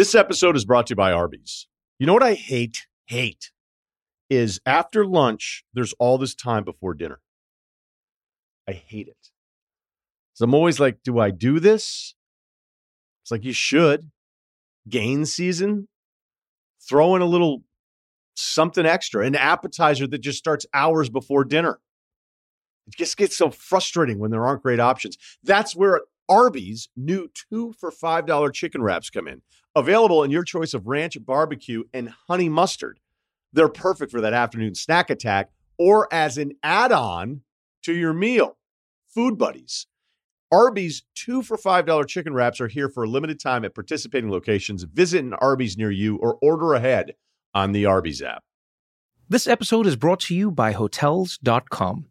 This 0.00 0.14
episode 0.14 0.56
is 0.56 0.64
brought 0.64 0.86
to 0.86 0.92
you 0.92 0.96
by 0.96 1.12
Arby's. 1.12 1.66
You 1.98 2.06
know 2.06 2.14
what 2.14 2.22
I 2.22 2.32
hate? 2.32 2.86
Hate 3.04 3.50
is 4.30 4.58
after 4.64 5.04
lunch, 5.04 5.62
there's 5.74 5.92
all 5.98 6.16
this 6.16 6.34
time 6.34 6.64
before 6.64 6.94
dinner. 6.94 7.20
I 8.66 8.72
hate 8.72 9.08
it. 9.08 9.28
So 10.32 10.46
I'm 10.46 10.54
always 10.54 10.80
like, 10.80 11.02
do 11.04 11.18
I 11.18 11.30
do 11.30 11.60
this? 11.60 12.14
It's 13.22 13.30
like 13.30 13.44
you 13.44 13.52
should. 13.52 14.10
Gain 14.88 15.26
season, 15.26 15.86
throw 16.88 17.14
in 17.14 17.20
a 17.20 17.26
little 17.26 17.64
something 18.34 18.86
extra, 18.86 19.26
an 19.26 19.34
appetizer 19.34 20.06
that 20.06 20.22
just 20.22 20.38
starts 20.38 20.64
hours 20.72 21.10
before 21.10 21.44
dinner. 21.44 21.78
It 22.86 22.94
just 22.96 23.18
gets 23.18 23.36
so 23.36 23.50
frustrating 23.50 24.18
when 24.18 24.30
there 24.30 24.46
aren't 24.46 24.62
great 24.62 24.80
options. 24.80 25.18
That's 25.42 25.76
where 25.76 26.00
Arby's 26.26 26.88
new 26.96 27.28
two 27.50 27.74
for 27.78 27.90
$5 27.90 28.54
chicken 28.54 28.80
wraps 28.80 29.10
come 29.10 29.28
in. 29.28 29.42
Available 29.76 30.24
in 30.24 30.30
your 30.30 30.44
choice 30.44 30.74
of 30.74 30.86
ranch, 30.86 31.16
barbecue, 31.24 31.84
and 31.92 32.12
honey 32.28 32.48
mustard. 32.48 32.98
They're 33.52 33.68
perfect 33.68 34.10
for 34.10 34.20
that 34.20 34.32
afternoon 34.32 34.74
snack 34.74 35.10
attack 35.10 35.50
or 35.78 36.12
as 36.12 36.38
an 36.38 36.52
add 36.62 36.92
on 36.92 37.42
to 37.82 37.92
your 37.92 38.12
meal. 38.12 38.56
Food 39.08 39.38
Buddies. 39.38 39.86
Arby's 40.52 41.04
two 41.14 41.42
for 41.42 41.56
$5 41.56 42.08
chicken 42.08 42.34
wraps 42.34 42.60
are 42.60 42.68
here 42.68 42.88
for 42.88 43.04
a 43.04 43.08
limited 43.08 43.38
time 43.38 43.64
at 43.64 43.74
participating 43.74 44.30
locations. 44.30 44.82
Visit 44.82 45.24
an 45.24 45.34
Arby's 45.34 45.76
near 45.76 45.90
you 45.90 46.16
or 46.16 46.38
order 46.42 46.74
ahead 46.74 47.14
on 47.54 47.72
the 47.72 47.86
Arby's 47.86 48.20
app. 48.20 48.42
This 49.28 49.46
episode 49.46 49.86
is 49.86 49.94
brought 49.94 50.20
to 50.20 50.34
you 50.34 50.50
by 50.50 50.72
Hotels.com. 50.72 52.06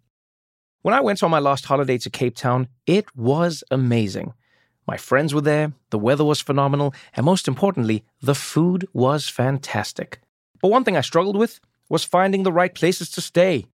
When 0.82 0.94
I 0.94 1.02
went 1.02 1.22
on 1.22 1.30
my 1.30 1.40
last 1.40 1.66
holiday 1.66 1.98
to 1.98 2.10
Cape 2.10 2.36
Town, 2.36 2.70
it 2.86 3.14
was 3.14 3.62
amazing. 3.70 4.34
My 4.90 4.98
friends 4.98 5.36
were 5.36 5.42
there, 5.42 5.74
the 5.92 6.00
weather 6.00 6.26
was 6.26 6.42
phenomenal, 6.42 6.96
and 7.16 7.24
most 7.24 7.48
importantly, 7.48 8.04
the 8.24 8.34
food 8.34 8.88
was 8.92 9.30
fantastic. 9.30 10.20
But 10.64 10.70
one 10.72 10.84
thing 10.84 10.98
I 10.98 11.02
struggled 11.02 11.36
with 11.36 11.60
was 11.90 12.04
finding 12.04 12.42
the 12.42 12.52
right 12.52 12.74
places 12.74 13.12
to 13.12 13.22
stay. 13.22 13.68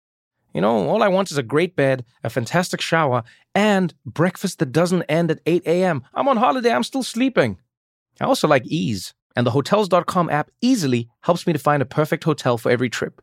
You 0.52 0.60
know, 0.60 0.88
all 0.88 1.04
I 1.04 1.14
want 1.14 1.30
is 1.30 1.38
a 1.38 1.44
great 1.44 1.76
bed, 1.76 2.04
a 2.24 2.30
fantastic 2.30 2.80
shower, 2.80 3.22
and 3.54 3.94
breakfast 4.04 4.58
that 4.58 4.72
doesn't 4.72 5.04
end 5.04 5.30
at 5.30 5.38
8 5.46 5.62
a.m. 5.66 6.02
I'm 6.14 6.26
on 6.26 6.36
holiday, 6.36 6.72
I'm 6.72 6.82
still 6.82 7.04
sleeping. 7.04 7.58
I 8.20 8.24
also 8.24 8.48
like 8.48 8.66
ease, 8.66 9.14
and 9.36 9.46
the 9.46 9.52
Hotels.com 9.52 10.28
app 10.30 10.50
easily 10.60 11.08
helps 11.20 11.46
me 11.46 11.52
to 11.52 11.60
find 11.60 11.80
a 11.80 11.86
perfect 11.86 12.24
hotel 12.24 12.58
for 12.58 12.72
every 12.72 12.90
trip. 12.90 13.22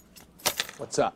What's 0.77 0.99
up? 0.99 1.15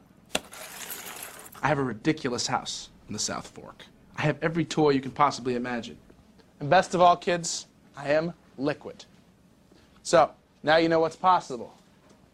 I 1.62 1.68
have 1.68 1.80
a 1.80 1.84
ridiculous 1.84 2.48
house 2.48 2.90
in 3.08 3.14
the 3.14 3.20
South 3.20 3.48
Fork. 3.48 3.86
I 4.18 4.22
have 4.22 4.38
every 4.42 4.66
toy 4.66 4.92
you 4.92 5.02
can 5.02 5.12
possibly 5.12 5.56
imagine. 5.56 5.98
And 6.60 6.70
best 6.70 6.94
of 6.94 7.02
all, 7.02 7.18
kids, 7.18 7.68
I 7.98 8.12
am 8.12 8.34
liquid. 8.58 9.06
So, 10.04 10.32
now 10.64 10.78
you 10.78 10.90
know 10.90 11.00
what's 11.00 11.16
possible. 11.16 11.74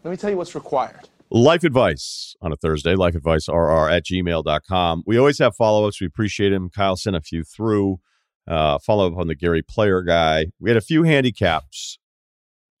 Let 0.04 0.10
me 0.10 0.16
tell 0.16 0.30
you 0.30 0.36
what's 0.36 0.54
required. 0.54 1.08
Life 1.30 1.64
advice 1.64 2.36
on 2.42 2.52
a 2.52 2.56
Thursday, 2.56 2.94
Life 2.94 3.14
advice 3.14 3.46
lifeadvicerr 3.46 3.90
at 3.90 4.04
gmail.com. 4.04 5.02
We 5.06 5.16
always 5.16 5.38
have 5.38 5.56
follow 5.56 5.86
ups. 5.86 6.00
We 6.00 6.06
appreciate 6.06 6.52
him. 6.52 6.68
Kyle 6.68 6.96
sent 6.96 7.16
a 7.16 7.22
few 7.22 7.42
through. 7.42 8.00
Uh, 8.46 8.78
follow 8.78 9.10
up 9.10 9.16
on 9.16 9.28
the 9.28 9.34
Gary 9.34 9.62
Player 9.62 10.02
guy. 10.02 10.46
We 10.60 10.68
had 10.68 10.76
a 10.76 10.82
few 10.82 11.04
handicaps 11.04 11.98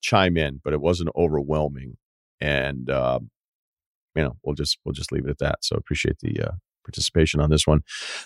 chime 0.02 0.36
in, 0.36 0.60
but 0.62 0.74
it 0.74 0.80
wasn't 0.80 1.10
overwhelming. 1.16 1.96
And 2.40 2.90
uh, 2.90 3.20
you 4.14 4.22
know, 4.22 4.36
we'll 4.42 4.54
just 4.54 4.78
we'll 4.84 4.92
just 4.92 5.12
leave 5.12 5.26
it 5.26 5.30
at 5.30 5.38
that. 5.38 5.58
So 5.62 5.76
appreciate 5.76 6.18
the 6.20 6.40
uh, 6.40 6.52
participation 6.84 7.40
on 7.40 7.50
this 7.50 7.66
one. 7.66 7.80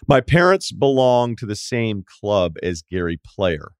My 0.09 0.20
parents 0.20 0.72
belong 0.72 1.37
to 1.37 1.47
the 1.47 1.57
same 1.57 2.05
club 2.20 2.57
as 2.62 2.82
Gary 2.82 3.20
Player. 3.24 3.72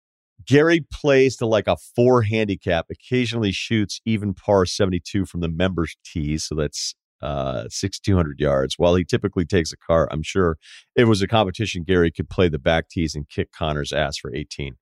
Gary 0.47 0.87
plays 0.93 1.37
to 1.37 1.47
like 1.47 1.67
a 1.67 1.77
four 1.77 2.23
handicap, 2.23 2.87
occasionally 2.91 3.53
shoots 3.53 4.01
even 4.05 4.35
par 4.35 4.65
72 4.67 5.27
from 5.27 5.41
the 5.41 5.49
members 5.49 5.97
tees. 6.05 6.45
So 6.45 6.55
that's 6.55 6.95
uh, 7.23 7.65
6,200 7.69 8.39
yards. 8.39 8.75
While 8.77 8.95
he 8.95 9.05
typically 9.05 9.45
takes 9.45 9.73
a 9.73 9.77
car, 9.77 10.09
I'm 10.11 10.23
sure 10.23 10.59
it 10.95 11.05
was 11.05 11.23
a 11.23 11.27
competition 11.27 11.83
Gary 11.83 12.13
could 12.13 12.29
play 12.29 12.49
the 12.49 12.59
back 12.59 12.89
tees 12.89 13.15
and 13.15 13.29
kick 13.29 13.51
Connor's 13.53 13.93
ass 13.93 14.19
for 14.19 14.35
18. 14.35 14.77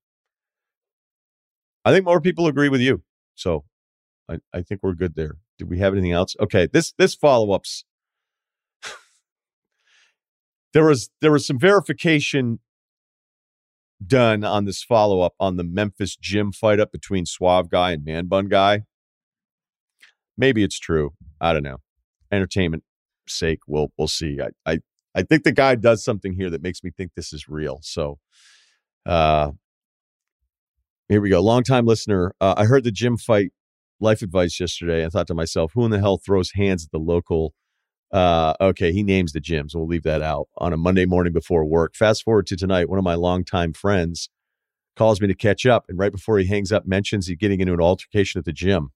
I 1.85 1.91
think 1.91 2.05
more 2.05 2.21
people 2.21 2.47
agree 2.47 2.69
with 2.69 2.81
you. 2.81 3.03
So 3.35 3.63
I, 4.29 4.39
I 4.53 4.61
think 4.61 4.81
we're 4.83 4.93
good 4.93 5.15
there. 5.15 5.37
Do 5.57 5.65
we 5.65 5.79
have 5.79 5.93
anything 5.93 6.11
else? 6.11 6.35
Okay, 6.39 6.67
this 6.71 6.93
this 6.97 7.15
follow 7.15 7.51
ups. 7.51 7.85
there 10.73 10.85
was 10.85 11.09
there 11.21 11.31
was 11.31 11.47
some 11.47 11.59
verification 11.59 12.59
done 14.05 14.43
on 14.43 14.65
this 14.65 14.83
follow 14.83 15.21
up 15.21 15.33
on 15.39 15.55
the 15.55 15.63
Memphis 15.63 16.15
gym 16.15 16.51
fight 16.51 16.79
up 16.79 16.91
between 16.91 17.25
Suave 17.25 17.69
Guy 17.69 17.91
and 17.91 18.03
Man 18.03 18.27
Bun 18.27 18.47
Guy. 18.47 18.83
Maybe 20.37 20.63
it's 20.63 20.79
true. 20.79 21.13
I 21.39 21.53
don't 21.53 21.63
know. 21.63 21.77
Entertainment 22.31 22.83
sake, 23.27 23.59
we'll 23.67 23.91
we'll 23.97 24.07
see. 24.07 24.39
I 24.41 24.71
I 24.71 24.79
I 25.15 25.21
think 25.23 25.43
the 25.43 25.53
guy 25.53 25.75
does 25.75 26.03
something 26.03 26.33
here 26.33 26.49
that 26.49 26.61
makes 26.61 26.83
me 26.83 26.91
think 26.91 27.11
this 27.15 27.31
is 27.31 27.47
real. 27.47 27.79
So, 27.81 28.19
uh, 29.05 29.51
here 31.07 31.21
we 31.21 31.29
go. 31.29 31.41
Long 31.41 31.63
time 31.63 31.85
listener. 31.85 32.33
Uh, 32.41 32.55
I 32.57 32.65
heard 32.65 32.83
the 32.83 32.91
gym 32.91 33.15
fight 33.15 33.53
life 34.05 34.21
advice 34.21 34.59
yesterday 34.59 35.03
and 35.03 35.11
thought 35.11 35.27
to 35.27 35.33
myself, 35.33 35.73
who 35.73 35.83
in 35.83 35.91
the 35.91 35.99
hell 35.99 36.17
throws 36.17 36.51
hands 36.51 36.85
at 36.85 36.91
the 36.91 36.99
local? 36.99 37.53
Uh, 38.11 38.53
okay, 38.61 38.93
he 38.93 39.03
names 39.03 39.33
the 39.33 39.41
gyms. 39.41 39.75
We'll 39.75 39.87
leave 39.87 40.03
that 40.03 40.21
out 40.21 40.47
on 40.57 40.71
a 40.71 40.77
Monday 40.77 41.05
morning 41.05 41.33
before 41.33 41.65
work. 41.65 41.95
Fast 41.95 42.23
forward 42.23 42.47
to 42.47 42.55
tonight, 42.55 42.87
one 42.87 42.99
of 42.99 43.03
my 43.03 43.15
longtime 43.15 43.73
friends 43.73 44.29
calls 44.95 45.19
me 45.19 45.27
to 45.27 45.33
catch 45.33 45.65
up, 45.65 45.85
and 45.89 45.99
right 45.99 46.11
before 46.11 46.39
he 46.39 46.47
hangs 46.47 46.71
up, 46.71 46.85
mentions 46.85 47.27
he's 47.27 47.37
getting 47.37 47.59
into 47.59 47.73
an 47.73 47.81
altercation 47.81 48.39
at 48.39 48.45
the 48.45 48.53
gym. 48.53 48.91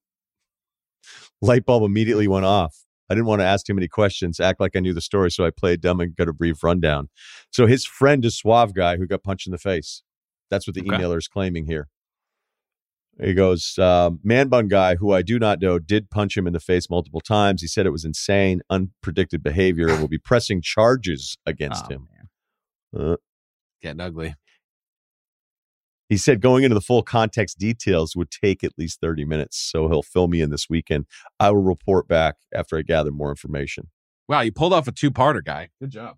Light 1.42 1.66
bulb 1.66 1.82
immediately 1.82 2.28
went 2.28 2.46
off. 2.46 2.86
I 3.10 3.14
didn't 3.14 3.26
want 3.26 3.40
to 3.40 3.46
ask 3.46 3.66
too 3.66 3.74
many 3.74 3.88
questions, 3.88 4.38
act 4.38 4.60
like 4.60 4.76
I 4.76 4.80
knew 4.80 4.94
the 4.94 5.00
story, 5.00 5.30
so 5.30 5.44
I 5.44 5.50
played 5.50 5.80
dumb 5.80 6.00
and 6.00 6.14
got 6.14 6.28
a 6.28 6.32
brief 6.32 6.62
rundown. 6.62 7.08
So 7.50 7.66
his 7.66 7.84
friend 7.84 8.24
is 8.24 8.38
Suave 8.38 8.72
guy 8.72 8.96
who 8.96 9.06
got 9.06 9.24
punched 9.24 9.46
in 9.46 9.50
the 9.50 9.58
face. 9.58 10.02
That's 10.48 10.66
what 10.66 10.74
the 10.74 10.82
okay. 10.82 10.90
emailer 10.90 11.18
is 11.18 11.28
claiming 11.28 11.66
here. 11.66 11.88
He 13.18 13.34
goes, 13.34 13.78
uh, 13.78 14.10
man 14.22 14.48
bun 14.48 14.68
guy, 14.68 14.94
who 14.94 15.12
I 15.12 15.22
do 15.22 15.38
not 15.38 15.60
know, 15.60 15.78
did 15.78 16.10
punch 16.10 16.36
him 16.36 16.46
in 16.46 16.52
the 16.52 16.60
face 16.60 16.88
multiple 16.88 17.20
times. 17.20 17.60
He 17.60 17.68
said 17.68 17.84
it 17.84 17.90
was 17.90 18.04
insane, 18.04 18.62
unpredicted 18.70 19.42
behavior. 19.42 19.88
And 19.88 20.00
will 20.00 20.08
be 20.08 20.18
pressing 20.18 20.62
charges 20.62 21.36
against 21.44 21.84
oh, 21.86 21.88
him. 21.88 22.08
Uh, 22.96 23.16
Getting 23.82 24.00
ugly. 24.00 24.34
He 26.08 26.16
said 26.16 26.40
going 26.40 26.64
into 26.64 26.74
the 26.74 26.80
full 26.80 27.02
context 27.02 27.58
details 27.58 28.16
would 28.16 28.30
take 28.30 28.64
at 28.64 28.72
least 28.76 29.00
30 29.00 29.24
minutes. 29.24 29.58
So 29.58 29.88
he'll 29.88 30.02
fill 30.02 30.26
me 30.26 30.40
in 30.40 30.50
this 30.50 30.68
weekend. 30.68 31.06
I 31.38 31.50
will 31.50 31.62
report 31.62 32.08
back 32.08 32.36
after 32.52 32.76
I 32.78 32.82
gather 32.82 33.12
more 33.12 33.30
information. 33.30 33.90
Wow, 34.28 34.40
you 34.40 34.50
pulled 34.50 34.72
off 34.72 34.88
a 34.88 34.92
two 34.92 35.10
parter, 35.10 35.44
guy. 35.44 35.68
Good 35.80 35.90
job. 35.90 36.16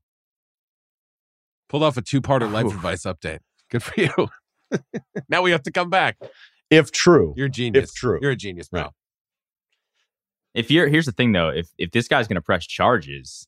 Pulled 1.68 1.82
off 1.82 1.96
a 1.96 2.02
two 2.02 2.22
parter 2.22 2.50
life 2.50 2.66
advice 2.66 3.02
update. 3.02 3.40
Good 3.70 3.82
for 3.82 4.00
you. 4.00 4.28
now 5.28 5.42
we 5.42 5.50
have 5.50 5.62
to 5.64 5.70
come 5.70 5.90
back 5.90 6.16
if 6.72 6.92
true. 6.92 7.34
You're 7.36 7.46
a 7.46 7.50
genius. 7.50 7.90
If 7.90 7.94
true. 7.94 8.18
You're 8.22 8.32
a 8.32 8.36
genius, 8.36 8.68
bro. 8.68 8.82
Right. 8.82 8.90
If 10.54 10.70
you're 10.70 10.88
here's 10.88 11.06
the 11.06 11.12
thing 11.12 11.32
though, 11.32 11.48
if 11.48 11.68
if 11.78 11.92
this 11.92 12.08
guy's 12.08 12.28
gonna 12.28 12.42
press 12.42 12.66
charges, 12.66 13.46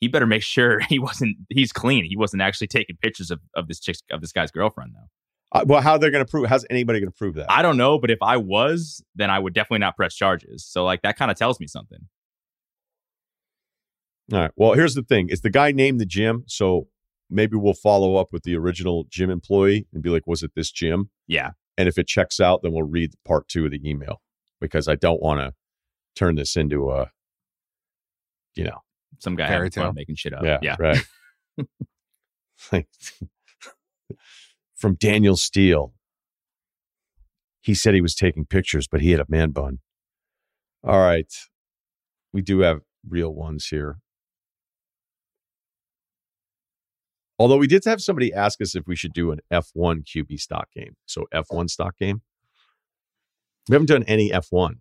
he 0.00 0.08
better 0.08 0.26
make 0.26 0.42
sure 0.42 0.80
he 0.88 0.98
wasn't 0.98 1.36
he's 1.50 1.72
clean. 1.72 2.04
He 2.04 2.16
wasn't 2.16 2.42
actually 2.42 2.68
taking 2.68 2.96
pictures 2.96 3.30
of, 3.30 3.40
of 3.54 3.68
this 3.68 3.80
chick 3.80 3.96
of 4.10 4.20
this 4.20 4.32
guy's 4.32 4.50
girlfriend 4.50 4.92
though. 4.94 5.08
Uh, 5.52 5.64
well, 5.66 5.82
how 5.82 5.98
they're 5.98 6.10
going 6.10 6.24
to 6.24 6.30
prove? 6.30 6.48
How's 6.48 6.64
anybody 6.70 6.98
going 6.98 7.12
to 7.12 7.16
prove 7.16 7.34
that? 7.34 7.50
I 7.50 7.60
don't 7.60 7.76
know, 7.76 7.98
but 7.98 8.10
if 8.10 8.18
I 8.22 8.38
was, 8.38 9.04
then 9.14 9.28
I 9.28 9.38
would 9.38 9.52
definitely 9.52 9.80
not 9.80 9.96
press 9.96 10.14
charges. 10.14 10.64
So, 10.64 10.82
like, 10.82 11.02
that 11.02 11.18
kind 11.18 11.30
of 11.30 11.36
tells 11.36 11.60
me 11.60 11.66
something. 11.66 11.98
All 14.32 14.38
right. 14.38 14.50
Well, 14.56 14.72
here's 14.72 14.94
the 14.94 15.02
thing: 15.02 15.28
is 15.28 15.42
the 15.42 15.50
guy 15.50 15.72
named 15.72 16.00
the 16.00 16.06
gym? 16.06 16.44
So 16.46 16.88
maybe 17.28 17.56
we'll 17.56 17.74
follow 17.74 18.16
up 18.16 18.28
with 18.32 18.44
the 18.44 18.56
original 18.56 19.04
gym 19.10 19.28
employee 19.30 19.86
and 19.92 20.02
be 20.02 20.08
like, 20.08 20.26
"Was 20.26 20.42
it 20.42 20.52
this 20.56 20.70
gym?" 20.70 21.10
Yeah. 21.26 21.50
And 21.78 21.88
if 21.88 21.98
it 21.98 22.06
checks 22.06 22.40
out, 22.40 22.62
then 22.62 22.72
we'll 22.72 22.82
read 22.82 23.12
part 23.24 23.48
two 23.48 23.64
of 23.64 23.70
the 23.70 23.80
email 23.88 24.20
because 24.60 24.88
I 24.88 24.94
don't 24.94 25.22
want 25.22 25.40
to 25.40 25.54
turn 26.14 26.34
this 26.36 26.56
into 26.56 26.90
a, 26.90 27.10
you 28.54 28.64
know, 28.64 28.80
some 29.18 29.36
guy 29.36 29.46
having 29.46 29.70
fun 29.70 29.94
making 29.94 30.16
shit 30.16 30.34
up. 30.34 30.44
Yeah, 30.44 30.58
yeah. 30.62 30.76
right. 30.78 31.02
from 34.76 34.94
Daniel 34.94 35.36
Steele. 35.36 35.94
He 37.60 37.74
said 37.74 37.94
he 37.94 38.00
was 38.00 38.16
taking 38.16 38.44
pictures, 38.44 38.88
but 38.90 39.00
he 39.00 39.12
had 39.12 39.20
a 39.20 39.26
man 39.28 39.50
bun. 39.50 39.78
All 40.84 40.98
right. 40.98 41.32
We 42.32 42.42
do 42.42 42.60
have 42.60 42.80
real 43.08 43.32
ones 43.32 43.68
here. 43.68 43.98
Although 47.42 47.56
we 47.56 47.66
did 47.66 47.84
have 47.86 48.00
somebody 48.00 48.32
ask 48.32 48.60
us 48.60 48.76
if 48.76 48.86
we 48.86 48.94
should 48.94 49.12
do 49.12 49.32
an 49.32 49.40
F1 49.52 50.04
QB 50.04 50.38
stock 50.38 50.68
game. 50.72 50.94
So 51.06 51.24
F1 51.34 51.70
stock 51.70 51.98
game. 51.98 52.22
We 53.68 53.74
haven't 53.74 53.88
done 53.88 54.04
any 54.04 54.30
F1. 54.30 54.74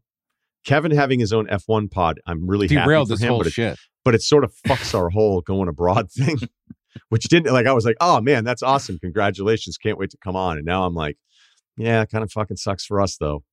Kevin 0.64 0.92
having 0.92 1.20
his 1.20 1.34
own 1.34 1.48
F1 1.48 1.90
pod, 1.90 2.20
I'm 2.28 2.48
really 2.48 2.68
Derailed 2.68 2.88
happy 2.88 3.00
for 3.08 3.14
this 3.16 3.22
him, 3.24 3.30
whole 3.30 3.38
but 3.40 3.48
it, 3.48 3.54
shit. 3.54 3.80
but 4.06 4.14
it 4.14 4.22
sort 4.22 4.44
of 4.44 4.54
fucks 4.68 4.94
our 4.94 5.10
whole 5.14 5.42
going 5.42 5.70
abroad 5.70 6.12
thing, 6.12 6.38
which 7.10 7.24
didn't 7.24 7.52
like. 7.52 7.66
I 7.66 7.74
was 7.74 7.84
like, 7.84 7.98
oh 8.00 8.22
man, 8.22 8.44
that's 8.44 8.62
awesome, 8.62 9.00
congratulations, 9.00 9.80
can't 9.80 9.98
wait 9.98 10.12
to 10.12 10.18
come 10.24 10.36
on. 10.36 10.58
And 10.58 10.66
now 10.68 10.86
I'm 10.86 10.94
like, 10.94 11.18
yeah, 11.78 12.06
kind 12.06 12.24
of 12.24 12.32
fucking 12.32 12.58
sucks 12.58 12.86
for 12.86 13.02
us 13.02 13.18
though. 13.18 13.44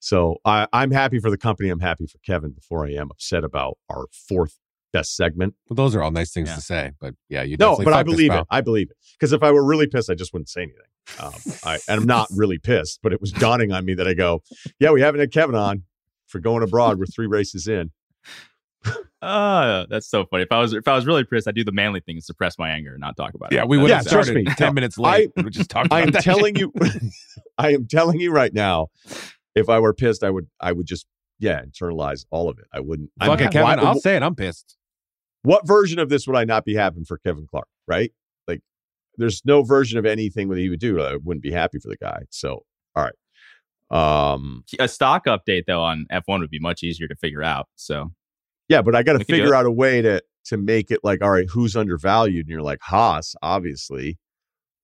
So 0.00 0.36
I, 0.44 0.66
I'm 0.70 0.90
happy 0.90 1.18
for 1.18 1.30
the 1.30 1.38
company. 1.38 1.70
I'm 1.70 1.80
happy 1.80 2.06
for 2.06 2.18
Kevin. 2.18 2.50
Before 2.50 2.86
I 2.86 2.90
am 2.90 3.10
upset 3.10 3.42
about 3.42 3.78
our 3.88 4.04
fourth 4.12 4.58
best 4.92 5.16
segment. 5.16 5.54
Well, 5.68 5.74
those 5.76 5.94
are 5.94 6.02
all 6.02 6.10
nice 6.10 6.32
things 6.32 6.48
Yeah. 6.48 6.54
to 6.56 6.60
say, 6.60 6.90
but 7.00 7.14
yeah, 7.28 7.42
you 7.42 7.56
No, 7.56 7.70
definitely 7.70 7.84
but 7.86 7.94
I 7.94 8.02
believe 8.02 8.32
it. 8.32 8.44
I 8.50 8.60
believe 8.60 8.90
it. 8.90 8.96
Because 9.18 9.32
if 9.32 9.42
I 9.42 9.50
were 9.52 9.64
really 9.64 9.86
pissed, 9.86 10.10
I 10.10 10.14
just 10.14 10.32
wouldn't 10.32 10.48
say 10.48 10.62
anything. 10.62 10.82
Um, 11.18 11.32
I, 11.64 11.78
and 11.88 12.00
I'm 12.00 12.06
not 12.06 12.28
really 12.34 12.58
pissed, 12.58 13.00
but 13.02 13.12
it 13.12 13.20
was 13.20 13.32
dawning 13.32 13.72
on 13.72 13.84
me 13.84 13.94
that 13.94 14.06
I 14.08 14.14
go, 14.14 14.42
yeah, 14.78 14.90
we 14.90 15.00
haven't 15.00 15.20
had 15.20 15.32
Kevin 15.32 15.54
on 15.54 15.84
for 16.26 16.38
going 16.40 16.62
abroad. 16.62 16.98
We're 16.98 17.06
three 17.06 17.26
races 17.26 17.66
in. 17.68 17.90
Oh, 19.22 19.84
that's 19.90 20.08
so 20.08 20.24
funny. 20.24 20.44
If 20.44 20.52
I 20.52 20.60
was 20.60 20.72
if 20.72 20.88
I 20.88 20.94
was 20.94 21.06
really 21.06 21.24
pissed, 21.24 21.46
I'd 21.46 21.54
do 21.54 21.62
the 21.64 21.72
manly 21.72 22.00
thing 22.00 22.16
and 22.16 22.24
suppress 22.24 22.58
my 22.58 22.70
anger 22.70 22.92
and 22.92 23.00
not 23.00 23.16
talk 23.18 23.34
about 23.34 23.52
it. 23.52 23.56
Yeah, 23.56 23.64
we 23.66 23.76
would 23.76 23.90
have 23.90 24.06
Yeah, 24.06 24.10
trust 24.10 24.28
started 24.28 24.46
me. 24.46 24.54
ten 24.56 24.68
No, 24.68 24.72
minutes 24.72 24.96
late. 24.96 25.30
we 25.36 25.50
just 25.50 25.68
talked. 25.68 25.92
I 25.92 26.00
am 26.00 26.10
that 26.12 26.22
telling 26.22 26.56
you, 26.56 26.72
I 27.58 27.74
am 27.74 27.86
telling 27.86 28.18
you 28.18 28.32
right 28.32 28.52
now, 28.54 28.86
if 29.54 29.68
I 29.68 29.78
were 29.78 29.92
pissed, 29.92 30.24
I 30.24 30.30
would, 30.30 30.46
I 30.58 30.72
would 30.72 30.86
just, 30.86 31.04
yeah, 31.38 31.60
internalize 31.62 32.24
all 32.30 32.48
of 32.48 32.58
it. 32.58 32.64
I 32.72 32.80
wouldn't. 32.80 33.10
I'm 33.20 33.32
it, 33.32 33.38
Kevin. 33.38 33.62
why- 33.62 33.74
I'll 33.74 34.00
say 34.00 34.16
it. 34.16 34.22
I'm 34.22 34.34
pissed. 34.34 34.76
What 35.42 35.66
version 35.66 35.98
of 35.98 36.08
this 36.08 36.26
would 36.26 36.36
I 36.36 36.44
not 36.44 36.64
be 36.64 36.74
having 36.74 37.04
for 37.04 37.18
Kevin 37.18 37.46
Clark? 37.48 37.68
Right? 37.86 38.12
Like, 38.46 38.60
there's 39.16 39.42
no 39.44 39.62
version 39.62 39.98
of 39.98 40.06
anything 40.06 40.48
that 40.48 40.58
he 40.58 40.68
would 40.68 40.80
do. 40.80 41.00
I 41.00 41.16
wouldn't 41.16 41.42
be 41.42 41.52
happy 41.52 41.78
for 41.78 41.88
the 41.88 41.96
guy. 41.96 42.22
So, 42.30 42.64
all 42.96 43.04
right. 43.04 43.14
Um, 43.90 44.64
A 44.78 44.86
stock 44.86 45.26
update 45.26 45.64
though 45.66 45.82
on 45.82 46.06
F1 46.12 46.40
would 46.40 46.50
be 46.50 46.60
much 46.60 46.82
easier 46.82 47.08
to 47.08 47.16
figure 47.16 47.42
out. 47.42 47.68
So 47.74 48.12
yeah, 48.68 48.82
but 48.82 48.94
I 48.94 49.02
got 49.02 49.14
to 49.14 49.18
We 49.18 49.24
can 49.24 49.34
do 49.34 49.42
figure 49.42 49.54
out 49.54 49.66
a 49.66 49.70
way 49.70 50.00
to 50.00 50.22
to 50.44 50.56
make 50.56 50.90
it 50.90 51.00
like, 51.02 51.22
all 51.22 51.30
right, 51.30 51.48
who's 51.50 51.76
undervalued? 51.76 52.46
And 52.46 52.48
you're 52.48 52.62
like 52.62 52.80
Haas, 52.82 53.34
obviously, 53.42 54.18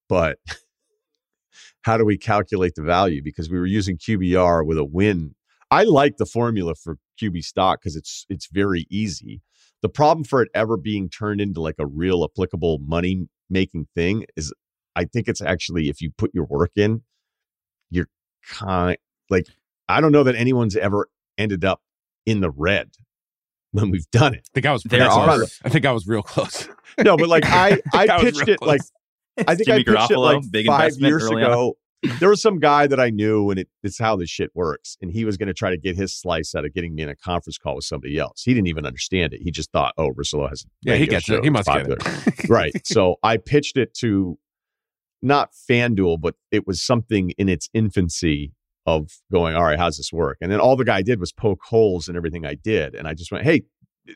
but 0.09 0.39
how 1.81 1.97
do 1.97 2.03
we 2.05 2.17
calculate 2.17 2.75
the 2.75 2.83
value? 2.83 3.21
Because 3.23 3.49
we 3.49 3.57
were 3.57 3.65
using 3.65 3.97
QBR 3.97 4.65
with 4.65 4.77
a 4.77 4.83
win. 4.83 5.35
I 5.71 5.83
like 5.83 6.17
the 6.17 6.25
formula 6.25 6.75
for 6.75 6.97
QB 7.21 7.43
stock 7.43 7.79
because 7.81 7.95
it's 7.95 8.25
it's 8.29 8.49
very 8.51 8.85
easy. 8.89 9.41
The 9.81 9.89
problem 9.89 10.23
for 10.23 10.41
it 10.41 10.49
ever 10.53 10.77
being 10.77 11.09
turned 11.09 11.39
into 11.39 11.61
like 11.61 11.75
a 11.77 11.85
real 11.85 12.23
applicable 12.23 12.79
money 12.79 13.27
making 13.49 13.87
thing 13.95 14.25
is 14.35 14.53
I 14.95 15.05
think 15.05 15.27
it's 15.27 15.41
actually 15.41 15.89
if 15.89 16.01
you 16.01 16.11
put 16.17 16.31
your 16.33 16.45
work 16.45 16.71
in, 16.75 17.03
you're 17.89 18.09
kind 18.43 18.97
like 19.29 19.45
I 19.87 20.01
don't 20.01 20.11
know 20.11 20.23
that 20.23 20.35
anyone's 20.35 20.75
ever 20.75 21.07
ended 21.37 21.63
up 21.63 21.81
in 22.25 22.41
the 22.41 22.49
red 22.49 22.91
when 23.71 23.91
we've 23.91 24.09
done 24.11 24.33
it. 24.33 24.47
I 24.49 24.51
think 24.53 24.65
I 24.65 24.71
was. 24.71 24.83
There 24.83 24.99
pretty 24.99 25.13
are- 25.13 25.25
close. 25.25 25.59
I 25.63 25.69
think 25.69 25.85
I 25.85 25.91
was 25.91 26.07
real 26.07 26.23
close. 26.23 26.67
No, 26.99 27.15
but 27.15 27.29
like 27.29 27.45
I 27.45 27.79
I 27.93 28.07
That 28.07 28.23
was 28.23 28.33
pitched 28.33 28.47
real 28.47 28.55
it 28.55 28.61
like 28.61 28.79
close. 28.79 28.91
I 29.47 29.55
think 29.55 29.67
Jimmy 29.67 29.81
I 29.81 29.83
pitched 29.83 30.11
it 30.11 30.17
like 30.17 30.51
big 30.51 30.65
five 30.65 30.93
years 30.97 31.23
early 31.23 31.43
on. 31.43 31.73
There 32.19 32.29
was 32.29 32.41
some 32.41 32.59
guy 32.59 32.85
that 32.87 32.99
I 32.99 33.09
knew, 33.09 33.49
and 33.49 33.59
it, 33.59 33.69
it's 33.83 33.97
how 33.97 34.15
this 34.15 34.29
shit 34.29 34.51
works. 34.53 34.97
And 35.01 35.11
he 35.11 35.25
was 35.25 35.35
going 35.35 35.47
to 35.47 35.53
try 35.53 35.71
to 35.71 35.77
get 35.77 35.95
his 35.95 36.13
slice 36.13 36.53
out 36.53 36.63
of 36.63 36.73
getting 36.73 36.93
me 36.93 37.03
in 37.03 37.09
a 37.09 37.15
conference 37.15 37.57
call 37.57 37.75
with 37.75 37.85
somebody 37.85 38.19
else. 38.19 38.43
He 38.43 38.53
didn't 38.53 38.67
even 38.67 38.85
understand 38.85 39.33
it. 39.33 39.41
He 39.41 39.51
just 39.51 39.71
thought, 39.71 39.93
"Oh, 39.97 40.11
Russillo 40.11 40.47
has 40.49 40.65
Yeah, 40.83 40.95
he 40.95 41.07
gets 41.07 41.29
it. 41.29 41.43
He 41.43 41.49
must 41.49 41.67
get 41.67 41.87
popular." 41.87 41.97
it. 42.27 42.49
right. 42.49 42.71
So 42.85 43.15
I 43.23 43.37
pitched 43.37 43.77
it 43.77 43.93
to 43.95 44.37
not 45.21 45.51
FanDuel, 45.69 46.21
but 46.21 46.35
it 46.51 46.67
was 46.67 46.81
something 46.81 47.31
in 47.31 47.49
its 47.49 47.69
infancy 47.73 48.53
of 48.85 49.11
going, 49.31 49.53
all 49.53 49.65
right, 49.65 49.77
how's 49.77 49.97
this 49.97 50.13
work? 50.13 50.37
And 50.39 50.51
then 50.51 50.61
all 50.61 50.77
the 50.77 50.85
guy 50.85 51.01
did 51.01 51.19
was 51.19 51.33
poke 51.33 51.61
holes 51.61 52.07
in 52.07 52.15
everything 52.15 52.45
I 52.45 52.55
did. 52.55 52.95
And 52.95 53.07
I 53.07 53.13
just 53.13 53.31
went, 53.31 53.43
hey, 53.43 53.63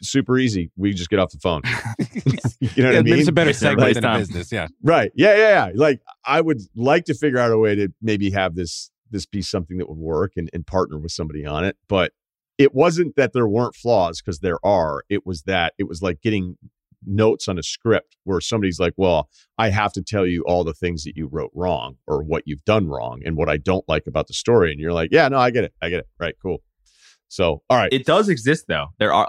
super 0.01 0.37
easy. 0.37 0.71
We 0.77 0.93
just 0.93 1.09
get 1.09 1.19
off 1.19 1.31
the 1.31 1.39
phone. 1.39 1.61
you 2.59 2.83
know 2.83 2.89
what 2.89 2.97
I 2.99 3.01
mean? 3.01 3.19
It's 3.19 3.27
a 3.27 3.31
better 3.31 3.49
Wasting 3.49 3.67
segment 3.67 3.95
everybody's 3.95 3.95
than 3.95 4.05
a 4.05 4.17
business. 4.19 4.51
Yeah. 4.51 4.67
Right. 4.83 5.11
Yeah, 5.15 5.35
yeah, 5.35 5.49
yeah. 5.67 5.71
Like 5.75 6.01
I 6.25 6.41
would 6.41 6.61
like 6.75 7.05
to 7.05 7.13
figure 7.13 7.39
out 7.39 7.51
a 7.51 7.57
way 7.57 7.75
to 7.75 7.89
maybe 8.01 8.31
have 8.31 8.55
this 8.55 8.91
this 9.09 9.25
be 9.25 9.41
something 9.41 9.77
that 9.77 9.89
would 9.89 9.97
work 9.97 10.33
and, 10.37 10.49
and 10.53 10.65
partner 10.65 10.97
with 10.97 11.11
somebody 11.11 11.45
on 11.45 11.65
it. 11.65 11.77
But 11.87 12.13
it 12.57 12.73
wasn't 12.73 13.15
that 13.15 13.33
there 13.33 13.47
weren't 13.47 13.75
flaws 13.75 14.21
because 14.21 14.39
there 14.39 14.59
are. 14.65 15.03
It 15.09 15.25
was 15.25 15.43
that 15.43 15.73
it 15.77 15.87
was 15.87 16.01
like 16.01 16.21
getting 16.21 16.57
notes 17.05 17.47
on 17.47 17.57
a 17.57 17.63
script 17.63 18.15
where 18.23 18.41
somebody's 18.41 18.79
like, 18.79 18.93
Well, 18.97 19.29
I 19.57 19.69
have 19.69 19.91
to 19.93 20.03
tell 20.03 20.25
you 20.25 20.43
all 20.43 20.63
the 20.63 20.73
things 20.73 21.03
that 21.03 21.17
you 21.17 21.27
wrote 21.27 21.51
wrong 21.53 21.97
or 22.07 22.23
what 22.23 22.43
you've 22.45 22.63
done 22.65 22.87
wrong 22.87 23.21
and 23.25 23.35
what 23.35 23.49
I 23.49 23.57
don't 23.57 23.87
like 23.87 24.07
about 24.07 24.27
the 24.27 24.33
story. 24.33 24.71
And 24.71 24.79
you're 24.79 24.93
like, 24.93 25.09
Yeah, 25.11 25.27
no, 25.27 25.37
I 25.37 25.51
get 25.51 25.63
it. 25.63 25.73
I 25.81 25.89
get 25.89 25.99
it. 25.99 26.07
Right, 26.19 26.35
cool. 26.41 26.61
So 27.31 27.61
all 27.69 27.77
right. 27.77 27.91
it 27.93 28.05
does 28.05 28.27
exist 28.27 28.65
though. 28.67 28.87
There 28.99 29.13
are 29.13 29.25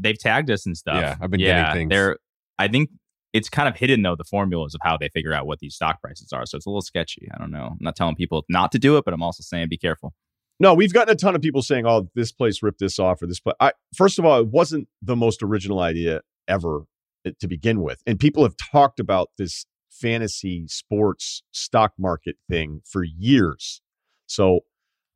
they've 0.00 0.18
tagged 0.18 0.50
us 0.50 0.64
and 0.64 0.74
stuff. 0.74 1.02
Yeah, 1.02 1.16
I've 1.20 1.30
been 1.30 1.38
getting 1.38 1.54
yeah, 1.56 1.72
things. 1.74 1.90
They're 1.90 2.16
I 2.58 2.66
think 2.66 2.88
it's 3.34 3.50
kind 3.50 3.68
of 3.68 3.76
hidden 3.76 4.00
though 4.00 4.16
the 4.16 4.24
formulas 4.24 4.74
of 4.74 4.80
how 4.82 4.96
they 4.96 5.10
figure 5.10 5.34
out 5.34 5.46
what 5.46 5.58
these 5.58 5.74
stock 5.74 6.00
prices 6.00 6.32
are. 6.32 6.46
So 6.46 6.56
it's 6.56 6.64
a 6.64 6.70
little 6.70 6.80
sketchy. 6.80 7.28
I 7.32 7.36
don't 7.36 7.50
know. 7.50 7.68
I'm 7.72 7.78
not 7.78 7.94
telling 7.94 8.14
people 8.14 8.42
not 8.48 8.72
to 8.72 8.78
do 8.78 8.96
it, 8.96 9.04
but 9.04 9.12
I'm 9.12 9.22
also 9.22 9.42
saying 9.42 9.68
be 9.68 9.76
careful. 9.76 10.14
No, 10.60 10.72
we've 10.72 10.94
gotten 10.94 11.12
a 11.12 11.16
ton 11.16 11.34
of 11.34 11.42
people 11.42 11.60
saying, 11.60 11.86
"Oh, 11.86 12.08
this 12.14 12.32
place 12.32 12.62
ripped 12.62 12.78
this 12.78 12.98
off," 12.98 13.20
or 13.20 13.26
this. 13.26 13.38
Place. 13.38 13.56
I 13.60 13.72
first 13.94 14.18
of 14.18 14.24
all, 14.24 14.40
it 14.40 14.46
wasn't 14.46 14.88
the 15.02 15.16
most 15.16 15.42
original 15.42 15.80
idea 15.80 16.22
ever 16.48 16.84
uh, 17.26 17.32
to 17.38 17.48
begin 17.48 17.82
with, 17.82 18.00
and 18.06 18.18
people 18.18 18.44
have 18.44 18.56
talked 18.56 18.98
about 18.98 19.28
this 19.36 19.66
fantasy 19.90 20.64
sports 20.68 21.42
stock 21.52 21.92
market 21.98 22.36
thing 22.48 22.80
for 22.86 23.04
years. 23.04 23.82
So 24.26 24.60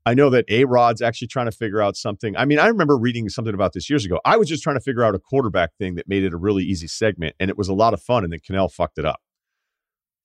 I 0.07 0.15
know 0.15 0.31
that 0.31 0.45
A 0.49 0.65
Rod's 0.65 1.03
actually 1.03 1.29
trying 1.29 1.47
to 1.47 1.53
figure 1.53 1.83
out 1.83 1.97
something. 1.97 2.37
I 2.37 2.45
mean, 2.45 2.59
I 2.59 2.69
remember 2.69 2.97
reading 2.97 3.29
something 3.29 3.53
about 3.53 3.73
this 3.73 3.91
years 3.91 4.05
ago. 4.05 4.21
I 4.25 4.37
was 4.37 4.49
just 4.49 4.63
trying 4.63 4.77
to 4.77 4.81
figure 4.81 5.03
out 5.03 5.15
a 5.15 5.19
quarterback 5.19 5.75
thing 5.79 5.97
that 5.97 6.09
made 6.09 6.23
it 6.23 6.33
a 6.33 6.37
really 6.37 6.65
easy 6.65 6.87
segment, 6.87 7.35
and 7.39 7.51
it 7.51 7.59
was 7.59 7.69
a 7.69 7.75
lot 7.75 7.93
of 7.93 8.01
fun. 8.01 8.25
And 8.25 8.33
then 8.33 8.39
Cannell 8.39 8.69
fucked 8.69 8.99
it 8.99 9.05
up 9.05 9.21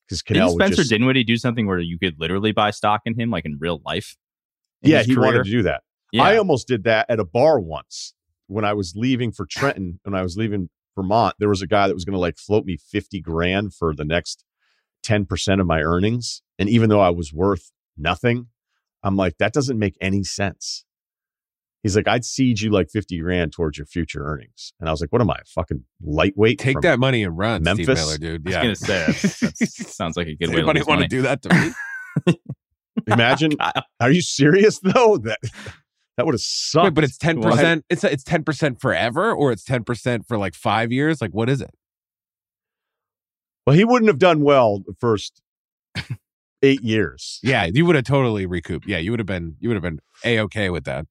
because 0.06 0.22
Didn't 0.22 0.36
Cannell 0.36 0.54
would 0.54 0.62
Spencer 0.62 0.82
just, 0.82 0.90
Dinwiddie 0.90 1.24
do 1.24 1.36
something 1.36 1.66
where 1.66 1.80
you 1.80 1.98
could 1.98 2.14
literally 2.18 2.52
buy 2.52 2.70
stock 2.70 3.02
in 3.04 3.18
him, 3.18 3.30
like 3.30 3.44
in 3.44 3.58
real 3.60 3.82
life? 3.84 4.16
in 4.82 4.90
yeah, 4.90 5.02
he 5.02 5.14
career? 5.14 5.26
wanted 5.26 5.44
to 5.44 5.50
do 5.50 5.62
that. 5.62 5.82
Yeah. 6.12 6.24
I 6.24 6.36
almost 6.36 6.68
did 6.68 6.84
that 6.84 7.06
at 7.08 7.18
a 7.18 7.24
bar 7.24 7.58
once 7.58 8.14
when 8.46 8.64
I 8.64 8.74
was 8.74 8.94
leaving 8.94 9.32
for 9.32 9.46
Trenton. 9.46 10.00
When 10.04 10.14
I 10.14 10.22
was 10.22 10.36
leaving 10.36 10.68
Vermont, 10.94 11.36
there 11.38 11.48
was 11.48 11.62
a 11.62 11.66
guy 11.66 11.88
that 11.88 11.94
was 11.94 12.04
going 12.04 12.14
to 12.14 12.20
like 12.20 12.36
float 12.36 12.66
me 12.66 12.76
50 12.76 13.20
grand 13.20 13.74
for 13.74 13.94
the 13.94 14.04
next 14.04 14.44
10% 15.06 15.60
of 15.60 15.66
my 15.66 15.80
earnings. 15.80 16.42
And 16.58 16.68
even 16.68 16.90
though 16.90 17.00
I 17.00 17.10
was 17.10 17.32
worth 17.32 17.72
nothing, 17.96 18.48
I'm 19.02 19.16
like, 19.16 19.38
that 19.38 19.52
doesn't 19.52 19.78
make 19.78 19.96
any 20.00 20.22
sense. 20.24 20.84
He's 21.82 21.96
like, 21.96 22.06
I'd 22.06 22.24
seed 22.24 22.60
you 22.60 22.70
like 22.70 22.90
50 22.90 23.18
grand 23.20 23.52
towards 23.52 23.76
your 23.76 23.86
future 23.86 24.24
earnings. 24.24 24.72
And 24.78 24.88
I 24.88 24.92
was 24.92 25.00
like, 25.00 25.10
what 25.12 25.20
am 25.20 25.30
I, 25.30 25.34
a 25.34 25.44
fucking 25.44 25.82
lightweight? 26.00 26.60
Take 26.60 26.80
that 26.82 27.00
money 27.00 27.24
and 27.24 27.36
run, 27.36 27.64
Steve 27.64 27.88
Memphis? 27.88 27.98
Miller, 27.98 28.18
dude. 28.18 28.46
I 28.46 28.48
was 28.48 28.54
Yeah. 28.54 28.62
gonna 28.62 28.76
say 28.76 29.04
that's, 29.06 29.40
that's, 29.58 29.96
sounds 29.96 30.16
like 30.16 30.28
a 30.28 30.34
good 30.36 30.50
way 30.50 30.54
to 30.54 30.58
Anybody 30.60 30.78
lose 30.80 30.86
want 30.86 31.00
to 31.02 31.08
do 31.08 31.22
that 31.22 31.42
to 31.42 31.74
me? 32.26 32.34
Imagine. 33.08 33.52
Are 34.00 34.10
you 34.12 34.22
serious 34.22 34.78
though? 34.78 35.16
That 35.18 35.38
that 36.16 36.26
would 36.26 36.34
have 36.34 36.40
sucked. 36.40 36.84
Wait, 36.84 36.94
but 36.94 37.04
it's 37.04 37.18
ten 37.18 37.40
Well, 37.40 37.50
percent. 37.50 37.84
It's 37.90 38.04
it's 38.04 38.22
ten 38.22 38.44
percent 38.44 38.80
forever, 38.80 39.32
or 39.32 39.50
it's 39.50 39.64
ten 39.64 39.82
percent 39.82 40.28
for 40.28 40.38
like 40.38 40.54
five 40.54 40.92
years. 40.92 41.20
Like, 41.20 41.32
what 41.32 41.48
is 41.48 41.60
it? 41.60 41.70
well, 43.66 43.74
he 43.74 43.84
wouldn't 43.84 44.08
have 44.08 44.18
done 44.18 44.42
well 44.42 44.80
the 44.86 44.94
first 45.00 45.40
eight 46.62 46.82
years. 46.82 47.40
Yeah, 47.42 47.64
you 47.72 47.84
would 47.86 47.96
have 47.96 48.04
totally 48.04 48.46
recouped. 48.46 48.86
Yeah, 48.86 48.98
you 48.98 49.10
would 49.10 49.20
have 49.20 49.26
been 49.26 49.56
you 49.60 49.68
would 49.68 49.76
have 49.76 49.82
been 49.82 50.00
a 50.24 50.40
okay 50.40 50.70
with 50.70 50.84
that. 50.84 51.06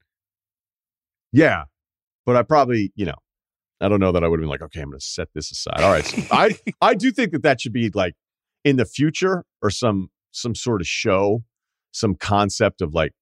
Yeah. 1.31 1.63
But 2.25 2.35
I 2.35 2.43
probably, 2.43 2.91
you 2.95 3.05
know, 3.05 3.15
I 3.79 3.89
don't 3.89 3.99
know 3.99 4.11
that 4.11 4.23
I 4.23 4.27
would 4.27 4.39
have 4.39 4.43
been 4.43 4.49
like, 4.49 4.61
okay, 4.61 4.81
I'm 4.81 4.89
going 4.89 4.99
to 4.99 5.05
set 5.05 5.29
this 5.33 5.51
aside. 5.51 5.81
All 5.81 5.91
right. 5.91 6.05
So 6.05 6.21
I, 6.31 6.57
I 6.81 6.93
do 6.93 7.11
think 7.11 7.31
that 7.31 7.43
that 7.43 7.61
should 7.61 7.73
be 7.73 7.89
like 7.93 8.13
in 8.63 8.75
the 8.75 8.85
future 8.85 9.43
or 9.61 9.69
some, 9.69 10.09
some 10.31 10.53
sort 10.53 10.81
of 10.81 10.87
show, 10.87 11.43
some 11.91 12.15
concept 12.15 12.81
of 12.81 12.93
like 12.93 13.13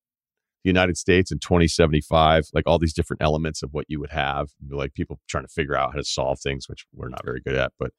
the 0.64 0.70
United 0.70 0.98
States 0.98 1.32
in 1.32 1.40
2075, 1.40 2.50
like 2.54 2.66
all 2.68 2.78
these 2.78 2.94
different 2.94 3.22
elements 3.22 3.64
of 3.64 3.70
what 3.72 3.86
you 3.88 4.00
would 4.00 4.12
have, 4.12 4.50
like 4.70 4.94
people 4.94 5.20
trying 5.28 5.46
to 5.46 5.50
figure 5.50 5.76
out 5.76 5.92
how 5.94 5.98
to 5.98 6.04
solve 6.04 6.40
things, 6.42 6.68
which 6.68 6.86
we're 6.94 7.10
not 7.10 7.24
very 7.24 7.40
good 7.40 7.56
at, 7.56 7.72
but, 7.80 7.92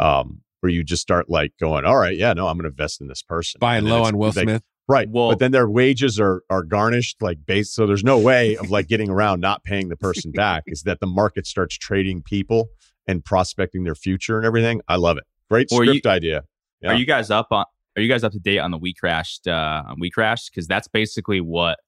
um, 0.00 0.40
where 0.60 0.70
you 0.70 0.82
just 0.84 1.02
start 1.02 1.28
like 1.30 1.52
going, 1.60 1.84
all 1.84 1.96
right, 1.96 2.16
yeah, 2.16 2.32
no, 2.32 2.48
I'm 2.48 2.56
going 2.56 2.64
to 2.64 2.68
invest 2.70 3.00
in 3.00 3.08
this 3.08 3.22
person. 3.22 3.58
Buying 3.60 3.84
low 3.84 4.02
on 4.02 4.16
Will 4.18 4.28
like- 4.34 4.42
Smith. 4.44 4.62
Right. 4.88 5.08
Well- 5.10 5.28
but 5.28 5.38
then 5.38 5.52
their 5.52 5.68
wages 5.68 6.18
are 6.18 6.42
are 6.48 6.62
garnished 6.62 7.20
like 7.20 7.44
base 7.44 7.70
so 7.74 7.86
there's 7.86 8.02
no 8.04 8.18
way 8.18 8.56
of 8.56 8.70
like 8.70 8.88
getting 8.88 9.10
around 9.10 9.40
not 9.40 9.62
paying 9.62 9.90
the 9.90 9.96
person 9.96 10.32
back 10.32 10.62
is 10.66 10.82
that 10.84 11.00
the 11.00 11.06
market 11.06 11.46
starts 11.46 11.76
trading 11.76 12.22
people 12.22 12.68
and 13.06 13.22
prospecting 13.24 13.84
their 13.84 13.94
future 13.94 14.38
and 14.38 14.46
everything. 14.46 14.80
I 14.88 14.96
love 14.96 15.18
it. 15.18 15.24
Great 15.50 15.68
Or 15.72 15.84
you- 15.84 15.90
script 15.92 16.06
idea. 16.06 16.42
Yeah. 16.80 16.92
Are 16.92 16.94
you 16.94 17.04
guys 17.06 17.30
up 17.30 17.48
on? 17.50 17.64
Are 17.96 18.00
you 18.00 18.08
guys 18.08 18.22
up 18.24 18.32
to 18.32 18.38
date 18.38 18.60
on 18.60 18.70
the 18.70 18.78
We 18.78 18.94
Crashed? 18.94 19.46
Uh, 19.48 19.82
on 19.88 19.96
We 19.98 20.08
Crashed 20.10 20.50
because 20.52 20.66
that's 20.68 20.86
basically 20.88 21.40
what 21.40 21.78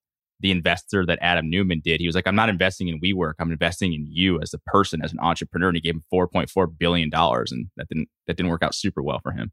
the 0.40 0.50
investor 0.50 1.04
that 1.06 1.18
Adam 1.20 1.48
Neumann 1.50 1.80
did. 1.84 2.00
He 2.00 2.06
was 2.06 2.14
like, 2.16 2.26
I'm 2.26 2.34
not 2.34 2.48
investing 2.48 2.88
in 2.88 3.00
WeWork. 3.00 3.34
I'm 3.38 3.52
investing 3.52 3.92
in 3.92 4.06
you 4.08 4.40
as 4.40 4.54
a 4.54 4.58
person, 4.58 5.02
as 5.04 5.12
an 5.12 5.18
entrepreneur. 5.20 5.68
And 5.68 5.76
he 5.76 5.80
gave 5.80 5.94
him 5.94 6.04
4.4 6.12 6.78
billion 6.78 7.10
dollars, 7.10 7.52
and 7.52 7.66
that 7.76 7.88
didn't 7.88 8.08
that 8.26 8.36
didn't 8.36 8.50
work 8.50 8.62
out 8.62 8.74
super 8.74 9.02
well 9.02 9.20
for 9.22 9.32
him. 9.32 9.52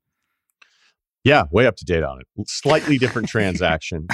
Yeah, 1.23 1.43
way 1.51 1.67
up 1.67 1.75
to 1.77 1.85
date 1.85 2.03
on 2.03 2.21
it. 2.21 2.27
Slightly 2.47 2.97
different 2.97 3.27
transaction, 3.35 4.07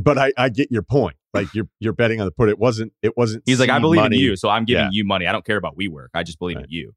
but 0.00 0.18
I, 0.18 0.32
I 0.38 0.48
get 0.48 0.70
your 0.70 0.82
point. 0.82 1.16
Like 1.34 1.52
you're 1.54 1.68
you're 1.78 1.92
betting 1.92 2.20
on 2.20 2.26
the 2.26 2.32
put. 2.32 2.48
It 2.48 2.58
wasn't. 2.58 2.92
It 3.02 3.16
wasn't. 3.16 3.42
He's 3.46 3.60
like, 3.60 3.70
I 3.70 3.78
believe 3.78 4.00
money. 4.00 4.16
in 4.16 4.22
you, 4.22 4.36
so 4.36 4.48
I'm 4.48 4.64
giving 4.64 4.84
Yeah. 4.84 4.90
you 4.92 5.04
money. 5.04 5.26
I 5.26 5.32
don't 5.32 5.44
care 5.44 5.56
about 5.58 5.76
WeWork. 5.76 6.08
I 6.14 6.22
just 6.22 6.38
believe 6.38 6.56
Right. 6.56 6.64
in 6.64 6.70
you. 6.70 6.92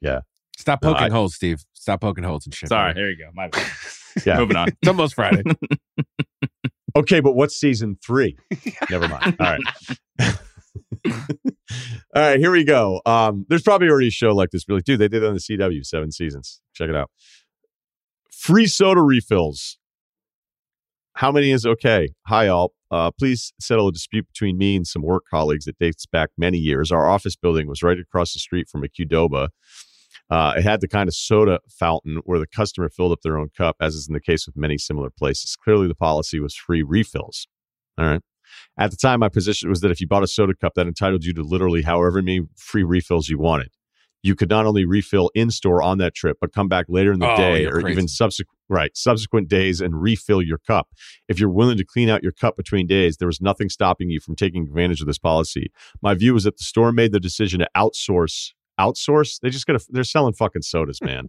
Yeah. 0.00 0.20
Stop 0.56 0.82
No, 0.82 0.92
poking 0.94 1.12
I- 1.12 1.14
holes, 1.14 1.34
Steve. 1.34 1.64
Stop 1.74 2.00
poking 2.00 2.24
holes 2.24 2.46
and 2.46 2.54
shit. 2.54 2.68
Sorry, 2.68 2.88
man. 2.88 2.94
there 2.96 3.10
you 3.10 3.16
go. 3.18 3.28
My 3.34 3.48
bad. 3.48 3.66
Yeah. 4.24 4.38
Moving 4.40 4.56
on. 4.56 4.68
It's 4.80 4.88
almost 4.88 5.14
Friday. 5.14 5.42
Okay, 6.96 7.20
but 7.20 7.34
what's 7.34 7.56
season 7.56 7.98
three? 8.04 8.36
Never 8.90 9.08
mind. 9.08 9.36
All 9.40 9.56
right. 9.56 9.60
All 11.06 12.22
right, 12.22 12.38
here 12.38 12.52
we 12.52 12.64
go. 12.64 13.00
Um, 13.04 13.46
there's 13.48 13.62
probably 13.62 13.88
already 13.88 14.08
a 14.08 14.12
show 14.12 14.30
like 14.30 14.50
this. 14.50 14.64
Be 14.64 14.74
like, 14.74 14.84
dude, 14.84 15.00
they 15.00 15.08
did 15.08 15.22
it 15.22 15.26
on 15.26 15.34
the 15.34 15.40
CW, 15.40 15.84
seven 15.84 16.12
seasons. 16.12 16.60
Check 16.74 16.88
it 16.88 16.94
out. 16.94 17.10
Free 18.30 18.66
soda 18.66 19.02
refills. 19.02 19.78
How 21.14 21.30
many 21.32 21.50
is 21.50 21.66
okay? 21.66 22.08
Hi, 22.26 22.48
all. 22.48 22.72
Uh, 22.90 23.10
please 23.10 23.52
settle 23.60 23.88
a 23.88 23.92
dispute 23.92 24.26
between 24.32 24.56
me 24.56 24.76
and 24.76 24.86
some 24.86 25.02
work 25.02 25.24
colleagues 25.28 25.64
that 25.64 25.78
dates 25.78 26.06
back 26.06 26.30
many 26.38 26.58
years. 26.58 26.92
Our 26.92 27.08
office 27.08 27.34
building 27.34 27.66
was 27.66 27.82
right 27.82 27.98
across 27.98 28.32
the 28.32 28.38
street 28.38 28.68
from 28.68 28.84
a 28.84 28.88
Qdoba. 28.88 29.48
Uh, 30.30 30.54
it 30.56 30.62
had 30.62 30.80
the 30.80 30.88
kind 30.88 31.08
of 31.08 31.14
soda 31.14 31.60
fountain 31.68 32.20
where 32.24 32.38
the 32.38 32.46
customer 32.46 32.88
filled 32.88 33.12
up 33.12 33.20
their 33.22 33.38
own 33.38 33.50
cup, 33.56 33.76
as 33.80 33.94
is 33.94 34.08
in 34.08 34.14
the 34.14 34.20
case 34.20 34.46
with 34.46 34.56
many 34.56 34.78
similar 34.78 35.10
places. 35.10 35.56
Clearly, 35.56 35.86
the 35.86 35.94
policy 35.94 36.40
was 36.40 36.54
free 36.54 36.82
refills. 36.82 37.46
All 37.98 38.06
right. 38.06 38.20
At 38.78 38.90
the 38.90 38.96
time, 38.96 39.20
my 39.20 39.28
position 39.28 39.68
was 39.68 39.80
that 39.80 39.90
if 39.90 40.00
you 40.00 40.06
bought 40.06 40.22
a 40.22 40.26
soda 40.28 40.54
cup, 40.54 40.74
that 40.74 40.86
entitled 40.86 41.24
you 41.24 41.32
to 41.34 41.42
literally 41.42 41.82
however 41.82 42.22
many 42.22 42.42
free 42.56 42.82
refills 42.84 43.28
you 43.28 43.38
wanted. 43.38 43.68
You 44.22 44.34
could 44.34 44.48
not 44.48 44.64
only 44.64 44.86
refill 44.86 45.30
in 45.34 45.50
store 45.50 45.82
on 45.82 45.98
that 45.98 46.14
trip, 46.14 46.38
but 46.40 46.52
come 46.54 46.66
back 46.68 46.86
later 46.88 47.12
in 47.12 47.18
the 47.20 47.30
Oh, 47.30 47.36
day 47.36 47.66
or 47.66 47.80
crazy. 47.80 47.92
even 47.92 48.08
subsequent 48.08 48.58
right 48.70 48.96
subsequent 48.96 49.48
days 49.48 49.82
and 49.82 50.00
refill 50.00 50.40
your 50.40 50.56
cup. 50.56 50.88
If 51.28 51.38
you're 51.38 51.50
willing 51.50 51.76
to 51.76 51.84
clean 51.84 52.08
out 52.08 52.22
your 52.22 52.32
cup 52.32 52.56
between 52.56 52.86
days, 52.86 53.18
there 53.18 53.28
was 53.28 53.42
nothing 53.42 53.68
stopping 53.68 54.08
you 54.08 54.20
from 54.20 54.34
taking 54.36 54.62
advantage 54.62 55.02
of 55.02 55.06
this 55.06 55.18
policy. 55.18 55.70
My 56.00 56.14
view 56.14 56.32
was 56.32 56.44
that 56.44 56.56
the 56.56 56.64
store 56.64 56.90
made 56.90 57.12
the 57.12 57.20
decision 57.20 57.60
to 57.60 57.68
outsource. 57.76 58.52
Outsource? 58.78 59.38
They 59.40 59.50
just 59.50 59.66
gotta. 59.66 59.84
They're 59.88 60.04
selling 60.04 60.34
fucking 60.34 60.62
sodas, 60.62 61.00
man. 61.02 61.28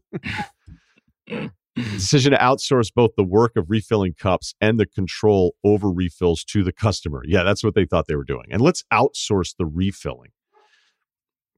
decision 1.76 2.32
to 2.32 2.38
outsource 2.38 2.92
both 2.94 3.12
the 3.18 3.24
work 3.24 3.56
of 3.56 3.70
refilling 3.70 4.14
cups 4.14 4.54
and 4.62 4.80
the 4.80 4.86
control 4.86 5.56
over 5.64 5.92
refills 5.92 6.44
to 6.46 6.64
the 6.64 6.72
customer. 6.72 7.22
Yeah, 7.26 7.44
that's 7.44 7.64
what 7.64 7.76
they 7.76 7.86
thought 7.86 8.08
they 8.08 8.16
were 8.16 8.24
doing. 8.24 8.46
And 8.50 8.62
let's 8.62 8.84
outsource 8.94 9.56
the 9.58 9.66
refilling. 9.66 10.32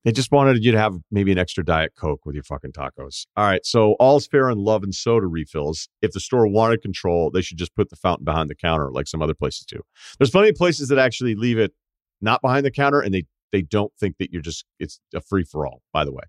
They 0.04 0.12
just 0.14 0.32
wanted 0.32 0.64
you 0.64 0.72
to 0.72 0.80
have 0.80 0.96
maybe 1.12 1.34
an 1.34 1.38
extra 1.38 1.66
Diet 1.66 1.94
Coke 1.98 2.26
with 2.26 2.34
your 2.34 2.44
fucking 2.44 2.72
tacos. 2.72 3.26
All 3.36 3.46
right. 3.46 3.66
So 3.66 3.94
all's 4.00 4.26
fair 4.26 4.50
in 4.50 4.58
love 4.58 4.84
and 4.84 4.96
soda 4.96 5.28
refills. 5.28 5.90
If 6.02 6.14
the 6.14 6.22
store 6.22 6.48
wanted 6.48 6.82
control, 6.82 7.30
they 7.30 7.42
should 7.42 7.58
just 7.58 7.76
put 7.76 7.90
the 7.90 7.98
fountain 7.98 8.24
behind 8.24 8.50
the 8.50 8.56
counter 8.56 8.90
like 8.90 9.08
some 9.08 9.22
other 9.22 9.34
places 9.34 9.66
do. 9.66 9.82
There's 10.18 10.32
plenty 10.32 10.50
of 10.50 10.56
places 10.56 10.88
that 10.90 10.98
actually 10.98 11.36
leave 11.36 11.58
it 11.58 11.74
not 12.22 12.42
behind 12.42 12.66
the 12.66 12.72
counter 12.72 13.02
and 13.02 13.14
they 13.14 13.26
they 13.52 13.62
don't 13.62 13.92
think 14.00 14.18
that 14.20 14.32
you're 14.32 14.42
just 14.42 14.66
it's 14.80 15.00
a 15.14 15.22
free 15.22 15.44
for 15.44 15.66
all, 15.68 15.82
by 15.94 16.04
the 16.06 16.12
way. 16.12 16.24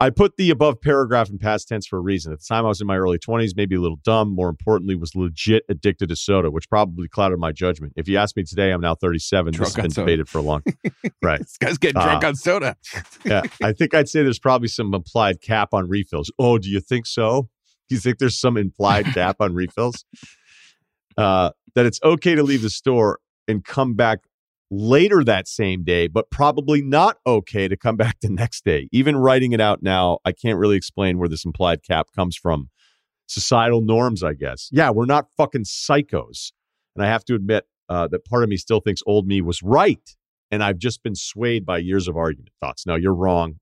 I 0.00 0.10
put 0.10 0.36
the 0.36 0.50
above 0.50 0.80
paragraph 0.80 1.28
in 1.28 1.38
past 1.38 1.66
tense 1.66 1.84
for 1.84 1.96
a 1.96 2.00
reason. 2.00 2.32
At 2.32 2.38
the 2.38 2.44
time, 2.48 2.64
I 2.64 2.68
was 2.68 2.80
in 2.80 2.86
my 2.86 2.96
early 2.96 3.18
20s, 3.18 3.56
maybe 3.56 3.74
a 3.74 3.80
little 3.80 3.98
dumb. 4.04 4.32
More 4.32 4.48
importantly, 4.48 4.94
was 4.94 5.16
legit 5.16 5.64
addicted 5.68 6.08
to 6.10 6.14
soda, 6.14 6.52
which 6.52 6.68
probably 6.70 7.08
clouded 7.08 7.40
my 7.40 7.50
judgment. 7.50 7.94
If 7.96 8.06
you 8.06 8.16
ask 8.16 8.36
me 8.36 8.44
today, 8.44 8.70
I'm 8.70 8.80
now 8.80 8.94
37. 8.94 9.54
Drunk 9.54 9.66
this 9.66 9.74
has 9.74 9.82
been 9.82 9.90
soda. 9.90 10.06
debated 10.06 10.28
for 10.28 10.38
a 10.38 10.42
long 10.42 10.62
right. 11.22 11.40
this 11.40 11.56
guy's 11.58 11.78
getting 11.78 12.00
drunk 12.00 12.22
Uh, 12.22 12.28
on 12.28 12.36
soda. 12.36 12.76
Yeah, 13.24 13.42
I 13.60 13.72
think 13.72 13.92
I'd 13.92 14.08
say 14.08 14.22
there's 14.22 14.38
probably 14.38 14.68
some 14.68 14.94
implied 14.94 15.40
cap 15.40 15.74
on 15.74 15.88
refills. 15.88 16.30
Oh, 16.38 16.58
do 16.58 16.68
you 16.70 16.78
think 16.78 17.04
so? 17.06 17.48
Do 17.88 17.96
you 17.96 18.00
think 18.00 18.18
there's 18.18 18.38
some 18.38 18.56
implied 18.56 19.06
cap 19.06 19.36
on 19.40 19.52
refills? 19.52 20.04
Uh, 21.16 21.50
that 21.74 21.84
it's 21.84 21.98
okay 22.04 22.36
to 22.36 22.44
leave 22.44 22.62
the 22.62 22.70
store 22.70 23.18
and 23.48 23.64
come 23.64 23.94
back 23.94 24.20
later 24.70 25.24
that 25.24 25.48
same 25.48 25.82
day, 25.84 26.08
but 26.08 26.30
probably 26.30 26.82
not 26.82 27.18
okay 27.26 27.68
to 27.68 27.76
come 27.76 27.96
back 27.98 28.20
the 28.20 28.30
next 28.30 28.64
day. 28.64 28.88
Even 28.92 29.16
writing 29.16 29.52
it 29.52 29.60
out 29.60 29.82
now, 29.82 30.18
I 30.24 30.32
can't 30.32 30.58
really 30.58 30.76
explain 30.76 31.18
where 31.18 31.28
this 31.28 31.44
implied 31.44 31.82
cap 31.82 32.08
comes 32.14 32.36
from. 32.36 32.70
Societal 33.26 33.82
norms, 33.82 34.22
I 34.22 34.32
guess. 34.34 34.68
Yeah, 34.72 34.90
we're 34.90 35.04
not 35.04 35.26
fucking 35.36 35.64
psychos. 35.64 36.52
And 36.96 37.04
I 37.04 37.08
have 37.08 37.24
to 37.26 37.34
admit 37.34 37.64
uh, 37.88 38.08
that 38.08 38.24
part 38.24 38.42
of 38.42 38.48
me 38.48 38.56
still 38.56 38.80
thinks 38.80 39.02
old 39.06 39.26
me 39.26 39.40
was 39.40 39.62
right. 39.62 40.16
And 40.50 40.64
I've 40.64 40.78
just 40.78 41.02
been 41.02 41.14
swayed 41.14 41.66
by 41.66 41.78
years 41.78 42.08
of 42.08 42.16
argument 42.16 42.52
thoughts. 42.60 42.86
No, 42.86 42.96
you're 42.96 43.14
wrong. 43.14 43.56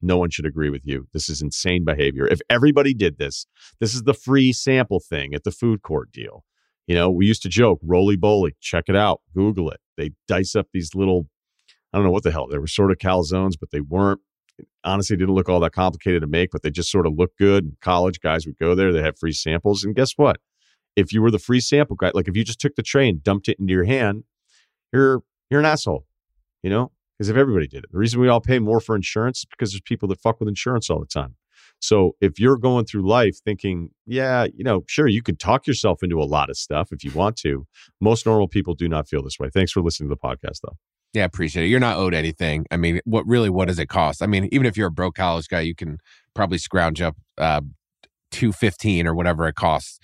No 0.00 0.18
one 0.18 0.30
should 0.30 0.46
agree 0.46 0.70
with 0.70 0.86
you. 0.86 1.08
This 1.12 1.28
is 1.28 1.42
insane 1.42 1.84
behavior. 1.84 2.26
If 2.26 2.40
everybody 2.48 2.94
did 2.94 3.18
this, 3.18 3.46
this 3.80 3.94
is 3.94 4.04
the 4.04 4.14
free 4.14 4.52
sample 4.52 5.00
thing 5.00 5.34
at 5.34 5.44
the 5.44 5.50
food 5.50 5.82
court 5.82 6.12
deal. 6.12 6.44
You 6.86 6.94
know, 6.94 7.10
we 7.10 7.26
used 7.26 7.42
to 7.42 7.48
joke, 7.48 7.80
roly 7.82 8.16
boly, 8.16 8.52
check 8.60 8.84
it 8.88 8.96
out, 8.96 9.20
Google 9.34 9.70
it. 9.70 9.80
They 9.98 10.12
dice 10.26 10.56
up 10.56 10.68
these 10.72 10.94
little, 10.94 11.28
I 11.92 11.98
don't 11.98 12.06
know 12.06 12.10
what 12.10 12.22
the 12.22 12.30
hell, 12.30 12.46
they 12.46 12.56
were 12.56 12.66
sort 12.66 12.90
of 12.90 12.96
calzones, 12.96 13.54
but 13.60 13.70
they 13.70 13.80
weren't. 13.80 14.20
Honestly, 14.82 15.16
didn't 15.16 15.34
look 15.34 15.48
all 15.48 15.60
that 15.60 15.72
complicated 15.72 16.22
to 16.22 16.26
make, 16.26 16.50
but 16.50 16.62
they 16.62 16.70
just 16.70 16.90
sort 16.90 17.06
of 17.06 17.12
looked 17.16 17.38
good. 17.38 17.76
College 17.80 18.18
guys 18.20 18.46
would 18.46 18.58
go 18.58 18.74
there, 18.74 18.92
they 18.92 19.02
had 19.02 19.18
free 19.18 19.32
samples. 19.32 19.84
And 19.84 19.94
guess 19.94 20.14
what? 20.16 20.38
If 20.96 21.12
you 21.12 21.22
were 21.22 21.30
the 21.30 21.38
free 21.38 21.60
sample 21.60 21.94
guy, 21.94 22.10
like 22.14 22.26
if 22.26 22.36
you 22.36 22.42
just 22.42 22.60
took 22.60 22.74
the 22.74 22.82
tray 22.82 23.08
and 23.08 23.22
dumped 23.22 23.48
it 23.48 23.58
into 23.60 23.72
your 23.72 23.84
hand, 23.84 24.24
you're 24.92 25.22
you're 25.50 25.60
an 25.60 25.66
asshole, 25.66 26.06
you 26.62 26.70
know? 26.70 26.90
Because 27.18 27.28
if 27.28 27.36
everybody 27.36 27.66
did 27.66 27.84
it, 27.84 27.92
the 27.92 27.98
reason 27.98 28.20
we 28.20 28.28
all 28.28 28.40
pay 28.40 28.58
more 28.58 28.80
for 28.80 28.96
insurance 28.96 29.40
is 29.40 29.46
because 29.50 29.72
there's 29.72 29.80
people 29.80 30.08
that 30.08 30.20
fuck 30.20 30.40
with 30.40 30.48
insurance 30.48 30.88
all 30.88 31.00
the 31.00 31.06
time. 31.06 31.34
So 31.80 32.16
if 32.20 32.38
you're 32.40 32.56
going 32.56 32.84
through 32.84 33.08
life 33.08 33.36
thinking, 33.44 33.90
yeah, 34.06 34.46
you 34.54 34.64
know, 34.64 34.82
sure, 34.86 35.06
you 35.06 35.22
can 35.22 35.36
talk 35.36 35.66
yourself 35.66 36.02
into 36.02 36.20
a 36.20 36.24
lot 36.24 36.50
of 36.50 36.56
stuff 36.56 36.92
if 36.92 37.04
you 37.04 37.10
want 37.12 37.36
to. 37.38 37.66
Most 38.00 38.26
normal 38.26 38.48
people 38.48 38.74
do 38.74 38.88
not 38.88 39.08
feel 39.08 39.22
this 39.22 39.38
way. 39.38 39.48
Thanks 39.48 39.72
for 39.72 39.80
listening 39.80 40.10
to 40.10 40.14
the 40.14 40.28
podcast, 40.28 40.60
though. 40.62 40.76
Yeah, 41.14 41.24
appreciate 41.24 41.64
it. 41.64 41.68
You're 41.68 41.80
not 41.80 41.96
owed 41.96 42.14
anything. 42.14 42.66
I 42.70 42.76
mean, 42.76 43.00
what 43.04 43.26
really 43.26 43.48
what 43.48 43.68
does 43.68 43.78
it 43.78 43.88
cost? 43.88 44.22
I 44.22 44.26
mean, 44.26 44.48
even 44.52 44.66
if 44.66 44.76
you're 44.76 44.88
a 44.88 44.92
broke 44.92 45.14
college 45.14 45.48
guy, 45.48 45.60
you 45.60 45.74
can 45.74 45.98
probably 46.34 46.58
scrounge 46.58 47.00
up 47.00 47.16
uh, 47.38 47.62
two 48.30 48.52
fifteen 48.52 49.06
or 49.06 49.14
whatever 49.14 49.48
it 49.48 49.54
costs. 49.54 49.98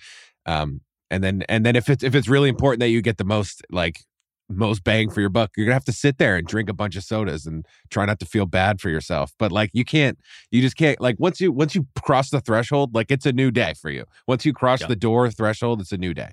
Um, 0.45 0.81
and 1.11 1.23
then 1.23 1.43
and 1.47 1.65
then 1.65 1.75
if 1.75 1.89
it's 1.89 2.03
if 2.03 2.15
it's 2.15 2.27
really 2.27 2.49
important 2.49 2.79
that 2.79 2.89
you 2.89 3.01
get 3.01 3.17
the 3.17 3.23
most 3.23 3.61
like 3.69 4.01
most 4.49 4.83
bang 4.83 5.09
for 5.09 5.21
your 5.21 5.29
buck, 5.29 5.51
you're 5.57 5.65
gonna 5.65 5.73
have 5.73 5.85
to 5.85 5.91
sit 5.91 6.17
there 6.17 6.35
and 6.35 6.47
drink 6.47 6.69
a 6.69 6.73
bunch 6.73 6.95
of 6.95 7.03
sodas 7.03 7.45
and 7.45 7.65
try 7.89 8.05
not 8.05 8.19
to 8.19 8.25
feel 8.25 8.45
bad 8.45 8.79
for 8.79 8.89
yourself. 8.89 9.33
But 9.39 9.51
like 9.51 9.71
you 9.73 9.83
can't, 9.85 10.17
you 10.51 10.61
just 10.61 10.75
can't. 10.77 10.99
Like 11.01 11.15
once 11.19 11.41
you 11.41 11.51
once 11.51 11.73
you 11.75 11.87
cross 12.03 12.29
the 12.29 12.41
threshold, 12.41 12.93
like 12.93 13.09
it's 13.11 13.25
a 13.25 13.33
new 13.33 13.49
day 13.51 13.73
for 13.81 13.89
you. 13.89 14.05
Once 14.27 14.45
you 14.45 14.53
cross 14.53 14.81
Yeah. 14.81 14.87
the 14.87 14.95
door 14.95 15.29
threshold, 15.31 15.81
it's 15.81 15.91
a 15.91 15.97
new 15.97 16.13
day. 16.13 16.31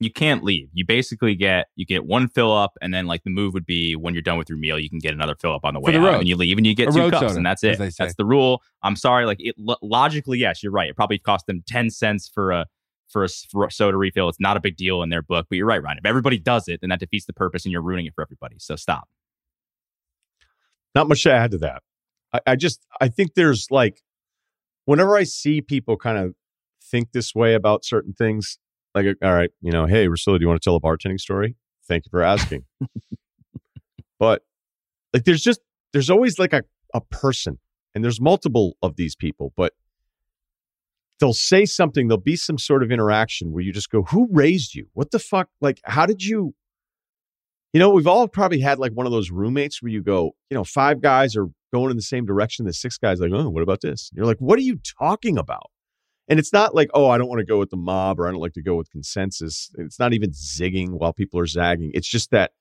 you 0.00 0.12
can't 0.12 0.44
leave. 0.44 0.68
You 0.74 0.84
basically 0.86 1.34
get 1.34 1.66
you 1.74 1.84
get 1.84 2.06
one 2.06 2.28
fill 2.28 2.52
up, 2.56 2.72
and 2.80 2.94
then 2.94 3.06
like 3.06 3.24
the 3.24 3.30
move 3.30 3.52
would 3.54 3.66
be 3.66 3.96
when 3.96 4.14
you're 4.14 4.22
done 4.22 4.38
with 4.38 4.48
your 4.48 4.56
meal, 4.58 4.78
you 4.78 4.88
can 4.88 5.00
get 5.00 5.12
another 5.12 5.34
fill 5.34 5.52
up 5.54 5.64
on 5.64 5.74
the 5.74 5.80
way 5.80 5.90
the 5.90 5.98
out, 5.98 6.04
road. 6.04 6.18
and 6.20 6.28
you 6.28 6.36
leave, 6.36 6.56
and 6.56 6.64
you 6.66 6.72
get 6.74 6.90
A 6.90 6.92
two 6.92 7.10
cups, 7.10 7.20
soda, 7.20 7.34
and 7.34 7.44
that's 7.44 7.64
it. 7.64 7.78
That's 7.78 8.14
the 8.14 8.24
rule. 8.24 8.62
I'm 8.84 8.94
sorry, 8.94 9.26
like 9.26 9.38
it 9.40 9.56
lo- 9.58 9.74
logically, 9.82 10.38
yes, 10.38 10.62
you're 10.62 10.70
right. 10.70 10.88
It 10.88 10.94
probably 10.94 11.18
cost 11.18 11.46
them 11.48 11.64
ten 11.66 11.90
cents 11.90 12.30
for 12.32 12.52
a 12.52 12.66
for 13.08 13.22
a, 13.22 13.26
s- 13.26 13.46
for 13.50 13.66
a 13.66 13.70
soda 13.70 13.96
refill. 13.96 14.28
It's 14.28 14.40
not 14.40 14.56
a 14.56 14.60
big 14.60 14.76
deal 14.76 15.02
in 15.02 15.08
their 15.08 15.22
book, 15.22 15.46
but 15.48 15.56
you're 15.56 15.66
right, 15.66 15.82
Ryen. 15.82 15.98
If 15.98 16.06
everybody 16.06 16.38
does 16.38 16.68
it, 16.68 16.80
then 16.80 16.90
that 16.90 17.00
defeats 17.00 17.26
the 17.26 17.32
purpose, 17.32 17.64
and 17.64 17.72
you're 17.72 17.82
ruining 17.82 18.06
it 18.06 18.14
for 18.14 18.22
everybody. 18.22 18.56
So 18.58 18.76
stop. 18.76 19.08
Not 20.94 21.08
much 21.08 21.22
to 21.24 21.32
add 21.32 21.50
to 21.52 21.58
that. 21.58 21.82
I, 22.32 22.40
I 22.46 22.56
just, 22.56 22.86
I 23.00 23.08
think 23.08 23.34
there's 23.34 23.68
like, 23.70 24.02
whenever 24.84 25.16
I 25.16 25.24
see 25.24 25.60
people 25.60 25.96
kind 25.96 26.18
of 26.18 26.34
think 26.82 27.12
this 27.12 27.34
way 27.34 27.54
about 27.54 27.84
certain 27.84 28.12
things, 28.12 28.58
like, 28.94 29.06
uh, 29.06 29.14
all 29.26 29.34
right, 29.34 29.50
you 29.60 29.70
know, 29.70 29.86
hey, 29.86 30.06
Russillo, 30.06 30.38
do 30.38 30.42
you 30.42 30.48
want 30.48 30.60
to 30.60 30.64
tell 30.64 30.76
a 30.76 30.80
bartending 30.80 31.20
story? 31.20 31.56
Thank 31.86 32.06
you 32.06 32.10
for 32.10 32.22
asking. 32.22 32.64
but 34.18 34.42
like, 35.12 35.24
there's 35.24 35.42
just, 35.42 35.60
there's 35.92 36.10
always 36.10 36.38
like 36.38 36.52
a, 36.52 36.64
a 36.94 37.00
person, 37.00 37.58
and 37.94 38.02
there's 38.04 38.20
multiple 38.20 38.76
of 38.82 38.96
these 38.96 39.14
people, 39.16 39.52
but 39.56 39.72
they'll 41.20 41.32
say 41.32 41.64
something, 41.64 42.08
there'll 42.08 42.20
be 42.20 42.36
some 42.36 42.58
sort 42.58 42.82
of 42.82 42.90
interaction 42.90 43.52
where 43.52 43.62
you 43.62 43.72
just 43.72 43.90
go, 43.90 44.02
who 44.04 44.28
raised 44.30 44.74
you? 44.74 44.86
What 44.92 45.10
the 45.10 45.18
fuck? 45.18 45.48
Like, 45.60 45.80
how 45.84 46.06
did 46.06 46.22
you? 46.22 46.54
You 47.72 47.80
know, 47.80 47.90
we've 47.90 48.06
all 48.06 48.26
probably 48.28 48.60
had 48.60 48.78
like 48.78 48.92
one 48.92 49.04
of 49.04 49.12
those 49.12 49.30
roommates 49.30 49.82
where 49.82 49.92
you 49.92 50.02
go, 50.02 50.32
you 50.48 50.54
know, 50.54 50.64
five 50.64 51.02
guys 51.02 51.36
are 51.36 51.48
going 51.72 51.90
in 51.90 51.96
the 51.96 52.02
same 52.02 52.24
direction. 52.24 52.64
The 52.64 52.72
six 52.72 52.96
guys 52.96 53.20
like, 53.20 53.30
oh, 53.32 53.50
what 53.50 53.62
about 53.62 53.82
this? 53.82 54.10
you're 54.14 54.24
like, 54.24 54.38
what 54.38 54.58
are 54.58 54.62
you 54.62 54.78
talking 54.98 55.36
about? 55.36 55.70
And 56.28 56.38
it's 56.38 56.52
not 56.52 56.74
like, 56.74 56.88
oh, 56.94 57.08
I 57.08 57.18
don't 57.18 57.28
want 57.28 57.40
to 57.40 57.46
go 57.46 57.58
with 57.58 57.70
the 57.70 57.76
mob 57.76 58.20
or 58.20 58.26
I 58.26 58.30
don't 58.30 58.40
like 58.40 58.54
to 58.54 58.62
go 58.62 58.76
with 58.76 58.90
consensus. 58.90 59.70
It's 59.76 59.98
not 59.98 60.12
even 60.12 60.30
zigging 60.30 60.90
while 60.90 61.12
people 61.12 61.40
are 61.40 61.46
zagging. 61.46 61.90
It's 61.94 62.08
just 62.08 62.30
that 62.30 62.52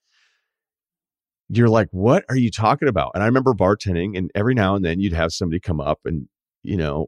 you're 1.49 1.69
like, 1.69 1.87
what 1.91 2.25
are 2.29 2.35
you 2.35 2.51
talking 2.51 2.87
about? 2.87 3.11
And 3.13 3.23
I 3.23 3.25
remember 3.25 3.53
bartending, 3.53 4.17
and 4.17 4.31
every 4.35 4.53
now 4.53 4.75
and 4.75 4.83
then 4.83 4.99
you'd 4.99 5.13
have 5.13 5.31
somebody 5.31 5.59
come 5.59 5.79
up 5.79 5.99
and, 6.05 6.27
you 6.63 6.77
know, 6.77 7.07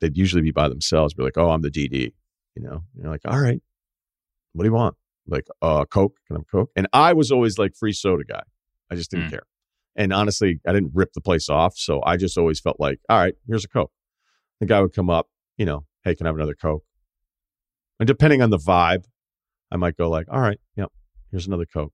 they'd 0.00 0.16
usually 0.16 0.42
be 0.42 0.50
by 0.50 0.68
themselves, 0.68 1.14
be 1.14 1.22
like, 1.22 1.36
oh, 1.38 1.50
I'm 1.50 1.62
the 1.62 1.70
DD, 1.70 2.12
you 2.54 2.62
know, 2.62 2.82
And 2.94 3.02
you're 3.02 3.10
like, 3.10 3.22
all 3.26 3.38
right, 3.40 3.60
what 4.52 4.64
do 4.64 4.68
you 4.68 4.74
want? 4.74 4.96
like, 5.28 5.48
uh, 5.60 5.84
Coke, 5.86 6.16
can 6.28 6.36
I 6.36 6.38
have 6.38 6.46
Coke? 6.48 6.70
And 6.76 6.86
I 6.92 7.12
was 7.12 7.32
always 7.32 7.58
like 7.58 7.74
free 7.74 7.92
soda 7.92 8.22
guy. 8.22 8.42
I 8.92 8.94
just 8.94 9.10
didn't 9.10 9.26
Mm. 9.26 9.30
care. 9.30 9.42
And 9.96 10.12
honestly, 10.12 10.60
I 10.64 10.72
didn't 10.72 10.92
rip 10.94 11.14
the 11.14 11.20
place 11.20 11.48
off. 11.48 11.76
So 11.76 12.00
I 12.06 12.16
just 12.16 12.38
always 12.38 12.60
felt 12.60 12.78
like, 12.78 13.00
all 13.08 13.18
right, 13.18 13.34
here's 13.48 13.64
a 13.64 13.68
Coke. 13.68 13.90
The 14.60 14.66
guy 14.66 14.80
would 14.80 14.92
come 14.94 15.10
up, 15.10 15.28
you 15.56 15.66
know, 15.66 15.84
hey, 16.04 16.14
can 16.14 16.26
I 16.26 16.28
have 16.28 16.36
another 16.36 16.54
Coke? 16.54 16.84
And 17.98 18.06
depending 18.06 18.40
on 18.40 18.50
the 18.50 18.58
vibe, 18.58 19.04
I 19.72 19.76
might 19.76 19.96
go 19.96 20.08
like, 20.08 20.26
all 20.30 20.40
right, 20.40 20.60
yep, 20.76 20.92
here's 21.32 21.46
another 21.48 21.66
Coke. 21.66 21.92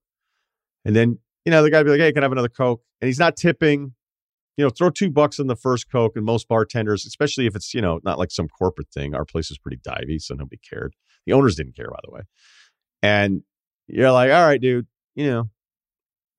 And 0.84 0.94
then, 0.94 1.18
you 1.46 1.52
know, 1.52 1.62
the 1.62 1.70
guy 1.70 1.78
would 1.78 1.84
be 1.84 1.90
like, 1.92 2.00
hey, 2.00 2.12
can 2.12 2.22
I 2.22 2.26
have 2.26 2.32
another 2.32 2.48
Coke? 2.50 2.82
And 3.00 3.06
he's 3.06 3.18
not 3.18 3.36
tipping. 3.36 3.94
You 4.56 4.64
know, 4.64 4.70
throw 4.70 4.90
two 4.90 5.10
bucks 5.10 5.40
on 5.40 5.46
the 5.46 5.56
first 5.56 5.90
Coke. 5.90 6.12
And 6.16 6.24
most 6.24 6.48
bartenders, 6.48 7.06
especially 7.06 7.46
if 7.46 7.56
it's, 7.56 7.72
you 7.72 7.80
know, 7.80 8.00
not 8.04 8.18
like 8.18 8.30
some 8.30 8.48
corporate 8.48 8.88
thing, 8.92 9.14
our 9.14 9.24
place 9.24 9.50
is 9.50 9.58
pretty 9.58 9.78
divey, 9.78 10.20
so 10.20 10.34
nobody 10.34 10.58
cared. 10.58 10.94
The 11.26 11.32
owners 11.32 11.56
didn't 11.56 11.76
care, 11.76 11.88
by 11.90 12.00
the 12.04 12.12
way. 12.12 12.20
And 13.02 13.42
you're 13.86 14.12
like, 14.12 14.30
all 14.30 14.46
right, 14.46 14.60
dude, 14.60 14.86
you 15.14 15.26
know, 15.26 15.50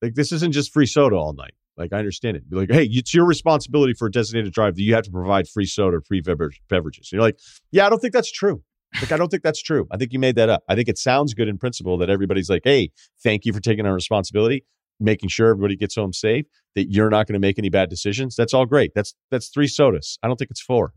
like 0.02 0.14
this 0.14 0.32
isn't 0.32 0.52
just 0.52 0.72
free 0.72 0.86
soda 0.86 1.16
all 1.16 1.32
night. 1.32 1.54
Like 1.76 1.92
I 1.92 1.98
understand 1.98 2.36
it. 2.36 2.48
Be 2.48 2.56
like, 2.56 2.70
hey, 2.70 2.84
it's 2.84 3.14
your 3.14 3.24
responsibility 3.24 3.94
for 3.94 4.06
a 4.06 4.10
designated 4.10 4.52
drive 4.52 4.76
that 4.76 4.82
you 4.82 4.94
have 4.94 5.04
to 5.04 5.10
provide 5.10 5.48
free 5.48 5.66
soda, 5.66 5.98
free 6.06 6.20
beverage, 6.20 6.60
beverages. 6.68 7.08
And 7.10 7.16
you're 7.16 7.26
like, 7.26 7.38
yeah, 7.72 7.86
I 7.86 7.90
don't 7.90 7.98
think 7.98 8.12
that's 8.12 8.30
true. 8.30 8.62
Like 9.00 9.10
I 9.10 9.16
don't 9.16 9.28
think 9.28 9.42
that's 9.42 9.60
true. 9.60 9.88
I 9.90 9.96
think 9.96 10.12
you 10.12 10.20
made 10.20 10.36
that 10.36 10.48
up. 10.48 10.62
I 10.68 10.76
think 10.76 10.88
it 10.88 10.98
sounds 10.98 11.34
good 11.34 11.48
in 11.48 11.58
principle 11.58 11.98
that 11.98 12.10
everybody's 12.10 12.48
like, 12.48 12.62
hey, 12.64 12.92
thank 13.22 13.44
you 13.44 13.52
for 13.52 13.60
taking 13.60 13.86
on 13.86 13.92
responsibility, 13.92 14.64
making 15.00 15.28
sure 15.28 15.50
everybody 15.50 15.76
gets 15.76 15.96
home 15.96 16.12
safe. 16.12 16.46
That 16.74 16.90
you're 16.90 17.10
not 17.10 17.26
going 17.26 17.34
to 17.34 17.40
make 17.40 17.58
any 17.58 17.70
bad 17.70 17.88
decisions. 17.88 18.34
That's 18.34 18.52
all 18.52 18.66
great. 18.66 18.92
That's 18.94 19.14
that's 19.30 19.48
three 19.48 19.68
sodas. 19.68 20.18
I 20.22 20.26
don't 20.28 20.36
think 20.36 20.50
it's 20.50 20.62
four. 20.62 20.92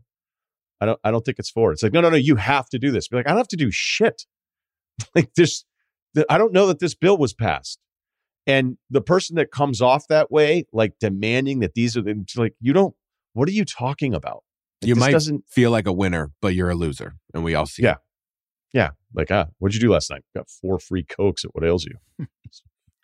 I 0.80 0.86
don't 0.86 0.98
I 1.04 1.10
don't 1.10 1.24
think 1.24 1.38
it's 1.38 1.50
four. 1.50 1.72
It's 1.72 1.82
like 1.82 1.92
no 1.92 2.00
no 2.00 2.10
no. 2.10 2.16
You 2.16 2.36
have 2.36 2.68
to 2.70 2.78
do 2.78 2.90
this. 2.90 3.08
Be 3.08 3.16
like 3.16 3.26
I 3.26 3.30
don't 3.30 3.38
have 3.38 3.48
to 3.48 3.56
do 3.56 3.70
shit. 3.70 4.24
like 5.14 5.32
this. 5.34 5.64
I 6.28 6.38
don't 6.38 6.52
know 6.52 6.66
that 6.66 6.80
this 6.80 6.94
bill 6.94 7.16
was 7.16 7.32
passed. 7.32 7.78
And 8.48 8.78
the 8.88 9.02
person 9.02 9.36
that 9.36 9.50
comes 9.50 9.82
off 9.82 10.08
that 10.08 10.30
way, 10.32 10.64
like 10.72 10.94
demanding 10.98 11.60
that 11.60 11.74
these 11.74 11.98
are 11.98 12.02
the, 12.02 12.12
it's 12.22 12.34
like, 12.34 12.54
you 12.60 12.72
don't, 12.72 12.94
what 13.34 13.46
are 13.46 13.52
you 13.52 13.66
talking 13.66 14.14
about? 14.14 14.42
Like, 14.80 14.88
You 14.88 14.94
might 14.94 15.10
doesn't, 15.10 15.44
feel 15.48 15.70
like 15.70 15.86
a 15.86 15.92
winner, 15.92 16.32
but 16.40 16.54
you're 16.54 16.70
a 16.70 16.74
loser, 16.74 17.16
and 17.34 17.44
we 17.44 17.54
all 17.54 17.66
see. 17.66 17.82
Yeah. 17.82 17.92
it. 17.92 17.98
yeah. 18.72 18.90
Like, 19.12 19.30
ah, 19.30 19.48
what'd 19.58 19.74
you 19.74 19.80
do 19.80 19.92
last 19.92 20.10
night? 20.10 20.22
Got 20.34 20.48
four 20.48 20.78
free 20.78 21.04
Cokes 21.04 21.44
at 21.44 21.54
What 21.54 21.62
Ails 21.62 21.84
You. 21.84 22.26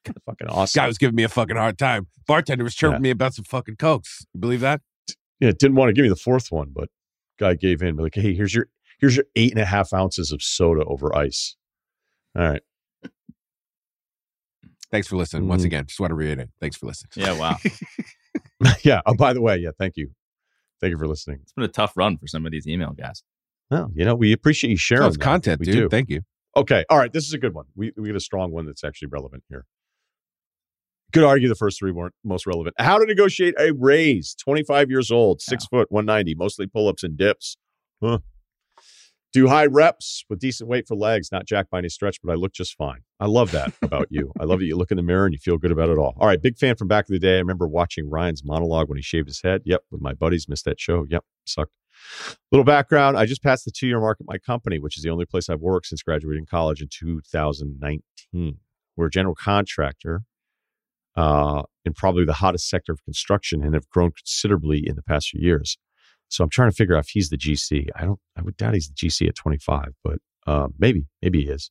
It's 0.04 0.12
kinda 0.12 0.20
fucking 0.26 0.48
awesome. 0.48 0.78
Guy 0.80 0.86
was 0.86 0.98
giving 0.98 1.14
me 1.16 1.22
a 1.22 1.28
fucking 1.28 1.56
hard 1.56 1.78
time. 1.78 2.06
Bartender 2.26 2.64
was 2.64 2.74
chirping 2.74 2.96
Yeah. 2.96 3.00
me 3.00 3.10
about 3.10 3.34
some 3.34 3.44
fucking 3.44 3.76
cokes. 3.76 4.26
You 4.34 4.40
believe 4.40 4.60
that? 4.60 4.80
yeah, 5.40 5.50
didn't 5.50 5.74
want 5.76 5.88
to 5.88 5.92
give 5.92 6.02
me 6.04 6.08
the 6.08 6.16
fourth 6.16 6.50
one, 6.52 6.70
but 6.72 6.88
guy 7.38 7.54
gave 7.54 7.82
in. 7.82 7.96
Like, 7.96 8.14
hey, 8.14 8.34
here's 8.34 8.54
your, 8.54 8.68
here's 9.00 9.16
your 9.16 9.26
eight 9.36 9.50
and 9.52 9.60
a 9.60 9.64
half 9.64 9.92
ounces 9.92 10.30
of 10.32 10.42
soda 10.42 10.84
over 10.84 11.14
ice. 11.16 11.56
All 12.36 12.42
right. 12.42 12.62
Thanks 14.90 15.08
for 15.08 15.16
listening. 15.16 15.48
Once 15.48 15.62
Mhm. 15.62 15.66
again, 15.66 15.86
just 15.86 15.98
want 15.98 16.10
to 16.10 16.14
reiterate. 16.14 16.50
Thanks 16.60 16.76
for 16.76 16.86
listening. 16.86 17.10
Yeah, 17.16 17.36
wow. 17.38 17.56
yeah. 18.84 19.00
Oh, 19.06 19.14
by 19.14 19.32
the 19.32 19.40
way, 19.40 19.56
yeah, 19.58 19.70
thank 19.78 19.96
you. 19.96 20.10
Thank 20.80 20.92
you 20.92 20.98
for 20.98 21.06
listening. 21.08 21.40
It's 21.42 21.52
been 21.52 21.64
a 21.64 21.68
tough 21.68 21.96
run 21.96 22.16
for 22.16 22.26
some 22.26 22.46
of 22.46 22.52
these 22.52 22.66
email 22.66 22.92
guys. 22.92 23.22
Well, 23.70 23.90
you 23.94 24.04
know, 24.04 24.14
we 24.14 24.32
appreciate 24.32 24.70
you 24.70 24.76
sharing 24.76 25.08
it's 25.08 25.16
that. 25.16 25.24
content, 25.24 25.60
We 25.60 25.66
dude. 25.66 25.74
do. 25.74 25.88
Thank 25.88 26.10
you. 26.10 26.20
Okay. 26.56 26.84
All 26.90 26.98
right. 26.98 27.12
This 27.12 27.26
is 27.26 27.32
a 27.32 27.38
good 27.38 27.54
one. 27.54 27.64
We 27.74 27.92
we 27.96 28.06
get 28.08 28.14
a 28.16 28.20
strong 28.20 28.52
one 28.52 28.66
that's 28.66 28.84
actually 28.84 29.08
relevant 29.08 29.42
here. 29.48 29.64
Could 31.14 31.22
argue 31.22 31.48
the 31.48 31.54
first 31.54 31.78
three 31.78 31.92
weren't 31.92 32.14
most 32.24 32.44
relevant. 32.44 32.74
How 32.76 32.98
to 32.98 33.06
negotiate 33.06 33.54
a 33.56 33.72
raise. 33.72 34.34
25 34.34 34.90
years 34.90 35.12
old, 35.12 35.40
six 35.40 35.64
foot, 35.64 35.86
190, 35.92 36.34
mostly 36.34 36.66
pull 36.66 36.88
ups 36.88 37.04
and 37.04 37.16
dips. 37.16 37.56
Huh. 38.02 38.18
Do 39.32 39.46
high 39.46 39.66
reps 39.66 40.24
with 40.28 40.40
decent 40.40 40.68
weight 40.68 40.88
for 40.88 40.96
legs, 40.96 41.30
not 41.30 41.46
jacked 41.46 41.70
by 41.70 41.78
any 41.78 41.88
stretch, 41.88 42.18
but 42.22 42.32
I 42.32 42.34
look 42.34 42.52
just 42.52 42.74
fine. 42.74 43.02
I 43.20 43.26
love 43.26 43.52
that 43.52 43.72
about 43.82 44.08
you. 44.10 44.32
I 44.40 44.44
love 44.44 44.58
that 44.58 44.64
you 44.64 44.76
look 44.76 44.90
in 44.90 44.96
the 44.96 45.04
mirror 45.04 45.24
and 45.24 45.32
you 45.32 45.38
feel 45.38 45.56
good 45.56 45.70
about 45.70 45.88
it 45.88 45.98
all. 45.98 46.16
All 46.18 46.26
right. 46.26 46.42
Big 46.42 46.58
fan 46.58 46.74
from 46.74 46.88
back 46.88 47.04
of 47.04 47.12
the 47.12 47.20
day. 47.20 47.36
I 47.36 47.38
remember 47.38 47.68
watching 47.68 48.10
Ryen's 48.10 48.44
monologue 48.44 48.88
when 48.88 48.98
he 48.98 49.02
shaved 49.02 49.28
his 49.28 49.40
head. 49.40 49.62
Yep. 49.64 49.82
With 49.92 50.00
my 50.00 50.14
buddies. 50.14 50.48
Missed 50.48 50.64
that 50.64 50.80
show. 50.80 51.06
Yep. 51.08 51.24
Sucked. 51.46 51.72
Little 52.50 52.64
background 52.64 53.16
I 53.16 53.24
just 53.24 53.42
passed 53.42 53.64
the 53.64 53.70
two 53.70 53.86
year 53.86 54.00
mark 54.00 54.18
at 54.20 54.26
my 54.26 54.38
company, 54.38 54.80
which 54.80 54.96
is 54.96 55.04
the 55.04 55.10
only 55.10 55.26
place 55.26 55.48
I've 55.48 55.60
worked 55.60 55.86
since 55.86 56.02
graduating 56.02 56.46
college 56.46 56.82
in 56.82 56.88
2019. 56.90 58.58
We're 58.96 59.06
a 59.06 59.10
general 59.10 59.36
contractor 59.36 60.24
uh, 61.16 61.62
in 61.84 61.92
probably 61.92 62.24
the 62.24 62.34
hottest 62.34 62.68
sector 62.68 62.92
of 62.92 63.04
construction 63.04 63.62
and 63.62 63.74
have 63.74 63.88
grown 63.88 64.10
considerably 64.12 64.82
in 64.86 64.96
the 64.96 65.02
past 65.02 65.28
few 65.28 65.40
years. 65.40 65.78
So 66.28 66.42
I'm 66.42 66.50
trying 66.50 66.70
to 66.70 66.76
figure 66.76 66.96
out 66.96 67.04
if 67.04 67.10
he's 67.10 67.28
the 67.28 67.36
GC. 67.36 67.88
I 67.94 68.04
don't, 68.04 68.18
I 68.36 68.42
would 68.42 68.56
doubt 68.56 68.74
he's 68.74 68.88
the 68.88 68.94
GC 68.94 69.28
at 69.28 69.34
25, 69.34 69.92
but 70.02 70.18
uh, 70.46 70.68
maybe, 70.78 71.06
maybe 71.22 71.44
he 71.44 71.50
is. 71.50 71.70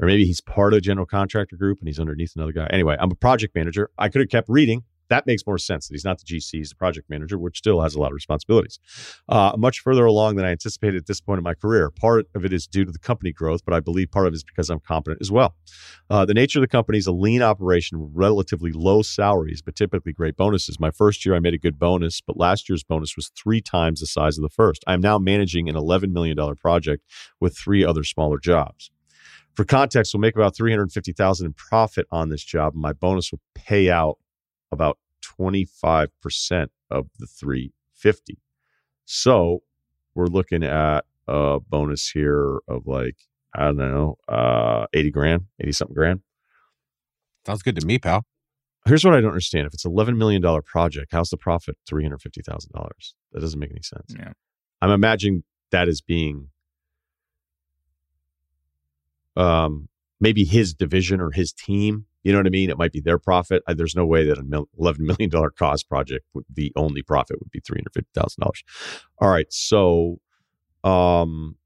Or 0.00 0.06
maybe 0.06 0.24
he's 0.24 0.40
part 0.40 0.74
of 0.74 0.82
general 0.82 1.06
contractor 1.06 1.56
group 1.56 1.78
and 1.78 1.88
he's 1.88 2.00
underneath 2.00 2.32
another 2.34 2.52
guy. 2.52 2.66
Anyway, 2.70 2.96
I'm 2.98 3.10
a 3.10 3.14
project 3.14 3.54
manager. 3.54 3.90
I 3.98 4.08
could 4.08 4.20
have 4.20 4.30
kept 4.30 4.48
reading. 4.48 4.82
That 5.12 5.26
makes 5.26 5.46
more 5.46 5.58
sense 5.58 5.88
that 5.88 5.94
he's 5.94 6.06
not 6.06 6.18
the 6.18 6.24
GC, 6.24 6.52
he's 6.52 6.70
the 6.70 6.74
project 6.74 7.10
manager, 7.10 7.38
which 7.38 7.58
still 7.58 7.82
has 7.82 7.94
a 7.94 8.00
lot 8.00 8.06
of 8.06 8.14
responsibilities. 8.14 8.78
Uh, 9.28 9.52
much 9.58 9.80
further 9.80 10.06
along 10.06 10.36
than 10.36 10.46
I 10.46 10.52
anticipated 10.52 10.96
at 10.96 11.06
this 11.06 11.20
point 11.20 11.36
in 11.36 11.44
my 11.44 11.52
career. 11.52 11.90
Part 11.90 12.28
of 12.34 12.46
it 12.46 12.52
is 12.54 12.66
due 12.66 12.86
to 12.86 12.90
the 12.90 12.98
company 12.98 13.30
growth, 13.30 13.62
but 13.62 13.74
I 13.74 13.80
believe 13.80 14.10
part 14.10 14.26
of 14.26 14.32
it 14.32 14.36
is 14.36 14.42
because 14.42 14.70
I'm 14.70 14.80
competent 14.80 15.20
as 15.20 15.30
well. 15.30 15.54
Uh, 16.08 16.24
the 16.24 16.32
nature 16.32 16.60
of 16.60 16.62
the 16.62 16.68
company 16.68 16.96
is 16.96 17.06
a 17.06 17.12
lean 17.12 17.42
operation 17.42 18.00
with 18.00 18.10
relatively 18.14 18.72
low 18.72 19.02
salaries, 19.02 19.60
but 19.60 19.76
typically 19.76 20.14
great 20.14 20.34
bonuses. 20.34 20.80
My 20.80 20.90
first 20.90 21.26
year, 21.26 21.34
I 21.34 21.40
made 21.40 21.52
a 21.52 21.58
good 21.58 21.78
bonus, 21.78 22.22
but 22.22 22.38
last 22.38 22.70
year's 22.70 22.82
bonus 22.82 23.14
was 23.14 23.30
three 23.36 23.60
times 23.60 24.00
the 24.00 24.06
size 24.06 24.38
of 24.38 24.42
the 24.42 24.48
first. 24.48 24.82
I'm 24.86 25.02
now 25.02 25.18
managing 25.18 25.68
an 25.68 25.74
$11 25.74 26.12
million 26.12 26.38
project 26.56 27.04
with 27.38 27.54
three 27.54 27.84
other 27.84 28.02
smaller 28.02 28.38
jobs. 28.38 28.90
For 29.54 29.66
context, 29.66 30.14
we'll 30.14 30.22
make 30.22 30.36
about 30.36 30.56
350,000 30.56 31.44
in 31.44 31.52
profit 31.52 32.06
on 32.10 32.30
this 32.30 32.42
job, 32.42 32.72
and 32.72 32.80
my 32.80 32.94
bonus 32.94 33.30
will 33.30 33.42
pay 33.54 33.90
out 33.90 34.16
about 34.72 34.98
25% 35.22 36.68
of 36.90 37.06
the 37.18 37.26
350. 37.26 38.38
So 39.04 39.62
we're 40.14 40.26
looking 40.26 40.64
at 40.64 41.04
a 41.28 41.60
bonus 41.60 42.10
here 42.10 42.58
of 42.68 42.86
like, 42.86 43.16
I 43.54 43.66
don't 43.66 43.76
know, 43.76 44.16
uh, 44.28 44.86
80 44.92 45.10
grand, 45.10 45.42
80 45.60 45.72
something 45.72 45.94
grand. 45.94 46.20
Sounds 47.46 47.62
good 47.62 47.76
to 47.76 47.86
me, 47.86 47.98
pal. 47.98 48.24
Here's 48.86 49.04
what 49.04 49.14
I 49.14 49.20
don't 49.20 49.30
understand. 49.30 49.66
If 49.66 49.74
it's 49.74 49.84
$11 49.86 50.16
million 50.16 50.42
project, 50.62 51.12
how's 51.12 51.30
the 51.30 51.36
profit 51.36 51.76
$350,000? 51.90 52.68
That 53.32 53.40
doesn't 53.40 53.60
make 53.60 53.70
any 53.70 53.82
sense. 53.82 54.14
Yeah. 54.16 54.32
I'm 54.80 54.90
imagining 54.90 55.44
that 55.70 55.88
as 55.88 56.00
being 56.00 56.48
um, 59.36 59.88
maybe 60.22 60.44
his 60.44 60.72
division 60.72 61.20
or 61.20 61.32
his 61.32 61.52
team. 61.52 62.06
You 62.22 62.30
know 62.32 62.38
what 62.38 62.46
I 62.46 62.50
mean? 62.50 62.70
It 62.70 62.78
might 62.78 62.92
be 62.92 63.00
their 63.00 63.18
profit. 63.18 63.64
There's 63.66 63.96
no 63.96 64.06
way 64.06 64.24
that 64.26 64.38
a 64.38 64.44
mil- 64.44 64.68
$11 64.80 65.00
million 65.00 65.30
cost 65.58 65.88
project, 65.88 66.24
would, 66.32 66.44
the 66.48 66.72
only 66.76 67.02
profit 67.02 67.38
would 67.40 67.50
be 67.50 67.60
$350,000. 67.60 68.62
All 69.18 69.28
right. 69.28 69.52
So, 69.52 70.20
um, 70.84 71.56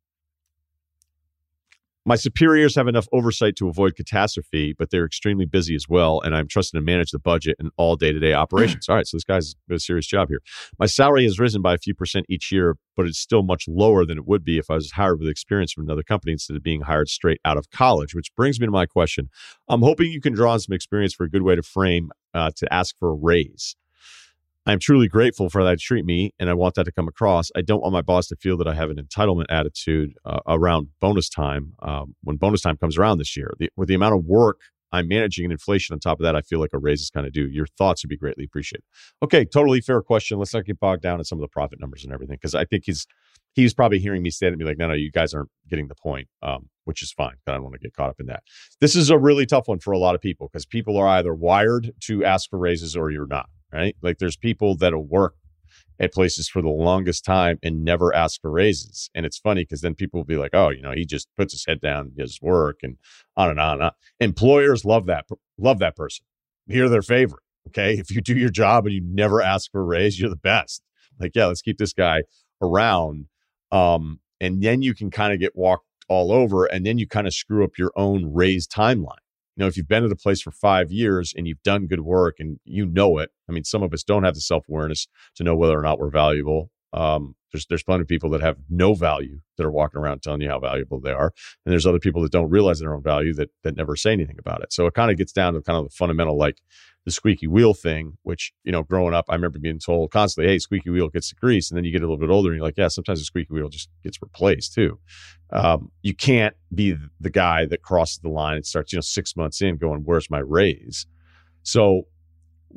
my 2.06 2.14
superiors 2.14 2.76
have 2.76 2.86
enough 2.86 3.08
oversight 3.12 3.56
to 3.56 3.68
avoid 3.68 3.96
catastrophe, 3.96 4.72
but 4.72 4.90
they're 4.90 5.04
extremely 5.04 5.44
busy 5.44 5.74
as 5.74 5.88
well. 5.88 6.20
And 6.20 6.36
I'm 6.36 6.46
trusted 6.46 6.78
to 6.78 6.82
manage 6.82 7.10
the 7.10 7.18
budget 7.18 7.56
and 7.58 7.70
all 7.76 7.96
day 7.96 8.12
to 8.12 8.20
day 8.20 8.32
operations. 8.32 8.88
all 8.88 8.94
right. 8.94 9.06
So 9.06 9.16
this 9.16 9.24
guy's 9.24 9.54
got 9.68 9.74
a 9.74 9.80
serious 9.80 10.06
job 10.06 10.28
here. 10.28 10.40
My 10.78 10.86
salary 10.86 11.24
has 11.24 11.40
risen 11.40 11.62
by 11.62 11.74
a 11.74 11.78
few 11.78 11.94
percent 11.94 12.24
each 12.28 12.52
year, 12.52 12.76
but 12.94 13.06
it's 13.06 13.18
still 13.18 13.42
much 13.42 13.64
lower 13.66 14.06
than 14.06 14.18
it 14.18 14.26
would 14.26 14.44
be 14.44 14.56
if 14.56 14.70
I 14.70 14.74
was 14.74 14.92
hired 14.92 15.18
with 15.18 15.28
experience 15.28 15.72
from 15.72 15.84
another 15.84 16.04
company 16.04 16.30
instead 16.32 16.56
of 16.56 16.62
being 16.62 16.82
hired 16.82 17.08
straight 17.08 17.40
out 17.44 17.56
of 17.56 17.70
college, 17.70 18.14
which 18.14 18.32
brings 18.36 18.60
me 18.60 18.66
to 18.66 18.72
my 18.72 18.86
question. 18.86 19.28
I'm 19.68 19.82
hoping 19.82 20.12
you 20.12 20.20
can 20.20 20.32
draw 20.32 20.52
on 20.52 20.60
some 20.60 20.74
experience 20.74 21.12
for 21.12 21.24
a 21.24 21.30
good 21.30 21.42
way 21.42 21.56
to 21.56 21.62
frame 21.62 22.12
uh, 22.32 22.52
to 22.56 22.72
ask 22.72 22.96
for 22.98 23.10
a 23.10 23.14
raise. 23.14 23.74
I'm 24.66 24.80
truly 24.80 25.06
grateful 25.06 25.48
for 25.48 25.62
that 25.62 25.78
to 25.78 25.84
treat 25.84 26.04
me, 26.04 26.32
and 26.40 26.50
I 26.50 26.54
want 26.54 26.74
that 26.74 26.84
to 26.84 26.92
come 26.92 27.06
across. 27.06 27.50
I 27.54 27.62
don't 27.62 27.82
want 27.82 27.92
my 27.92 28.02
boss 28.02 28.26
to 28.28 28.36
feel 28.36 28.56
that 28.56 28.66
I 28.66 28.74
have 28.74 28.90
an 28.90 28.96
entitlement 28.96 29.46
attitude 29.48 30.14
uh, 30.24 30.40
around 30.48 30.88
bonus 31.00 31.28
time 31.28 31.74
um, 31.82 32.16
when 32.24 32.36
bonus 32.36 32.62
time 32.62 32.76
comes 32.76 32.98
around 32.98 33.18
this 33.18 33.36
year. 33.36 33.52
The, 33.58 33.70
with 33.76 33.88
the 33.88 33.94
amount 33.94 34.16
of 34.16 34.24
work 34.24 34.60
I'm 34.92 35.08
managing 35.08 35.44
and 35.44 35.52
inflation 35.52 35.92
on 35.92 36.00
top 36.00 36.18
of 36.18 36.24
that, 36.24 36.34
I 36.34 36.40
feel 36.40 36.58
like 36.58 36.70
a 36.72 36.78
raise 36.78 37.00
is 37.00 37.10
kind 37.10 37.26
of 37.26 37.32
due. 37.32 37.46
Your 37.46 37.66
thoughts 37.66 38.02
would 38.02 38.08
be 38.08 38.16
greatly 38.16 38.44
appreciated. 38.44 38.84
Okay, 39.22 39.44
totally 39.44 39.80
fair 39.80 40.00
question. 40.02 40.38
Let's 40.38 40.54
not 40.54 40.64
get 40.64 40.80
bogged 40.80 41.02
down 41.02 41.18
in 41.18 41.24
some 41.24 41.38
of 41.38 41.42
the 41.42 41.48
profit 41.48 41.80
numbers 41.80 42.04
and 42.04 42.12
everything 42.12 42.36
because 42.36 42.54
I 42.54 42.64
think 42.64 42.84
he's 42.86 43.06
he's 43.54 43.74
probably 43.74 43.98
hearing 43.98 44.22
me 44.22 44.30
say 44.30 44.46
and 44.48 44.58
be 44.58 44.64
like, 44.64 44.78
no, 44.78 44.88
no, 44.88 44.94
you 44.94 45.10
guys 45.10 45.32
aren't 45.32 45.50
getting 45.68 45.88
the 45.88 45.94
point, 45.94 46.28
um, 46.42 46.68
which 46.84 47.02
is 47.02 47.12
fine. 47.12 47.34
I 47.46 47.52
don't 47.52 47.62
want 47.62 47.74
to 47.74 47.80
get 47.80 47.94
caught 47.94 48.10
up 48.10 48.20
in 48.20 48.26
that. 48.26 48.42
This 48.80 48.94
is 48.94 49.10
a 49.10 49.18
really 49.18 49.46
tough 49.46 49.66
one 49.66 49.78
for 49.78 49.92
a 49.92 49.98
lot 49.98 50.14
of 50.14 50.20
people 50.20 50.48
because 50.48 50.66
people 50.66 50.96
are 50.96 51.08
either 51.08 51.34
wired 51.34 51.92
to 52.02 52.24
ask 52.24 52.50
for 52.50 52.58
raises 52.58 52.94
or 52.96 53.10
you're 53.10 53.26
not, 53.26 53.48
right? 53.76 53.96
Like 54.02 54.18
there's 54.18 54.36
people 54.36 54.76
that'll 54.76 55.06
work 55.06 55.34
at 55.98 56.12
places 56.12 56.48
for 56.48 56.60
the 56.62 56.68
longest 56.68 57.24
time 57.24 57.58
and 57.62 57.84
never 57.84 58.14
ask 58.14 58.40
for 58.40 58.50
raises. 58.50 59.10
And 59.14 59.24
it's 59.24 59.38
funny 59.38 59.62
because 59.62 59.80
then 59.80 59.94
people 59.94 60.20
will 60.20 60.26
be 60.26 60.36
like, 60.36 60.50
oh, 60.52 60.68
you 60.70 60.82
know, 60.82 60.92
he 60.92 61.06
just 61.06 61.28
puts 61.36 61.52
his 61.52 61.64
head 61.66 61.80
down, 61.80 62.12
does 62.16 62.38
work, 62.42 62.78
and 62.82 62.96
on 63.36 63.50
and 63.50 63.60
on 63.60 63.74
and 63.74 63.82
on. 63.84 63.90
Employers 64.20 64.84
love 64.84 65.06
that, 65.06 65.26
love 65.58 65.78
that 65.78 65.96
person. 65.96 66.24
You're 66.66 66.88
their 66.88 67.02
favorite. 67.02 67.42
Okay. 67.68 67.94
If 67.94 68.10
you 68.10 68.20
do 68.20 68.36
your 68.36 68.50
job 68.50 68.86
and 68.86 68.94
you 68.94 69.02
never 69.02 69.42
ask 69.42 69.70
for 69.70 69.80
a 69.80 69.84
raise, 69.84 70.20
you're 70.20 70.30
the 70.30 70.36
best. 70.36 70.82
Like, 71.18 71.32
yeah, 71.34 71.46
let's 71.46 71.62
keep 71.62 71.78
this 71.78 71.92
guy 71.92 72.22
around. 72.60 73.26
Um, 73.72 74.20
and 74.40 74.62
then 74.62 74.82
you 74.82 74.94
can 74.94 75.10
kind 75.10 75.32
of 75.32 75.40
get 75.40 75.56
walked 75.56 75.86
all 76.08 76.30
over, 76.30 76.66
and 76.66 76.86
then 76.86 76.98
you 76.98 77.08
kind 77.08 77.26
of 77.26 77.34
screw 77.34 77.64
up 77.64 77.78
your 77.78 77.90
own 77.96 78.32
raise 78.32 78.68
timeline. 78.68 79.16
You 79.56 79.62
know, 79.64 79.68
if 79.68 79.76
you've 79.76 79.88
been 79.88 80.04
at 80.04 80.12
a 80.12 80.16
place 80.16 80.42
for 80.42 80.50
five 80.50 80.92
years 80.92 81.32
and 81.36 81.46
you've 81.46 81.62
done 81.62 81.86
good 81.86 82.00
work 82.00 82.36
and 82.38 82.58
you 82.64 82.84
know 82.84 83.18
it, 83.18 83.30
I 83.48 83.52
mean, 83.52 83.64
some 83.64 83.82
of 83.82 83.92
us 83.94 84.02
don't 84.02 84.24
have 84.24 84.34
the 84.34 84.40
self 84.40 84.68
awareness 84.68 85.06
to 85.36 85.44
know 85.44 85.56
whether 85.56 85.78
or 85.78 85.82
not 85.82 85.98
we're 85.98 86.10
valuable. 86.10 86.70
Um, 86.92 87.34
there's 87.56 87.66
there's 87.66 87.82
plenty 87.82 88.02
of 88.02 88.08
people 88.08 88.30
that 88.30 88.42
have 88.42 88.56
no 88.68 88.94
value 88.94 89.40
that 89.56 89.64
are 89.64 89.70
walking 89.70 90.00
around 90.00 90.22
telling 90.22 90.42
you 90.42 90.48
how 90.48 90.60
valuable 90.60 91.00
they 91.00 91.12
are, 91.12 91.32
and 91.64 91.72
there's 91.72 91.86
other 91.86 91.98
people 91.98 92.22
that 92.22 92.32
don't 92.32 92.50
realize 92.50 92.78
their 92.80 92.94
own 92.94 93.02
value 93.02 93.32
that 93.34 93.50
that 93.62 93.76
never 93.76 93.96
say 93.96 94.12
anything 94.12 94.36
about 94.38 94.62
it. 94.62 94.72
So 94.72 94.86
it 94.86 94.94
kind 94.94 95.10
of 95.10 95.16
gets 95.16 95.32
down 95.32 95.54
to 95.54 95.62
kind 95.62 95.78
of 95.78 95.84
the 95.84 95.94
fundamental 95.94 96.36
like 96.36 96.58
the 97.06 97.12
squeaky 97.12 97.46
wheel 97.46 97.72
thing, 97.72 98.18
which, 98.24 98.52
you 98.64 98.72
know, 98.72 98.82
growing 98.82 99.14
up, 99.14 99.26
I 99.28 99.34
remember 99.36 99.60
being 99.60 99.78
told 99.78 100.10
constantly, 100.10 100.52
hey, 100.52 100.58
squeaky 100.58 100.90
wheel 100.90 101.08
gets 101.08 101.30
the 101.30 101.36
grease. 101.36 101.70
And 101.70 101.76
then 101.76 101.84
you 101.84 101.92
get 101.92 102.02
a 102.02 102.04
little 102.04 102.18
bit 102.18 102.30
older 102.30 102.48
and 102.50 102.56
you're 102.56 102.66
like, 102.66 102.76
yeah, 102.76 102.88
sometimes 102.88 103.20
the 103.20 103.24
squeaky 103.24 103.54
wheel 103.54 103.68
just 103.68 103.88
gets 104.02 104.20
replaced 104.20 104.74
too. 104.74 104.98
Um, 105.52 105.92
you 106.02 106.16
can't 106.16 106.56
be 106.74 106.96
the 107.20 107.30
guy 107.30 107.64
that 107.66 107.82
crosses 107.82 108.18
the 108.18 108.28
line 108.28 108.56
and 108.56 108.66
starts, 108.66 108.92
you 108.92 108.96
know, 108.96 109.02
six 109.02 109.36
months 109.36 109.62
in 109.62 109.76
going, 109.76 110.00
where's 110.00 110.28
my 110.28 110.40
raise? 110.40 111.06
So 111.62 112.08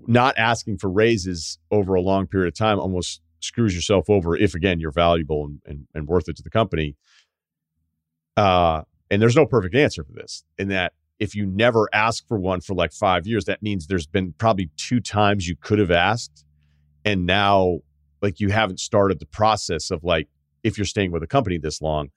not 0.06 0.38
asking 0.38 0.78
for 0.78 0.92
raises 0.92 1.58
over 1.72 1.96
a 1.96 2.02
long 2.02 2.28
period 2.28 2.50
of 2.50 2.56
time 2.56 2.80
almost 2.80 3.22
screws 3.40 3.76
yourself 3.76 4.10
over 4.10 4.36
if, 4.36 4.56
again, 4.56 4.80
you're 4.80 4.92
valuable 4.92 5.46
and, 5.46 5.62
and, 5.66 5.88
and 5.94 6.08
worth 6.08 6.28
it 6.28 6.36
to 6.38 6.44
the 6.44 6.50
company. 6.50 6.96
Uh, 8.38 8.84
and 9.10 9.22
there's 9.22 9.36
no 9.36 9.46
perfect 9.46 9.76
answer 9.76 10.04
for 10.04 10.14
this 10.14 10.44
in 10.58 10.70
that 10.70 10.94
if 11.20 11.36
you 11.36 11.46
never 11.46 11.90
ask 11.94 12.28
for 12.28 12.40
one 12.40 12.62
for 12.62 12.74
like 12.74 12.94
five 12.94 13.28
years, 13.28 13.46
that 13.46 13.62
means 13.62 13.88
there's 13.88 14.08
been 14.08 14.34
probably 14.38 14.70
two 14.78 15.02
times 15.02 15.48
you 15.48 15.56
could 15.60 15.80
have 15.80 15.92
asked. 15.92 16.46
And 17.04 17.26
now, 17.26 17.80
like, 18.22 18.40
you 18.40 18.50
haven't 18.50 18.80
started 18.80 19.20
the 19.20 19.26
process 19.26 19.92
of 19.92 20.04
like, 20.04 20.28
if 20.64 20.78
you're 20.78 20.86
staying 20.86 21.12
with 21.12 21.24
a 21.24 21.28
company 21.28 21.58
this 21.58 21.82
long, 21.82 22.10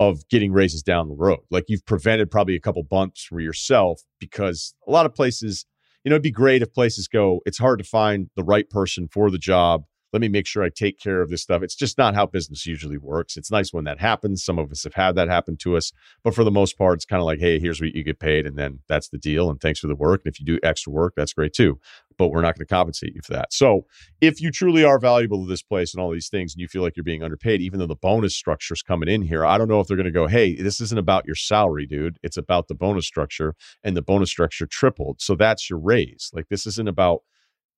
of 0.00 0.26
getting 0.28 0.52
raises 0.52 0.82
down 0.82 1.08
the 1.08 1.14
road. 1.14 1.40
Like, 1.50 1.64
you've 1.68 1.86
prevented 1.86 2.30
probably 2.30 2.56
a 2.56 2.60
couple 2.60 2.82
bumps 2.82 3.22
for 3.22 3.38
yourself 3.38 4.02
because 4.18 4.74
a 4.86 4.90
lot 4.90 5.06
of 5.06 5.14
places, 5.14 5.64
you 6.02 6.10
know, 6.10 6.16
it'd 6.16 6.22
be 6.22 6.32
great 6.32 6.62
if 6.62 6.72
places 6.72 7.06
go, 7.06 7.40
it's 7.46 7.58
hard 7.58 7.78
to 7.78 7.84
find 7.84 8.30
the 8.34 8.42
right 8.42 8.68
person 8.68 9.06
for 9.06 9.30
the 9.30 9.38
job 9.38 9.84
let 10.12 10.20
me 10.20 10.28
make 10.28 10.46
sure 10.46 10.62
I 10.62 10.68
take 10.68 10.98
care 10.98 11.22
of 11.22 11.30
this 11.30 11.42
stuff. 11.42 11.62
It's 11.62 11.74
just 11.74 11.98
not 11.98 12.14
how 12.14 12.26
business 12.26 12.66
usually 12.66 12.98
works. 12.98 13.36
It's 13.36 13.50
nice 13.50 13.72
when 13.72 13.84
that 13.84 14.00
happens. 14.00 14.44
Some 14.44 14.58
of 14.58 14.70
us 14.70 14.84
have 14.84 14.94
had 14.94 15.14
that 15.16 15.28
happen 15.28 15.56
to 15.58 15.76
us, 15.76 15.92
but 16.22 16.34
for 16.34 16.44
the 16.44 16.50
most 16.50 16.76
part, 16.76 16.94
it's 16.94 17.04
kind 17.04 17.20
of 17.20 17.26
like, 17.26 17.40
hey, 17.40 17.58
here's 17.58 17.80
what 17.80 17.94
you 17.94 18.04
get 18.04 18.20
paid, 18.20 18.46
and 18.46 18.56
then 18.56 18.80
that's 18.88 19.08
the 19.08 19.18
deal. 19.18 19.50
And 19.50 19.60
thanks 19.60 19.80
for 19.80 19.86
the 19.86 19.94
work. 19.94 20.22
And 20.24 20.32
if 20.32 20.40
you 20.40 20.46
do 20.46 20.58
extra 20.62 20.92
work, 20.92 21.14
that's 21.16 21.32
great 21.32 21.52
too. 21.52 21.78
But 22.18 22.28
we're 22.28 22.42
not 22.42 22.54
going 22.54 22.66
to 22.66 22.74
compensate 22.74 23.14
you 23.14 23.22
for 23.24 23.32
that. 23.32 23.52
So 23.52 23.86
if 24.20 24.40
you 24.40 24.50
truly 24.50 24.84
are 24.84 24.98
valuable 24.98 25.42
to 25.44 25.48
this 25.48 25.62
place 25.62 25.94
and 25.94 26.02
all 26.02 26.12
these 26.12 26.28
things, 26.28 26.54
and 26.54 26.60
you 26.60 26.68
feel 26.68 26.82
like 26.82 26.96
you're 26.96 27.04
being 27.04 27.22
underpaid, 27.22 27.62
even 27.62 27.78
though 27.78 27.86
the 27.86 27.96
bonus 27.96 28.36
structure 28.36 28.74
is 28.74 28.82
coming 28.82 29.08
in 29.08 29.22
here, 29.22 29.46
I 29.46 29.56
don't 29.56 29.68
know 29.68 29.80
if 29.80 29.88
they're 29.88 29.96
going 29.96 30.04
to 30.04 30.10
go, 30.10 30.26
hey, 30.26 30.54
this 30.54 30.80
isn't 30.80 30.98
about 30.98 31.26
your 31.26 31.34
salary, 31.34 31.86
dude. 31.86 32.18
It's 32.22 32.36
about 32.36 32.68
the 32.68 32.74
bonus 32.74 33.06
structure, 33.06 33.54
and 33.82 33.96
the 33.96 34.02
bonus 34.02 34.28
structure 34.28 34.66
tripled. 34.66 35.22
So 35.22 35.34
that's 35.34 35.70
your 35.70 35.78
raise. 35.78 36.30
Like 36.34 36.48
this 36.48 36.66
isn't 36.66 36.88
about 36.88 37.22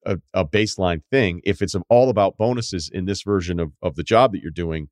a, 0.06 0.18
a 0.32 0.44
baseline 0.44 1.02
thing. 1.10 1.40
If 1.44 1.62
it's 1.62 1.74
all 1.88 2.10
about 2.10 2.36
bonuses 2.36 2.90
in 2.92 3.04
this 3.04 3.22
version 3.22 3.60
of, 3.60 3.72
of 3.82 3.96
the 3.96 4.02
job 4.02 4.32
that 4.32 4.40
you're 4.42 4.50
doing, 4.50 4.88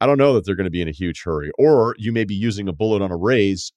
I 0.00 0.06
don't 0.06 0.18
know 0.18 0.34
that 0.34 0.44
they're 0.44 0.56
going 0.56 0.64
to 0.64 0.70
be 0.70 0.82
in 0.82 0.88
a 0.88 0.92
huge 0.92 1.22
hurry. 1.24 1.50
Or 1.58 1.94
you 1.98 2.12
may 2.12 2.24
be 2.24 2.34
using 2.34 2.68
a 2.68 2.72
bullet 2.72 3.02
on 3.02 3.10
a 3.10 3.16
raise 3.16 3.72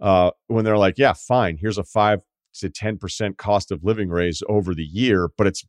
uh, 0.00 0.32
when 0.48 0.64
they're 0.64 0.78
like, 0.78 0.98
yeah, 0.98 1.12
fine, 1.12 1.56
here's 1.58 1.78
a 1.78 1.84
five 1.84 2.22
to 2.54 2.68
10% 2.68 3.36
cost 3.38 3.70
of 3.70 3.82
living 3.82 4.10
raise 4.10 4.42
over 4.48 4.74
the 4.74 4.84
year, 4.84 5.30
but 5.38 5.46
it's 5.46 5.64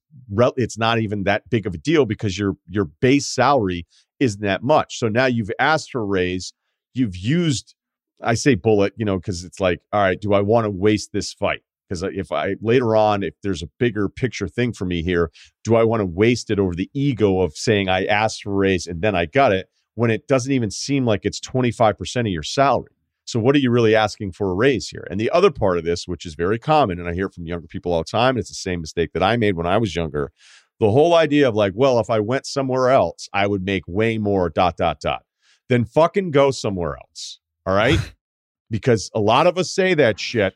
it's 0.58 0.78
not 0.78 1.00
even 1.00 1.24
that 1.24 1.50
big 1.50 1.66
of 1.66 1.74
a 1.74 1.78
deal 1.78 2.06
because 2.06 2.38
your 2.38 2.56
your 2.68 2.86
base 2.86 3.26
salary 3.26 3.86
isn't 4.20 4.42
that 4.42 4.64
much. 4.64 4.98
So 4.98 5.08
now 5.08 5.26
you've 5.26 5.52
asked 5.60 5.92
for 5.92 6.02
a 6.02 6.06
raise, 6.06 6.54
you've 6.94 7.16
used 7.16 7.74
I 8.22 8.36
say 8.36 8.56
bullet, 8.56 8.94
you 8.96 9.06
know, 9.06 9.18
because 9.18 9.44
it's 9.44 9.60
like, 9.60 9.82
all 9.92 10.02
right, 10.02 10.20
do 10.20 10.34
I 10.34 10.42
want 10.42 10.66
to 10.66 10.70
waste 10.70 11.12
this 11.12 11.34
fight? 11.34 11.62
Because 11.88 12.04
if 12.04 12.32
I 12.32 12.56
later 12.62 12.96
on, 12.96 13.24
if 13.24 13.34
there's 13.44 13.64
a 13.64 13.70
bigger 13.80 14.10
picture 14.10 14.48
thing 14.48 14.74
for 14.74 14.86
me 14.86 15.04
here, 15.04 15.32
do 15.64 15.76
I 15.76 15.84
want 15.84 16.02
to 16.02 16.06
waste 16.06 16.50
it 16.50 16.60
over 16.60 16.74
the 16.74 16.90
ego 16.94 17.42
of 17.42 17.56
saying 17.56 17.90
I 17.90 18.06
asked 18.06 18.44
for 18.44 18.52
a 18.52 18.56
raise 18.56 18.88
and 18.88 19.02
then 19.02 19.16
I 19.16 19.26
got 19.26 19.52
it 19.52 19.68
when 19.96 20.10
it 20.10 20.28
doesn't 20.28 20.52
even 20.52 20.72
seem 20.72 21.06
like 21.06 21.22
it's 21.24 21.40
25% 21.40 22.22
of 22.22 22.28
your 22.28 22.44
salary? 22.44 22.90
So, 23.26 23.40
what 23.40 23.56
are 23.56 23.60
you 23.60 23.72
really 23.72 23.96
asking 23.96 24.34
for 24.34 24.52
a 24.52 24.54
raise 24.54 24.90
here? 24.90 25.08
And 25.10 25.20
the 25.20 25.30
other 25.32 25.52
part 25.52 25.78
of 25.78 25.86
this, 25.86 26.08
which 26.08 26.26
is 26.26 26.36
very 26.36 26.60
common, 26.60 27.00
and 27.00 27.08
I 27.08 27.14
hear 27.14 27.30
from 27.30 27.46
younger 27.46 27.68
people 27.68 27.94
all 27.94 28.00
the 28.00 28.06
time, 28.06 28.38
it's 28.38 28.50
the 28.50 28.56
same 28.56 28.82
mistake 28.82 29.12
that 29.14 29.24
I 29.24 29.38
made 29.38 29.56
when 29.56 29.68
I 29.68 29.78
was 29.78 29.96
younger. 29.96 30.32
The 30.80 30.92
whole 30.92 31.14
idea 31.14 31.48
of 31.48 31.56
like, 31.56 31.74
well, 31.76 32.00
if 32.00 32.10
I 32.10 32.20
went 32.20 32.46
somewhere 32.46 32.90
else, 32.90 33.30
I 33.34 33.48
would 33.48 33.64
make 33.64 33.84
way 33.88 34.18
more, 34.18 34.50
dot, 34.50 34.76
dot, 34.76 35.00
dot. 35.00 35.24
Then 35.70 35.86
fucking 35.86 36.32
go 36.32 36.52
somewhere 36.52 36.98
else. 36.98 37.40
All 37.66 37.76
right. 37.76 38.00
because 38.70 39.10
a 39.14 39.20
lot 39.20 39.48
of 39.48 39.58
us 39.58 39.72
say 39.72 39.94
that 39.94 40.20
shit 40.20 40.56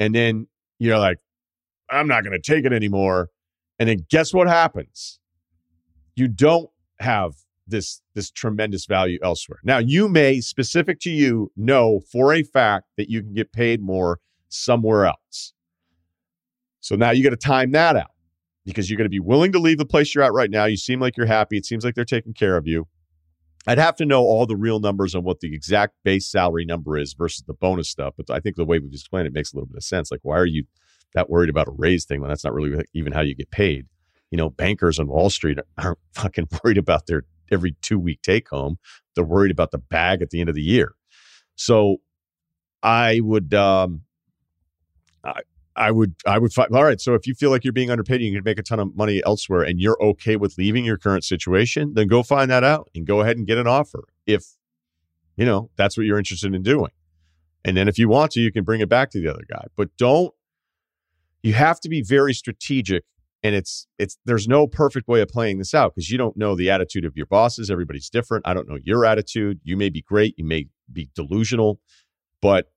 and 0.00 0.14
then 0.14 0.48
you're 0.80 0.98
like, 0.98 1.18
I'm 1.90 2.08
not 2.08 2.24
going 2.24 2.32
to 2.32 2.40
take 2.40 2.64
it 2.64 2.72
anymore. 2.72 3.28
And 3.78 3.88
then 3.88 4.06
guess 4.10 4.34
what 4.34 4.48
happens? 4.48 5.20
You 6.16 6.26
don't 6.26 6.70
have 6.98 7.34
this 7.66 8.02
this 8.14 8.30
tremendous 8.30 8.86
value 8.86 9.18
elsewhere. 9.22 9.60
Now, 9.62 9.78
you 9.78 10.08
may 10.08 10.40
specific 10.40 10.98
to 11.00 11.10
you 11.10 11.52
know 11.56 12.00
for 12.10 12.34
a 12.34 12.42
fact 12.42 12.86
that 12.96 13.08
you 13.08 13.22
can 13.22 13.34
get 13.34 13.52
paid 13.52 13.80
more 13.80 14.18
somewhere 14.48 15.06
else. 15.06 15.52
So 16.80 16.96
now 16.96 17.10
you 17.10 17.22
got 17.22 17.30
to 17.30 17.36
time 17.36 17.70
that 17.72 17.94
out 17.94 18.10
because 18.64 18.90
you're 18.90 18.96
going 18.96 19.04
to 19.04 19.10
be 19.10 19.20
willing 19.20 19.52
to 19.52 19.58
leave 19.58 19.78
the 19.78 19.86
place 19.86 20.14
you're 20.14 20.24
at 20.24 20.32
right 20.32 20.50
now. 20.50 20.64
You 20.64 20.76
seem 20.76 21.00
like 21.00 21.16
you're 21.16 21.26
happy. 21.26 21.56
It 21.56 21.66
seems 21.66 21.84
like 21.84 21.94
they're 21.94 22.04
taking 22.04 22.34
care 22.34 22.56
of 22.56 22.66
you. 22.66 22.88
I'd 23.66 23.78
have 23.78 23.96
to 23.96 24.06
know 24.06 24.22
all 24.22 24.46
the 24.46 24.56
real 24.56 24.80
numbers 24.80 25.14
on 25.14 25.22
what 25.22 25.40
the 25.40 25.54
exact 25.54 25.94
base 26.02 26.30
salary 26.30 26.64
number 26.64 26.96
is 26.96 27.12
versus 27.12 27.44
the 27.46 27.52
bonus 27.52 27.88
stuff. 27.88 28.14
But 28.16 28.30
I 28.30 28.40
think 28.40 28.56
the 28.56 28.64
way 28.64 28.78
we've 28.78 28.92
explained 28.92 29.26
it 29.26 29.34
makes 29.34 29.52
a 29.52 29.56
little 29.56 29.66
bit 29.66 29.76
of 29.76 29.84
sense. 29.84 30.10
Like, 30.10 30.20
why 30.22 30.38
are 30.38 30.46
you 30.46 30.64
that 31.14 31.28
worried 31.28 31.50
about 31.50 31.68
a 31.68 31.72
raise 31.72 32.04
thing 32.04 32.20
when 32.20 32.28
that's 32.28 32.44
not 32.44 32.54
really 32.54 32.82
even 32.94 33.12
how 33.12 33.20
you 33.20 33.34
get 33.34 33.50
paid? 33.50 33.86
You 34.30 34.38
know, 34.38 34.48
bankers 34.48 34.98
on 34.98 35.08
Wall 35.08 35.28
Street 35.28 35.58
aren't 35.76 35.98
fucking 36.14 36.48
worried 36.64 36.78
about 36.78 37.06
their 37.06 37.24
every 37.50 37.76
two 37.82 37.98
week 37.98 38.22
take 38.22 38.48
home. 38.48 38.78
They're 39.14 39.24
worried 39.24 39.50
about 39.50 39.72
the 39.72 39.78
bag 39.78 40.22
at 40.22 40.30
the 40.30 40.40
end 40.40 40.48
of 40.48 40.54
the 40.54 40.62
year. 40.62 40.94
So 41.56 41.96
I 42.82 43.20
would, 43.20 43.52
um, 43.52 44.02
I, 45.24 45.42
I 45.76 45.90
would 45.90 46.14
I 46.26 46.38
would 46.38 46.52
find 46.52 46.68
all 46.72 46.84
right. 46.84 47.00
So 47.00 47.14
if 47.14 47.26
you 47.26 47.34
feel 47.34 47.50
like 47.50 47.64
you're 47.64 47.72
being 47.72 47.90
underpaid, 47.90 48.20
you 48.20 48.32
can 48.32 48.42
make 48.44 48.58
a 48.58 48.62
ton 48.62 48.80
of 48.80 48.94
money 48.96 49.22
elsewhere, 49.24 49.62
and 49.62 49.80
you're 49.80 50.00
okay 50.02 50.36
with 50.36 50.56
leaving 50.58 50.84
your 50.84 50.98
current 50.98 51.24
situation, 51.24 51.94
then 51.94 52.08
go 52.08 52.22
find 52.22 52.50
that 52.50 52.64
out 52.64 52.90
and 52.94 53.06
go 53.06 53.20
ahead 53.20 53.36
and 53.36 53.46
get 53.46 53.58
an 53.58 53.66
offer. 53.66 54.04
If 54.26 54.44
you 55.36 55.44
know 55.44 55.70
that's 55.76 55.96
what 55.96 56.06
you're 56.06 56.18
interested 56.18 56.54
in 56.54 56.62
doing, 56.62 56.90
and 57.64 57.76
then 57.76 57.88
if 57.88 57.98
you 57.98 58.08
want 58.08 58.32
to, 58.32 58.40
you 58.40 58.50
can 58.50 58.64
bring 58.64 58.80
it 58.80 58.88
back 58.88 59.10
to 59.10 59.20
the 59.20 59.28
other 59.28 59.44
guy. 59.48 59.66
But 59.76 59.96
don't. 59.96 60.34
You 61.42 61.54
have 61.54 61.80
to 61.80 61.88
be 61.88 62.02
very 62.02 62.34
strategic, 62.34 63.04
and 63.42 63.54
it's 63.54 63.86
it's 63.98 64.18
there's 64.26 64.48
no 64.48 64.66
perfect 64.66 65.08
way 65.08 65.22
of 65.22 65.28
playing 65.28 65.58
this 65.58 65.72
out 65.72 65.94
because 65.94 66.10
you 66.10 66.18
don't 66.18 66.36
know 66.36 66.54
the 66.54 66.68
attitude 66.68 67.04
of 67.04 67.16
your 67.16 67.26
bosses. 67.26 67.70
Everybody's 67.70 68.10
different. 68.10 68.46
I 68.46 68.52
don't 68.54 68.68
know 68.68 68.78
your 68.82 69.06
attitude. 69.06 69.60
You 69.62 69.76
may 69.76 69.88
be 69.88 70.02
great. 70.02 70.34
You 70.36 70.44
may 70.44 70.66
be 70.92 71.08
delusional, 71.14 71.80
but 72.42 72.70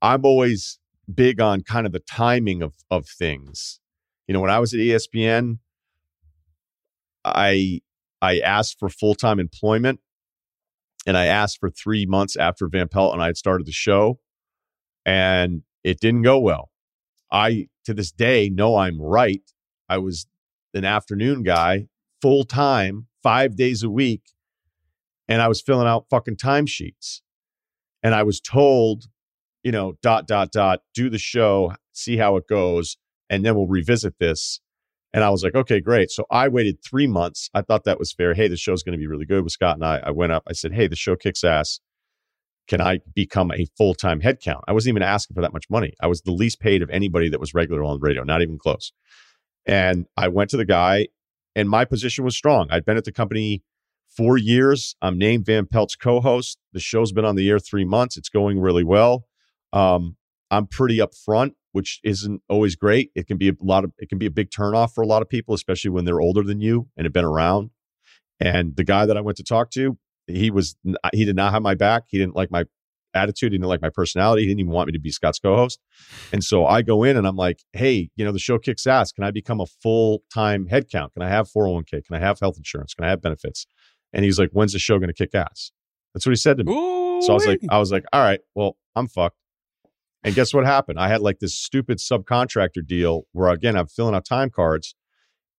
I'm 0.00 0.24
always 0.24 0.78
big 1.12 1.40
on 1.40 1.62
kind 1.62 1.86
of 1.86 1.92
the 1.92 2.00
timing 2.00 2.62
of 2.62 2.74
of 2.90 3.06
things. 3.06 3.80
You 4.26 4.34
know, 4.34 4.40
when 4.40 4.50
I 4.50 4.58
was 4.58 4.74
at 4.74 4.80
ESPN, 4.80 5.58
I 7.24 7.80
I 8.20 8.40
asked 8.40 8.78
for 8.78 8.88
full 8.88 9.14
time 9.14 9.38
employment, 9.38 10.00
and 11.06 11.16
I 11.16 11.26
asked 11.26 11.58
for 11.58 11.70
three 11.70 12.06
months 12.06 12.36
after 12.36 12.68
Van 12.68 12.88
Pelt 12.88 13.12
and 13.12 13.22
I 13.22 13.26
had 13.26 13.36
started 13.36 13.66
the 13.66 13.72
show, 13.72 14.18
and 15.04 15.62
it 15.84 16.00
didn't 16.00 16.22
go 16.22 16.38
well. 16.38 16.70
I 17.30 17.68
to 17.84 17.94
this 17.94 18.12
day 18.12 18.48
know 18.48 18.76
I'm 18.76 19.00
right. 19.00 19.42
I 19.88 19.98
was 19.98 20.26
an 20.74 20.84
afternoon 20.84 21.42
guy, 21.42 21.86
full 22.20 22.44
time, 22.44 23.06
five 23.22 23.56
days 23.56 23.82
a 23.82 23.90
week, 23.90 24.22
and 25.28 25.40
I 25.40 25.48
was 25.48 25.60
filling 25.60 25.86
out 25.86 26.06
fucking 26.10 26.36
timesheets. 26.36 27.20
And 28.02 28.14
I 28.14 28.22
was 28.22 28.40
told 28.40 29.06
you 29.66 29.72
know, 29.72 29.94
dot, 30.00 30.28
dot, 30.28 30.52
dot, 30.52 30.82
do 30.94 31.10
the 31.10 31.18
show, 31.18 31.72
see 31.92 32.16
how 32.16 32.36
it 32.36 32.46
goes, 32.46 32.96
and 33.28 33.44
then 33.44 33.56
we'll 33.56 33.66
revisit 33.66 34.14
this. 34.20 34.60
And 35.12 35.24
I 35.24 35.30
was 35.30 35.42
like, 35.42 35.56
okay, 35.56 35.80
great. 35.80 36.12
So 36.12 36.24
I 36.30 36.46
waited 36.46 36.78
three 36.84 37.08
months. 37.08 37.50
I 37.52 37.62
thought 37.62 37.82
that 37.82 37.98
was 37.98 38.12
fair. 38.12 38.32
Hey, 38.32 38.46
the 38.46 38.56
show's 38.56 38.84
going 38.84 38.92
to 38.92 38.98
be 38.98 39.08
really 39.08 39.24
good 39.26 39.42
with 39.42 39.52
Scott 39.52 39.74
and 39.74 39.84
I. 39.84 39.98
I 40.04 40.12
went 40.12 40.30
up. 40.30 40.44
I 40.48 40.52
said, 40.52 40.72
hey, 40.72 40.86
the 40.86 40.94
show 40.94 41.16
kicks 41.16 41.42
ass. 41.42 41.80
Can 42.68 42.80
I 42.80 43.00
become 43.12 43.50
a 43.50 43.66
full 43.76 43.94
time 43.94 44.20
headcount? 44.20 44.62
I 44.68 44.72
wasn't 44.72 44.92
even 44.92 45.02
asking 45.02 45.34
for 45.34 45.40
that 45.40 45.52
much 45.52 45.68
money. 45.68 45.94
I 46.00 46.06
was 46.06 46.22
the 46.22 46.30
least 46.30 46.60
paid 46.60 46.80
of 46.80 46.88
anybody 46.90 47.28
that 47.30 47.40
was 47.40 47.52
regular 47.52 47.82
on 47.82 47.98
the 47.98 48.06
radio, 48.06 48.22
not 48.22 48.42
even 48.42 48.58
close. 48.58 48.92
And 49.66 50.06
I 50.16 50.28
went 50.28 50.50
to 50.50 50.56
the 50.56 50.64
guy, 50.64 51.08
and 51.56 51.68
my 51.68 51.84
position 51.84 52.24
was 52.24 52.36
strong. 52.36 52.68
I'd 52.70 52.84
been 52.84 52.98
at 52.98 53.04
the 53.04 53.10
company 53.10 53.64
four 54.16 54.38
years. 54.38 54.94
I'm 55.02 55.18
named 55.18 55.44
Van 55.44 55.66
Pelt's 55.66 55.96
co 55.96 56.20
host. 56.20 56.56
The 56.72 56.78
show's 56.78 57.10
been 57.10 57.24
on 57.24 57.34
the 57.34 57.50
air 57.50 57.58
three 57.58 57.84
months. 57.84 58.16
It's 58.16 58.28
going 58.28 58.60
really 58.60 58.84
well. 58.84 59.24
Um, 59.72 60.16
I'm 60.50 60.66
pretty 60.66 60.98
upfront, 60.98 61.52
which 61.72 62.00
isn't 62.04 62.42
always 62.48 62.76
great. 62.76 63.10
It 63.14 63.26
can 63.26 63.36
be 63.36 63.48
a 63.48 63.54
lot 63.60 63.84
of 63.84 63.92
it 63.98 64.08
can 64.08 64.18
be 64.18 64.26
a 64.26 64.30
big 64.30 64.50
turnoff 64.50 64.92
for 64.94 65.02
a 65.02 65.06
lot 65.06 65.22
of 65.22 65.28
people, 65.28 65.54
especially 65.54 65.90
when 65.90 66.04
they're 66.04 66.20
older 66.20 66.42
than 66.42 66.60
you 66.60 66.88
and 66.96 67.04
have 67.04 67.12
been 67.12 67.24
around. 67.24 67.70
And 68.40 68.76
the 68.76 68.84
guy 68.84 69.06
that 69.06 69.16
I 69.16 69.20
went 69.20 69.38
to 69.38 69.44
talk 69.44 69.70
to, 69.72 69.98
he 70.26 70.50
was 70.50 70.76
he 71.12 71.24
did 71.24 71.36
not 71.36 71.52
have 71.52 71.62
my 71.62 71.74
back. 71.74 72.04
He 72.08 72.18
didn't 72.18 72.36
like 72.36 72.50
my 72.50 72.64
attitude. 73.14 73.52
He 73.52 73.58
didn't 73.58 73.68
like 73.68 73.82
my 73.82 73.90
personality. 73.90 74.42
He 74.42 74.48
didn't 74.48 74.60
even 74.60 74.72
want 74.72 74.88
me 74.88 74.92
to 74.92 75.00
be 75.00 75.10
Scott's 75.10 75.38
co-host. 75.38 75.80
And 76.32 76.44
so 76.44 76.66
I 76.66 76.82
go 76.82 77.02
in 77.02 77.16
and 77.16 77.26
I'm 77.26 77.36
like, 77.36 77.60
hey, 77.72 78.10
you 78.14 78.24
know, 78.24 78.32
the 78.32 78.38
show 78.38 78.58
kicks 78.58 78.86
ass. 78.86 79.10
Can 79.10 79.24
I 79.24 79.30
become 79.30 79.60
a 79.60 79.66
full-time 79.66 80.68
headcount? 80.68 81.14
Can 81.14 81.22
I 81.22 81.28
have 81.28 81.48
401k? 81.50 82.04
Can 82.04 82.14
I 82.14 82.18
have 82.18 82.38
health 82.40 82.58
insurance? 82.58 82.94
Can 82.94 83.04
I 83.04 83.08
have 83.08 83.22
benefits? 83.22 83.66
And 84.12 84.24
he's 84.24 84.38
like, 84.38 84.50
when's 84.52 84.74
the 84.74 84.78
show 84.78 84.98
going 84.98 85.08
to 85.08 85.14
kick 85.14 85.34
ass? 85.34 85.72
That's 86.14 86.26
what 86.26 86.32
he 86.32 86.36
said 86.36 86.58
to 86.58 86.64
me. 86.64 86.72
Ooh, 86.72 87.22
So 87.22 87.32
I 87.32 87.34
was 87.34 87.46
like, 87.46 87.60
I 87.70 87.78
was 87.78 87.90
like, 87.92 88.04
all 88.12 88.20
right, 88.22 88.40
well, 88.54 88.76
I'm 88.94 89.08
fucked. 89.08 89.36
And 90.26 90.34
guess 90.34 90.52
what 90.52 90.66
happened? 90.66 90.98
I 90.98 91.06
had 91.06 91.20
like 91.20 91.38
this 91.38 91.54
stupid 91.54 91.98
subcontractor 91.98 92.84
deal 92.84 93.28
where 93.30 93.48
again 93.48 93.76
I'm 93.76 93.86
filling 93.86 94.12
out 94.12 94.24
time 94.24 94.50
cards, 94.50 94.96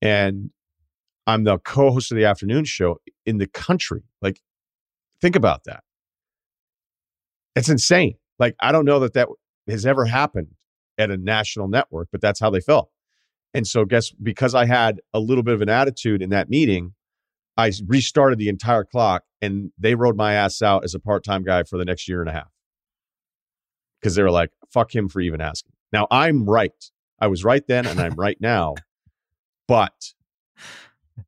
and 0.01 0.49
I'm 1.25 1.45
the 1.45 1.57
co-host 1.57 2.11
of 2.11 2.17
the 2.17 2.25
afternoon 2.25 2.65
show 2.65 2.97
in 3.25 3.37
the 3.37 3.47
country. 3.47 4.03
Like, 4.21 4.41
think 5.21 5.37
about 5.37 5.63
that. 5.63 5.83
It's 7.55 7.69
insane. 7.69 8.15
Like, 8.39 8.57
I 8.59 8.73
don't 8.73 8.83
know 8.83 8.99
that 8.99 9.13
that 9.13 9.29
has 9.69 9.85
ever 9.85 10.03
happened 10.03 10.49
at 10.97 11.11
a 11.11 11.17
national 11.17 11.69
network, 11.69 12.09
but 12.11 12.19
that's 12.19 12.41
how 12.41 12.49
they 12.49 12.59
felt. 12.59 12.91
And 13.53 13.65
so, 13.65 13.85
guess 13.85 14.11
because 14.11 14.53
I 14.53 14.65
had 14.65 14.99
a 15.13 15.21
little 15.21 15.45
bit 15.45 15.53
of 15.53 15.61
an 15.61 15.69
attitude 15.69 16.21
in 16.21 16.29
that 16.31 16.49
meeting, 16.49 16.93
I 17.55 17.71
restarted 17.87 18.37
the 18.37 18.49
entire 18.49 18.83
clock 18.83 19.23
and 19.41 19.71
they 19.77 19.95
rode 19.95 20.17
my 20.17 20.33
ass 20.33 20.61
out 20.61 20.83
as 20.83 20.93
a 20.93 20.99
part 20.99 21.23
time 21.23 21.43
guy 21.43 21.63
for 21.63 21.77
the 21.77 21.85
next 21.85 22.09
year 22.09 22.19
and 22.19 22.29
a 22.29 22.33
half. 22.33 22.51
Because 23.99 24.15
they 24.15 24.23
were 24.23 24.31
like, 24.31 24.51
fuck 24.71 24.93
him 24.95 25.09
for 25.09 25.21
even 25.21 25.41
asking. 25.41 25.73
Now 25.91 26.07
I'm 26.11 26.45
right. 26.45 26.91
I 27.19 27.27
was 27.27 27.43
right 27.43 27.65
then 27.67 27.85
and 27.85 27.99
I'm 27.99 28.15
right 28.15 28.37
now. 28.39 28.75
But 29.67 30.13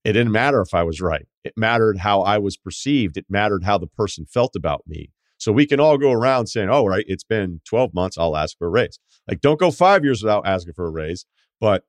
it 0.03 0.13
didn't 0.13 0.31
matter 0.31 0.61
if 0.61 0.73
I 0.73 0.83
was 0.83 1.01
right. 1.01 1.27
It 1.43 1.53
mattered 1.57 1.99
how 1.99 2.21
I 2.21 2.37
was 2.37 2.57
perceived. 2.57 3.17
It 3.17 3.25
mattered 3.29 3.63
how 3.63 3.77
the 3.77 3.87
person 3.87 4.25
felt 4.25 4.55
about 4.55 4.83
me. 4.87 5.11
So 5.37 5.51
we 5.51 5.65
can 5.65 5.79
all 5.79 5.97
go 5.97 6.11
around 6.11 6.47
saying, 6.47 6.69
oh, 6.69 6.85
right, 6.85 7.05
it's 7.07 7.23
been 7.23 7.61
12 7.65 7.93
months. 7.93 8.17
I'll 8.17 8.35
ask 8.35 8.57
for 8.57 8.67
a 8.67 8.69
raise. 8.69 8.99
Like, 9.27 9.39
don't 9.39 9.59
go 9.59 9.71
five 9.71 10.03
years 10.03 10.21
without 10.21 10.45
asking 10.45 10.73
for 10.73 10.85
a 10.85 10.89
raise. 10.89 11.25
But, 11.61 11.85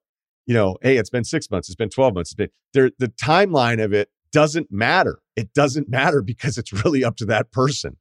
you 0.46 0.54
know, 0.54 0.76
hey, 0.82 0.96
it's 0.96 1.10
been 1.10 1.24
six 1.24 1.50
months. 1.50 1.68
It's 1.68 1.76
been 1.76 1.90
12 1.90 2.14
months. 2.14 2.30
It's 2.30 2.36
been 2.36 2.50
there. 2.74 2.90
The 2.98 3.08
timeline 3.08 3.82
of 3.82 3.92
it 3.92 4.08
doesn't 4.32 4.70
matter. 4.70 5.18
It 5.34 5.52
doesn't 5.52 5.88
matter 5.90 6.22
because 6.22 6.58
it's 6.58 6.72
really 6.72 7.04
up 7.04 7.16
to 7.16 7.24
that 7.26 7.50
person. 7.50 7.96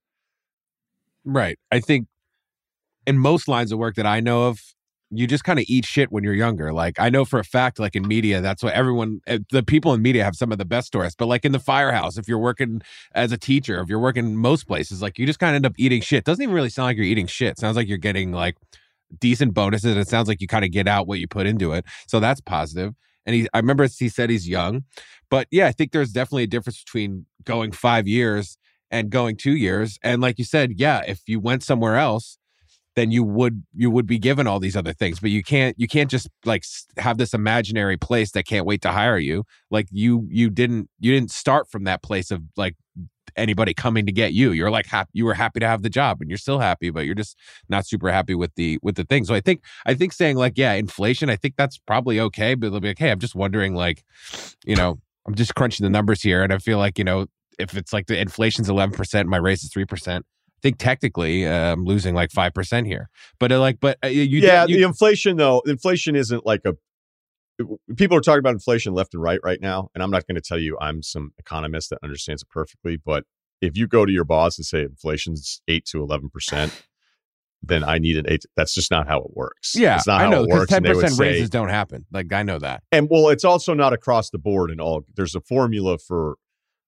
Right. 1.25 1.57
I 1.71 1.79
think 1.79 2.07
in 3.05 3.17
most 3.17 3.47
lines 3.47 3.71
of 3.71 3.79
work 3.79 3.95
that 3.95 4.05
I 4.05 4.19
know 4.19 4.47
of, 4.47 4.61
you 5.11 5.25
just 5.25 5.43
kind 5.43 5.57
of 5.57 5.65
eat 5.67 5.85
shit 5.85 6.11
when 6.11 6.23
you're 6.23 6.35
younger. 6.35 6.71
Like 6.71 6.99
I 6.99 7.09
know 7.09 7.25
for 7.25 7.39
a 7.39 7.43
fact, 7.43 7.79
like 7.79 7.95
in 7.95 8.07
media, 8.07 8.41
that's 8.41 8.61
what 8.61 8.73
everyone, 8.73 9.21
eh, 9.25 9.39
the 9.51 9.63
people 9.63 9.93
in 9.93 10.01
media 10.01 10.23
have 10.23 10.35
some 10.35 10.51
of 10.51 10.59
the 10.59 10.65
best 10.65 10.87
stories. 10.87 11.15
But 11.15 11.25
like 11.25 11.45
in 11.45 11.51
the 11.51 11.59
firehouse, 11.59 12.17
if 12.17 12.27
you're 12.27 12.37
working 12.37 12.81
as 13.15 13.31
a 13.31 13.37
teacher, 13.37 13.79
if 13.81 13.89
you're 13.89 13.99
working 13.99 14.35
most 14.35 14.67
places, 14.67 15.01
like 15.01 15.17
you 15.17 15.25
just 15.25 15.39
kind 15.39 15.51
of 15.51 15.55
end 15.55 15.65
up 15.65 15.73
eating 15.77 16.01
shit. 16.01 16.25
Doesn't 16.25 16.43
even 16.43 16.53
really 16.53 16.69
sound 16.69 16.87
like 16.87 16.97
you're 16.97 17.05
eating 17.05 17.27
shit. 17.27 17.57
sounds 17.57 17.75
like 17.75 17.87
you're 17.87 17.97
getting 17.97 18.31
like 18.31 18.55
decent 19.19 19.55
bonuses. 19.55 19.97
It 19.97 20.07
sounds 20.07 20.27
like 20.27 20.41
you 20.41 20.47
kind 20.47 20.63
of 20.63 20.71
get 20.71 20.87
out 20.87 21.07
what 21.07 21.19
you 21.19 21.27
put 21.27 21.47
into 21.47 21.73
it. 21.73 21.85
So 22.07 22.19
that's 22.19 22.41
positive. 22.41 22.93
And 23.25 23.35
he, 23.35 23.47
I 23.53 23.57
remember 23.57 23.87
he 23.87 24.09
said 24.09 24.29
he's 24.29 24.47
young, 24.47 24.83
but 25.29 25.47
yeah, 25.51 25.67
I 25.67 25.71
think 25.71 25.91
there's 25.91 26.11
definitely 26.11 26.43
a 26.43 26.47
difference 26.47 26.83
between 26.83 27.25
going 27.43 27.71
five 27.71 28.07
years 28.07 28.57
and 28.91 29.09
going 29.09 29.37
two 29.37 29.55
years. 29.55 29.99
And 30.03 30.21
like 30.21 30.39
you 30.39 30.45
said, 30.45 30.73
yeah, 30.77 31.01
if 31.07 31.21
you 31.27 31.39
went 31.39 31.63
somewhere 31.63 31.97
else, 31.97 32.37
then 32.99 33.11
you 33.11 33.23
would 33.23 33.63
you 33.73 33.89
would 33.89 34.05
be 34.05 34.19
given 34.19 34.45
all 34.45 34.59
these 34.59 34.75
other 34.75 34.91
things 34.93 35.19
but 35.19 35.29
you 35.29 35.41
can't 35.41 35.79
you 35.79 35.87
can't 35.87 36.11
just 36.11 36.27
like 36.45 36.63
have 36.97 37.17
this 37.17 37.33
imaginary 37.33 37.97
place 37.97 38.31
that 38.31 38.43
can't 38.45 38.65
wait 38.65 38.81
to 38.81 38.91
hire 38.91 39.17
you. 39.17 39.45
Like 39.71 39.87
you 39.91 40.27
you 40.29 40.49
didn't 40.49 40.89
you 40.99 41.13
didn't 41.13 41.31
start 41.31 41.69
from 41.69 41.85
that 41.85 42.03
place 42.03 42.29
of 42.29 42.41
like 42.57 42.75
anybody 43.35 43.73
coming 43.73 44.05
to 44.05 44.11
get 44.11 44.33
you. 44.33 44.51
You're 44.51 44.71
like 44.71 44.85
happy 44.85 45.09
you 45.13 45.25
were 45.25 45.33
happy 45.33 45.59
to 45.61 45.67
have 45.67 45.81
the 45.81 45.89
job 45.89 46.19
and 46.19 46.29
you're 46.29 46.37
still 46.37 46.59
happy 46.59 46.89
but 46.89 47.05
you're 47.05 47.15
just 47.15 47.37
not 47.69 47.87
super 47.87 48.11
happy 48.11 48.35
with 48.35 48.53
the 48.55 48.77
with 48.81 48.95
the 48.95 49.05
thing. 49.05 49.23
So 49.23 49.33
i 49.33 49.39
think 49.39 49.63
i 49.85 49.93
think 49.93 50.13
saying 50.13 50.35
like 50.35 50.53
yeah 50.57 50.73
inflation 50.73 51.29
i 51.29 51.35
think 51.35 51.55
that's 51.57 51.77
probably 51.77 52.19
okay 52.19 52.55
but 52.55 52.71
they'll 52.71 52.79
be 52.79 52.89
like 52.89 52.99
hey 52.99 53.11
i'm 53.11 53.19
just 53.19 53.35
wondering 53.35 53.75
like 53.75 54.03
you 54.65 54.75
know 54.75 54.99
i'm 55.25 55.35
just 55.35 55.55
crunching 55.55 55.83
the 55.83 55.89
numbers 55.89 56.21
here 56.21 56.43
and 56.43 56.51
i 56.51 56.57
feel 56.57 56.77
like 56.77 56.97
you 56.97 57.03
know 57.03 57.27
if 57.59 57.75
it's 57.75 57.93
like 57.93 58.07
the 58.07 58.17
inflation's 58.17 58.69
11% 58.69 59.25
my 59.25 59.37
raise 59.37 59.63
is 59.63 59.69
3% 59.71 60.17
I 60.17 60.21
think 60.61 60.77
technically 60.77 61.45
uh, 61.47 61.73
I'm 61.73 61.85
losing 61.85 62.15
like 62.15 62.31
five 62.31 62.53
percent 62.53 62.87
here, 62.87 63.09
but 63.39 63.51
uh, 63.51 63.59
like, 63.59 63.79
but 63.79 63.97
uh, 64.03 64.07
you, 64.07 64.23
yeah, 64.39 64.65
you, 64.67 64.77
the 64.77 64.83
inflation 64.83 65.37
though, 65.37 65.61
inflation 65.65 66.15
isn't 66.15 66.45
like 66.45 66.61
a. 66.65 66.75
People 67.97 68.15
are 68.15 68.21
talking 68.21 68.39
about 68.39 68.53
inflation 68.53 68.93
left 68.93 69.13
and 69.13 69.21
right 69.21 69.39
right 69.43 69.59
now, 69.61 69.89
and 69.93 70.01
I'm 70.01 70.11
not 70.11 70.25
going 70.27 70.35
to 70.35 70.41
tell 70.41 70.57
you 70.59 70.77
I'm 70.79 71.01
some 71.03 71.31
economist 71.37 71.89
that 71.89 71.99
understands 72.01 72.41
it 72.41 72.49
perfectly. 72.49 72.95
But 72.95 73.25
if 73.61 73.75
you 73.75 73.85
go 73.87 74.05
to 74.05 74.11
your 74.11 74.23
boss 74.23 74.57
and 74.57 74.65
say 74.65 74.83
inflation's 74.83 75.61
eight 75.67 75.85
to 75.87 76.01
eleven 76.01 76.29
percent, 76.29 76.71
then 77.61 77.83
I 77.83 77.97
need 77.97 78.15
an 78.15 78.25
eight. 78.29 78.45
That's 78.55 78.73
just 78.73 78.91
not 78.91 79.07
how 79.07 79.19
it 79.19 79.31
works. 79.35 79.75
Yeah, 79.75 79.97
it's 79.97 80.07
not 80.07 80.21
I 80.21 80.23
how 80.23 80.29
know 80.29 80.43
it 80.43 80.49
works. 80.49 80.69
ten 80.69 80.77
and 80.77 80.85
they 80.85 80.89
would 80.93 81.01
percent 81.01 81.17
say- 81.17 81.23
raises 81.27 81.49
don't 81.49 81.67
happen. 81.69 82.05
Like 82.13 82.31
I 82.31 82.43
know 82.43 82.59
that. 82.59 82.83
and 82.93 83.09
well, 83.11 83.27
it's 83.27 83.43
also 83.43 83.73
not 83.73 83.91
across 83.91 84.29
the 84.29 84.39
board 84.39 84.71
and 84.71 84.79
all. 84.79 85.03
There's 85.15 85.35
a 85.35 85.41
formula 85.41 85.97
for 85.97 86.35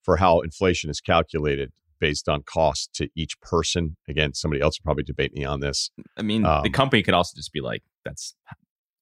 for 0.03 0.18
how 0.18 0.39
inflation 0.39 0.89
is 0.89 1.02
calculated 1.02 1.72
based 2.02 2.28
on 2.28 2.44
cost 2.44 2.90
to 2.95 3.07
each 3.15 3.40
person. 3.40 3.95
Again, 4.10 4.34
somebody 4.34 4.61
else 4.61 4.78
will 4.78 4.84
probably 4.84 5.03
debate 5.06 5.34
me 5.34 5.45
on 5.45 5.61
this. 5.61 5.90
I 6.18 6.22
mean, 6.23 6.41
the 6.41 6.49
Um, 6.49 6.72
company 6.72 7.02
could 7.03 7.14
also 7.14 7.34
just 7.38 7.53
be 7.53 7.61
like, 7.61 7.84
"That's 8.03 8.36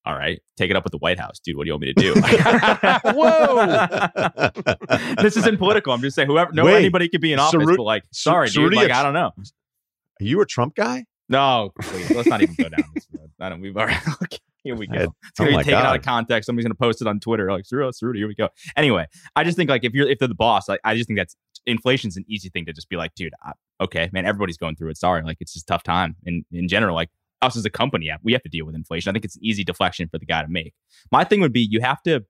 all 0.06 0.14
right. 0.16 0.40
Take 0.58 0.70
it 0.70 0.76
up 0.76 0.84
with 0.84 0.92
the 0.92 0.98
White 1.00 1.20
House, 1.20 1.40
dude. 1.40 1.58
What 1.58 1.64
do 1.64 1.70
you 1.70 1.74
want 1.74 1.82
me 1.82 1.94
to 1.94 2.00
do?" 2.00 2.14
Whoa! 3.16 5.14
this 5.22 5.38
isn't 5.38 5.58
political. 5.58 5.94
I'm 5.94 6.02
just 6.02 6.16
saying, 6.16 6.28
whoever, 6.28 6.52
no, 6.54 6.66
Wait, 6.66 6.76
anybody 6.76 7.10
could 7.10 7.22
be 7.22 7.34
in 7.34 7.40
office, 7.40 7.60
Cerru- 7.66 7.78
but 7.78 7.84
like, 7.84 8.04
Cer- 8.12 8.30
sorry, 8.32 8.50
dude. 8.50 8.74
Cerruti 8.74 8.76
Like, 8.76 8.92
I 8.92 9.04
don't 9.04 9.14
know. 9.14 9.32
Are 9.38 10.24
you 10.26 10.42
a 10.42 10.46
Trump 10.46 10.76
guy? 10.76 11.06
No, 11.30 11.72
please, 11.82 12.10
let's 12.12 12.28
not 12.28 12.42
even 12.42 12.56
go 12.56 12.70
down 12.70 12.84
this 12.94 13.08
road. 13.14 13.30
I 13.40 13.50
don't. 13.50 13.62
We've 13.62 13.76
already. 13.78 13.98
Okay, 14.24 14.40
here 14.64 14.76
we 14.76 14.88
go. 14.88 14.94
had- 15.00 15.10
It's 15.30 15.38
gonna 15.40 15.50
oh 15.50 15.52
be 15.52 15.56
my 15.58 15.64
taken 15.64 15.80
out 15.86 15.96
of 15.96 16.02
context. 16.02 16.48
Somebody's 16.48 16.66
gonna 16.66 16.76
post 16.76 17.02
it 17.02 17.08
on 17.08 17.20
Twitter, 17.22 17.50
like 17.52 17.64
Rudy, 17.72 17.88
it's 17.88 18.00
Here 18.02 18.28
we 18.28 18.36
go. 18.36 18.50
Anyway, 18.76 19.06
I 19.36 19.44
just 19.46 19.56
think 19.56 19.70
like 19.70 19.86
if 19.86 19.94
you're 19.94 20.10
if 20.10 20.20
they're 20.20 20.28
the 20.28 20.36
boss, 20.36 20.68
like 20.68 20.82
I 20.84 20.96
just 20.96 21.08
think 21.08 21.18
that's 21.20 21.36
inflation's 21.66 22.18
an 22.18 22.26
easy 22.28 22.50
thing 22.50 22.66
to 22.66 22.74
just 22.74 22.90
be 22.90 22.96
like, 22.96 23.14
dude, 23.16 23.34
I, 23.44 23.54
okay, 23.82 24.10
man, 24.12 24.26
everybody's 24.26 24.58
going 24.58 24.76
through 24.76 24.90
it. 24.90 24.98
Sorry, 24.98 25.24
like 25.24 25.38
it's 25.40 25.54
just 25.54 25.70
a 25.70 25.74
tough 25.74 25.84
time 25.84 26.16
in 26.26 26.44
in 26.52 26.68
general. 26.68 26.96
Like 26.96 27.10
us 27.42 27.56
as 27.56 27.66
a 27.66 27.70
company, 27.70 28.08
yeah, 28.08 28.18
we 28.24 28.34
have 28.34 28.44
to 28.44 28.50
deal 28.50 28.66
with 28.66 28.76
inflation. 28.76 29.10
I 29.10 29.14
think 29.14 29.26
it's 29.26 29.36
an 29.36 29.46
easy 29.46 29.64
deflection 29.64 30.10
for 30.10 30.18
the 30.18 30.26
guy 30.26 30.42
to 30.42 30.48
make. 30.50 30.74
My 31.12 31.24
thing 31.24 31.42
would 31.42 31.54
be 31.54 31.62
you 31.62 31.82
have 31.82 32.02
to. 32.04 32.26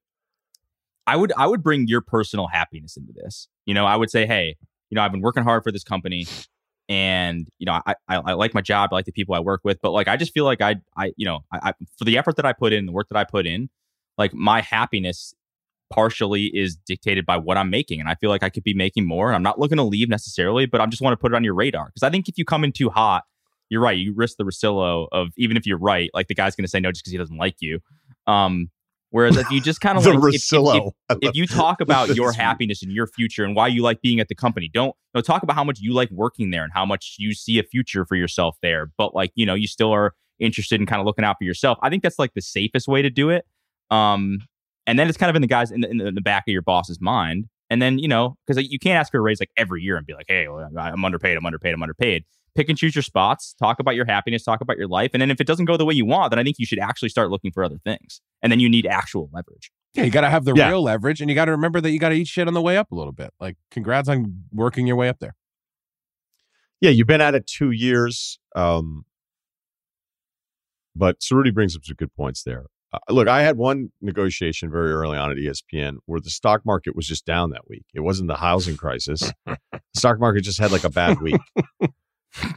I 1.07 1.15
would 1.15 1.31
I 1.37 1.47
would 1.47 1.63
bring 1.63 1.87
your 1.87 2.01
personal 2.01 2.47
happiness 2.47 2.95
into 2.95 3.13
this. 3.13 3.47
You 3.65 3.73
know, 3.73 3.85
I 3.85 3.95
would 3.95 4.11
say, 4.11 4.25
hey, 4.25 4.55
you 4.89 4.95
know, 4.95 5.01
I've 5.01 5.11
been 5.11 5.21
working 5.21 5.43
hard 5.43 5.63
for 5.63 5.71
this 5.71 5.83
company 5.83 6.27
and 6.89 7.47
you 7.59 7.65
know 7.65 7.79
I, 7.85 7.93
I 8.07 8.15
I 8.17 8.33
like 8.33 8.53
my 8.53 8.61
job, 8.61 8.89
I 8.91 8.95
like 8.95 9.05
the 9.05 9.11
people 9.11 9.35
I 9.35 9.39
work 9.39 9.61
with, 9.63 9.79
but 9.81 9.91
like 9.91 10.07
I 10.07 10.17
just 10.17 10.33
feel 10.33 10.45
like 10.45 10.59
I 10.61 10.77
I 10.97 11.13
you 11.15 11.25
know 11.25 11.41
I, 11.53 11.69
I 11.69 11.73
for 11.97 12.03
the 12.03 12.17
effort 12.17 12.35
that 12.37 12.45
I 12.45 12.53
put 12.53 12.73
in, 12.73 12.87
the 12.87 12.91
work 12.91 13.07
that 13.09 13.17
I 13.17 13.23
put 13.23 13.45
in, 13.45 13.69
like 14.17 14.33
my 14.33 14.61
happiness 14.61 15.33
partially 15.89 16.45
is 16.45 16.75
dictated 16.75 17.25
by 17.25 17.37
what 17.37 17.57
I'm 17.57 17.69
making, 17.69 17.99
and 17.99 18.09
I 18.09 18.15
feel 18.15 18.29
like 18.29 18.43
I 18.43 18.49
could 18.49 18.63
be 18.63 18.73
making 18.73 19.05
more. 19.07 19.27
And 19.27 19.35
I'm 19.35 19.43
not 19.43 19.59
looking 19.59 19.77
to 19.77 19.83
leave 19.83 20.09
necessarily, 20.09 20.65
but 20.65 20.81
I 20.81 20.85
just 20.85 21.01
want 21.01 21.13
to 21.13 21.17
put 21.17 21.31
it 21.31 21.35
on 21.35 21.43
your 21.43 21.53
radar 21.55 21.87
because 21.87 22.03
I 22.03 22.09
think 22.09 22.27
if 22.29 22.37
you 22.37 22.45
come 22.45 22.63
in 22.63 22.71
too 22.71 22.89
hot, 22.89 23.23
you're 23.69 23.81
right. 23.81 23.97
You 23.97 24.13
risk 24.15 24.37
the 24.37 24.43
Russillo 24.43 25.07
of 25.11 25.29
even 25.37 25.55
if 25.57 25.65
you're 25.65 25.77
right, 25.77 26.09
like 26.13 26.27
the 26.27 26.35
guy's 26.35 26.55
going 26.55 26.65
to 26.65 26.69
say 26.69 26.79
no 26.79 26.91
just 26.91 27.03
because 27.03 27.11
he 27.11 27.17
doesn't 27.17 27.37
like 27.37 27.55
you. 27.59 27.79
Um, 28.27 28.69
whereas 29.11 29.37
if 29.37 29.49
you 29.51 29.61
just 29.61 29.79
kind 29.81 29.97
of 29.97 30.05
like, 30.05 30.15
if- 30.15 30.19
if- 30.19 30.35
if- 30.35 30.41
Russillo. 30.41 30.91
If 31.21 31.35
you 31.35 31.45
talk 31.47 31.79
about 31.81 32.15
your 32.15 32.31
happiness 32.31 32.81
and 32.81 32.91
your 32.91 33.07
future 33.07 33.43
and 33.43 33.55
why 33.55 33.67
you 33.67 33.81
like 33.83 34.01
being 34.01 34.19
at 34.19 34.27
the 34.27 34.35
company, 34.35 34.69
don't 34.73 34.87
you 34.87 34.93
know, 35.15 35.21
talk 35.21 35.43
about 35.43 35.55
how 35.55 35.63
much 35.63 35.79
you 35.79 35.93
like 35.93 36.09
working 36.11 36.49
there 36.51 36.63
and 36.63 36.71
how 36.73 36.85
much 36.85 37.15
you 37.19 37.33
see 37.33 37.59
a 37.59 37.63
future 37.63 38.05
for 38.05 38.15
yourself 38.15 38.57
there. 38.61 38.91
But 38.97 39.13
like, 39.13 39.31
you 39.35 39.45
know, 39.45 39.53
you 39.55 39.67
still 39.67 39.91
are 39.91 40.13
interested 40.39 40.79
in 40.79 40.85
kind 40.87 40.99
of 40.99 41.05
looking 41.05 41.25
out 41.25 41.35
for 41.37 41.43
yourself. 41.43 41.77
I 41.81 41.89
think 41.89 42.01
that's 42.01 42.17
like 42.19 42.33
the 42.33 42.41
safest 42.41 42.87
way 42.87 43.01
to 43.01 43.09
do 43.09 43.29
it. 43.29 43.45
Um, 43.91 44.39
and 44.89 44.97
then 44.99 45.07
it's 45.07 45.17
kind 45.17 45.29
of 45.29 45.35
in 45.35 45.41
the 45.41 45.47
guys 45.47 45.71
in 45.71 45.81
the, 45.81 45.89
in 45.89 45.97
the, 45.97 46.07
in 46.07 46.15
the 46.15 46.21
back 46.21 46.43
of 46.47 46.51
your 46.51 46.61
boss's 46.61 46.99
mind. 46.99 47.45
And 47.69 47.81
then, 47.81 47.99
you 47.99 48.07
know, 48.07 48.35
because 48.47 48.63
you 48.69 48.79
can't 48.79 48.99
ask 48.99 49.11
for 49.11 49.19
a 49.19 49.21
raise 49.21 49.39
like 49.39 49.51
every 49.55 49.83
year 49.83 49.95
and 49.95 50.05
be 50.05 50.13
like, 50.13 50.25
hey, 50.27 50.47
well, 50.47 50.67
I'm 50.77 51.05
underpaid, 51.05 51.37
I'm 51.37 51.45
underpaid, 51.45 51.73
I'm 51.73 51.83
underpaid. 51.83 52.25
Pick 52.55 52.67
and 52.67 52.77
choose 52.77 52.95
your 52.95 53.03
spots, 53.03 53.53
talk 53.59 53.79
about 53.79 53.95
your 53.95 54.05
happiness, 54.05 54.43
talk 54.43 54.59
about 54.61 54.77
your 54.77 54.87
life. 54.87 55.11
And 55.13 55.21
then 55.21 55.29
if 55.29 55.39
it 55.39 55.45
doesn't 55.45 55.65
go 55.65 55.77
the 55.77 55.85
way 55.85 55.93
you 55.93 56.05
want, 56.05 56.31
then 56.31 56.39
I 56.39 56.43
think 56.43 56.57
you 56.57 56.65
should 56.65 56.79
actually 56.79 57.09
start 57.09 57.29
looking 57.29 57.51
for 57.51 57.63
other 57.63 57.77
things. 57.85 58.21
And 58.41 58.51
then 58.51 58.59
you 58.59 58.67
need 58.69 58.87
actual 58.87 59.29
leverage. 59.31 59.71
Yeah, 59.93 60.03
you 60.03 60.09
got 60.11 60.21
to 60.21 60.29
have 60.31 60.45
the 60.45 60.53
Yeah. 60.55 60.69
real 60.69 60.81
leverage, 60.83 61.21
and 61.21 61.29
you 61.29 61.35
got 61.35 61.45
to 61.45 61.51
remember 61.51 61.79
that 61.81 61.91
you 61.91 61.99
got 61.99 62.09
to 62.09 62.15
eat 62.15 62.27
shit 62.27 62.47
on 62.47 62.53
the 62.55 62.61
way 62.61 62.75
up 62.77 62.91
a 62.91 62.95
little 62.95 63.11
bit. 63.13 63.31
Like, 63.39 63.55
congrats 63.71 64.09
on 64.09 64.43
working 64.51 64.87
your 64.87 64.95
way 64.95 65.07
up 65.09 65.19
there. 65.19 65.35
yeah, 66.81 66.89
you've 66.89 67.07
been 67.07 67.21
at 67.21 67.35
it 67.35 67.45
two 67.45 67.69
years. 67.71 68.39
Um, 68.55 69.05
but 70.95 71.19
Cerruti 71.19 71.53
brings 71.53 71.75
up 71.75 71.85
some 71.85 71.95
good 71.95 72.13
points 72.15 72.43
there. 72.43 72.65
Uh, 72.91 72.97
look, 73.09 73.27
I 73.27 73.43
had 73.43 73.57
one 73.57 73.91
negotiation 74.01 74.71
very 74.71 74.91
early 74.91 75.17
on 75.17 75.31
at 75.31 75.37
ESPN 75.37 75.97
where 76.05 76.19
the 76.19 76.29
stock 76.29 76.65
market 76.65 76.95
was 76.95 77.07
just 77.07 77.25
down 77.25 77.51
that 77.51 77.69
week. 77.69 77.85
It 77.93 77.99
wasn't 77.99 78.29
the 78.29 78.37
housing 78.37 78.77
crisis. 78.77 79.31
the 79.45 79.79
stock 79.95 80.19
market 80.19 80.41
just 80.41 80.59
had 80.59 80.71
like 80.71 80.83
a 80.83 80.89
bad 80.89 81.21
week. 81.21 81.39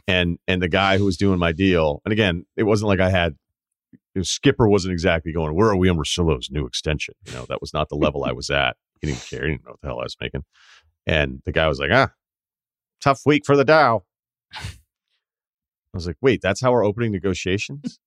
and 0.07 0.39
and 0.47 0.61
the 0.61 0.69
guy 0.69 0.97
who 0.97 1.05
was 1.05 1.17
doing 1.17 1.39
my 1.39 1.51
deal, 1.51 2.01
and 2.05 2.11
again, 2.11 2.45
it 2.57 2.63
wasn't 2.63 2.89
like 2.89 2.99
I 2.99 3.09
had 3.09 3.35
Skipper 4.21 4.67
wasn't 4.67 4.93
exactly 4.93 5.31
going, 5.31 5.55
where 5.55 5.69
are 5.69 5.75
we 5.75 5.89
on 5.89 5.97
Russillo's 5.97 6.51
new 6.51 6.65
extension? 6.65 7.15
You 7.25 7.33
know, 7.33 7.45
that 7.49 7.61
was 7.61 7.73
not 7.73 7.89
the 7.89 7.95
level 7.95 8.23
I 8.23 8.31
was 8.31 8.49
at. 8.49 8.77
He 9.01 9.07
didn't 9.07 9.25
care. 9.25 9.43
He 9.43 9.51
didn't 9.51 9.65
know 9.65 9.71
what 9.71 9.81
the 9.81 9.87
hell 9.87 9.99
I 9.99 10.03
was 10.03 10.17
making. 10.21 10.43
And 11.07 11.41
the 11.45 11.51
guy 11.51 11.67
was 11.67 11.79
like, 11.79 11.89
ah, 11.91 12.11
tough 13.01 13.21
week 13.25 13.43
for 13.45 13.57
the 13.57 13.65
Dow. 13.65 14.03
I 14.55 14.61
was 15.93 16.07
like, 16.07 16.17
wait, 16.21 16.41
that's 16.41 16.61
how 16.61 16.71
we're 16.71 16.85
opening 16.85 17.11
negotiations? 17.11 17.99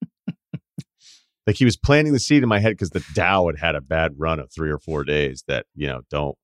Like 1.47 1.56
he 1.56 1.64
was 1.64 1.77
planting 1.77 2.12
the 2.12 2.18
seed 2.18 2.43
in 2.43 2.48
my 2.48 2.59
head 2.59 2.70
because 2.70 2.90
the 2.90 3.05
Dow 3.14 3.47
had 3.47 3.59
had 3.59 3.74
a 3.74 3.81
bad 3.81 4.12
run 4.16 4.40
of 4.40 4.51
three 4.52 4.70
or 4.70 4.78
four 4.78 5.05
days 5.05 5.44
that, 5.47 5.66
you 5.74 5.86
know, 5.86 6.02
don't 6.10 6.36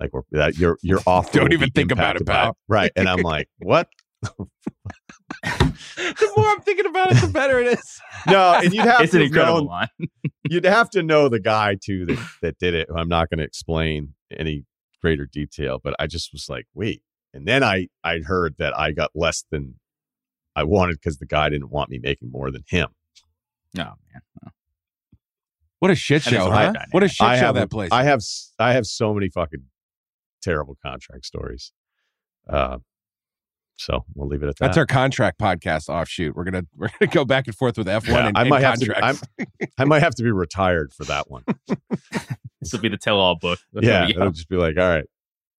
like 0.00 0.12
we're 0.12 0.22
that 0.32 0.56
you're 0.56 0.78
you're 0.82 1.00
off. 1.06 1.32
Don't 1.32 1.52
even 1.52 1.70
think 1.70 1.92
about 1.92 2.16
it, 2.16 2.26
pal. 2.26 2.56
Right. 2.68 2.90
And 2.96 3.08
I'm 3.08 3.20
like, 3.20 3.48
what? 3.58 3.88
the 4.22 6.32
more 6.36 6.46
I'm 6.46 6.60
thinking 6.62 6.86
about 6.86 7.12
it, 7.12 7.20
the 7.20 7.28
better 7.28 7.60
it 7.60 7.78
is. 7.78 8.00
No, 8.26 8.54
and 8.54 8.72
you'd 8.72 8.86
have 8.86 9.02
it's 9.02 9.12
to 9.12 9.18
an 9.18 9.26
incredible 9.26 9.60
known, 9.60 9.66
line. 9.66 9.88
you'd 10.48 10.64
have 10.64 10.88
to 10.90 11.02
know 11.02 11.28
the 11.28 11.40
guy 11.40 11.76
too 11.82 12.06
that 12.06 12.18
that 12.42 12.58
did 12.58 12.74
it. 12.74 12.88
I'm 12.94 13.08
not 13.08 13.28
going 13.28 13.38
to 13.38 13.44
explain 13.44 14.14
any 14.36 14.64
greater 15.02 15.26
detail, 15.26 15.78
but 15.82 15.94
I 15.98 16.06
just 16.06 16.32
was 16.32 16.46
like, 16.48 16.66
wait. 16.74 17.02
And 17.34 17.46
then 17.46 17.62
I 17.62 17.88
I 18.02 18.20
heard 18.20 18.54
that 18.58 18.76
I 18.78 18.92
got 18.92 19.10
less 19.14 19.44
than 19.50 19.74
I 20.56 20.64
wanted 20.64 20.94
because 20.94 21.18
the 21.18 21.26
guy 21.26 21.50
didn't 21.50 21.70
want 21.70 21.90
me 21.90 21.98
making 22.02 22.30
more 22.30 22.50
than 22.50 22.64
him. 22.66 22.88
Oh 23.76 23.80
man. 23.82 24.22
No. 24.42 24.50
What 25.80 25.90
a 25.90 25.94
shit 25.94 26.22
show, 26.22 26.50
huh? 26.50 26.66
dynamic. 26.66 26.88
What 26.92 27.02
a 27.02 27.08
shit 27.08 27.26
I 27.26 27.36
show 27.38 27.46
have 27.46 27.54
that 27.56 27.70
place. 27.70 27.90
I 27.92 28.04
have 28.04 28.18
s- 28.18 28.52
I 28.58 28.72
have 28.72 28.86
so 28.86 29.12
many 29.12 29.28
fucking 29.28 29.64
terrible 30.42 30.76
contract 30.84 31.26
stories. 31.26 31.72
Uh, 32.48 32.78
so 33.76 34.04
we'll 34.14 34.28
leave 34.28 34.42
it 34.42 34.48
at 34.48 34.56
that. 34.58 34.66
That's 34.66 34.78
our 34.78 34.86
contract 34.86 35.38
podcast 35.40 35.88
offshoot. 35.88 36.36
We're 36.36 36.44
gonna 36.44 36.62
we're 36.76 36.88
gonna 37.00 37.10
go 37.10 37.24
back 37.24 37.46
and 37.48 37.56
forth 37.56 37.76
with 37.76 37.86
F1 37.86 38.06
Yeah, 38.08 38.26
and, 38.28 38.38
I 38.38 38.42
and 38.42 38.50
might 38.50 38.62
have 38.62 38.78
to. 38.78 38.86
contracts. 38.86 39.22
I'm, 39.38 39.46
I 39.78 39.84
might 39.84 40.02
have 40.02 40.14
to 40.14 40.22
be 40.22 40.30
retired 40.30 40.92
for 40.94 41.04
that 41.04 41.30
one. 41.30 41.44
This 42.60 42.72
will 42.72 42.80
be 42.80 42.88
the 42.88 42.96
tell-all 42.96 43.36
book. 43.36 43.58
yeah, 43.74 44.06
Yeah. 44.06 44.14
it'll 44.16 44.30
just 44.30 44.48
be 44.48 44.56
like, 44.56 44.78
all 44.78 44.88
right, 44.88 45.04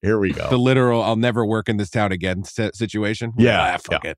here 0.01 0.17
we 0.17 0.31
go. 0.33 0.49
the 0.49 0.57
literal 0.57 1.03
"I'll 1.03 1.15
never 1.15 1.45
work 1.45 1.69
in 1.69 1.77
this 1.77 1.91
town 1.91 2.11
again" 2.11 2.43
situation. 2.43 3.31
Yeah, 3.37 3.75
Ah, 3.75 3.77
fuck 3.77 4.05
it. 4.05 4.17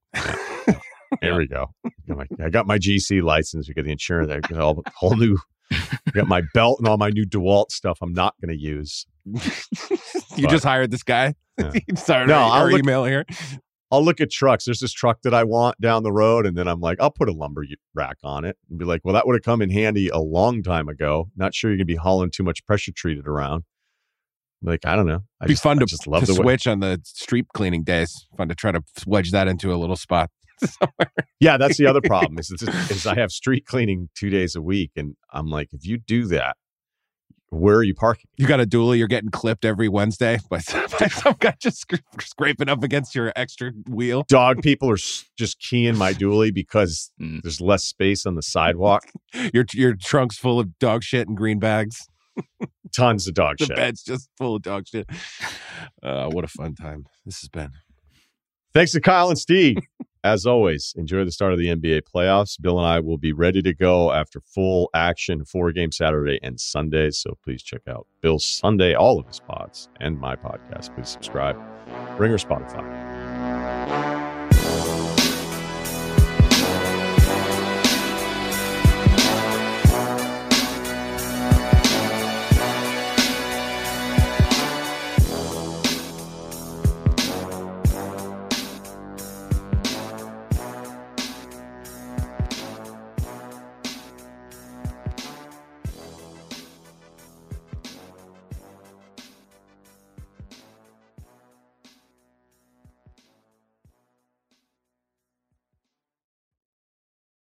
Here 1.21 1.37
we 1.37 1.47
go. 1.47 1.67
Got 2.07 2.17
my- 2.17 2.45
I 2.45 2.49
got 2.49 2.67
my 2.67 2.77
GC 2.77 3.21
license. 3.21 3.67
We 3.67 3.73
got 3.73 3.85
the 3.85 3.91
insurance. 3.91 4.31
I 4.31 4.39
got 4.39 4.59
all 4.59 4.83
whole 4.95 5.15
new. 5.15 5.37
I 5.71 6.11
got 6.13 6.27
my 6.27 6.41
belt 6.53 6.79
and 6.79 6.87
all 6.87 6.97
my 6.97 7.09
new 7.09 7.25
Dewalt 7.25 7.71
stuff. 7.71 7.97
I'm 8.01 8.13
not 8.13 8.35
going 8.41 8.55
to 8.57 8.61
use. 8.61 9.05
you 9.25 10.43
But- 10.43 10.49
just 10.49 10.63
hired 10.63 10.91
this 10.91 11.03
guy. 11.03 11.33
Yeah. 11.57 11.71
Sorry, 11.95 12.27
No, 12.27 12.35
our 12.35 12.69
look- 12.71 12.79
email 12.79 13.03
here. 13.05 13.25
I'll 13.89 14.03
look 14.03 14.19
at 14.19 14.29
trucks. 14.29 14.65
There's 14.65 14.81
this 14.81 14.91
truck 14.91 15.21
that 15.23 15.33
I 15.33 15.45
want 15.45 15.79
down 15.79 16.03
the 16.03 16.11
road, 16.11 16.45
and 16.45 16.57
then 16.57 16.67
I'm 16.67 16.81
like, 16.81 16.97
I'll 16.99 17.09
put 17.09 17.29
a 17.29 17.31
lumber 17.31 17.63
rack 17.95 18.17
on 18.21 18.43
it 18.43 18.57
and 18.69 18.77
be 18.77 18.83
like, 18.83 18.99
well, 19.05 19.13
that 19.13 19.25
would 19.25 19.33
have 19.35 19.43
come 19.43 19.61
in 19.61 19.69
handy 19.69 20.09
a 20.09 20.17
long 20.19 20.61
time 20.61 20.89
ago. 20.89 21.29
Not 21.37 21.55
sure 21.55 21.71
you're 21.71 21.77
gonna 21.77 21.85
be 21.85 21.95
hauling 21.95 22.29
too 22.29 22.43
much 22.43 22.65
pressure 22.65 22.91
treated 22.93 23.27
around. 23.27 23.63
Like, 24.61 24.85
I 24.85 24.97
don't 24.97 25.07
know. 25.07 25.21
I 25.39 25.45
Be 25.45 25.53
just, 25.53 25.63
fun 25.63 25.77
I 25.77 25.79
to, 25.81 25.85
just 25.85 26.05
love 26.05 26.25
to 26.25 26.33
the 26.33 26.41
way. 26.41 26.43
switch 26.43 26.67
on 26.67 26.81
the 26.81 26.99
street 27.05 27.45
cleaning 27.53 27.83
days. 27.83 28.27
Fun 28.35 28.49
to 28.49 28.55
try 28.55 28.73
to 28.73 28.81
wedge 29.05 29.31
that 29.31 29.47
into 29.47 29.73
a 29.73 29.77
little 29.77 29.95
spot. 29.95 30.31
Somewhere. 30.59 31.11
Yeah, 31.39 31.57
that's 31.57 31.77
the 31.77 31.85
other 31.87 32.01
problem 32.05 32.37
is, 32.39 32.51
is, 32.51 33.05
I 33.07 33.15
have 33.15 33.31
street 33.31 33.65
cleaning 33.65 34.09
two 34.15 34.29
days 34.29 34.55
a 34.55 34.61
week, 34.61 34.91
and 34.95 35.15
I'm 35.31 35.47
like, 35.47 35.69
if 35.73 35.85
you 35.85 35.97
do 35.97 36.25
that, 36.27 36.55
where 37.49 37.77
are 37.77 37.83
you 37.83 37.95
parking? 37.95 38.25
You 38.35 38.45
got 38.45 38.59
a 38.59 38.65
dually. 38.65 38.97
You're 38.97 39.07
getting 39.07 39.29
clipped 39.31 39.63
every 39.63 39.87
Wednesday 39.87 40.37
by 40.49 40.57
some, 40.59 40.85
by 40.99 41.07
some 41.07 41.35
guy 41.39 41.55
just 41.61 41.87
scra- 41.87 42.01
scraping 42.21 42.67
up 42.67 42.83
against 42.83 43.15
your 43.15 43.31
extra 43.37 43.71
wheel. 43.87 44.25
Dog 44.27 44.61
people 44.61 44.89
are 44.89 44.97
just 45.37 45.57
keying 45.59 45.95
my 45.97 46.13
dually 46.13 46.53
because 46.53 47.09
Mm. 47.21 47.41
there's 47.41 47.61
less 47.61 47.85
space 47.85 48.25
on 48.25 48.35
the 48.35 48.41
sidewalk. 48.41 49.03
Your 49.53 49.65
your 49.73 49.95
trunk's 49.95 50.37
full 50.37 50.59
of 50.59 50.77
dog 50.79 51.03
shit 51.03 51.27
and 51.27 51.37
green 51.37 51.57
bags. 51.59 52.05
Tons 52.93 53.27
of 53.27 53.33
dog 53.33 53.57
The 53.59 53.65
shit. 53.65 53.75
bed's 53.75 54.03
just 54.03 54.29
full 54.37 54.55
of 54.55 54.61
dog 54.61 54.85
shit. 54.87 55.09
Uh, 56.03 56.29
what 56.29 56.43
a 56.43 56.47
fun 56.47 56.75
time 56.75 57.05
this 57.25 57.39
has 57.41 57.49
been. 57.49 57.71
Thanks 58.73 58.91
to 58.91 59.01
Kyle 59.01 59.29
and 59.29 59.37
Steve. 59.39 59.77
As 60.27 60.45
always, 60.45 60.93
enjoy 60.97 61.23
the 61.23 61.31
start 61.31 61.53
of 61.53 61.57
the 61.57 61.67
NBA 61.67 62.01
playoffs. 62.01 62.59
Bill 62.59 62.77
and 62.77 62.85
I 62.85 62.99
will 62.99 63.17
be 63.17 63.31
ready 63.31 63.61
to 63.61 63.73
go 63.73 64.11
after 64.11 64.41
full 64.41 64.89
action 64.93 65.45
four 65.45 65.71
game 65.71 65.93
Saturday 65.93 66.37
and 66.43 66.59
Sunday. 66.59 67.11
So 67.11 67.37
please 67.45 67.63
check 67.63 67.83
out 67.87 68.07
Bill's 68.19 68.45
Sunday, 68.45 68.93
all 68.93 69.19
of 69.19 69.25
his 69.25 69.39
pods, 69.39 69.87
and 70.01 70.19
my 70.19 70.35
podcast. 70.35 70.93
Please 70.93 71.07
subscribe, 71.07 71.55
Ringer, 72.19 72.37
Spotify. 72.37 74.16